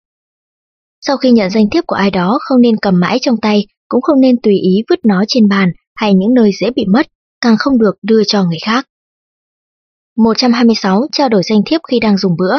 Sau 1.02 1.18
khi 1.18 1.32
nhận 1.32 1.50
danh 1.50 1.70
thiếp 1.70 1.88
của 1.88 1.96
ai 1.96 2.12
đó 2.12 2.40
không 2.42 2.62
nên 2.62 2.76
cầm 2.82 3.00
mãi 3.00 3.18
trong 3.22 3.38
tay, 3.38 3.66
cũng 3.88 4.02
không 4.02 4.20
nên 4.20 4.36
tùy 4.44 4.54
ý 4.54 4.84
vứt 4.90 5.00
nó 5.06 5.24
trên 5.28 5.48
bàn 5.48 5.70
hay 5.96 6.14
những 6.14 6.34
nơi 6.34 6.52
dễ 6.60 6.70
bị 6.76 6.86
mất, 6.86 7.08
càng 7.42 7.56
không 7.60 7.78
được 7.78 7.96
đưa 8.02 8.24
cho 8.24 8.44
người 8.44 8.60
khác. 8.66 8.88
126. 10.18 11.08
Trao 11.12 11.30
đổi 11.30 11.42
danh 11.44 11.62
thiếp 11.66 11.82
khi 11.88 12.00
đang 12.00 12.18
dùng 12.18 12.36
bữa 12.38 12.56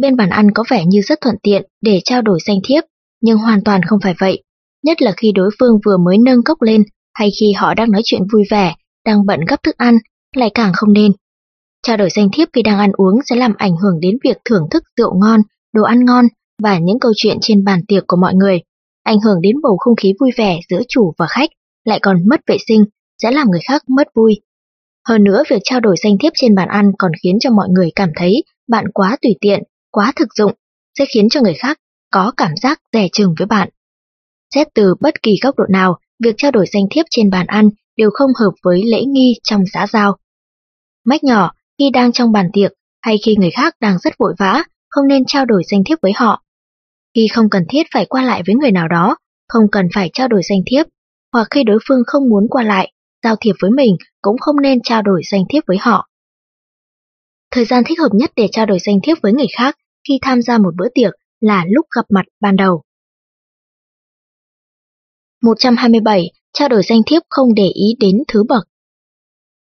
Bên 0.00 0.16
bàn 0.16 0.30
ăn 0.30 0.50
có 0.50 0.64
vẻ 0.70 0.84
như 0.86 1.00
rất 1.00 1.20
thuận 1.20 1.36
tiện 1.42 1.62
để 1.80 2.00
trao 2.04 2.22
đổi 2.22 2.38
danh 2.46 2.58
thiếp, 2.64 2.84
nhưng 3.20 3.38
hoàn 3.38 3.64
toàn 3.64 3.82
không 3.82 4.00
phải 4.02 4.14
vậy 4.18 4.42
nhất 4.82 5.02
là 5.02 5.12
khi 5.16 5.32
đối 5.34 5.50
phương 5.58 5.80
vừa 5.86 5.96
mới 5.96 6.18
nâng 6.18 6.42
cốc 6.44 6.62
lên 6.62 6.82
hay 7.14 7.30
khi 7.40 7.52
họ 7.52 7.74
đang 7.74 7.90
nói 7.90 8.02
chuyện 8.04 8.22
vui 8.32 8.44
vẻ, 8.50 8.74
đang 9.04 9.26
bận 9.26 9.40
gấp 9.48 9.62
thức 9.62 9.76
ăn, 9.76 9.98
lại 10.36 10.50
càng 10.54 10.72
không 10.74 10.92
nên. 10.92 11.12
Trao 11.82 11.96
đổi 11.96 12.08
danh 12.10 12.28
thiếp 12.32 12.48
khi 12.52 12.62
đang 12.62 12.78
ăn 12.78 12.90
uống 12.92 13.20
sẽ 13.30 13.36
làm 13.36 13.54
ảnh 13.58 13.76
hưởng 13.76 14.00
đến 14.00 14.18
việc 14.24 14.36
thưởng 14.44 14.62
thức 14.70 14.82
rượu 14.96 15.14
ngon, 15.20 15.40
đồ 15.74 15.82
ăn 15.82 16.04
ngon 16.04 16.24
và 16.62 16.78
những 16.78 16.98
câu 16.98 17.12
chuyện 17.16 17.38
trên 17.40 17.64
bàn 17.64 17.80
tiệc 17.88 18.04
của 18.06 18.16
mọi 18.16 18.34
người, 18.34 18.60
ảnh 19.02 19.20
hưởng 19.20 19.40
đến 19.40 19.56
bầu 19.62 19.76
không 19.78 19.96
khí 19.96 20.12
vui 20.20 20.30
vẻ 20.36 20.60
giữa 20.68 20.80
chủ 20.88 21.12
và 21.18 21.26
khách, 21.26 21.50
lại 21.84 21.98
còn 22.02 22.28
mất 22.28 22.40
vệ 22.46 22.56
sinh, 22.68 22.84
sẽ 23.22 23.30
làm 23.30 23.50
người 23.50 23.60
khác 23.68 23.82
mất 23.88 24.08
vui. 24.14 24.40
Hơn 25.08 25.24
nữa, 25.24 25.42
việc 25.50 25.60
trao 25.64 25.80
đổi 25.80 25.96
danh 26.02 26.18
thiếp 26.20 26.32
trên 26.36 26.54
bàn 26.54 26.68
ăn 26.68 26.92
còn 26.98 27.12
khiến 27.22 27.38
cho 27.40 27.50
mọi 27.50 27.68
người 27.68 27.90
cảm 27.94 28.10
thấy 28.16 28.44
bạn 28.68 28.84
quá 28.94 29.16
tùy 29.22 29.36
tiện, 29.40 29.62
quá 29.90 30.12
thực 30.16 30.28
dụng, 30.34 30.52
sẽ 30.98 31.04
khiến 31.14 31.28
cho 31.28 31.40
người 31.40 31.54
khác 31.54 31.78
có 32.10 32.32
cảm 32.36 32.56
giác 32.62 32.80
rẻ 32.92 33.08
chừng 33.12 33.34
với 33.38 33.46
bạn. 33.46 33.68
Xét 34.54 34.66
từ 34.74 34.94
bất 35.00 35.22
kỳ 35.22 35.36
góc 35.42 35.58
độ 35.58 35.64
nào, 35.70 35.98
việc 36.24 36.34
trao 36.38 36.50
đổi 36.50 36.66
danh 36.72 36.84
thiếp 36.90 37.06
trên 37.10 37.30
bàn 37.30 37.46
ăn 37.46 37.68
đều 37.96 38.10
không 38.12 38.30
hợp 38.40 38.50
với 38.62 38.82
lễ 38.84 39.04
nghi 39.04 39.34
trong 39.42 39.64
xã 39.72 39.86
giao. 39.92 40.16
Mách 41.04 41.24
nhỏ, 41.24 41.52
khi 41.78 41.90
đang 41.90 42.12
trong 42.12 42.32
bàn 42.32 42.50
tiệc 42.52 42.72
hay 43.02 43.16
khi 43.24 43.36
người 43.36 43.50
khác 43.50 43.74
đang 43.80 43.98
rất 43.98 44.18
vội 44.18 44.34
vã, 44.38 44.62
không 44.88 45.08
nên 45.08 45.24
trao 45.24 45.44
đổi 45.44 45.62
danh 45.70 45.84
thiếp 45.84 45.98
với 46.02 46.12
họ. 46.16 46.42
Khi 47.14 47.28
không 47.32 47.50
cần 47.50 47.64
thiết 47.68 47.82
phải 47.92 48.06
qua 48.06 48.22
lại 48.22 48.42
với 48.46 48.54
người 48.54 48.70
nào 48.70 48.88
đó, 48.88 49.16
không 49.48 49.64
cần 49.72 49.88
phải 49.94 50.10
trao 50.12 50.28
đổi 50.28 50.40
danh 50.50 50.60
thiếp, 50.70 50.86
hoặc 51.32 51.48
khi 51.50 51.64
đối 51.64 51.78
phương 51.88 52.02
không 52.06 52.28
muốn 52.28 52.46
qua 52.50 52.62
lại, 52.62 52.92
giao 53.22 53.36
thiệp 53.40 53.52
với 53.62 53.70
mình 53.70 53.96
cũng 54.22 54.36
không 54.40 54.60
nên 54.62 54.78
trao 54.82 55.02
đổi 55.02 55.22
danh 55.30 55.42
thiếp 55.48 55.62
với 55.66 55.76
họ. 55.80 56.08
Thời 57.50 57.64
gian 57.64 57.82
thích 57.86 57.98
hợp 57.98 58.10
nhất 58.12 58.30
để 58.36 58.48
trao 58.52 58.66
đổi 58.66 58.78
danh 58.86 58.98
thiếp 59.02 59.18
với 59.22 59.32
người 59.32 59.46
khác 59.56 59.76
khi 60.08 60.18
tham 60.22 60.42
gia 60.42 60.58
một 60.58 60.74
bữa 60.78 60.88
tiệc 60.94 61.12
là 61.40 61.64
lúc 61.68 61.86
gặp 61.96 62.04
mặt 62.08 62.24
ban 62.40 62.56
đầu. 62.56 62.82
127. 65.42 66.30
Trao 66.52 66.68
đổi 66.68 66.82
danh 66.82 67.00
thiếp 67.06 67.22
không 67.28 67.54
để 67.54 67.68
ý 67.74 67.96
đến 68.00 68.16
thứ 68.28 68.44
bậc 68.48 68.64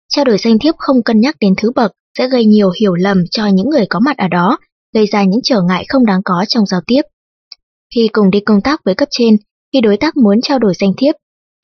Trao 0.09 0.25
đổi 0.25 0.39
danh 0.39 0.59
thiếp 0.59 0.75
không 0.79 1.03
cân 1.03 1.21
nhắc 1.21 1.37
đến 1.41 1.55
thứ 1.57 1.71
bậc 1.75 1.93
sẽ 2.19 2.29
gây 2.29 2.45
nhiều 2.45 2.71
hiểu 2.81 2.95
lầm 2.95 3.19
cho 3.31 3.47
những 3.47 3.69
người 3.69 3.87
có 3.91 4.01
mặt 4.01 4.17
ở 4.17 4.29
đó, 4.29 4.59
gây 4.95 5.07
ra 5.07 5.25
những 5.25 5.41
trở 5.43 5.61
ngại 5.69 5.85
không 5.89 6.07
đáng 6.07 6.21
có 6.25 6.45
trong 6.49 6.67
giao 6.67 6.81
tiếp. 6.87 7.03
Khi 7.95 8.09
cùng 8.13 8.31
đi 8.31 8.41
công 8.41 8.61
tác 8.61 8.81
với 8.85 8.95
cấp 8.95 9.09
trên, 9.11 9.37
khi 9.73 9.81
đối 9.81 9.97
tác 9.97 10.17
muốn 10.17 10.41
trao 10.41 10.59
đổi 10.59 10.73
danh 10.79 10.93
thiếp, 10.97 11.15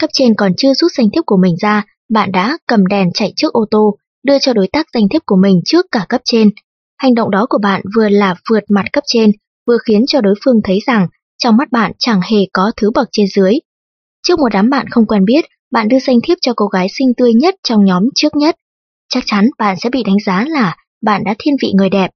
cấp 0.01 0.11
trên 0.12 0.34
còn 0.34 0.53
chưa 0.57 0.74
rút 0.74 0.92
danh 0.96 1.11
thiếp 1.11 1.26
của 1.26 1.36
mình 1.36 1.57
ra, 1.61 1.84
bạn 2.09 2.32
đã 2.32 2.59
cầm 2.66 2.86
đèn 2.86 3.12
chạy 3.14 3.32
trước 3.36 3.53
ô 3.53 3.64
tô, 3.70 3.96
đưa 4.22 4.38
cho 4.38 4.53
đối 4.53 4.68
tác 4.72 4.86
danh 4.94 5.09
thiếp 5.09 5.22
của 5.26 5.36
mình 5.36 5.61
trước 5.64 5.86
cả 5.92 6.07
cấp 6.09 6.20
trên. 6.24 6.51
Hành 6.98 7.14
động 7.14 7.30
đó 7.30 7.46
của 7.48 7.59
bạn 7.62 7.82
vừa 7.96 8.09
là 8.09 8.34
vượt 8.51 8.64
mặt 8.68 8.84
cấp 8.92 9.05
trên, 9.07 9.32
vừa 9.66 9.78
khiến 9.86 10.05
cho 10.07 10.20
đối 10.20 10.34
phương 10.44 10.61
thấy 10.64 10.78
rằng 10.86 11.07
trong 11.38 11.57
mắt 11.57 11.72
bạn 11.72 11.92
chẳng 11.98 12.20
hề 12.30 12.38
có 12.53 12.72
thứ 12.76 12.90
bậc 12.94 13.09
trên 13.12 13.26
dưới. 13.34 13.55
Trước 14.26 14.38
một 14.38 14.48
đám 14.53 14.70
bạn 14.70 14.86
không 14.90 15.07
quen 15.07 15.24
biết, 15.24 15.44
bạn 15.70 15.88
đưa 15.88 15.98
danh 15.98 16.20
thiếp 16.20 16.38
cho 16.40 16.53
cô 16.57 16.66
gái 16.66 16.86
xinh 16.98 17.14
tươi 17.16 17.34
nhất 17.34 17.55
trong 17.62 17.84
nhóm 17.84 18.03
trước 18.14 18.36
nhất. 18.36 18.57
Chắc 19.09 19.22
chắn 19.26 19.48
bạn 19.59 19.76
sẽ 19.80 19.90
bị 19.90 20.03
đánh 20.03 20.18
giá 20.26 20.44
là 20.48 20.76
bạn 21.03 21.24
đã 21.24 21.34
thiên 21.38 21.55
vị 21.62 21.72
người 21.74 21.88
đẹp. 21.88 22.11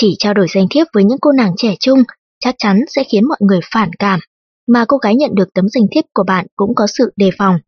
Chỉ 0.00 0.14
trao 0.18 0.34
đổi 0.34 0.46
danh 0.54 0.66
thiếp 0.70 0.86
với 0.94 1.04
những 1.04 1.18
cô 1.20 1.32
nàng 1.32 1.52
trẻ 1.56 1.74
trung 1.80 2.02
chắc 2.40 2.54
chắn 2.58 2.80
sẽ 2.88 3.04
khiến 3.04 3.28
mọi 3.28 3.38
người 3.40 3.60
phản 3.72 3.90
cảm, 3.98 4.20
mà 4.66 4.84
cô 4.88 4.96
gái 4.96 5.16
nhận 5.16 5.34
được 5.34 5.54
tấm 5.54 5.68
danh 5.68 5.84
thiếp 5.90 6.04
của 6.12 6.24
bạn 6.26 6.46
cũng 6.56 6.74
có 6.74 6.86
sự 6.98 7.12
đề 7.16 7.30
phòng. 7.38 7.58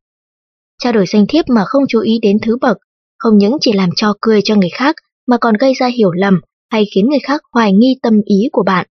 Trao 0.79 0.93
đổi 0.93 1.05
danh 1.07 1.27
thiếp 1.29 1.49
mà 1.49 1.65
không 1.67 1.83
chú 1.89 2.01
ý 2.01 2.19
đến 2.23 2.39
thứ 2.43 2.57
bậc, 2.61 2.77
không 3.19 3.39
những 3.39 3.57
chỉ 3.61 3.73
làm 3.73 3.91
cho 3.97 4.15
cười 4.21 4.41
cho 4.45 4.55
người 4.57 4.71
khác 4.75 4.97
mà 5.27 5.37
còn 5.41 5.55
gây 5.55 5.73
ra 5.75 5.87
hiểu 5.87 6.13
lầm 6.13 6.41
hay 6.71 6.85
khiến 6.95 7.09
người 7.09 7.21
khác 7.23 7.41
hoài 7.53 7.73
nghi 7.73 7.99
tâm 8.03 8.21
ý 8.25 8.49
của 8.53 8.63
bạn. 8.63 8.87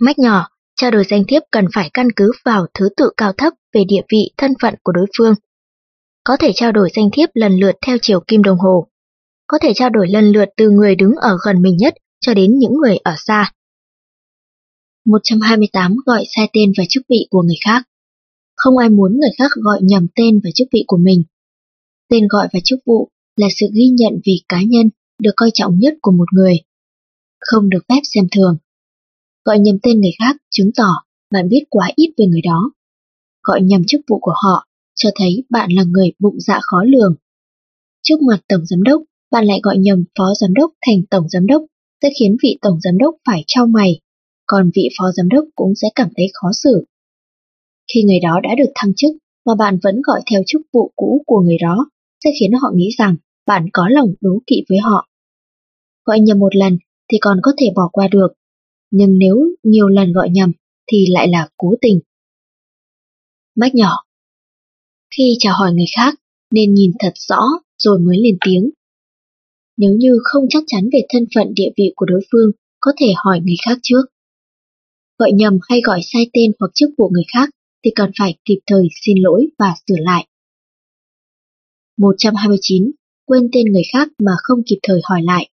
Mách 0.00 0.18
nhỏ, 0.18 0.48
trao 0.76 0.90
đổi 0.90 1.04
danh 1.04 1.24
thiếp 1.28 1.42
cần 1.50 1.66
phải 1.74 1.90
căn 1.94 2.08
cứ 2.16 2.30
vào 2.44 2.66
thứ 2.74 2.88
tự 2.96 3.10
cao 3.16 3.32
thấp 3.32 3.52
về 3.72 3.84
địa 3.88 4.02
vị 4.12 4.30
thân 4.36 4.52
phận 4.62 4.74
của 4.82 4.92
đối 4.92 5.06
phương. 5.18 5.34
Có 6.24 6.36
thể 6.36 6.52
trao 6.54 6.72
đổi 6.72 6.88
danh 6.96 7.08
thiếp 7.12 7.28
lần 7.34 7.52
lượt 7.60 7.74
theo 7.86 7.96
chiều 8.02 8.20
kim 8.20 8.42
đồng 8.42 8.58
hồ. 8.58 8.86
Có 9.46 9.58
thể 9.58 9.72
trao 9.74 9.90
đổi 9.90 10.08
lần 10.08 10.24
lượt 10.24 10.48
từ 10.56 10.70
người 10.70 10.94
đứng 10.94 11.12
ở 11.14 11.38
gần 11.46 11.62
mình 11.62 11.76
nhất 11.76 11.94
cho 12.20 12.34
đến 12.34 12.58
những 12.58 12.72
người 12.82 12.96
ở 12.96 13.14
xa. 13.16 13.52
128 15.06 15.96
gọi 16.06 16.24
sai 16.36 16.50
tên 16.52 16.72
và 16.78 16.84
chức 16.88 17.02
vị 17.08 17.26
của 17.30 17.42
người 17.42 17.56
khác. 17.64 17.82
Không 18.56 18.78
ai 18.78 18.88
muốn 18.88 19.12
người 19.20 19.30
khác 19.38 19.50
gọi 19.54 19.78
nhầm 19.82 20.06
tên 20.14 20.40
và 20.44 20.50
chức 20.54 20.68
vị 20.72 20.84
của 20.86 20.96
mình. 20.96 21.22
Tên 22.08 22.26
gọi 22.28 22.48
và 22.52 22.60
chức 22.64 22.78
vụ 22.86 23.08
là 23.36 23.46
sự 23.60 23.66
ghi 23.74 23.88
nhận 23.88 24.12
vì 24.26 24.42
cá 24.48 24.62
nhân 24.62 24.90
được 25.18 25.30
coi 25.36 25.50
trọng 25.54 25.78
nhất 25.78 25.94
của 26.00 26.12
một 26.12 26.32
người. 26.32 26.54
Không 27.40 27.68
được 27.68 27.84
phép 27.88 28.00
xem 28.14 28.24
thường. 28.36 28.56
Gọi 29.44 29.58
nhầm 29.58 29.76
tên 29.82 30.00
người 30.00 30.12
khác 30.18 30.36
chứng 30.50 30.70
tỏ 30.76 30.92
bạn 31.32 31.48
biết 31.48 31.64
quá 31.70 31.90
ít 31.96 32.14
về 32.18 32.26
người 32.26 32.42
đó. 32.44 32.72
Gọi 33.42 33.62
nhầm 33.62 33.82
chức 33.86 34.00
vụ 34.08 34.18
của 34.20 34.34
họ 34.44 34.66
cho 34.94 35.10
thấy 35.14 35.44
bạn 35.50 35.72
là 35.72 35.82
người 35.82 36.12
bụng 36.18 36.40
dạ 36.40 36.58
khó 36.62 36.82
lường. 36.86 37.14
Trước 38.02 38.22
mặt 38.22 38.40
tổng 38.48 38.66
giám 38.66 38.82
đốc, 38.82 39.02
bạn 39.30 39.44
lại 39.46 39.60
gọi 39.62 39.78
nhầm 39.78 40.04
phó 40.18 40.34
giám 40.40 40.54
đốc 40.54 40.70
thành 40.86 41.02
tổng 41.10 41.28
giám 41.28 41.46
đốc 41.46 41.62
sẽ 42.02 42.08
khiến 42.20 42.36
vị 42.42 42.58
tổng 42.62 42.80
giám 42.80 42.98
đốc 42.98 43.14
phải 43.26 43.44
trao 43.46 43.66
mày 43.66 44.00
còn 44.46 44.70
vị 44.74 44.88
phó 44.98 45.04
giám 45.16 45.28
đốc 45.28 45.44
cũng 45.54 45.74
sẽ 45.74 45.88
cảm 45.94 46.08
thấy 46.16 46.26
khó 46.32 46.48
xử. 46.62 46.84
Khi 47.94 48.02
người 48.02 48.20
đó 48.22 48.40
đã 48.42 48.54
được 48.58 48.72
thăng 48.74 48.92
chức 48.96 49.10
mà 49.46 49.54
bạn 49.58 49.78
vẫn 49.82 49.94
gọi 50.04 50.20
theo 50.30 50.42
chức 50.46 50.60
vụ 50.72 50.92
cũ 50.96 51.22
của 51.26 51.40
người 51.40 51.56
đó, 51.62 51.90
sẽ 52.24 52.30
khiến 52.40 52.52
họ 52.52 52.68
nghĩ 52.74 52.88
rằng 52.98 53.16
bạn 53.46 53.66
có 53.72 53.88
lòng 53.88 54.14
đố 54.20 54.38
kỵ 54.46 54.64
với 54.68 54.78
họ. 54.78 55.08
Gọi 56.04 56.20
nhầm 56.20 56.38
một 56.38 56.56
lần 56.56 56.78
thì 57.12 57.18
còn 57.20 57.38
có 57.42 57.52
thể 57.58 57.66
bỏ 57.76 57.88
qua 57.92 58.08
được, 58.08 58.28
nhưng 58.90 59.18
nếu 59.18 59.36
nhiều 59.62 59.88
lần 59.88 60.12
gọi 60.12 60.28
nhầm 60.30 60.52
thì 60.92 61.06
lại 61.08 61.28
là 61.28 61.48
cố 61.56 61.74
tình. 61.80 62.00
Mách 63.56 63.74
nhỏ 63.74 63.92
Khi 65.16 65.36
chào 65.38 65.54
hỏi 65.58 65.72
người 65.72 65.86
khác, 65.96 66.14
nên 66.50 66.74
nhìn 66.74 66.90
thật 66.98 67.12
rõ 67.28 67.40
rồi 67.78 67.98
mới 67.98 68.16
lên 68.18 68.36
tiếng. 68.44 68.70
Nếu 69.76 69.90
như 69.98 70.18
không 70.22 70.44
chắc 70.50 70.62
chắn 70.66 70.88
về 70.92 71.00
thân 71.08 71.26
phận 71.34 71.54
địa 71.54 71.70
vị 71.76 71.92
của 71.96 72.06
đối 72.06 72.20
phương, 72.32 72.50
có 72.80 72.92
thể 73.00 73.06
hỏi 73.16 73.40
người 73.44 73.56
khác 73.66 73.78
trước 73.82 74.02
gọi 75.18 75.32
nhầm 75.32 75.58
hay 75.68 75.80
gọi 75.84 76.00
sai 76.12 76.30
tên 76.32 76.50
hoặc 76.60 76.70
chức 76.74 76.90
vụ 76.98 77.10
người 77.12 77.24
khác 77.32 77.48
thì 77.84 77.90
cần 77.94 78.10
phải 78.18 78.38
kịp 78.44 78.58
thời 78.66 78.88
xin 79.04 79.16
lỗi 79.20 79.46
và 79.58 79.74
sửa 79.88 79.98
lại. 79.98 80.26
129. 81.98 82.90
Quên 83.24 83.48
tên 83.52 83.72
người 83.72 83.82
khác 83.92 84.08
mà 84.18 84.32
không 84.42 84.58
kịp 84.66 84.78
thời 84.82 85.00
hỏi 85.04 85.22
lại. 85.22 85.50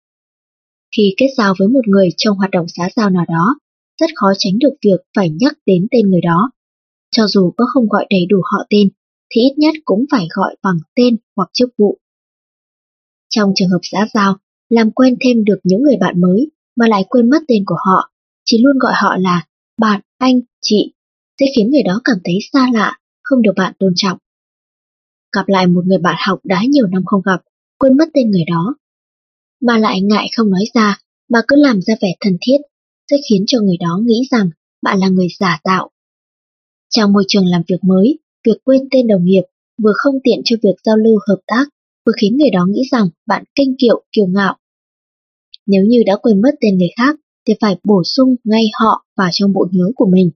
Khi 0.97 1.13
kết 1.17 1.27
giao 1.37 1.53
với 1.59 1.67
một 1.67 1.87
người 1.87 2.09
trong 2.17 2.37
hoạt 2.37 2.51
động 2.51 2.65
xã 2.67 2.89
giao 2.95 3.09
nào 3.09 3.25
đó, 3.27 3.59
rất 4.01 4.09
khó 4.15 4.27
tránh 4.37 4.59
được 4.59 4.73
việc 4.85 5.01
phải 5.15 5.29
nhắc 5.29 5.53
đến 5.65 5.87
tên 5.91 6.09
người 6.09 6.21
đó. 6.21 6.51
Cho 7.11 7.27
dù 7.27 7.53
có 7.57 7.65
không 7.73 7.87
gọi 7.89 8.05
đầy 8.09 8.25
đủ 8.29 8.37
họ 8.43 8.65
tên, 8.69 8.89
thì 9.29 9.41
ít 9.41 9.53
nhất 9.57 9.73
cũng 9.85 10.05
phải 10.11 10.27
gọi 10.35 10.55
bằng 10.63 10.77
tên 10.95 11.17
hoặc 11.35 11.49
chức 11.53 11.69
vụ. 11.77 11.99
Trong 13.29 13.51
trường 13.55 13.69
hợp 13.69 13.79
xã 13.81 14.07
giao, 14.13 14.37
làm 14.69 14.91
quen 14.91 15.15
thêm 15.25 15.43
được 15.43 15.59
những 15.63 15.81
người 15.81 15.97
bạn 15.99 16.21
mới 16.21 16.51
mà 16.75 16.87
lại 16.87 17.05
quên 17.09 17.29
mất 17.29 17.39
tên 17.47 17.63
của 17.65 17.77
họ, 17.85 18.11
chỉ 18.45 18.57
luôn 18.63 18.77
gọi 18.79 18.93
họ 18.95 19.17
là 19.17 19.45
bạn, 19.79 20.01
anh, 20.17 20.39
chị 20.61 20.93
sẽ 21.39 21.45
khiến 21.55 21.69
người 21.71 21.83
đó 21.83 22.01
cảm 22.03 22.17
thấy 22.23 22.35
xa 22.53 22.67
lạ, 22.73 22.97
không 23.23 23.41
được 23.41 23.53
bạn 23.55 23.73
tôn 23.79 23.93
trọng. 23.95 24.17
Gặp 25.35 25.47
lại 25.47 25.67
một 25.67 25.85
người 25.85 25.97
bạn 25.97 26.15
học 26.27 26.39
đã 26.43 26.61
nhiều 26.69 26.87
năm 26.87 27.05
không 27.05 27.21
gặp, 27.25 27.41
quên 27.77 27.97
mất 27.97 28.05
tên 28.13 28.31
người 28.31 28.45
đó, 28.47 28.75
mà 29.61 29.77
lại 29.77 30.01
ngại 30.01 30.27
không 30.37 30.49
nói 30.49 30.63
ra 30.73 30.99
mà 31.29 31.39
cứ 31.47 31.55
làm 31.55 31.81
ra 31.81 31.93
vẻ 32.01 32.15
thân 32.19 32.37
thiết, 32.41 32.57
sẽ 33.11 33.17
khiến 33.29 33.43
cho 33.47 33.59
người 33.61 33.77
đó 33.79 33.99
nghĩ 34.03 34.27
rằng 34.31 34.49
bạn 34.81 34.99
là 34.99 35.07
người 35.07 35.27
giả 35.39 35.59
tạo. 35.63 35.89
Trong 36.89 37.13
môi 37.13 37.23
trường 37.27 37.45
làm 37.45 37.61
việc 37.67 37.83
mới, 37.83 38.19
việc 38.45 38.57
quên 38.63 38.81
tên 38.91 39.07
đồng 39.07 39.25
nghiệp 39.25 39.43
vừa 39.83 39.93
không 39.95 40.15
tiện 40.23 40.41
cho 40.45 40.55
việc 40.63 40.75
giao 40.83 40.97
lưu 40.97 41.19
hợp 41.27 41.39
tác, 41.47 41.65
vừa 42.05 42.13
khiến 42.21 42.37
người 42.37 42.49
đó 42.49 42.65
nghĩ 42.69 42.81
rằng 42.91 43.09
bạn 43.27 43.43
kinh 43.55 43.75
kiệu, 43.79 44.03
kiêu 44.11 44.25
ngạo. 44.27 44.57
Nếu 45.65 45.83
như 45.83 46.03
đã 46.05 46.15
quên 46.21 46.41
mất 46.41 46.55
tên 46.61 46.77
người 46.77 46.89
khác, 46.97 47.15
thì 47.49 47.55
phải 47.61 47.75
bổ 47.83 48.03
sung 48.03 48.35
ngay 48.43 48.63
họ 48.79 49.05
vào 49.17 49.29
trong 49.31 49.53
bộ 49.53 49.67
nhớ 49.71 49.85
của 49.95 50.09
mình. 50.11 50.31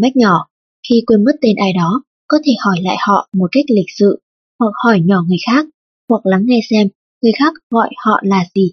Mách 0.00 0.16
nhỏ, 0.16 0.46
khi 0.88 1.02
quên 1.06 1.24
mất 1.24 1.32
tên 1.40 1.56
ai 1.56 1.72
đó, 1.72 2.02
có 2.28 2.38
thể 2.44 2.52
hỏi 2.64 2.76
lại 2.82 2.96
họ 3.00 3.28
một 3.32 3.48
cách 3.52 3.64
lịch 3.68 3.90
sự, 3.98 4.20
hoặc 4.58 4.72
hỏi 4.84 5.00
nhỏ 5.04 5.22
người 5.28 5.38
khác, 5.46 5.66
hoặc 6.08 6.26
lắng 6.26 6.42
nghe 6.46 6.60
xem 6.70 6.88
người 7.22 7.32
khác 7.38 7.54
gọi 7.70 7.90
họ 8.04 8.20
là 8.22 8.44
gì. 8.54 8.72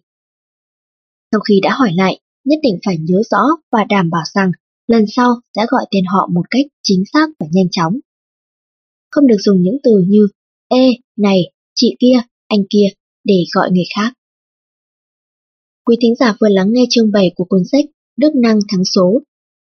Sau 1.32 1.40
khi 1.40 1.60
đã 1.64 1.74
hỏi 1.74 1.92
lại, 1.96 2.20
nhất 2.46 2.60
định 2.64 2.80
phải 2.86 2.98
nhớ 2.98 3.22
rõ 3.30 3.44
và 3.72 3.86
đảm 3.90 4.10
bảo 4.10 4.24
rằng 4.34 4.52
lần 4.88 5.06
sau 5.08 5.30
sẽ 5.56 5.66
gọi 5.70 5.86
tên 5.92 6.04
họ 6.06 6.30
một 6.34 6.44
cách 6.50 6.66
chính 6.84 7.04
xác 7.14 7.28
và 7.40 7.48
nhanh 7.52 7.70
chóng. 7.72 7.94
Không 9.12 9.28
được 9.28 9.38
dùng 9.40 9.62
những 9.62 9.78
từ 9.84 10.04
như 10.08 10.28
Ê, 10.68 10.92
này, 11.18 11.42
chị 11.76 11.96
kia, 12.00 12.20
anh 12.48 12.60
kia 12.70 12.88
để 13.24 13.44
gọi 13.56 13.72
người 13.72 13.84
khác. 13.96 14.14
Quý 15.90 15.98
thính 16.02 16.16
giả 16.16 16.36
vừa 16.42 16.48
lắng 16.50 16.68
nghe 16.72 16.84
chương 16.90 17.12
7 17.12 17.32
của 17.36 17.44
cuốn 17.44 17.62
sách 17.72 17.86
Đức 18.18 18.36
năng 18.36 18.60
thắng 18.72 18.86
số. 18.96 19.22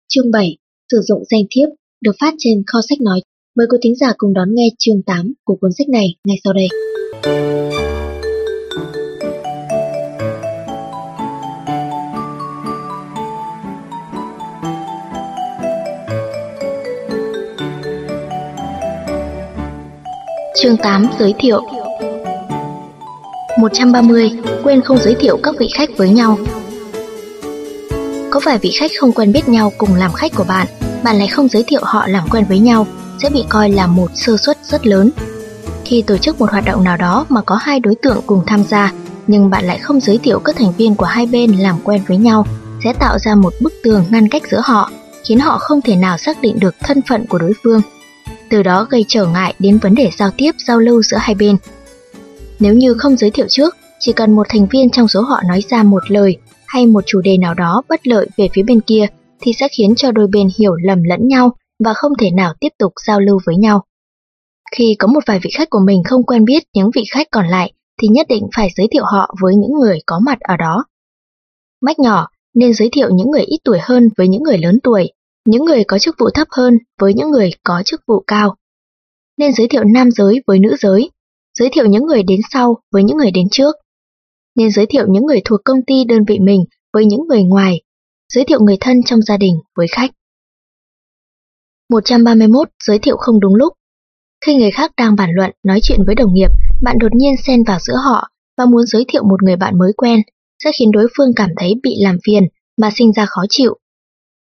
Chương 0.09 0.31
7, 0.31 0.57
sử 0.93 1.01
dụng 1.01 1.25
danh 1.31 1.43
thiếp, 1.51 1.69
được 2.01 2.13
phát 2.21 2.35
trên 2.39 2.63
kho 2.67 2.79
sách 2.89 3.01
nói. 3.01 3.21
Mời 3.57 3.67
quý 3.71 3.79
thính 3.83 3.97
giả 3.97 4.13
cùng 4.19 4.33
đón 4.33 4.49
nghe 4.55 4.69
chương 4.79 5.03
8 5.03 5.33
của 5.45 5.57
cuốn 5.61 5.71
sách 5.79 5.89
này 5.89 6.07
ngay 6.25 6.37
sau 6.45 6.53
đây. 6.53 6.69
Chương 20.63 20.77
8 20.83 21.07
giới 21.19 21.35
thiệu 21.39 21.61
130. 23.59 24.31
Quên 24.63 24.83
không 24.83 24.99
giới 24.99 25.15
thiệu 25.15 25.39
các 25.43 25.55
vị 25.59 25.69
khách 25.75 25.91
với 25.97 26.09
nhau 26.09 26.39
có 28.37 28.41
vài 28.45 28.59
vị 28.59 28.71
khách 28.79 28.91
không 29.01 29.13
quen 29.13 29.33
biết 29.33 29.49
nhau 29.49 29.73
cùng 29.79 29.95
làm 29.95 30.13
khách 30.13 30.35
của 30.35 30.45
bạn, 30.45 30.67
bạn 31.05 31.19
lại 31.19 31.29
không 31.29 31.49
giới 31.49 31.65
thiệu 31.67 31.81
họ 31.83 32.07
làm 32.07 32.29
quen 32.29 32.45
với 32.49 32.59
nhau, 32.59 32.87
sẽ 33.23 33.31
bị 33.31 33.45
coi 33.49 33.71
là 33.71 33.87
một 33.87 34.11
sơ 34.15 34.37
suất 34.37 34.59
rất 34.65 34.87
lớn. 34.87 35.11
Khi 35.85 36.03
tổ 36.03 36.17
chức 36.17 36.41
một 36.41 36.51
hoạt 36.51 36.65
động 36.65 36.85
nào 36.85 36.97
đó 36.97 37.27
mà 37.29 37.43
có 37.43 37.55
hai 37.55 37.81
đối 37.81 37.95
tượng 37.95 38.21
cùng 38.27 38.43
tham 38.47 38.65
gia, 38.65 38.93
nhưng 39.27 39.51
bạn 39.51 39.65
lại 39.65 39.79
không 39.79 40.01
giới 40.01 40.19
thiệu 40.19 40.39
các 40.39 40.57
thành 40.57 40.73
viên 40.73 40.95
của 40.95 41.05
hai 41.05 41.27
bên 41.27 41.53
làm 41.53 41.77
quen 41.85 42.03
với 42.09 42.17
nhau, 42.17 42.47
sẽ 42.85 42.93
tạo 42.93 43.19
ra 43.19 43.35
một 43.35 43.55
bức 43.61 43.73
tường 43.83 44.05
ngăn 44.11 44.29
cách 44.29 44.43
giữa 44.51 44.63
họ, 44.65 44.91
khiến 45.25 45.39
họ 45.39 45.59
không 45.59 45.83
thể 45.83 45.97
nào 45.97 46.19
xác 46.19 46.41
định 46.41 46.59
được 46.61 46.75
thân 46.83 47.01
phận 47.09 47.27
của 47.27 47.39
đối 47.39 47.53
phương. 47.65 47.81
Từ 48.51 48.63
đó 48.63 48.87
gây 48.91 49.05
trở 49.09 49.27
ngại 49.27 49.55
đến 49.59 49.79
vấn 49.79 49.95
đề 49.95 50.11
giao 50.19 50.31
tiếp, 50.37 50.53
giao 50.67 50.79
lưu 50.79 51.03
giữa 51.03 51.19
hai 51.21 51.35
bên. 51.35 51.57
Nếu 52.61 52.75
như 52.75 52.95
không 52.95 53.17
giới 53.17 53.31
thiệu 53.31 53.47
trước, 53.49 53.77
chỉ 53.99 54.13
cần 54.13 54.37
một 54.37 54.47
thành 54.49 54.67
viên 54.71 54.91
trong 54.91 55.09
số 55.09 55.21
họ 55.21 55.41
nói 55.49 55.61
ra 55.71 55.83
một 55.83 56.11
lời 56.11 56.37
hay 56.67 56.87
một 56.87 57.05
chủ 57.07 57.21
đề 57.21 57.39
nào 57.39 57.55
đó 57.55 57.83
bất 57.89 58.07
lợi 58.07 58.27
về 58.37 58.49
phía 58.53 58.63
bên 58.63 58.81
kia 58.81 59.07
thì 59.41 59.53
sẽ 59.53 59.69
khiến 59.69 59.95
cho 59.97 60.13
đôi 60.13 60.27
bên 60.33 60.49
hiểu 60.59 60.75
lầm 60.75 61.03
lẫn 61.03 61.29
nhau 61.29 61.57
và 61.85 61.95
không 61.95 62.13
thể 62.19 62.31
nào 62.31 62.55
tiếp 62.61 62.69
tục 62.79 62.93
giao 63.07 63.21
lưu 63.21 63.39
với 63.47 63.57
nhau. 63.57 63.85
Khi 64.77 64.97
có 64.99 65.07
một 65.07 65.21
vài 65.27 65.39
vị 65.43 65.51
khách 65.59 65.71
của 65.71 65.81
mình 65.87 66.03
không 66.05 66.23
quen 66.27 66.45
biết 66.45 66.63
những 66.75 66.91
vị 66.95 67.05
khách 67.11 67.27
còn 67.31 67.47
lại 67.47 67.73
thì 68.03 68.09
nhất 68.09 68.27
định 68.29 68.49
phải 68.57 68.69
giới 68.77 68.89
thiệu 68.91 69.05
họ 69.05 69.35
với 69.41 69.55
những 69.55 69.73
người 69.81 69.99
có 70.07 70.21
mặt 70.27 70.39
ở 70.41 70.57
đó. 70.57 70.85
Mách 71.83 71.99
nhỏ 71.99 72.29
nên 72.55 72.75
giới 72.75 72.89
thiệu 72.93 73.09
những 73.13 73.31
người 73.31 73.43
ít 73.43 73.59
tuổi 73.65 73.79
hơn 73.83 74.09
với 74.17 74.29
những 74.29 74.43
người 74.43 74.59
lớn 74.59 74.79
tuổi, 74.83 75.13
những 75.47 75.65
người 75.65 75.85
có 75.85 75.99
chức 75.99 76.15
vụ 76.19 76.27
thấp 76.35 76.49
hơn 76.51 76.79
với 77.01 77.15
những 77.15 77.31
người 77.31 77.51
có 77.63 77.83
chức 77.85 78.01
vụ 78.07 78.25
cao. 78.27 78.57
Nên 79.39 79.53
giới 79.53 79.69
thiệu 79.69 79.85
nam 79.85 80.11
giới 80.11 80.43
với 80.47 80.59
nữ 80.59 80.77
giới, 80.79 81.11
giới 81.59 81.69
thiệu 81.73 81.87
những 81.87 82.07
người 82.07 82.23
đến 82.23 82.41
sau 82.53 82.77
với 82.93 83.05
những 83.05 83.17
người 83.17 83.31
đến 83.31 83.49
trước. 83.51 83.77
Nên 84.55 84.71
giới 84.71 84.87
thiệu 84.87 85.07
những 85.09 85.27
người 85.27 85.41
thuộc 85.45 85.61
công 85.65 85.79
ty 85.87 86.05
đơn 86.05 86.25
vị 86.29 86.39
mình 86.39 86.65
với 86.93 87.05
những 87.05 87.21
người 87.29 87.43
ngoài, 87.43 87.83
giới 88.33 88.45
thiệu 88.45 88.61
người 88.61 88.77
thân 88.81 89.03
trong 89.03 89.23
gia 89.23 89.37
đình 89.37 89.55
với 89.77 89.87
khách. 89.91 90.11
131. 91.91 92.69
Giới 92.85 92.99
thiệu 92.99 93.17
không 93.17 93.41
đúng 93.41 93.55
lúc 93.55 93.73
Khi 94.47 94.57
người 94.57 94.71
khác 94.71 94.91
đang 94.97 95.17
bàn 95.17 95.31
luận, 95.35 95.51
nói 95.63 95.79
chuyện 95.83 95.99
với 96.07 96.15
đồng 96.15 96.35
nghiệp, 96.35 96.49
bạn 96.83 96.97
đột 96.99 97.15
nhiên 97.15 97.35
xen 97.47 97.65
vào 97.65 97.79
giữa 97.81 97.97
họ 98.05 98.29
và 98.59 98.67
muốn 98.67 98.87
giới 98.87 99.05
thiệu 99.09 99.23
một 99.25 99.43
người 99.43 99.57
bạn 99.57 99.79
mới 99.79 99.93
quen, 99.97 100.21
sẽ 100.65 100.71
khiến 100.79 100.91
đối 100.91 101.09
phương 101.17 101.31
cảm 101.37 101.51
thấy 101.57 101.75
bị 101.83 101.95
làm 101.99 102.19
phiền 102.27 102.43
mà 102.81 102.91
sinh 102.97 103.13
ra 103.13 103.27
khó 103.27 103.43
chịu. 103.49 103.77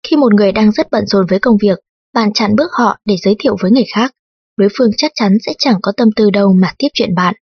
Khi 0.03 0.17
một 0.17 0.35
người 0.35 0.53
đang 0.53 0.73
rất 0.73 0.91
bận 0.91 1.07
rộn 1.07 1.27
với 1.29 1.39
công 1.39 1.57
việc, 1.63 1.79
bạn 2.15 2.33
chặn 2.33 2.57
bước 2.57 2.71
họ 2.79 2.99
để 3.05 3.17
giới 3.23 3.37
thiệu 3.39 3.57
với 3.61 3.71
người 3.71 3.85
khác, 3.95 4.13
đối 4.61 4.69
phương 4.79 4.91
chắc 4.97 5.13
chắn 5.15 5.33
sẽ 5.47 5.53
chẳng 5.59 5.79
có 5.83 5.93
tâm 5.97 6.09
tư 6.17 6.31
đâu 6.31 6.53
mà 6.53 6.73
tiếp 6.79 6.89
chuyện 6.95 7.15
bạn. 7.15 7.35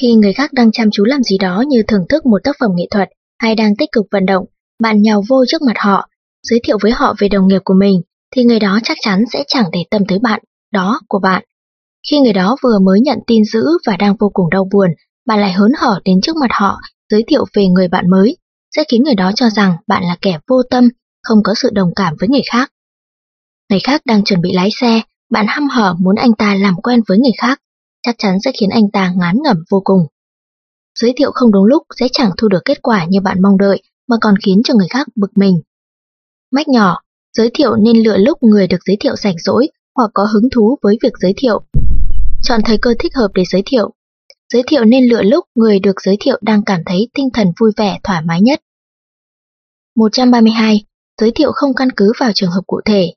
Khi 0.00 0.14
người 0.14 0.32
khác 0.32 0.52
đang 0.52 0.72
chăm 0.72 0.88
chú 0.92 1.04
làm 1.04 1.22
gì 1.22 1.38
đó 1.38 1.64
như 1.68 1.82
thưởng 1.88 2.04
thức 2.08 2.26
một 2.26 2.38
tác 2.44 2.56
phẩm 2.60 2.70
nghệ 2.74 2.84
thuật 2.90 3.08
hay 3.38 3.54
đang 3.54 3.76
tích 3.76 3.88
cực 3.92 4.04
vận 4.10 4.26
động, 4.26 4.44
bạn 4.82 5.02
nhào 5.02 5.22
vô 5.28 5.44
trước 5.48 5.62
mặt 5.62 5.76
họ, 5.78 6.08
giới 6.42 6.60
thiệu 6.64 6.78
với 6.82 6.92
họ 6.92 7.14
về 7.18 7.28
đồng 7.28 7.48
nghiệp 7.48 7.60
của 7.64 7.74
mình, 7.74 8.02
thì 8.36 8.44
người 8.44 8.58
đó 8.58 8.78
chắc 8.82 8.96
chắn 9.00 9.24
sẽ 9.32 9.44
chẳng 9.48 9.64
để 9.72 9.80
tâm 9.90 10.02
tới 10.08 10.18
bạn, 10.18 10.40
đó 10.72 11.00
của 11.08 11.18
bạn. 11.18 11.44
Khi 12.10 12.20
người 12.20 12.32
đó 12.32 12.56
vừa 12.62 12.78
mới 12.78 13.00
nhận 13.00 13.18
tin 13.26 13.44
dữ 13.44 13.64
và 13.86 13.96
đang 13.96 14.16
vô 14.20 14.30
cùng 14.34 14.50
đau 14.50 14.68
buồn, 14.72 14.90
bạn 15.26 15.40
lại 15.40 15.52
hớn 15.52 15.72
hở 15.78 16.00
đến 16.04 16.20
trước 16.20 16.36
mặt 16.36 16.50
họ, 16.50 16.80
giới 17.10 17.24
thiệu 17.28 17.44
về 17.54 17.66
người 17.66 17.88
bạn 17.88 18.10
mới, 18.10 18.36
sẽ 18.76 18.84
khiến 18.88 19.02
người 19.02 19.14
đó 19.14 19.32
cho 19.36 19.50
rằng 19.50 19.76
bạn 19.86 20.02
là 20.02 20.16
kẻ 20.20 20.38
vô 20.48 20.62
tâm, 20.70 20.88
không 21.22 21.38
có 21.44 21.54
sự 21.54 21.70
đồng 21.72 21.90
cảm 21.96 22.14
với 22.20 22.28
người 22.28 22.42
khác. 22.52 22.72
Người 23.70 23.80
khác 23.80 24.02
đang 24.06 24.24
chuẩn 24.24 24.40
bị 24.40 24.52
lái 24.52 24.68
xe, 24.80 25.00
bạn 25.30 25.46
hăm 25.48 25.68
hở 25.68 25.94
muốn 25.98 26.16
anh 26.16 26.32
ta 26.32 26.54
làm 26.54 26.74
quen 26.82 27.00
với 27.08 27.18
người 27.18 27.32
khác, 27.38 27.60
chắc 28.02 28.14
chắn 28.18 28.38
sẽ 28.44 28.52
khiến 28.60 28.70
anh 28.70 28.90
ta 28.92 29.12
ngán 29.16 29.36
ngẩm 29.44 29.56
vô 29.70 29.80
cùng. 29.84 30.06
Giới 30.98 31.12
thiệu 31.16 31.30
không 31.34 31.52
đúng 31.52 31.64
lúc 31.64 31.82
sẽ 32.00 32.08
chẳng 32.12 32.30
thu 32.38 32.48
được 32.48 32.64
kết 32.64 32.82
quả 32.82 33.04
như 33.08 33.20
bạn 33.20 33.42
mong 33.42 33.58
đợi 33.58 33.82
mà 34.08 34.16
còn 34.20 34.34
khiến 34.36 34.60
cho 34.64 34.74
người 34.74 34.88
khác 34.90 35.06
bực 35.14 35.38
mình. 35.38 35.60
Mách 36.50 36.68
nhỏ, 36.68 37.00
giới 37.36 37.50
thiệu 37.54 37.76
nên 37.76 37.96
lựa 37.96 38.16
lúc 38.16 38.42
người 38.42 38.66
được 38.66 38.78
giới 38.84 38.96
thiệu 39.00 39.16
rảnh 39.16 39.38
rỗi 39.38 39.68
hoặc 39.96 40.10
có 40.14 40.24
hứng 40.24 40.48
thú 40.50 40.78
với 40.82 40.98
việc 41.02 41.12
giới 41.20 41.34
thiệu. 41.36 41.62
Chọn 42.42 42.60
thời 42.64 42.78
cơ 42.78 42.94
thích 42.98 43.14
hợp 43.14 43.28
để 43.34 43.42
giới 43.50 43.62
thiệu. 43.66 43.94
Giới 44.52 44.62
thiệu 44.66 44.84
nên 44.84 45.04
lựa 45.04 45.22
lúc 45.22 45.44
người 45.54 45.78
được 45.78 46.00
giới 46.00 46.16
thiệu 46.20 46.38
đang 46.42 46.62
cảm 46.64 46.80
thấy 46.86 47.08
tinh 47.14 47.28
thần 47.32 47.52
vui 47.60 47.72
vẻ 47.76 47.98
thoải 48.02 48.22
mái 48.24 48.40
nhất. 48.40 48.60
132. 49.96 50.84
Giới 51.20 51.30
thiệu 51.34 51.52
không 51.54 51.74
căn 51.74 51.88
cứ 51.96 52.12
vào 52.20 52.30
trường 52.34 52.50
hợp 52.50 52.62
cụ 52.66 52.80
thể. 52.84 53.12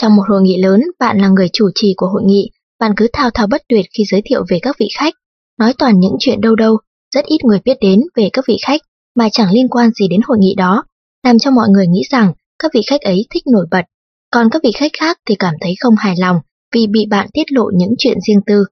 Trong 0.00 0.16
một 0.16 0.22
hội 0.28 0.42
nghị 0.42 0.62
lớn, 0.62 0.80
bạn 0.98 1.18
là 1.18 1.28
người 1.28 1.48
chủ 1.52 1.70
trì 1.74 1.94
của 1.96 2.06
hội 2.06 2.22
nghị, 2.24 2.50
bạn 2.80 2.92
cứ 2.96 3.06
thao 3.12 3.30
thao 3.30 3.46
bất 3.46 3.62
tuyệt 3.68 3.86
khi 3.98 4.04
giới 4.04 4.22
thiệu 4.24 4.44
về 4.48 4.58
các 4.62 4.76
vị 4.78 4.88
khách, 4.98 5.14
nói 5.58 5.74
toàn 5.78 6.00
những 6.00 6.16
chuyện 6.20 6.40
đâu 6.40 6.54
đâu, 6.54 6.78
rất 7.14 7.24
ít 7.24 7.44
người 7.44 7.58
biết 7.64 7.76
đến 7.80 8.00
về 8.16 8.28
các 8.32 8.44
vị 8.48 8.56
khách 8.66 8.80
mà 9.14 9.28
chẳng 9.32 9.52
liên 9.52 9.68
quan 9.68 9.90
gì 9.90 10.08
đến 10.08 10.20
hội 10.24 10.38
nghị 10.40 10.54
đó, 10.54 10.84
làm 11.22 11.38
cho 11.38 11.50
mọi 11.50 11.68
người 11.68 11.86
nghĩ 11.86 12.02
rằng 12.10 12.32
các 12.58 12.70
vị 12.74 12.80
khách 12.86 13.00
ấy 13.00 13.26
thích 13.30 13.42
nổi 13.52 13.66
bật, 13.70 13.82
còn 14.30 14.48
các 14.50 14.62
vị 14.64 14.72
khách 14.72 14.92
khác 14.98 15.18
thì 15.28 15.34
cảm 15.34 15.54
thấy 15.60 15.74
không 15.80 15.94
hài 15.96 16.14
lòng 16.18 16.40
vì 16.74 16.86
bị 16.86 17.06
bạn 17.10 17.28
tiết 17.32 17.52
lộ 17.52 17.70
những 17.74 17.94
chuyện 17.98 18.18
riêng 18.26 18.40
tư. 18.46 18.64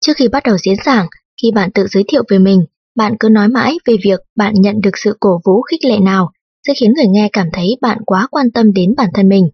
Trước 0.00 0.12
khi 0.16 0.28
bắt 0.28 0.42
đầu 0.42 0.58
diễn 0.58 0.76
giảng, 0.84 1.06
khi 1.42 1.50
bạn 1.54 1.70
tự 1.72 1.86
giới 1.86 2.04
thiệu 2.08 2.22
về 2.28 2.38
mình, 2.38 2.64
bạn 2.96 3.16
cứ 3.20 3.28
nói 3.28 3.48
mãi 3.48 3.76
về 3.84 3.96
việc 4.04 4.20
bạn 4.36 4.54
nhận 4.56 4.80
được 4.80 4.98
sự 4.98 5.16
cổ 5.20 5.40
vũ 5.44 5.62
khích 5.62 5.84
lệ 5.84 5.98
nào 5.98 6.32
sẽ 6.66 6.74
khiến 6.80 6.92
người 6.96 7.06
nghe 7.06 7.28
cảm 7.32 7.46
thấy 7.52 7.76
bạn 7.80 7.98
quá 8.06 8.26
quan 8.30 8.50
tâm 8.50 8.72
đến 8.72 8.94
bản 8.96 9.08
thân 9.14 9.28
mình. 9.28 9.48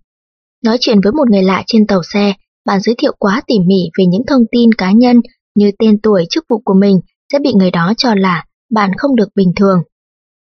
Nói 0.65 0.77
chuyện 0.81 1.01
với 1.01 1.13
một 1.13 1.31
người 1.31 1.43
lạ 1.43 1.63
trên 1.67 1.87
tàu 1.87 2.03
xe, 2.03 2.33
bạn 2.67 2.81
giới 2.81 2.95
thiệu 2.99 3.13
quá 3.19 3.43
tỉ 3.47 3.59
mỉ 3.59 3.91
về 3.99 4.05
những 4.07 4.23
thông 4.27 4.43
tin 4.53 4.73
cá 4.73 4.93
nhân 4.93 5.21
như 5.55 5.71
tên 5.79 6.01
tuổi 6.03 6.27
chức 6.31 6.45
vụ 6.49 6.63
của 6.65 6.75
mình 6.75 7.01
sẽ 7.33 7.39
bị 7.39 7.53
người 7.55 7.71
đó 7.71 7.93
cho 7.97 8.15
là 8.15 8.45
bạn 8.71 8.91
không 8.97 9.17
được 9.17 9.29
bình 9.35 9.53
thường. 9.57 9.83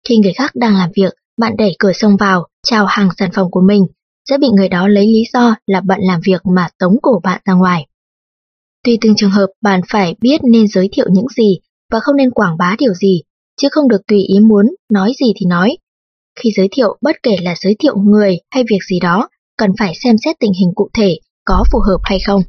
Khi 0.08 0.16
người 0.16 0.32
khác 0.32 0.50
đang 0.54 0.76
làm 0.76 0.90
việc, 0.96 1.14
bạn 1.38 1.56
đẩy 1.58 1.76
cửa 1.78 1.92
xông 1.92 2.16
vào, 2.16 2.46
chào 2.66 2.86
hàng 2.86 3.08
sản 3.18 3.30
phẩm 3.34 3.46
của 3.50 3.60
mình, 3.60 3.86
sẽ 4.30 4.38
bị 4.38 4.48
người 4.56 4.68
đó 4.68 4.88
lấy 4.88 5.06
lý 5.06 5.22
do 5.32 5.56
là 5.66 5.80
bận 5.80 5.98
làm 6.02 6.20
việc 6.24 6.40
mà 6.56 6.68
tống 6.78 6.96
cổ 7.02 7.20
bạn 7.24 7.40
ra 7.44 7.54
ngoài. 7.54 7.86
Tùy 8.84 8.98
từng 9.00 9.14
trường 9.16 9.30
hợp 9.30 9.46
bạn 9.62 9.80
phải 9.88 10.14
biết 10.20 10.40
nên 10.52 10.68
giới 10.68 10.88
thiệu 10.92 11.06
những 11.10 11.28
gì 11.36 11.58
và 11.92 12.00
không 12.00 12.16
nên 12.16 12.30
quảng 12.30 12.56
bá 12.58 12.76
điều 12.78 12.94
gì, 12.94 13.22
chứ 13.60 13.68
không 13.70 13.88
được 13.88 14.06
tùy 14.06 14.18
ý 14.18 14.40
muốn, 14.40 14.66
nói 14.92 15.12
gì 15.20 15.32
thì 15.36 15.46
nói. 15.46 15.76
Khi 16.38 16.50
giới 16.56 16.68
thiệu 16.72 16.96
bất 17.00 17.16
kể 17.22 17.36
là 17.42 17.54
giới 17.60 17.76
thiệu 17.78 17.96
người 17.96 18.38
hay 18.50 18.64
việc 18.70 18.78
gì 18.90 19.00
đó, 19.00 19.28
cần 19.56 19.70
phải 19.78 19.92
xem 20.04 20.16
xét 20.24 20.36
tình 20.40 20.52
hình 20.60 20.72
cụ 20.74 20.88
thể 20.94 21.18
có 21.44 21.64
phù 21.72 21.78
hợp 21.88 21.98
hay 22.02 22.18
không. 22.26 22.42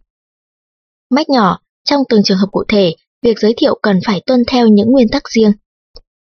Mách 1.09 1.29
nhỏ, 1.29 1.59
trong 1.83 2.01
từng 2.09 2.23
trường 2.23 2.37
hợp 2.37 2.47
cụ 2.51 2.63
thể, 2.67 2.95
việc 3.21 3.39
giới 3.39 3.53
thiệu 3.57 3.79
cần 3.81 3.99
phải 4.05 4.21
tuân 4.25 4.43
theo 4.47 4.67
những 4.67 4.91
nguyên 4.91 5.09
tắc 5.09 5.29
riêng. 5.29 5.51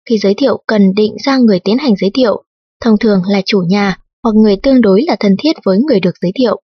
Khi 0.09 0.19
giới 0.19 0.35
thiệu 0.35 0.63
cần 0.67 0.95
định 0.97 1.17
ra 1.25 1.39
người 1.39 1.61
tiến 1.61 1.79
hành 1.79 1.95
giới 2.01 2.11
thiệu, 2.15 2.45
thông 2.81 2.99
thường 2.99 3.23
là 3.27 3.43
chủ 3.45 3.63
nhà 3.69 3.99
hoặc 4.23 4.35
người 4.35 4.57
tương 4.63 4.81
đối 4.81 5.03
là 5.03 5.17
thân 5.21 5.37
thiết 5.39 5.53
với 5.65 5.79
người 5.79 6.01
được 6.01 6.15
giới 6.23 6.33
thiệu. 6.35 6.61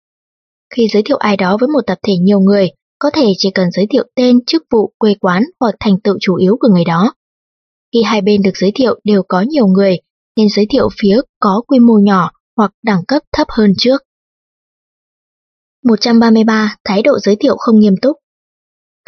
Khi 0.76 0.88
giới 0.94 1.04
thiệu 1.04 1.18
ai 1.18 1.38
đó 1.38 1.58
với 1.60 1.68
một 1.68 1.82
tập 1.88 1.98
thể 2.04 2.14
nhiều 2.22 2.40
người, 2.40 2.70
có 3.00 3.10
thể 3.10 3.34
chỉ 3.38 3.52
cần 3.52 3.72
giới 3.72 3.88
thiệu 3.90 4.04
tên, 4.16 4.46
chức 4.46 4.64
vụ, 4.72 4.94
quê 4.98 5.16
quán 5.20 5.44
hoặc 5.60 5.76
thành 5.80 6.00
tựu 6.04 6.18
chủ 6.22 6.36
yếu 6.36 6.58
của 6.60 6.68
người 6.68 6.86
đó. 6.86 7.14
Khi 7.94 8.04
hai 8.04 8.22
bên 8.22 8.42
được 8.42 8.52
giới 8.56 8.72
thiệu 8.76 9.00
đều 9.04 9.24
có 9.28 9.42
nhiều 9.42 9.68
người, 9.68 9.98
nên 10.38 10.48
giới 10.56 10.66
thiệu 10.70 10.90
phía 11.02 11.22
có 11.40 11.62
quy 11.68 11.80
mô 11.80 11.94
nhỏ 11.94 12.32
hoặc 12.58 12.72
đẳng 12.84 13.06
cấp 13.08 13.22
thấp 13.32 13.48
hơn 13.50 13.74
trước. 13.78 14.02
133. 15.84 16.76
Thái 16.84 17.02
độ 17.02 17.20
giới 17.20 17.36
thiệu 17.36 17.56
không 17.58 17.80
nghiêm 17.80 17.94
túc 18.02 18.18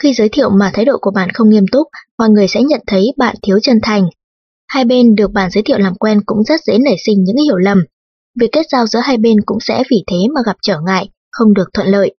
Khi 0.01 0.13
giới 0.13 0.29
thiệu 0.29 0.49
mà 0.49 0.71
thái 0.73 0.85
độ 0.85 0.97
của 1.01 1.11
bạn 1.11 1.29
không 1.29 1.49
nghiêm 1.49 1.65
túc, 1.71 1.87
mọi 2.17 2.29
người 2.29 2.47
sẽ 2.47 2.63
nhận 2.63 2.81
thấy 2.87 3.13
bạn 3.17 3.35
thiếu 3.41 3.59
chân 3.59 3.79
thành. 3.83 4.05
Hai 4.67 4.85
bên 4.85 5.15
được 5.15 5.31
bạn 5.31 5.49
giới 5.51 5.63
thiệu 5.63 5.77
làm 5.77 5.95
quen 5.95 6.21
cũng 6.25 6.43
rất 6.43 6.61
dễ 6.63 6.77
nảy 6.77 6.95
sinh 7.05 7.23
những 7.23 7.43
hiểu 7.43 7.57
lầm. 7.57 7.77
Việc 8.39 8.49
kết 8.51 8.65
giao 8.69 8.87
giữa 8.87 8.99
hai 8.99 9.17
bên 9.17 9.37
cũng 9.45 9.59
sẽ 9.59 9.83
vì 9.91 10.03
thế 10.07 10.17
mà 10.35 10.41
gặp 10.45 10.55
trở 10.61 10.79
ngại, 10.85 11.09
không 11.31 11.53
được 11.53 11.69
thuận 11.73 11.87
lợi. 11.87 12.15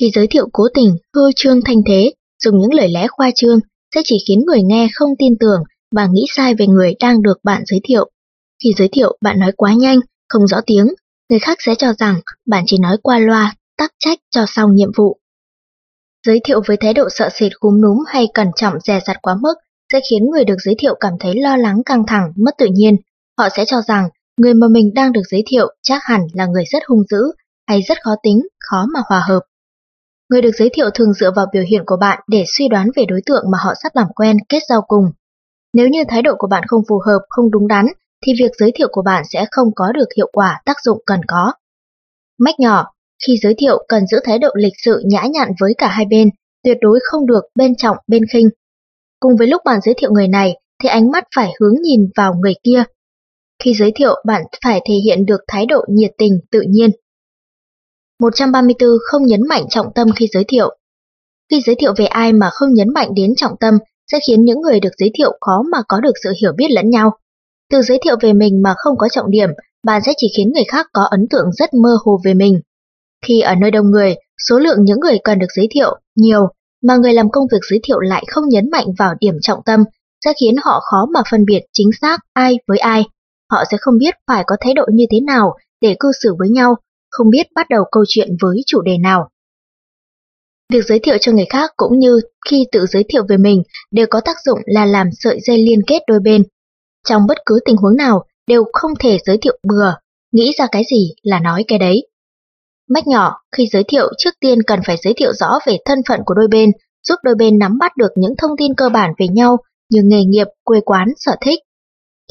Khi 0.00 0.10
giới 0.14 0.26
thiệu 0.26 0.48
cố 0.52 0.64
tình, 0.74 0.96
hư 1.14 1.22
trương 1.36 1.60
thanh 1.64 1.82
thế, 1.86 2.12
dùng 2.44 2.58
những 2.60 2.74
lời 2.74 2.88
lẽ 2.88 3.06
khoa 3.08 3.30
trương, 3.34 3.60
sẽ 3.94 4.00
chỉ 4.04 4.16
khiến 4.28 4.44
người 4.46 4.62
nghe 4.62 4.88
không 4.94 5.10
tin 5.18 5.34
tưởng 5.40 5.62
và 5.96 6.06
nghĩ 6.12 6.26
sai 6.36 6.54
về 6.54 6.66
người 6.66 6.94
đang 7.00 7.22
được 7.22 7.38
bạn 7.44 7.62
giới 7.66 7.80
thiệu. 7.84 8.10
Khi 8.64 8.72
giới 8.76 8.88
thiệu, 8.92 9.18
bạn 9.20 9.38
nói 9.38 9.52
quá 9.56 9.72
nhanh, 9.72 9.98
không 10.28 10.46
rõ 10.46 10.60
tiếng, 10.66 10.86
người 11.30 11.38
khác 11.38 11.58
sẽ 11.60 11.74
cho 11.74 11.92
rằng 11.92 12.20
bạn 12.46 12.64
chỉ 12.66 12.78
nói 12.78 12.96
qua 13.02 13.18
loa, 13.18 13.54
tắc 13.78 13.92
trách 13.98 14.18
cho 14.30 14.44
xong 14.46 14.74
nhiệm 14.74 14.90
vụ. 14.96 15.18
Giới 16.26 16.40
thiệu 16.44 16.60
với 16.66 16.76
thái 16.76 16.94
độ 16.94 17.08
sợ 17.10 17.28
sệt 17.34 17.52
cúm 17.60 17.80
núm 17.80 17.98
hay 18.06 18.28
cẩn 18.34 18.48
trọng 18.56 18.74
dè 18.80 19.00
dặt 19.06 19.16
quá 19.22 19.34
mức 19.40 19.54
sẽ 19.92 20.00
khiến 20.10 20.30
người 20.30 20.44
được 20.44 20.56
giới 20.64 20.74
thiệu 20.78 20.94
cảm 21.00 21.12
thấy 21.20 21.34
lo 21.40 21.56
lắng 21.56 21.82
căng 21.86 22.06
thẳng, 22.06 22.32
mất 22.36 22.54
tự 22.58 22.66
nhiên. 22.66 22.96
Họ 23.38 23.48
sẽ 23.56 23.64
cho 23.64 23.80
rằng 23.80 24.08
người 24.40 24.54
mà 24.54 24.68
mình 24.68 24.94
đang 24.94 25.12
được 25.12 25.22
giới 25.30 25.42
thiệu 25.46 25.74
chắc 25.82 26.02
hẳn 26.04 26.20
là 26.32 26.46
người 26.46 26.64
rất 26.72 26.82
hung 26.86 27.02
dữ 27.10 27.22
hay 27.68 27.82
rất 27.82 27.98
khó 28.02 28.10
tính, 28.22 28.40
khó 28.60 28.86
mà 28.94 29.00
hòa 29.08 29.22
hợp. 29.28 29.40
Người 30.30 30.42
được 30.42 30.50
giới 30.58 30.70
thiệu 30.72 30.90
thường 30.94 31.12
dựa 31.12 31.30
vào 31.36 31.46
biểu 31.52 31.62
hiện 31.70 31.82
của 31.86 31.96
bạn 32.00 32.20
để 32.28 32.44
suy 32.58 32.68
đoán 32.68 32.90
về 32.96 33.04
đối 33.08 33.20
tượng 33.26 33.44
mà 33.50 33.58
họ 33.60 33.72
sắp 33.82 33.96
làm 33.96 34.06
quen, 34.14 34.36
kết 34.48 34.60
giao 34.68 34.82
cùng. 34.82 35.04
Nếu 35.74 35.88
như 35.88 36.04
thái 36.08 36.22
độ 36.22 36.32
của 36.38 36.46
bạn 36.46 36.64
không 36.66 36.82
phù 36.88 37.00
hợp, 37.06 37.18
không 37.28 37.50
đúng 37.50 37.68
đắn, 37.68 37.86
thì 38.26 38.32
việc 38.38 38.50
giới 38.58 38.72
thiệu 38.74 38.88
của 38.92 39.02
bạn 39.02 39.22
sẽ 39.32 39.46
không 39.50 39.68
có 39.74 39.92
được 39.92 40.06
hiệu 40.16 40.30
quả 40.32 40.62
tác 40.64 40.76
dụng 40.84 40.98
cần 41.06 41.20
có. 41.28 41.52
Mách 42.38 42.60
nhỏ, 42.60 42.86
khi 43.26 43.38
giới 43.42 43.54
thiệu 43.58 43.84
cần 43.88 44.06
giữ 44.06 44.18
thái 44.24 44.38
độ 44.38 44.48
lịch 44.54 44.74
sự 44.84 45.02
nhã 45.04 45.22
nhặn 45.32 45.48
với 45.60 45.74
cả 45.78 45.88
hai 45.88 46.04
bên, 46.10 46.28
tuyệt 46.64 46.76
đối 46.80 46.98
không 47.02 47.26
được 47.26 47.42
bên 47.54 47.76
trọng 47.76 47.96
bên 48.06 48.22
khinh. 48.32 48.48
Cùng 49.20 49.36
với 49.36 49.46
lúc 49.46 49.62
bạn 49.64 49.80
giới 49.84 49.94
thiệu 49.98 50.12
người 50.12 50.28
này, 50.28 50.54
thì 50.82 50.88
ánh 50.88 51.10
mắt 51.10 51.24
phải 51.36 51.52
hướng 51.60 51.74
nhìn 51.82 52.10
vào 52.16 52.34
người 52.34 52.54
kia, 52.64 52.84
Khi 53.64 53.74
giới 53.74 53.92
thiệu, 53.94 54.22
bạn 54.26 54.42
phải 54.64 54.80
thể 54.88 54.94
hiện 55.04 55.26
được 55.26 55.40
thái 55.48 55.66
độ 55.66 55.84
nhiệt 55.88 56.10
tình, 56.18 56.40
tự 56.50 56.60
nhiên. 56.68 56.90
134. 58.20 58.88
Không 59.04 59.26
nhấn 59.26 59.40
mạnh 59.48 59.64
trọng 59.70 59.86
tâm 59.94 60.08
khi 60.16 60.26
giới 60.32 60.44
thiệu. 60.48 60.76
Khi 61.50 61.60
giới 61.60 61.76
thiệu 61.78 61.94
về 61.96 62.06
ai 62.06 62.32
mà 62.32 62.50
không 62.52 62.74
nhấn 62.74 62.92
mạnh 62.94 63.08
đến 63.16 63.34
trọng 63.36 63.52
tâm 63.60 63.78
sẽ 64.12 64.18
khiến 64.28 64.44
những 64.44 64.60
người 64.60 64.80
được 64.80 64.92
giới 64.98 65.10
thiệu 65.14 65.38
khó 65.40 65.62
mà 65.72 65.78
có 65.88 66.00
được 66.00 66.12
sự 66.24 66.32
hiểu 66.40 66.52
biết 66.56 66.70
lẫn 66.70 66.90
nhau. 66.90 67.10
Từ 67.70 67.82
giới 67.82 67.98
thiệu 68.04 68.16
về 68.20 68.32
mình 68.32 68.62
mà 68.62 68.74
không 68.76 68.96
có 68.98 69.08
trọng 69.08 69.30
điểm, 69.30 69.50
bạn 69.86 70.02
sẽ 70.06 70.12
chỉ 70.16 70.26
khiến 70.36 70.52
người 70.54 70.64
khác 70.68 70.86
có 70.92 71.02
ấn 71.10 71.26
tượng 71.30 71.52
rất 71.52 71.74
mơ 71.74 71.98
hồ 72.04 72.20
về 72.24 72.34
mình. 72.34 72.60
Khi 73.26 73.40
ở 73.40 73.54
nơi 73.54 73.70
đông 73.70 73.90
người, 73.90 74.14
số 74.48 74.58
lượng 74.58 74.84
những 74.84 75.00
người 75.00 75.18
cần 75.24 75.38
được 75.38 75.46
giới 75.56 75.68
thiệu 75.70 75.98
nhiều, 76.16 76.48
mà 76.82 76.96
người 76.96 77.12
làm 77.12 77.30
công 77.30 77.44
việc 77.52 77.58
giới 77.70 77.80
thiệu 77.82 78.00
lại 78.00 78.24
không 78.28 78.48
nhấn 78.48 78.70
mạnh 78.70 78.86
vào 78.98 79.14
điểm 79.20 79.34
trọng 79.42 79.60
tâm, 79.64 79.84
sẽ 80.24 80.32
khiến 80.40 80.54
họ 80.64 80.80
khó 80.80 81.06
mà 81.14 81.20
phân 81.30 81.44
biệt 81.44 81.60
chính 81.72 81.90
xác 82.00 82.18
ai 82.32 82.54
với 82.66 82.78
ai. 82.78 83.04
Họ 83.52 83.64
sẽ 83.70 83.76
không 83.80 83.98
biết 83.98 84.14
phải 84.26 84.44
có 84.46 84.56
thái 84.60 84.74
độ 84.74 84.86
như 84.92 85.04
thế 85.10 85.20
nào 85.20 85.54
để 85.80 85.96
cư 86.00 86.08
xử 86.22 86.34
với 86.38 86.48
nhau, 86.48 86.74
không 87.10 87.30
biết 87.30 87.46
bắt 87.54 87.66
đầu 87.70 87.84
câu 87.92 88.04
chuyện 88.08 88.28
với 88.42 88.62
chủ 88.66 88.80
đề 88.80 88.98
nào. 88.98 89.28
Việc 90.72 90.84
giới 90.84 90.98
thiệu 90.98 91.16
cho 91.20 91.32
người 91.32 91.46
khác 91.50 91.70
cũng 91.76 91.98
như 91.98 92.20
khi 92.50 92.66
tự 92.72 92.86
giới 92.86 93.04
thiệu 93.08 93.22
về 93.28 93.36
mình 93.36 93.62
đều 93.90 94.06
có 94.10 94.20
tác 94.20 94.36
dụng 94.44 94.58
là 94.66 94.84
làm 94.84 95.06
sợi 95.12 95.38
dây 95.40 95.58
liên 95.58 95.80
kết 95.86 96.02
đôi 96.06 96.20
bên. 96.20 96.42
Trong 97.08 97.26
bất 97.28 97.38
cứ 97.46 97.58
tình 97.64 97.76
huống 97.76 97.96
nào 97.96 98.24
đều 98.46 98.64
không 98.72 98.90
thể 99.00 99.18
giới 99.26 99.38
thiệu 99.38 99.58
bừa, 99.68 99.94
nghĩ 100.32 100.52
ra 100.58 100.66
cái 100.72 100.82
gì 100.90 101.14
là 101.22 101.40
nói 101.40 101.64
cái 101.68 101.78
đấy. 101.78 102.08
Mách 102.88 103.06
nhỏ, 103.06 103.34
khi 103.56 103.66
giới 103.72 103.84
thiệu 103.84 104.12
trước 104.18 104.34
tiên 104.40 104.62
cần 104.62 104.80
phải 104.86 104.96
giới 105.02 105.14
thiệu 105.16 105.32
rõ 105.32 105.58
về 105.66 105.76
thân 105.84 105.98
phận 106.08 106.20
của 106.26 106.34
đôi 106.34 106.48
bên, 106.48 106.70
giúp 107.08 107.16
đôi 107.22 107.34
bên 107.34 107.58
nắm 107.58 107.78
bắt 107.78 107.96
được 107.96 108.10
những 108.16 108.34
thông 108.38 108.56
tin 108.58 108.74
cơ 108.74 108.88
bản 108.88 109.10
về 109.18 109.28
nhau 109.28 109.56
như 109.90 110.00
nghề 110.04 110.24
nghiệp, 110.24 110.46
quê 110.64 110.80
quán, 110.80 111.08
sở 111.16 111.36
thích. 111.40 111.60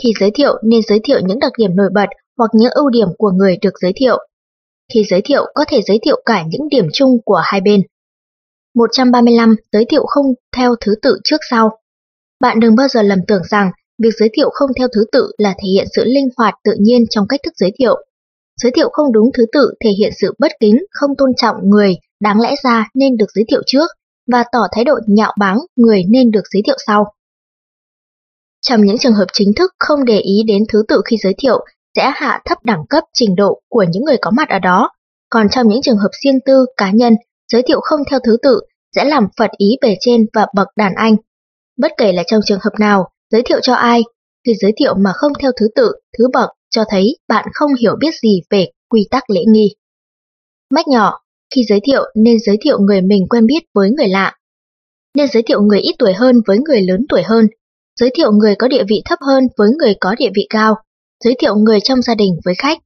Khi 0.03 0.13
giới 0.19 0.31
thiệu 0.31 0.53
nên 0.63 0.81
giới 0.88 0.99
thiệu 1.03 1.19
những 1.25 1.39
đặc 1.39 1.51
điểm 1.57 1.75
nổi 1.75 1.89
bật 1.93 2.09
hoặc 2.38 2.51
những 2.53 2.71
ưu 2.71 2.89
điểm 2.89 3.07
của 3.17 3.31
người 3.31 3.57
được 3.61 3.73
giới 3.81 3.93
thiệu. 3.95 4.17
Khi 4.93 5.03
giới 5.09 5.21
thiệu 5.21 5.45
có 5.55 5.65
thể 5.67 5.81
giới 5.81 5.99
thiệu 6.01 6.21
cả 6.25 6.43
những 6.47 6.69
điểm 6.69 6.88
chung 6.93 7.17
của 7.25 7.41
hai 7.43 7.61
bên. 7.61 7.81
135. 8.78 9.55
Giới 9.71 9.86
thiệu 9.89 10.05
không 10.07 10.25
theo 10.55 10.75
thứ 10.86 10.95
tự 11.01 11.19
trước 11.23 11.38
sau. 11.49 11.80
Bạn 12.41 12.59
đừng 12.59 12.75
bao 12.75 12.88
giờ 12.88 13.01
lầm 13.01 13.19
tưởng 13.28 13.41
rằng 13.49 13.71
việc 14.03 14.09
giới 14.19 14.30
thiệu 14.34 14.49
không 14.53 14.71
theo 14.78 14.88
thứ 14.95 15.05
tự 15.11 15.32
là 15.38 15.49
thể 15.49 15.67
hiện 15.73 15.88
sự 15.95 16.03
linh 16.05 16.30
hoạt 16.38 16.53
tự 16.63 16.71
nhiên 16.80 17.01
trong 17.09 17.28
cách 17.28 17.39
thức 17.43 17.53
giới 17.55 17.71
thiệu. 17.80 17.95
Giới 18.61 18.71
thiệu 18.71 18.89
không 18.91 19.11
đúng 19.11 19.30
thứ 19.34 19.45
tự 19.51 19.73
thể 19.84 19.89
hiện 19.89 20.11
sự 20.21 20.34
bất 20.39 20.51
kính, 20.59 20.78
không 20.91 21.11
tôn 21.17 21.32
trọng 21.38 21.55
người, 21.63 21.95
đáng 22.19 22.41
lẽ 22.41 22.55
ra 22.63 22.89
nên 22.93 23.17
được 23.17 23.25
giới 23.36 23.45
thiệu 23.49 23.61
trước, 23.65 23.88
và 24.32 24.43
tỏ 24.51 24.59
thái 24.71 24.84
độ 24.84 24.93
nhạo 25.07 25.34
báng 25.39 25.57
người 25.75 26.03
nên 26.09 26.32
được 26.32 26.43
giới 26.53 26.61
thiệu 26.65 26.78
sau. 26.88 27.13
Trong 28.61 28.86
những 28.86 28.97
trường 28.97 29.13
hợp 29.13 29.28
chính 29.34 29.53
thức 29.53 29.71
không 29.80 30.05
để 30.05 30.19
ý 30.19 30.43
đến 30.47 30.63
thứ 30.69 30.84
tự 30.88 31.01
khi 31.05 31.17
giới 31.17 31.34
thiệu 31.38 31.65
sẽ 31.95 32.11
hạ 32.15 32.41
thấp 32.45 32.57
đẳng 32.63 32.86
cấp 32.89 33.03
trình 33.13 33.36
độ 33.36 33.61
của 33.69 33.86
những 33.91 34.03
người 34.03 34.17
có 34.21 34.32
mặt 34.32 34.49
ở 34.49 34.59
đó, 34.59 34.89
còn 35.30 35.49
trong 35.49 35.67
những 35.67 35.82
trường 35.82 35.97
hợp 35.97 36.09
riêng 36.23 36.39
tư, 36.45 36.65
cá 36.78 36.91
nhân, 36.91 37.13
giới 37.52 37.62
thiệu 37.68 37.80
không 37.82 38.00
theo 38.12 38.20
thứ 38.26 38.38
tự 38.41 38.60
sẽ 38.95 39.04
làm 39.04 39.28
phật 39.38 39.52
ý 39.58 39.68
bề 39.82 39.95
trên 40.00 40.26
và 40.34 40.45
bậc 40.56 40.68
đàn 40.76 40.93
anh. 40.95 41.16
Bất 41.78 41.91
kể 41.98 42.12
là 42.12 42.24
trong 42.28 42.41
trường 42.45 42.60
hợp 42.62 42.74
nào, 42.80 43.10
giới 43.32 43.41
thiệu 43.45 43.60
cho 43.62 43.74
ai, 43.74 44.02
thì 44.48 44.54
giới 44.54 44.74
thiệu 44.78 44.95
mà 44.95 45.12
không 45.16 45.32
theo 45.39 45.52
thứ 45.60 45.68
tự, 45.76 45.91
thứ 46.18 46.28
bậc 46.34 46.50
cho 46.70 46.84
thấy 46.89 47.18
bạn 47.28 47.45
không 47.54 47.72
hiểu 47.82 47.95
biết 48.00 48.14
gì 48.22 48.41
về 48.50 48.68
quy 48.89 49.08
tắc 49.12 49.30
lễ 49.30 49.41
nghi. 49.48 49.76
Mách 50.70 50.88
nhỏ, 50.88 51.20
khi 51.56 51.64
giới 51.64 51.80
thiệu 51.84 52.02
nên 52.16 52.39
giới 52.39 52.58
thiệu 52.62 52.80
người 52.80 53.02
mình 53.02 53.28
quen 53.30 53.45
biết 53.45 53.60
với 53.74 53.89
người 53.98 54.08
lạ. 54.08 54.34
Nên 55.18 55.28
giới 55.28 55.43
thiệu 55.43 55.62
người 55.62 55.80
ít 55.80 55.95
tuổi 56.00 56.14
hơn 56.14 56.41
với 56.48 56.58
người 56.60 56.82
lớn 56.82 57.06
tuổi 57.10 57.24
hơn, 57.24 57.48
giới 58.00 58.10
thiệu 58.14 58.32
người 58.32 58.56
có 58.56 58.68
địa 58.68 58.84
vị 58.89 59.02
thấp 59.06 59.20
hơn 59.22 59.43
với 59.58 59.70
người 59.80 59.95
có 60.00 60.16
địa 60.20 60.30
vị 60.36 60.48
cao, 60.50 60.76
giới 61.24 61.36
thiệu 61.39 61.56
người 61.56 61.80
trong 61.84 62.02
gia 62.02 62.16
đình 62.16 62.32
với 62.45 62.56
khách. 62.58 62.78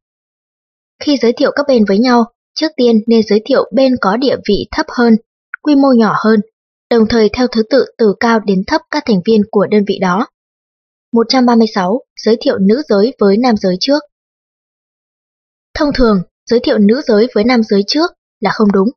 Khi 1.04 1.18
giới 1.18 1.34
thiệu 1.34 1.52
các 1.56 1.66
bên 1.68 1.86
với 1.86 2.00
nhau, 2.00 2.26
trước 2.56 2.72
tiên 2.78 2.96
nên 3.08 3.22
giới 3.24 3.42
thiệu 3.46 3.70
bên 3.74 3.96
có 4.02 4.18
địa 4.18 4.36
vị 4.50 4.68
thấp 4.72 4.86
hơn, 4.90 5.16
quy 5.62 5.76
mô 5.76 5.88
nhỏ 5.98 6.14
hơn, 6.24 6.40
đồng 6.90 7.08
thời 7.08 7.30
theo 7.34 7.48
thứ 7.48 7.64
tự 7.70 7.86
từ 7.98 8.14
cao 8.20 8.40
đến 8.40 8.64
thấp 8.68 8.82
các 8.92 9.04
thành 9.08 9.22
viên 9.26 9.42
của 9.52 9.68
đơn 9.72 9.84
vị 9.88 10.00
đó. 10.02 10.28
136. 11.14 12.02
Giới 12.26 12.38
thiệu 12.42 12.58
nữ 12.58 12.82
giới 12.90 13.14
với 13.20 13.38
nam 13.38 13.58
giới 13.58 13.76
trước 13.80 14.04
Thông 15.74 15.90
thường, 15.94 16.22
giới 16.46 16.60
thiệu 16.60 16.78
nữ 16.78 17.02
giới 17.08 17.28
với 17.36 17.44
nam 17.44 17.64
giới 17.64 17.84
trước 17.88 18.12
là 18.40 18.52
không 18.54 18.72
đúng. 18.72 18.88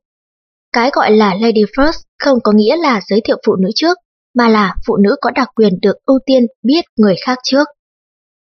Cái 0.73 0.89
gọi 0.93 1.11
là 1.11 1.35
lady 1.41 1.61
first 1.77 2.01
không 2.19 2.37
có 2.43 2.51
nghĩa 2.51 2.77
là 2.77 3.01
giới 3.07 3.21
thiệu 3.21 3.37
phụ 3.45 3.55
nữ 3.55 3.69
trước, 3.75 3.97
mà 4.35 4.49
là 4.49 4.75
phụ 4.87 4.97
nữ 4.97 5.15
có 5.21 5.31
đặc 5.31 5.47
quyền 5.55 5.79
được 5.81 5.95
ưu 6.05 6.19
tiên 6.25 6.45
biết 6.63 6.81
người 6.97 7.15
khác 7.25 7.37
trước. 7.43 7.67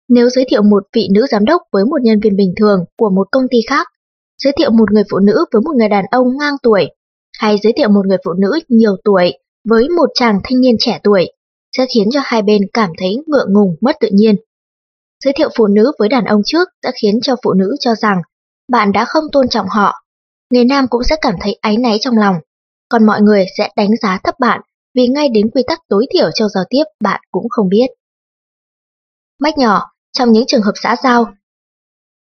Nếu 0.09 0.29
giới 0.29 0.45
thiệu 0.49 0.61
một 0.61 0.83
vị 0.95 1.07
nữ 1.11 1.25
giám 1.31 1.45
đốc 1.45 1.61
với 1.71 1.85
một 1.85 2.01
nhân 2.03 2.19
viên 2.23 2.35
bình 2.35 2.53
thường 2.59 2.85
của 2.97 3.09
một 3.09 3.27
công 3.31 3.43
ty 3.51 3.57
khác, 3.69 3.87
giới 4.43 4.53
thiệu 4.57 4.71
một 4.71 4.91
người 4.91 5.03
phụ 5.11 5.19
nữ 5.19 5.45
với 5.53 5.61
một 5.61 5.71
người 5.77 5.89
đàn 5.89 6.05
ông 6.11 6.27
ngang 6.39 6.55
tuổi, 6.63 6.89
hay 7.39 7.57
giới 7.63 7.73
thiệu 7.73 7.89
một 7.89 8.07
người 8.07 8.17
phụ 8.25 8.33
nữ 8.33 8.59
nhiều 8.67 8.95
tuổi 9.03 9.33
với 9.69 9.89
một 9.89 10.09
chàng 10.13 10.39
thanh 10.43 10.61
niên 10.61 10.75
trẻ 10.79 10.99
tuổi, 11.03 11.31
sẽ 11.77 11.85
khiến 11.95 12.07
cho 12.11 12.19
hai 12.23 12.41
bên 12.41 12.61
cảm 12.73 12.89
thấy 12.97 13.15
ngượng 13.27 13.53
ngùng 13.53 13.75
mất 13.81 13.95
tự 13.99 14.07
nhiên. 14.11 14.35
Giới 15.23 15.33
thiệu 15.33 15.49
phụ 15.57 15.67
nữ 15.67 15.91
với 15.99 16.09
đàn 16.09 16.25
ông 16.25 16.41
trước 16.45 16.69
sẽ 16.83 16.91
khiến 17.01 17.19
cho 17.21 17.35
phụ 17.43 17.53
nữ 17.53 17.75
cho 17.79 17.95
rằng 17.95 18.21
bạn 18.71 18.91
đã 18.91 19.05
không 19.05 19.23
tôn 19.31 19.49
trọng 19.49 19.67
họ. 19.69 20.03
Người 20.53 20.65
nam 20.65 20.87
cũng 20.87 21.03
sẽ 21.03 21.15
cảm 21.21 21.35
thấy 21.41 21.57
áy 21.61 21.77
náy 21.77 21.97
trong 22.01 22.17
lòng, 22.17 22.35
còn 22.89 23.05
mọi 23.05 23.21
người 23.21 23.45
sẽ 23.57 23.69
đánh 23.75 23.91
giá 24.01 24.19
thấp 24.23 24.35
bạn 24.39 24.61
vì 24.95 25.07
ngay 25.07 25.29
đến 25.29 25.49
quy 25.49 25.63
tắc 25.67 25.79
tối 25.89 26.05
thiểu 26.13 26.29
trong 26.33 26.49
giao 26.49 26.63
tiếp 26.69 26.83
bạn 27.03 27.21
cũng 27.31 27.49
không 27.49 27.69
biết. 27.69 27.87
Mách 29.39 29.57
nhỏ, 29.57 29.83
trong 30.11 30.31
những 30.31 30.43
trường 30.47 30.61
hợp 30.61 30.73
xã 30.83 30.95
giao 31.03 31.25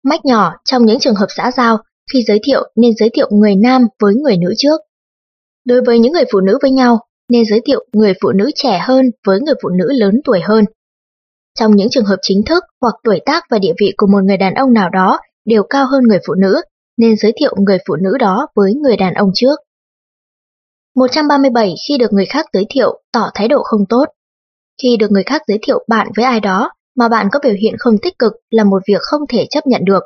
Mách 0.04 0.26
nhỏ, 0.26 0.54
trong 0.66 0.86
những 0.86 1.00
trường 1.00 1.16
hợp 1.16 1.28
xã 1.30 1.52
giao, 1.52 1.78
khi 2.14 2.22
giới 2.28 2.40
thiệu 2.44 2.72
nên 2.76 2.92
giới 2.96 3.10
thiệu 3.14 3.28
người 3.32 3.56
nam 3.56 3.88
với 4.02 4.14
người 4.16 4.38
nữ 4.38 4.54
trước. 4.58 4.82
Đối 5.66 5.82
với 5.82 6.00
những 6.00 6.14
người 6.14 6.26
phụ 6.32 6.40
nữ 6.40 6.58
với 6.62 6.72
nhau, 6.72 7.00
nên 7.30 7.46
giới 7.46 7.62
thiệu 7.66 7.86
người 7.94 8.14
phụ 8.22 8.32
nữ 8.32 8.52
trẻ 8.56 8.80
hơn 8.84 9.12
với 9.28 9.40
người 9.40 9.56
phụ 9.64 9.70
nữ 9.70 9.88
lớn 9.92 10.22
tuổi 10.26 10.40
hơn. 10.42 10.66
Trong 11.60 11.76
những 11.76 11.90
trường 11.90 12.06
hợp 12.06 12.18
chính 12.22 12.44
thức 12.46 12.64
hoặc 12.82 12.96
tuổi 13.04 13.20
tác 13.26 13.44
và 13.50 13.60
địa 13.60 13.74
vị 13.82 13.94
của 13.98 14.08
một 14.08 14.24
người 14.24 14.38
đàn 14.38 14.54
ông 14.54 14.74
nào 14.74 14.90
đó 14.90 15.20
đều 15.46 15.64
cao 15.70 15.86
hơn 15.86 16.04
người 16.04 16.20
phụ 16.28 16.34
nữ, 16.34 16.62
nên 16.98 17.16
giới 17.18 17.34
thiệu 17.40 17.56
người 17.58 17.78
phụ 17.88 17.96
nữ 17.96 18.18
đó 18.20 18.48
với 18.56 18.74
người 18.74 18.98
đàn 18.98 19.14
ông 19.14 19.32
trước. 19.34 19.56
137 20.96 21.74
khi 21.88 21.98
được 21.98 22.14
người 22.14 22.26
khác 22.26 22.46
giới 22.54 22.66
thiệu, 22.70 23.02
tỏ 23.14 23.30
thái 23.34 23.48
độ 23.48 23.64
không 23.64 23.86
tốt. 23.90 24.06
Khi 24.84 24.98
được 24.98 25.12
người 25.12 25.24
khác 25.24 25.42
giới 25.48 25.60
thiệu 25.62 25.86
bạn 25.88 26.08
với 26.16 26.26
ai 26.26 26.40
đó 26.40 26.72
mà 27.00 27.10
bạn 27.10 27.28
có 27.32 27.40
biểu 27.44 27.54
hiện 27.62 27.76
không 27.80 27.98
tích 28.02 28.20
cực 28.20 28.34
là 28.50 28.64
một 28.64 28.82
việc 28.88 29.02
không 29.02 29.22
thể 29.30 29.46
chấp 29.50 29.68
nhận 29.68 29.82
được. 29.86 30.04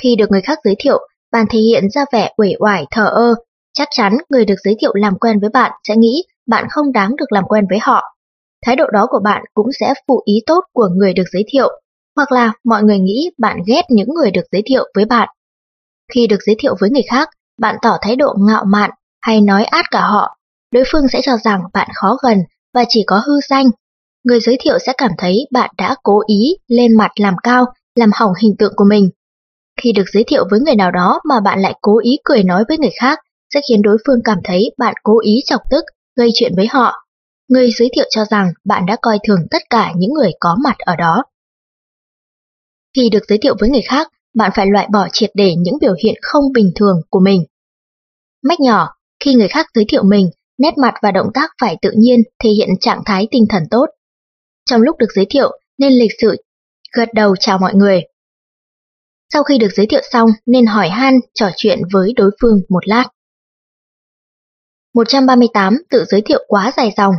Khi 0.00 0.16
được 0.18 0.30
người 0.30 0.40
khác 0.40 0.58
giới 0.64 0.74
thiệu, 0.78 1.08
bạn 1.32 1.46
thể 1.50 1.58
hiện 1.58 1.90
ra 1.90 2.04
vẻ 2.12 2.32
uể 2.36 2.54
oải 2.58 2.86
thờ 2.90 3.06
ơ, 3.06 3.34
chắc 3.72 3.88
chắn 3.90 4.16
người 4.28 4.44
được 4.44 4.54
giới 4.64 4.76
thiệu 4.80 4.94
làm 4.94 5.18
quen 5.18 5.40
với 5.40 5.50
bạn 5.50 5.72
sẽ 5.88 5.96
nghĩ 5.96 6.24
bạn 6.46 6.66
không 6.70 6.92
đáng 6.92 7.16
được 7.16 7.32
làm 7.32 7.44
quen 7.44 7.66
với 7.70 7.78
họ. 7.82 8.02
Thái 8.66 8.76
độ 8.76 8.84
đó 8.92 9.06
của 9.10 9.20
bạn 9.24 9.44
cũng 9.54 9.66
sẽ 9.80 9.94
phụ 10.08 10.22
ý 10.24 10.34
tốt 10.46 10.60
của 10.72 10.88
người 10.96 11.14
được 11.14 11.24
giới 11.32 11.44
thiệu, 11.48 11.80
hoặc 12.16 12.32
là 12.32 12.52
mọi 12.64 12.82
người 12.82 12.98
nghĩ 12.98 13.30
bạn 13.38 13.56
ghét 13.66 13.82
những 13.88 14.08
người 14.14 14.30
được 14.30 14.44
giới 14.52 14.62
thiệu 14.66 14.84
với 14.94 15.04
bạn. 15.04 15.28
Khi 16.14 16.26
được 16.26 16.38
giới 16.46 16.56
thiệu 16.58 16.74
với 16.80 16.90
người 16.90 17.04
khác, 17.10 17.28
bạn 17.60 17.76
tỏ 17.82 17.96
thái 18.02 18.16
độ 18.16 18.34
ngạo 18.38 18.64
mạn 18.64 18.90
hay 19.20 19.40
nói 19.40 19.64
át 19.64 19.84
cả 19.90 20.00
họ, 20.00 20.36
đối 20.72 20.84
phương 20.92 21.08
sẽ 21.08 21.20
cho 21.22 21.36
rằng 21.44 21.62
bạn 21.72 21.88
khó 21.94 22.16
gần 22.22 22.38
và 22.74 22.84
chỉ 22.88 23.04
có 23.06 23.22
hư 23.26 23.32
danh. 23.48 23.66
Người 24.26 24.40
giới 24.40 24.56
thiệu 24.60 24.78
sẽ 24.86 24.92
cảm 24.98 25.10
thấy 25.18 25.46
bạn 25.50 25.70
đã 25.78 25.96
cố 26.02 26.20
ý 26.26 26.56
lên 26.68 26.96
mặt 26.96 27.10
làm 27.20 27.34
cao, 27.42 27.64
làm 27.94 28.10
hỏng 28.14 28.32
hình 28.42 28.56
tượng 28.58 28.72
của 28.76 28.84
mình. 28.84 29.10
Khi 29.80 29.92
được 29.92 30.04
giới 30.12 30.24
thiệu 30.24 30.44
với 30.50 30.60
người 30.60 30.74
nào 30.74 30.90
đó 30.90 31.20
mà 31.28 31.40
bạn 31.40 31.60
lại 31.60 31.74
cố 31.80 31.98
ý 31.98 32.18
cười 32.24 32.42
nói 32.42 32.64
với 32.68 32.78
người 32.78 32.90
khác, 33.00 33.18
sẽ 33.54 33.60
khiến 33.68 33.82
đối 33.82 33.96
phương 34.06 34.20
cảm 34.24 34.38
thấy 34.44 34.70
bạn 34.78 34.94
cố 35.02 35.20
ý 35.20 35.40
chọc 35.46 35.60
tức 35.70 35.84
gây 36.16 36.30
chuyện 36.34 36.52
với 36.56 36.66
họ. 36.66 36.92
Người 37.48 37.70
giới 37.70 37.88
thiệu 37.94 38.04
cho 38.10 38.24
rằng 38.24 38.52
bạn 38.64 38.86
đã 38.86 38.96
coi 39.02 39.18
thường 39.26 39.46
tất 39.50 39.62
cả 39.70 39.92
những 39.96 40.12
người 40.12 40.30
có 40.40 40.56
mặt 40.64 40.78
ở 40.78 40.96
đó. 40.96 41.24
Khi 42.96 43.08
được 43.10 43.24
giới 43.28 43.38
thiệu 43.38 43.54
với 43.60 43.68
người 43.68 43.82
khác, 43.88 44.08
bạn 44.34 44.50
phải 44.54 44.66
loại 44.66 44.88
bỏ 44.92 45.08
triệt 45.12 45.30
để 45.34 45.54
những 45.58 45.78
biểu 45.80 45.94
hiện 46.04 46.14
không 46.22 46.52
bình 46.52 46.72
thường 46.74 47.00
của 47.10 47.20
mình. 47.20 47.44
Mách 48.42 48.60
nhỏ, 48.60 48.88
khi 49.24 49.34
người 49.34 49.48
khác 49.48 49.66
giới 49.74 49.84
thiệu 49.88 50.02
mình, 50.02 50.30
nét 50.58 50.78
mặt 50.78 50.94
và 51.02 51.10
động 51.10 51.28
tác 51.34 51.50
phải 51.60 51.76
tự 51.82 51.90
nhiên, 51.96 52.20
thể 52.44 52.50
hiện 52.50 52.68
trạng 52.80 53.02
thái 53.06 53.28
tinh 53.30 53.46
thần 53.48 53.62
tốt. 53.70 53.86
Trong 54.66 54.82
lúc 54.82 54.96
được 54.98 55.12
giới 55.14 55.26
thiệu, 55.30 55.60
nên 55.78 55.92
lịch 55.92 56.10
sự 56.20 56.36
gật 56.92 57.08
đầu 57.14 57.36
chào 57.36 57.58
mọi 57.58 57.74
người. 57.74 58.02
Sau 59.32 59.42
khi 59.42 59.58
được 59.58 59.68
giới 59.72 59.86
thiệu 59.86 60.00
xong, 60.12 60.28
nên 60.46 60.66
hỏi 60.66 60.88
han, 60.88 61.14
trò 61.34 61.50
chuyện 61.56 61.78
với 61.92 62.12
đối 62.16 62.30
phương 62.40 62.60
một 62.68 62.88
lát. 62.88 63.04
138. 64.94 65.78
Tự 65.90 66.04
giới 66.04 66.22
thiệu 66.22 66.44
quá 66.48 66.72
dài 66.76 66.92
dòng 66.96 67.14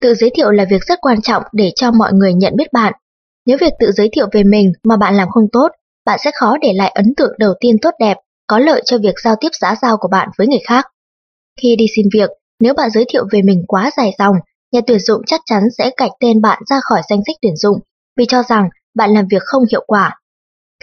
Tự 0.00 0.14
giới 0.14 0.30
thiệu 0.34 0.50
là 0.50 0.64
việc 0.70 0.82
rất 0.84 0.98
quan 1.00 1.22
trọng 1.22 1.42
để 1.52 1.72
cho 1.74 1.90
mọi 1.90 2.12
người 2.12 2.34
nhận 2.34 2.56
biết 2.56 2.72
bạn. 2.72 2.92
Nếu 3.46 3.58
việc 3.60 3.72
tự 3.80 3.92
giới 3.92 4.08
thiệu 4.12 4.26
về 4.32 4.42
mình 4.44 4.72
mà 4.84 4.96
bạn 4.96 5.16
làm 5.16 5.28
không 5.30 5.46
tốt, 5.52 5.68
bạn 6.04 6.18
sẽ 6.24 6.30
khó 6.34 6.56
để 6.60 6.72
lại 6.72 6.90
ấn 6.94 7.14
tượng 7.16 7.32
đầu 7.38 7.54
tiên 7.60 7.76
tốt 7.82 7.90
đẹp, 7.98 8.16
có 8.46 8.58
lợi 8.58 8.82
cho 8.84 8.98
việc 8.98 9.14
giao 9.24 9.36
tiếp 9.40 9.48
xã 9.60 9.76
giao 9.82 9.96
của 9.96 10.08
bạn 10.08 10.28
với 10.38 10.46
người 10.46 10.60
khác. 10.66 10.86
Khi 11.62 11.76
đi 11.76 11.86
xin 11.96 12.06
việc, 12.14 12.30
nếu 12.60 12.74
bạn 12.74 12.90
giới 12.90 13.04
thiệu 13.08 13.24
về 13.32 13.42
mình 13.42 13.64
quá 13.66 13.90
dài 13.96 14.10
dòng, 14.18 14.36
nhà 14.72 14.80
tuyển 14.86 14.98
dụng 14.98 15.22
chắc 15.26 15.40
chắn 15.46 15.62
sẽ 15.78 15.90
gạch 15.96 16.10
tên 16.20 16.40
bạn 16.40 16.62
ra 16.70 16.80
khỏi 16.82 17.02
danh 17.08 17.20
sách 17.26 17.36
tuyển 17.42 17.56
dụng, 17.56 17.78
vì 18.16 18.24
cho 18.28 18.42
rằng 18.42 18.68
bạn 18.94 19.10
làm 19.10 19.26
việc 19.30 19.42
không 19.42 19.62
hiệu 19.70 19.84
quả. 19.86 20.20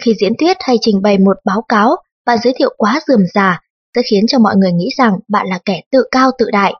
Khi 0.02 0.14
diễn 0.20 0.32
thuyết 0.40 0.56
hay 0.60 0.76
trình 0.80 1.02
bày 1.02 1.18
một 1.18 1.36
báo 1.44 1.62
cáo, 1.68 1.96
bạn 2.26 2.38
giới 2.44 2.54
thiệu 2.58 2.74
quá 2.78 3.00
dườm 3.06 3.20
già 3.34 3.60
sẽ 3.94 4.02
khiến 4.10 4.26
cho 4.28 4.38
mọi 4.38 4.56
người 4.56 4.72
nghĩ 4.72 4.88
rằng 4.96 5.18
bạn 5.28 5.46
là 5.46 5.58
kẻ 5.64 5.80
tự 5.92 6.02
cao 6.10 6.30
tự 6.38 6.46
đại, 6.52 6.74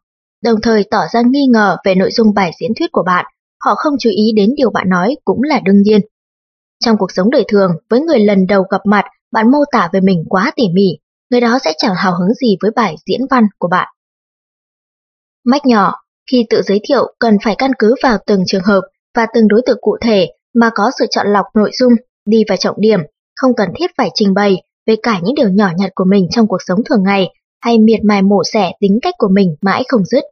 đồng 0.45 0.61
thời 0.61 0.85
tỏ 0.91 1.01
ra 1.13 1.23
nghi 1.27 1.47
ngờ 1.53 1.77
về 1.85 1.95
nội 1.95 2.11
dung 2.11 2.35
bài 2.35 2.51
diễn 2.61 2.71
thuyết 2.79 2.93
của 2.93 3.03
bạn. 3.07 3.27
Họ 3.65 3.75
không 3.75 3.95
chú 3.99 4.11
ý 4.11 4.33
đến 4.37 4.51
điều 4.57 4.71
bạn 4.71 4.89
nói 4.89 5.17
cũng 5.25 5.43
là 5.43 5.61
đương 5.65 5.83
nhiên. 5.83 6.01
Trong 6.85 6.97
cuộc 6.99 7.13
sống 7.13 7.31
đời 7.31 7.45
thường, 7.49 7.71
với 7.91 8.01
người 8.01 8.19
lần 8.19 8.47
đầu 8.47 8.63
gặp 8.71 8.81
mặt, 8.85 9.05
bạn 9.33 9.51
mô 9.51 9.59
tả 9.73 9.91
về 9.93 10.01
mình 10.01 10.25
quá 10.29 10.53
tỉ 10.57 10.63
mỉ, 10.75 10.99
người 11.31 11.41
đó 11.41 11.59
sẽ 11.65 11.73
chẳng 11.79 11.95
hào 11.95 12.13
hứng 12.13 12.35
gì 12.35 12.57
với 12.63 12.71
bài 12.77 12.97
diễn 13.07 13.21
văn 13.31 13.45
của 13.59 13.69
bạn. 13.69 13.89
Mách 15.45 15.67
nhỏ, 15.67 15.95
khi 16.31 16.47
tự 16.51 16.63
giới 16.63 16.81
thiệu 16.89 17.15
cần 17.19 17.37
phải 17.45 17.55
căn 17.59 17.71
cứ 17.79 17.95
vào 18.03 18.19
từng 18.27 18.43
trường 18.47 18.65
hợp 18.65 18.81
và 19.17 19.27
từng 19.35 19.49
đối 19.49 19.63
tượng 19.67 19.79
cụ 19.81 19.97
thể 20.01 20.29
mà 20.55 20.71
có 20.75 20.91
sự 20.99 21.07
chọn 21.11 21.27
lọc 21.29 21.47
nội 21.55 21.71
dung, 21.73 21.93
đi 22.27 22.45
vào 22.49 22.57
trọng 22.57 22.81
điểm, 22.81 23.01
không 23.37 23.55
cần 23.57 23.69
thiết 23.77 23.91
phải 23.99 24.11
trình 24.15 24.35
bày 24.35 24.63
về 24.87 24.97
cả 25.03 25.21
những 25.23 25.35
điều 25.35 25.49
nhỏ 25.49 25.71
nhặt 25.77 25.91
của 25.95 26.05
mình 26.05 26.29
trong 26.31 26.47
cuộc 26.47 26.59
sống 26.67 26.79
thường 26.85 27.03
ngày 27.03 27.27
hay 27.61 27.79
miệt 27.79 28.01
mài 28.05 28.23
mổ 28.23 28.43
xẻ 28.53 28.73
tính 28.81 28.99
cách 29.03 29.15
của 29.19 29.29
mình 29.29 29.57
mãi 29.61 29.85
không 29.89 30.05
dứt. 30.05 30.25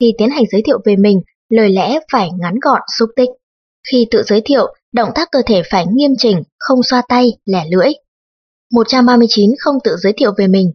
Khi 0.00 0.12
tiến 0.18 0.30
hành 0.30 0.44
giới 0.52 0.62
thiệu 0.66 0.78
về 0.84 0.96
mình, 0.96 1.20
lời 1.48 1.68
lẽ 1.68 1.98
phải 2.12 2.30
ngắn 2.38 2.54
gọn, 2.62 2.80
xúc 2.98 3.10
tích. 3.16 3.28
Khi 3.90 4.06
tự 4.10 4.22
giới 4.22 4.40
thiệu, 4.44 4.74
động 4.92 5.08
tác 5.14 5.28
cơ 5.32 5.38
thể 5.46 5.62
phải 5.70 5.86
nghiêm 5.92 6.10
chỉnh, 6.18 6.42
không 6.58 6.82
xoa 6.82 7.02
tay, 7.08 7.32
lẻ 7.44 7.64
lưỡi. 7.70 7.92
139 8.72 9.50
không 9.58 9.76
tự 9.84 9.96
giới 9.96 10.12
thiệu 10.12 10.32
về 10.38 10.46
mình. 10.46 10.72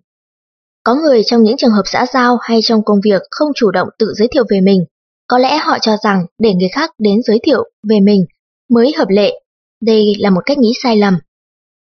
Có 0.86 0.96
người 0.96 1.22
trong 1.26 1.44
những 1.44 1.58
trường 1.58 1.72
hợp 1.72 1.84
xã 1.86 2.06
giao 2.14 2.38
hay 2.42 2.60
trong 2.64 2.84
công 2.84 3.00
việc 3.04 3.22
không 3.32 3.52
chủ 3.56 3.72
động 3.72 3.88
tự 4.00 4.14
giới 4.18 4.28
thiệu 4.28 4.44
về 4.50 4.62
mình. 4.62 4.86
Có 5.28 5.38
lẽ 5.38 5.58
họ 5.58 5.78
cho 5.82 5.98
rằng 6.04 6.26
để 6.40 6.54
người 6.54 6.70
khác 6.74 6.90
đến 7.00 7.22
giới 7.24 7.40
thiệu 7.44 7.64
về 7.90 8.00
mình 8.04 8.26
mới 8.70 8.94
hợp 8.98 9.10
lệ. 9.10 9.42
Đây 9.82 10.14
là 10.20 10.30
một 10.30 10.42
cách 10.46 10.58
nghĩ 10.58 10.74
sai 10.84 10.98
lầm. 10.98 11.18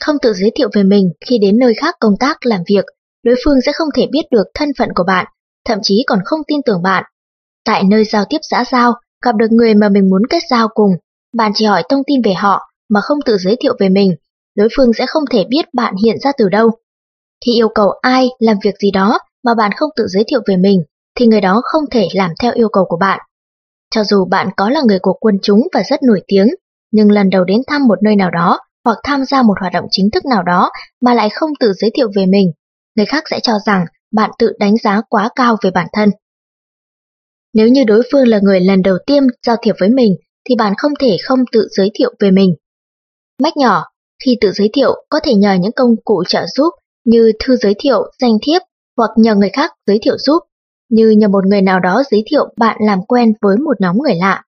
Không 0.03 0.15
tự 0.21 0.33
giới 0.33 0.51
thiệu 0.55 0.69
về 0.73 0.83
mình 0.83 1.11
khi 1.25 1.37
đến 1.37 1.59
nơi 1.59 1.73
khác 1.73 1.95
công 1.99 2.17
tác 2.19 2.45
làm 2.45 2.61
việc, 2.67 2.85
đối 3.23 3.35
phương 3.45 3.61
sẽ 3.65 3.71
không 3.71 3.89
thể 3.95 4.07
biết 4.11 4.25
được 4.31 4.43
thân 4.53 4.69
phận 4.77 4.89
của 4.95 5.03
bạn, 5.07 5.25
thậm 5.65 5.79
chí 5.83 6.03
còn 6.07 6.19
không 6.25 6.39
tin 6.47 6.61
tưởng 6.65 6.81
bạn. 6.81 7.03
Tại 7.65 7.83
nơi 7.83 8.03
giao 8.03 8.25
tiếp 8.29 8.37
xã 8.41 8.63
giao, 8.71 8.93
gặp 9.25 9.35
được 9.35 9.51
người 9.51 9.73
mà 9.73 9.89
mình 9.89 10.09
muốn 10.09 10.21
kết 10.29 10.43
giao 10.49 10.67
cùng, 10.67 10.91
bạn 11.33 11.51
chỉ 11.55 11.65
hỏi 11.65 11.83
thông 11.89 12.03
tin 12.07 12.21
về 12.21 12.33
họ 12.33 12.71
mà 12.89 13.01
không 13.01 13.19
tự 13.25 13.37
giới 13.37 13.55
thiệu 13.59 13.75
về 13.79 13.89
mình, 13.89 14.15
đối 14.55 14.67
phương 14.77 14.93
sẽ 14.93 15.05
không 15.05 15.23
thể 15.31 15.45
biết 15.49 15.65
bạn 15.73 15.93
hiện 16.03 16.15
ra 16.19 16.31
từ 16.37 16.49
đâu. 16.49 16.71
Khi 17.45 17.51
yêu 17.53 17.69
cầu 17.75 17.89
ai 18.01 18.27
làm 18.39 18.57
việc 18.63 18.75
gì 18.79 18.91
đó 18.91 19.19
mà 19.43 19.53
bạn 19.55 19.71
không 19.75 19.89
tự 19.95 20.07
giới 20.07 20.23
thiệu 20.27 20.41
về 20.47 20.57
mình, 20.57 20.83
thì 21.15 21.27
người 21.27 21.41
đó 21.41 21.61
không 21.63 21.83
thể 21.91 22.07
làm 22.13 22.31
theo 22.41 22.51
yêu 22.53 22.69
cầu 22.69 22.85
của 22.89 22.97
bạn. 22.97 23.19
Cho 23.91 24.03
dù 24.03 24.25
bạn 24.25 24.49
có 24.57 24.69
là 24.69 24.81
người 24.87 24.99
của 24.99 25.13
quân 25.13 25.39
chúng 25.41 25.67
và 25.73 25.83
rất 25.89 26.03
nổi 26.03 26.21
tiếng, 26.27 26.47
nhưng 26.91 27.11
lần 27.11 27.29
đầu 27.29 27.43
đến 27.43 27.61
thăm 27.67 27.87
một 27.87 28.03
nơi 28.03 28.15
nào 28.15 28.31
đó 28.31 28.59
hoặc 28.85 28.97
tham 29.03 29.25
gia 29.25 29.41
một 29.41 29.53
hoạt 29.59 29.73
động 29.73 29.85
chính 29.91 30.11
thức 30.11 30.25
nào 30.25 30.43
đó 30.43 30.71
mà 31.01 31.13
lại 31.13 31.29
không 31.29 31.49
tự 31.59 31.73
giới 31.73 31.91
thiệu 31.95 32.07
về 32.15 32.25
mình, 32.25 32.51
người 32.95 33.05
khác 33.05 33.23
sẽ 33.31 33.39
cho 33.43 33.53
rằng 33.65 33.85
bạn 34.13 34.31
tự 34.39 34.53
đánh 34.59 34.77
giá 34.77 35.01
quá 35.09 35.29
cao 35.35 35.55
về 35.63 35.71
bản 35.71 35.87
thân. 35.93 36.09
Nếu 37.53 37.67
như 37.67 37.83
đối 37.83 38.01
phương 38.11 38.27
là 38.27 38.39
người 38.43 38.59
lần 38.59 38.81
đầu 38.81 38.97
tiên 39.07 39.27
giao 39.47 39.55
thiệp 39.61 39.75
với 39.79 39.89
mình, 39.89 40.15
thì 40.49 40.55
bạn 40.55 40.73
không 40.77 40.91
thể 40.99 41.17
không 41.23 41.39
tự 41.51 41.67
giới 41.77 41.91
thiệu 41.93 42.13
về 42.19 42.31
mình. 42.31 42.55
Mách 43.43 43.57
nhỏ, 43.57 43.83
khi 44.25 44.37
tự 44.41 44.51
giới 44.51 44.69
thiệu 44.73 45.05
có 45.09 45.19
thể 45.23 45.33
nhờ 45.33 45.53
những 45.53 45.71
công 45.71 45.95
cụ 46.03 46.23
trợ 46.27 46.45
giúp 46.55 46.69
như 47.05 47.31
thư 47.39 47.55
giới 47.55 47.73
thiệu, 47.79 48.11
danh 48.19 48.37
thiếp 48.41 48.61
hoặc 48.97 49.11
nhờ 49.17 49.35
người 49.35 49.49
khác 49.53 49.71
giới 49.87 49.99
thiệu 50.01 50.17
giúp, 50.17 50.39
như 50.89 51.09
nhờ 51.09 51.27
một 51.27 51.45
người 51.45 51.61
nào 51.61 51.79
đó 51.79 52.03
giới 52.11 52.23
thiệu 52.31 52.53
bạn 52.57 52.77
làm 52.79 53.01
quen 53.01 53.33
với 53.41 53.57
một 53.57 53.81
nhóm 53.81 53.97
người 53.97 54.15
lạ. 54.15 54.43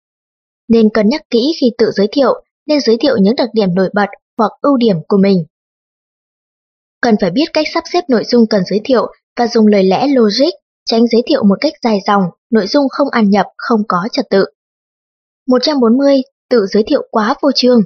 Nên 0.68 0.88
cân 0.90 1.08
nhắc 1.08 1.22
kỹ 1.30 1.52
khi 1.60 1.66
tự 1.78 1.90
giới 1.90 2.08
thiệu, 2.12 2.44
nên 2.66 2.80
giới 2.80 2.96
thiệu 3.00 3.16
những 3.16 3.36
đặc 3.36 3.48
điểm 3.52 3.74
nổi 3.74 3.90
bật 3.94 4.08
hoặc 4.38 4.52
ưu 4.60 4.76
điểm 4.76 4.96
của 5.08 5.16
mình. 5.16 5.44
Cần 7.02 7.14
phải 7.20 7.30
biết 7.30 7.44
cách 7.52 7.66
sắp 7.74 7.84
xếp 7.92 8.04
nội 8.08 8.24
dung 8.24 8.46
cần 8.46 8.62
giới 8.70 8.80
thiệu 8.84 9.06
và 9.36 9.46
dùng 9.46 9.66
lời 9.66 9.84
lẽ 9.84 10.06
logic, 10.06 10.50
tránh 10.84 11.06
giới 11.06 11.22
thiệu 11.26 11.44
một 11.44 11.56
cách 11.60 11.72
dài 11.82 11.98
dòng, 12.06 12.22
nội 12.50 12.66
dung 12.66 12.88
không 12.88 13.08
ăn 13.08 13.30
nhập, 13.30 13.46
không 13.56 13.80
có 13.88 14.08
trật 14.12 14.26
tự. 14.30 14.44
140. 15.46 16.22
Tự 16.50 16.66
giới 16.66 16.82
thiệu 16.86 17.02
quá 17.10 17.34
vô 17.42 17.50
trương. 17.54 17.80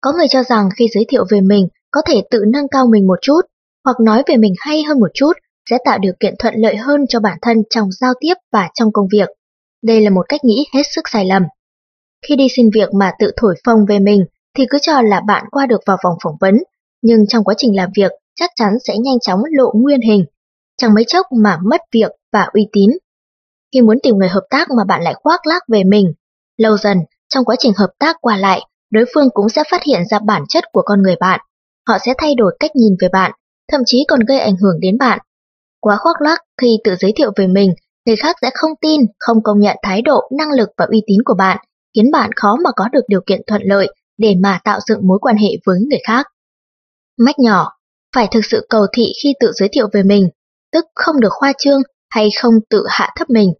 Có 0.00 0.12
người 0.12 0.26
cho 0.30 0.42
rằng 0.42 0.68
khi 0.76 0.88
giới 0.94 1.04
thiệu 1.08 1.24
về 1.30 1.40
mình 1.40 1.68
có 1.90 2.02
thể 2.06 2.22
tự 2.30 2.44
nâng 2.52 2.68
cao 2.68 2.86
mình 2.86 3.06
một 3.06 3.18
chút, 3.22 3.40
hoặc 3.84 3.96
nói 4.00 4.22
về 4.26 4.36
mình 4.36 4.54
hay 4.58 4.82
hơn 4.82 5.00
một 5.00 5.10
chút 5.14 5.32
sẽ 5.70 5.78
tạo 5.84 5.98
điều 5.98 6.12
kiện 6.20 6.34
thuận 6.38 6.54
lợi 6.56 6.76
hơn 6.76 7.06
cho 7.08 7.20
bản 7.20 7.38
thân 7.42 7.56
trong 7.70 7.92
giao 7.92 8.12
tiếp 8.20 8.34
và 8.52 8.68
trong 8.74 8.92
công 8.92 9.06
việc. 9.12 9.28
Đây 9.82 10.00
là 10.00 10.10
một 10.10 10.22
cách 10.28 10.44
nghĩ 10.44 10.66
hết 10.74 10.82
sức 10.94 11.08
sai 11.08 11.24
lầm. 11.24 11.42
Khi 12.28 12.36
đi 12.36 12.46
xin 12.56 12.70
việc 12.74 12.94
mà 12.94 13.12
tự 13.18 13.30
thổi 13.36 13.54
phồng 13.64 13.84
về 13.88 13.98
mình 13.98 14.24
thì 14.56 14.64
cứ 14.70 14.78
cho 14.82 15.02
là 15.02 15.20
bạn 15.26 15.44
qua 15.50 15.66
được 15.66 15.80
vào 15.86 15.96
vòng 16.04 16.14
phỏng 16.24 16.36
vấn, 16.40 16.62
nhưng 17.02 17.26
trong 17.26 17.44
quá 17.44 17.54
trình 17.58 17.76
làm 17.76 17.90
việc 17.96 18.12
chắc 18.34 18.50
chắn 18.54 18.72
sẽ 18.86 18.98
nhanh 18.98 19.20
chóng 19.20 19.40
lộ 19.50 19.72
nguyên 19.74 20.00
hình, 20.00 20.24
chẳng 20.76 20.94
mấy 20.94 21.04
chốc 21.06 21.26
mà 21.32 21.58
mất 21.64 21.80
việc 21.92 22.10
và 22.32 22.48
uy 22.52 22.68
tín. 22.72 22.90
Khi 23.72 23.80
muốn 23.80 23.98
tìm 24.02 24.16
người 24.16 24.28
hợp 24.28 24.46
tác 24.50 24.68
mà 24.70 24.84
bạn 24.88 25.02
lại 25.02 25.14
khoác 25.22 25.46
lác 25.46 25.62
về 25.68 25.84
mình, 25.84 26.12
lâu 26.56 26.76
dần 26.76 26.98
trong 27.28 27.44
quá 27.44 27.56
trình 27.58 27.72
hợp 27.76 27.90
tác 27.98 28.16
qua 28.20 28.36
lại, 28.36 28.60
đối 28.90 29.04
phương 29.14 29.28
cũng 29.34 29.48
sẽ 29.48 29.62
phát 29.70 29.82
hiện 29.84 30.02
ra 30.10 30.18
bản 30.18 30.42
chất 30.48 30.64
của 30.72 30.82
con 30.82 31.02
người 31.02 31.16
bạn. 31.20 31.40
Họ 31.88 31.98
sẽ 32.06 32.14
thay 32.18 32.34
đổi 32.34 32.56
cách 32.60 32.76
nhìn 32.76 32.96
về 33.00 33.08
bạn, 33.12 33.32
thậm 33.70 33.80
chí 33.86 34.04
còn 34.08 34.20
gây 34.20 34.38
ảnh 34.38 34.56
hưởng 34.56 34.80
đến 34.80 34.98
bạn. 34.98 35.18
Quá 35.80 35.96
khoác 35.96 36.20
lác 36.20 36.42
khi 36.60 36.78
tự 36.84 36.94
giới 37.00 37.12
thiệu 37.16 37.32
về 37.36 37.46
mình, 37.46 37.74
người 38.06 38.16
khác 38.16 38.36
sẽ 38.42 38.50
không 38.54 38.70
tin, 38.80 39.00
không 39.18 39.42
công 39.42 39.60
nhận 39.60 39.76
thái 39.82 40.02
độ, 40.02 40.20
năng 40.38 40.52
lực 40.52 40.68
và 40.76 40.86
uy 40.90 41.02
tín 41.06 41.18
của 41.24 41.34
bạn, 41.34 41.58
khiến 41.94 42.10
bạn 42.10 42.30
khó 42.36 42.56
mà 42.64 42.70
có 42.76 42.88
được 42.92 43.04
điều 43.08 43.20
kiện 43.26 43.40
thuận 43.46 43.62
lợi 43.64 43.94
để 44.18 44.34
mà 44.42 44.60
tạo 44.64 44.78
dựng 44.88 45.06
mối 45.06 45.18
quan 45.20 45.36
hệ 45.36 45.48
với 45.66 45.78
người 45.90 46.00
khác. 46.06 46.26
Mách 47.18 47.38
nhỏ, 47.38 47.72
phải 48.14 48.28
thực 48.30 48.44
sự 48.44 48.66
cầu 48.68 48.86
thị 48.92 49.12
khi 49.22 49.34
tự 49.40 49.52
giới 49.52 49.68
thiệu 49.72 49.88
về 49.92 50.02
mình, 50.02 50.28
tức 50.72 50.84
không 50.94 51.20
được 51.20 51.32
khoa 51.32 51.52
trương 51.58 51.80
hay 52.10 52.28
không 52.42 52.54
tự 52.70 52.84
hạ 52.88 53.10
thấp 53.16 53.30
mình. 53.30 53.52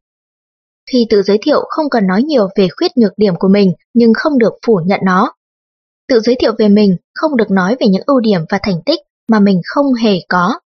Khi 0.92 1.06
tự 1.10 1.22
giới 1.22 1.38
thiệu 1.42 1.64
không 1.68 1.90
cần 1.90 2.06
nói 2.06 2.22
nhiều 2.22 2.48
về 2.56 2.68
khuyết 2.76 2.96
nhược 2.96 3.12
điểm 3.16 3.34
của 3.38 3.48
mình 3.48 3.72
nhưng 3.94 4.12
không 4.14 4.38
được 4.38 4.52
phủ 4.66 4.80
nhận 4.86 5.00
nó. 5.04 5.32
Tự 6.08 6.20
giới 6.20 6.36
thiệu 6.40 6.52
về 6.58 6.68
mình 6.68 6.96
không 7.14 7.36
được 7.36 7.50
nói 7.50 7.76
về 7.80 7.86
những 7.86 8.02
ưu 8.06 8.20
điểm 8.20 8.40
và 8.48 8.58
thành 8.62 8.82
tích 8.86 9.00
mà 9.30 9.40
mình 9.40 9.60
không 9.64 9.94
hề 9.94 10.18
có. 10.28 10.60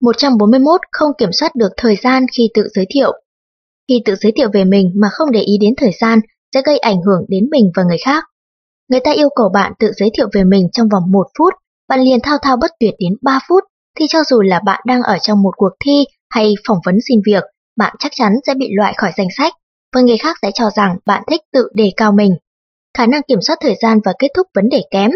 141. 0.00 0.80
Không 0.92 1.12
kiểm 1.18 1.32
soát 1.32 1.54
được 1.54 1.68
thời 1.76 1.96
gian 1.96 2.26
khi 2.36 2.48
tự 2.54 2.68
giới 2.74 2.86
thiệu. 2.94 3.12
Khi 3.88 4.02
tự 4.04 4.14
giới 4.14 4.32
thiệu 4.36 4.48
về 4.52 4.64
mình 4.64 4.92
mà 4.94 5.08
không 5.12 5.30
để 5.32 5.40
ý 5.40 5.58
đến 5.60 5.74
thời 5.76 5.92
gian 6.00 6.20
sẽ 6.54 6.62
gây 6.64 6.78
ảnh 6.78 7.02
hưởng 7.02 7.24
đến 7.28 7.48
mình 7.50 7.70
và 7.74 7.82
người 7.82 7.98
khác. 8.04 8.24
Người 8.88 9.00
ta 9.00 9.10
yêu 9.10 9.28
cầu 9.36 9.48
bạn 9.54 9.72
tự 9.78 9.92
giới 9.96 10.10
thiệu 10.16 10.28
về 10.32 10.44
mình 10.44 10.68
trong 10.72 10.88
vòng 10.88 11.12
1 11.12 11.26
phút, 11.38 11.54
bạn 11.88 12.00
liền 12.00 12.18
thao 12.22 12.38
thao 12.42 12.56
bất 12.56 12.70
tuyệt 12.80 12.94
đến 12.98 13.12
3 13.22 13.38
phút, 13.48 13.64
thì 13.98 14.06
cho 14.08 14.18
dù 14.24 14.40
là 14.40 14.60
bạn 14.64 14.80
đang 14.86 15.02
ở 15.02 15.18
trong 15.18 15.42
một 15.42 15.52
cuộc 15.56 15.72
thi 15.84 16.04
hay 16.30 16.54
phỏng 16.68 16.78
vấn 16.84 16.98
xin 17.08 17.20
việc, 17.26 17.44
bạn 17.76 17.96
chắc 17.98 18.12
chắn 18.14 18.32
sẽ 18.46 18.54
bị 18.54 18.68
loại 18.72 18.94
khỏi 18.96 19.10
danh 19.16 19.28
sách, 19.36 19.52
và 19.94 20.00
người 20.00 20.18
khác 20.18 20.36
sẽ 20.42 20.50
cho 20.54 20.70
rằng 20.70 20.96
bạn 21.06 21.22
thích 21.30 21.40
tự 21.52 21.68
đề 21.74 21.92
cao 21.96 22.12
mình. 22.12 22.36
Khả 22.98 23.06
năng 23.06 23.22
kiểm 23.22 23.38
soát 23.42 23.58
thời 23.60 23.74
gian 23.82 24.00
và 24.04 24.12
kết 24.18 24.28
thúc 24.36 24.46
vấn 24.54 24.68
đề 24.68 24.82
kém. 24.90 25.10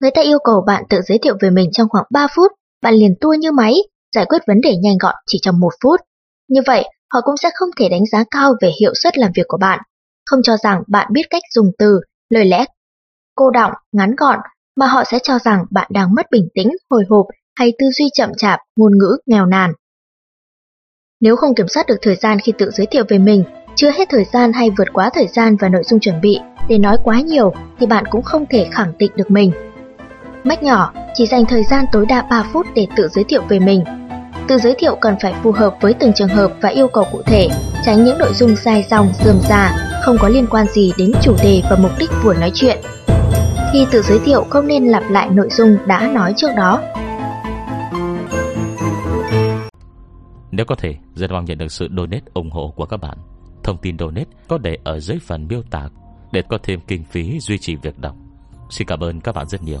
Người 0.00 0.10
ta 0.10 0.22
yêu 0.22 0.38
cầu 0.44 0.64
bạn 0.66 0.84
tự 0.88 1.00
giới 1.02 1.18
thiệu 1.18 1.36
về 1.40 1.50
mình 1.50 1.70
trong 1.72 1.88
khoảng 1.88 2.04
3 2.10 2.26
phút, 2.34 2.52
bạn 2.82 2.94
liền 2.94 3.14
tua 3.20 3.34
như 3.34 3.52
máy, 3.52 3.74
giải 4.14 4.26
quyết 4.28 4.42
vấn 4.46 4.60
đề 4.60 4.76
nhanh 4.76 4.98
gọn 5.00 5.14
chỉ 5.26 5.38
trong 5.42 5.60
1 5.60 5.70
phút. 5.82 6.00
Như 6.48 6.60
vậy, 6.66 6.84
họ 7.12 7.20
cũng 7.20 7.36
sẽ 7.36 7.50
không 7.54 7.68
thể 7.78 7.88
đánh 7.88 8.06
giá 8.06 8.24
cao 8.30 8.52
về 8.62 8.70
hiệu 8.80 8.92
suất 8.94 9.18
làm 9.18 9.30
việc 9.34 9.44
của 9.48 9.58
bạn, 9.58 9.78
không 10.26 10.40
cho 10.42 10.56
rằng 10.56 10.82
bạn 10.88 11.08
biết 11.12 11.22
cách 11.30 11.42
dùng 11.54 11.70
từ, 11.78 12.00
lời 12.30 12.44
lẽ 12.44 12.64
cô 13.34 13.50
đọng, 13.50 13.72
ngắn 13.92 14.14
gọn, 14.16 14.38
mà 14.76 14.86
họ 14.86 15.04
sẽ 15.04 15.18
cho 15.22 15.38
rằng 15.38 15.64
bạn 15.70 15.88
đang 15.90 16.14
mất 16.14 16.26
bình 16.30 16.48
tĩnh, 16.54 16.68
hồi 16.90 17.04
hộp 17.08 17.26
hay 17.54 17.72
tư 17.78 17.86
duy 17.90 18.04
chậm 18.14 18.30
chạp, 18.36 18.60
ngôn 18.76 18.92
ngữ 18.98 19.16
nghèo 19.26 19.46
nàn. 19.46 19.72
Nếu 21.20 21.36
không 21.36 21.54
kiểm 21.54 21.68
soát 21.68 21.86
được 21.86 21.96
thời 22.02 22.16
gian 22.16 22.38
khi 22.40 22.52
tự 22.58 22.70
giới 22.70 22.86
thiệu 22.86 23.04
về 23.08 23.18
mình, 23.18 23.44
chưa 23.76 23.90
hết 23.90 24.08
thời 24.10 24.24
gian 24.24 24.52
hay 24.52 24.70
vượt 24.78 24.88
quá 24.92 25.10
thời 25.14 25.26
gian 25.26 25.56
và 25.56 25.68
nội 25.68 25.82
dung 25.84 26.00
chuẩn 26.00 26.20
bị 26.20 26.38
để 26.68 26.78
nói 26.78 26.96
quá 27.04 27.20
nhiều 27.20 27.52
thì 27.78 27.86
bạn 27.86 28.04
cũng 28.10 28.22
không 28.22 28.46
thể 28.50 28.68
khẳng 28.72 28.92
định 28.98 29.12
được 29.16 29.30
mình. 29.30 29.52
Mách 30.44 30.62
nhỏ, 30.62 30.92
chỉ 31.14 31.26
dành 31.26 31.44
thời 31.46 31.64
gian 31.64 31.84
tối 31.92 32.06
đa 32.06 32.22
3 32.22 32.44
phút 32.52 32.66
để 32.74 32.86
tự 32.96 33.08
giới 33.08 33.24
thiệu 33.24 33.42
về 33.48 33.58
mình. 33.58 33.84
Tự 34.48 34.58
giới 34.58 34.74
thiệu 34.78 34.96
cần 35.00 35.14
phải 35.22 35.34
phù 35.42 35.52
hợp 35.52 35.76
với 35.80 35.94
từng 35.94 36.12
trường 36.12 36.28
hợp 36.28 36.52
và 36.60 36.68
yêu 36.68 36.88
cầu 36.88 37.04
cụ 37.12 37.22
thể, 37.26 37.48
tránh 37.84 38.04
những 38.04 38.18
nội 38.18 38.32
dung 38.34 38.56
dài 38.56 38.82
dòng, 38.82 39.08
dườm 39.24 39.36
già, 39.48 39.76
không 40.04 40.16
có 40.20 40.28
liên 40.28 40.46
quan 40.50 40.66
gì 40.66 40.92
đến 40.98 41.12
chủ 41.22 41.36
đề 41.42 41.62
và 41.70 41.76
mục 41.82 41.90
đích 41.98 42.10
buổi 42.24 42.36
nói 42.36 42.50
chuyện. 42.54 42.78
Khi 43.72 43.86
tự 43.90 44.02
giới 44.02 44.18
thiệu 44.18 44.44
không 44.50 44.66
nên 44.66 44.84
lặp 44.84 45.02
lại 45.10 45.28
nội 45.30 45.48
dung 45.50 45.76
đã 45.86 46.10
nói 46.12 46.34
trước 46.36 46.50
đó. 46.56 46.82
Nếu 50.50 50.66
có 50.66 50.74
thể, 50.74 50.94
rất 51.14 51.30
mong 51.30 51.44
nhận 51.44 51.58
được 51.58 51.72
sự 51.72 51.88
donate 51.96 52.24
ủng 52.34 52.50
hộ 52.50 52.72
của 52.76 52.86
các 52.86 52.96
bạn. 52.96 53.18
Thông 53.62 53.78
tin 53.78 53.98
donate 53.98 54.30
có 54.48 54.58
để 54.58 54.78
ở 54.84 55.00
dưới 55.00 55.18
phần 55.26 55.46
miêu 55.48 55.62
tả 55.70 55.88
để 56.32 56.42
có 56.48 56.58
thêm 56.62 56.80
kinh 56.86 57.04
phí 57.04 57.40
duy 57.40 57.58
trì 57.58 57.76
việc 57.76 57.98
đọc. 57.98 58.16
Xin 58.70 58.88
cảm 58.88 59.00
ơn 59.00 59.20
các 59.20 59.34
bạn 59.34 59.48
rất 59.48 59.62
nhiều. 59.62 59.80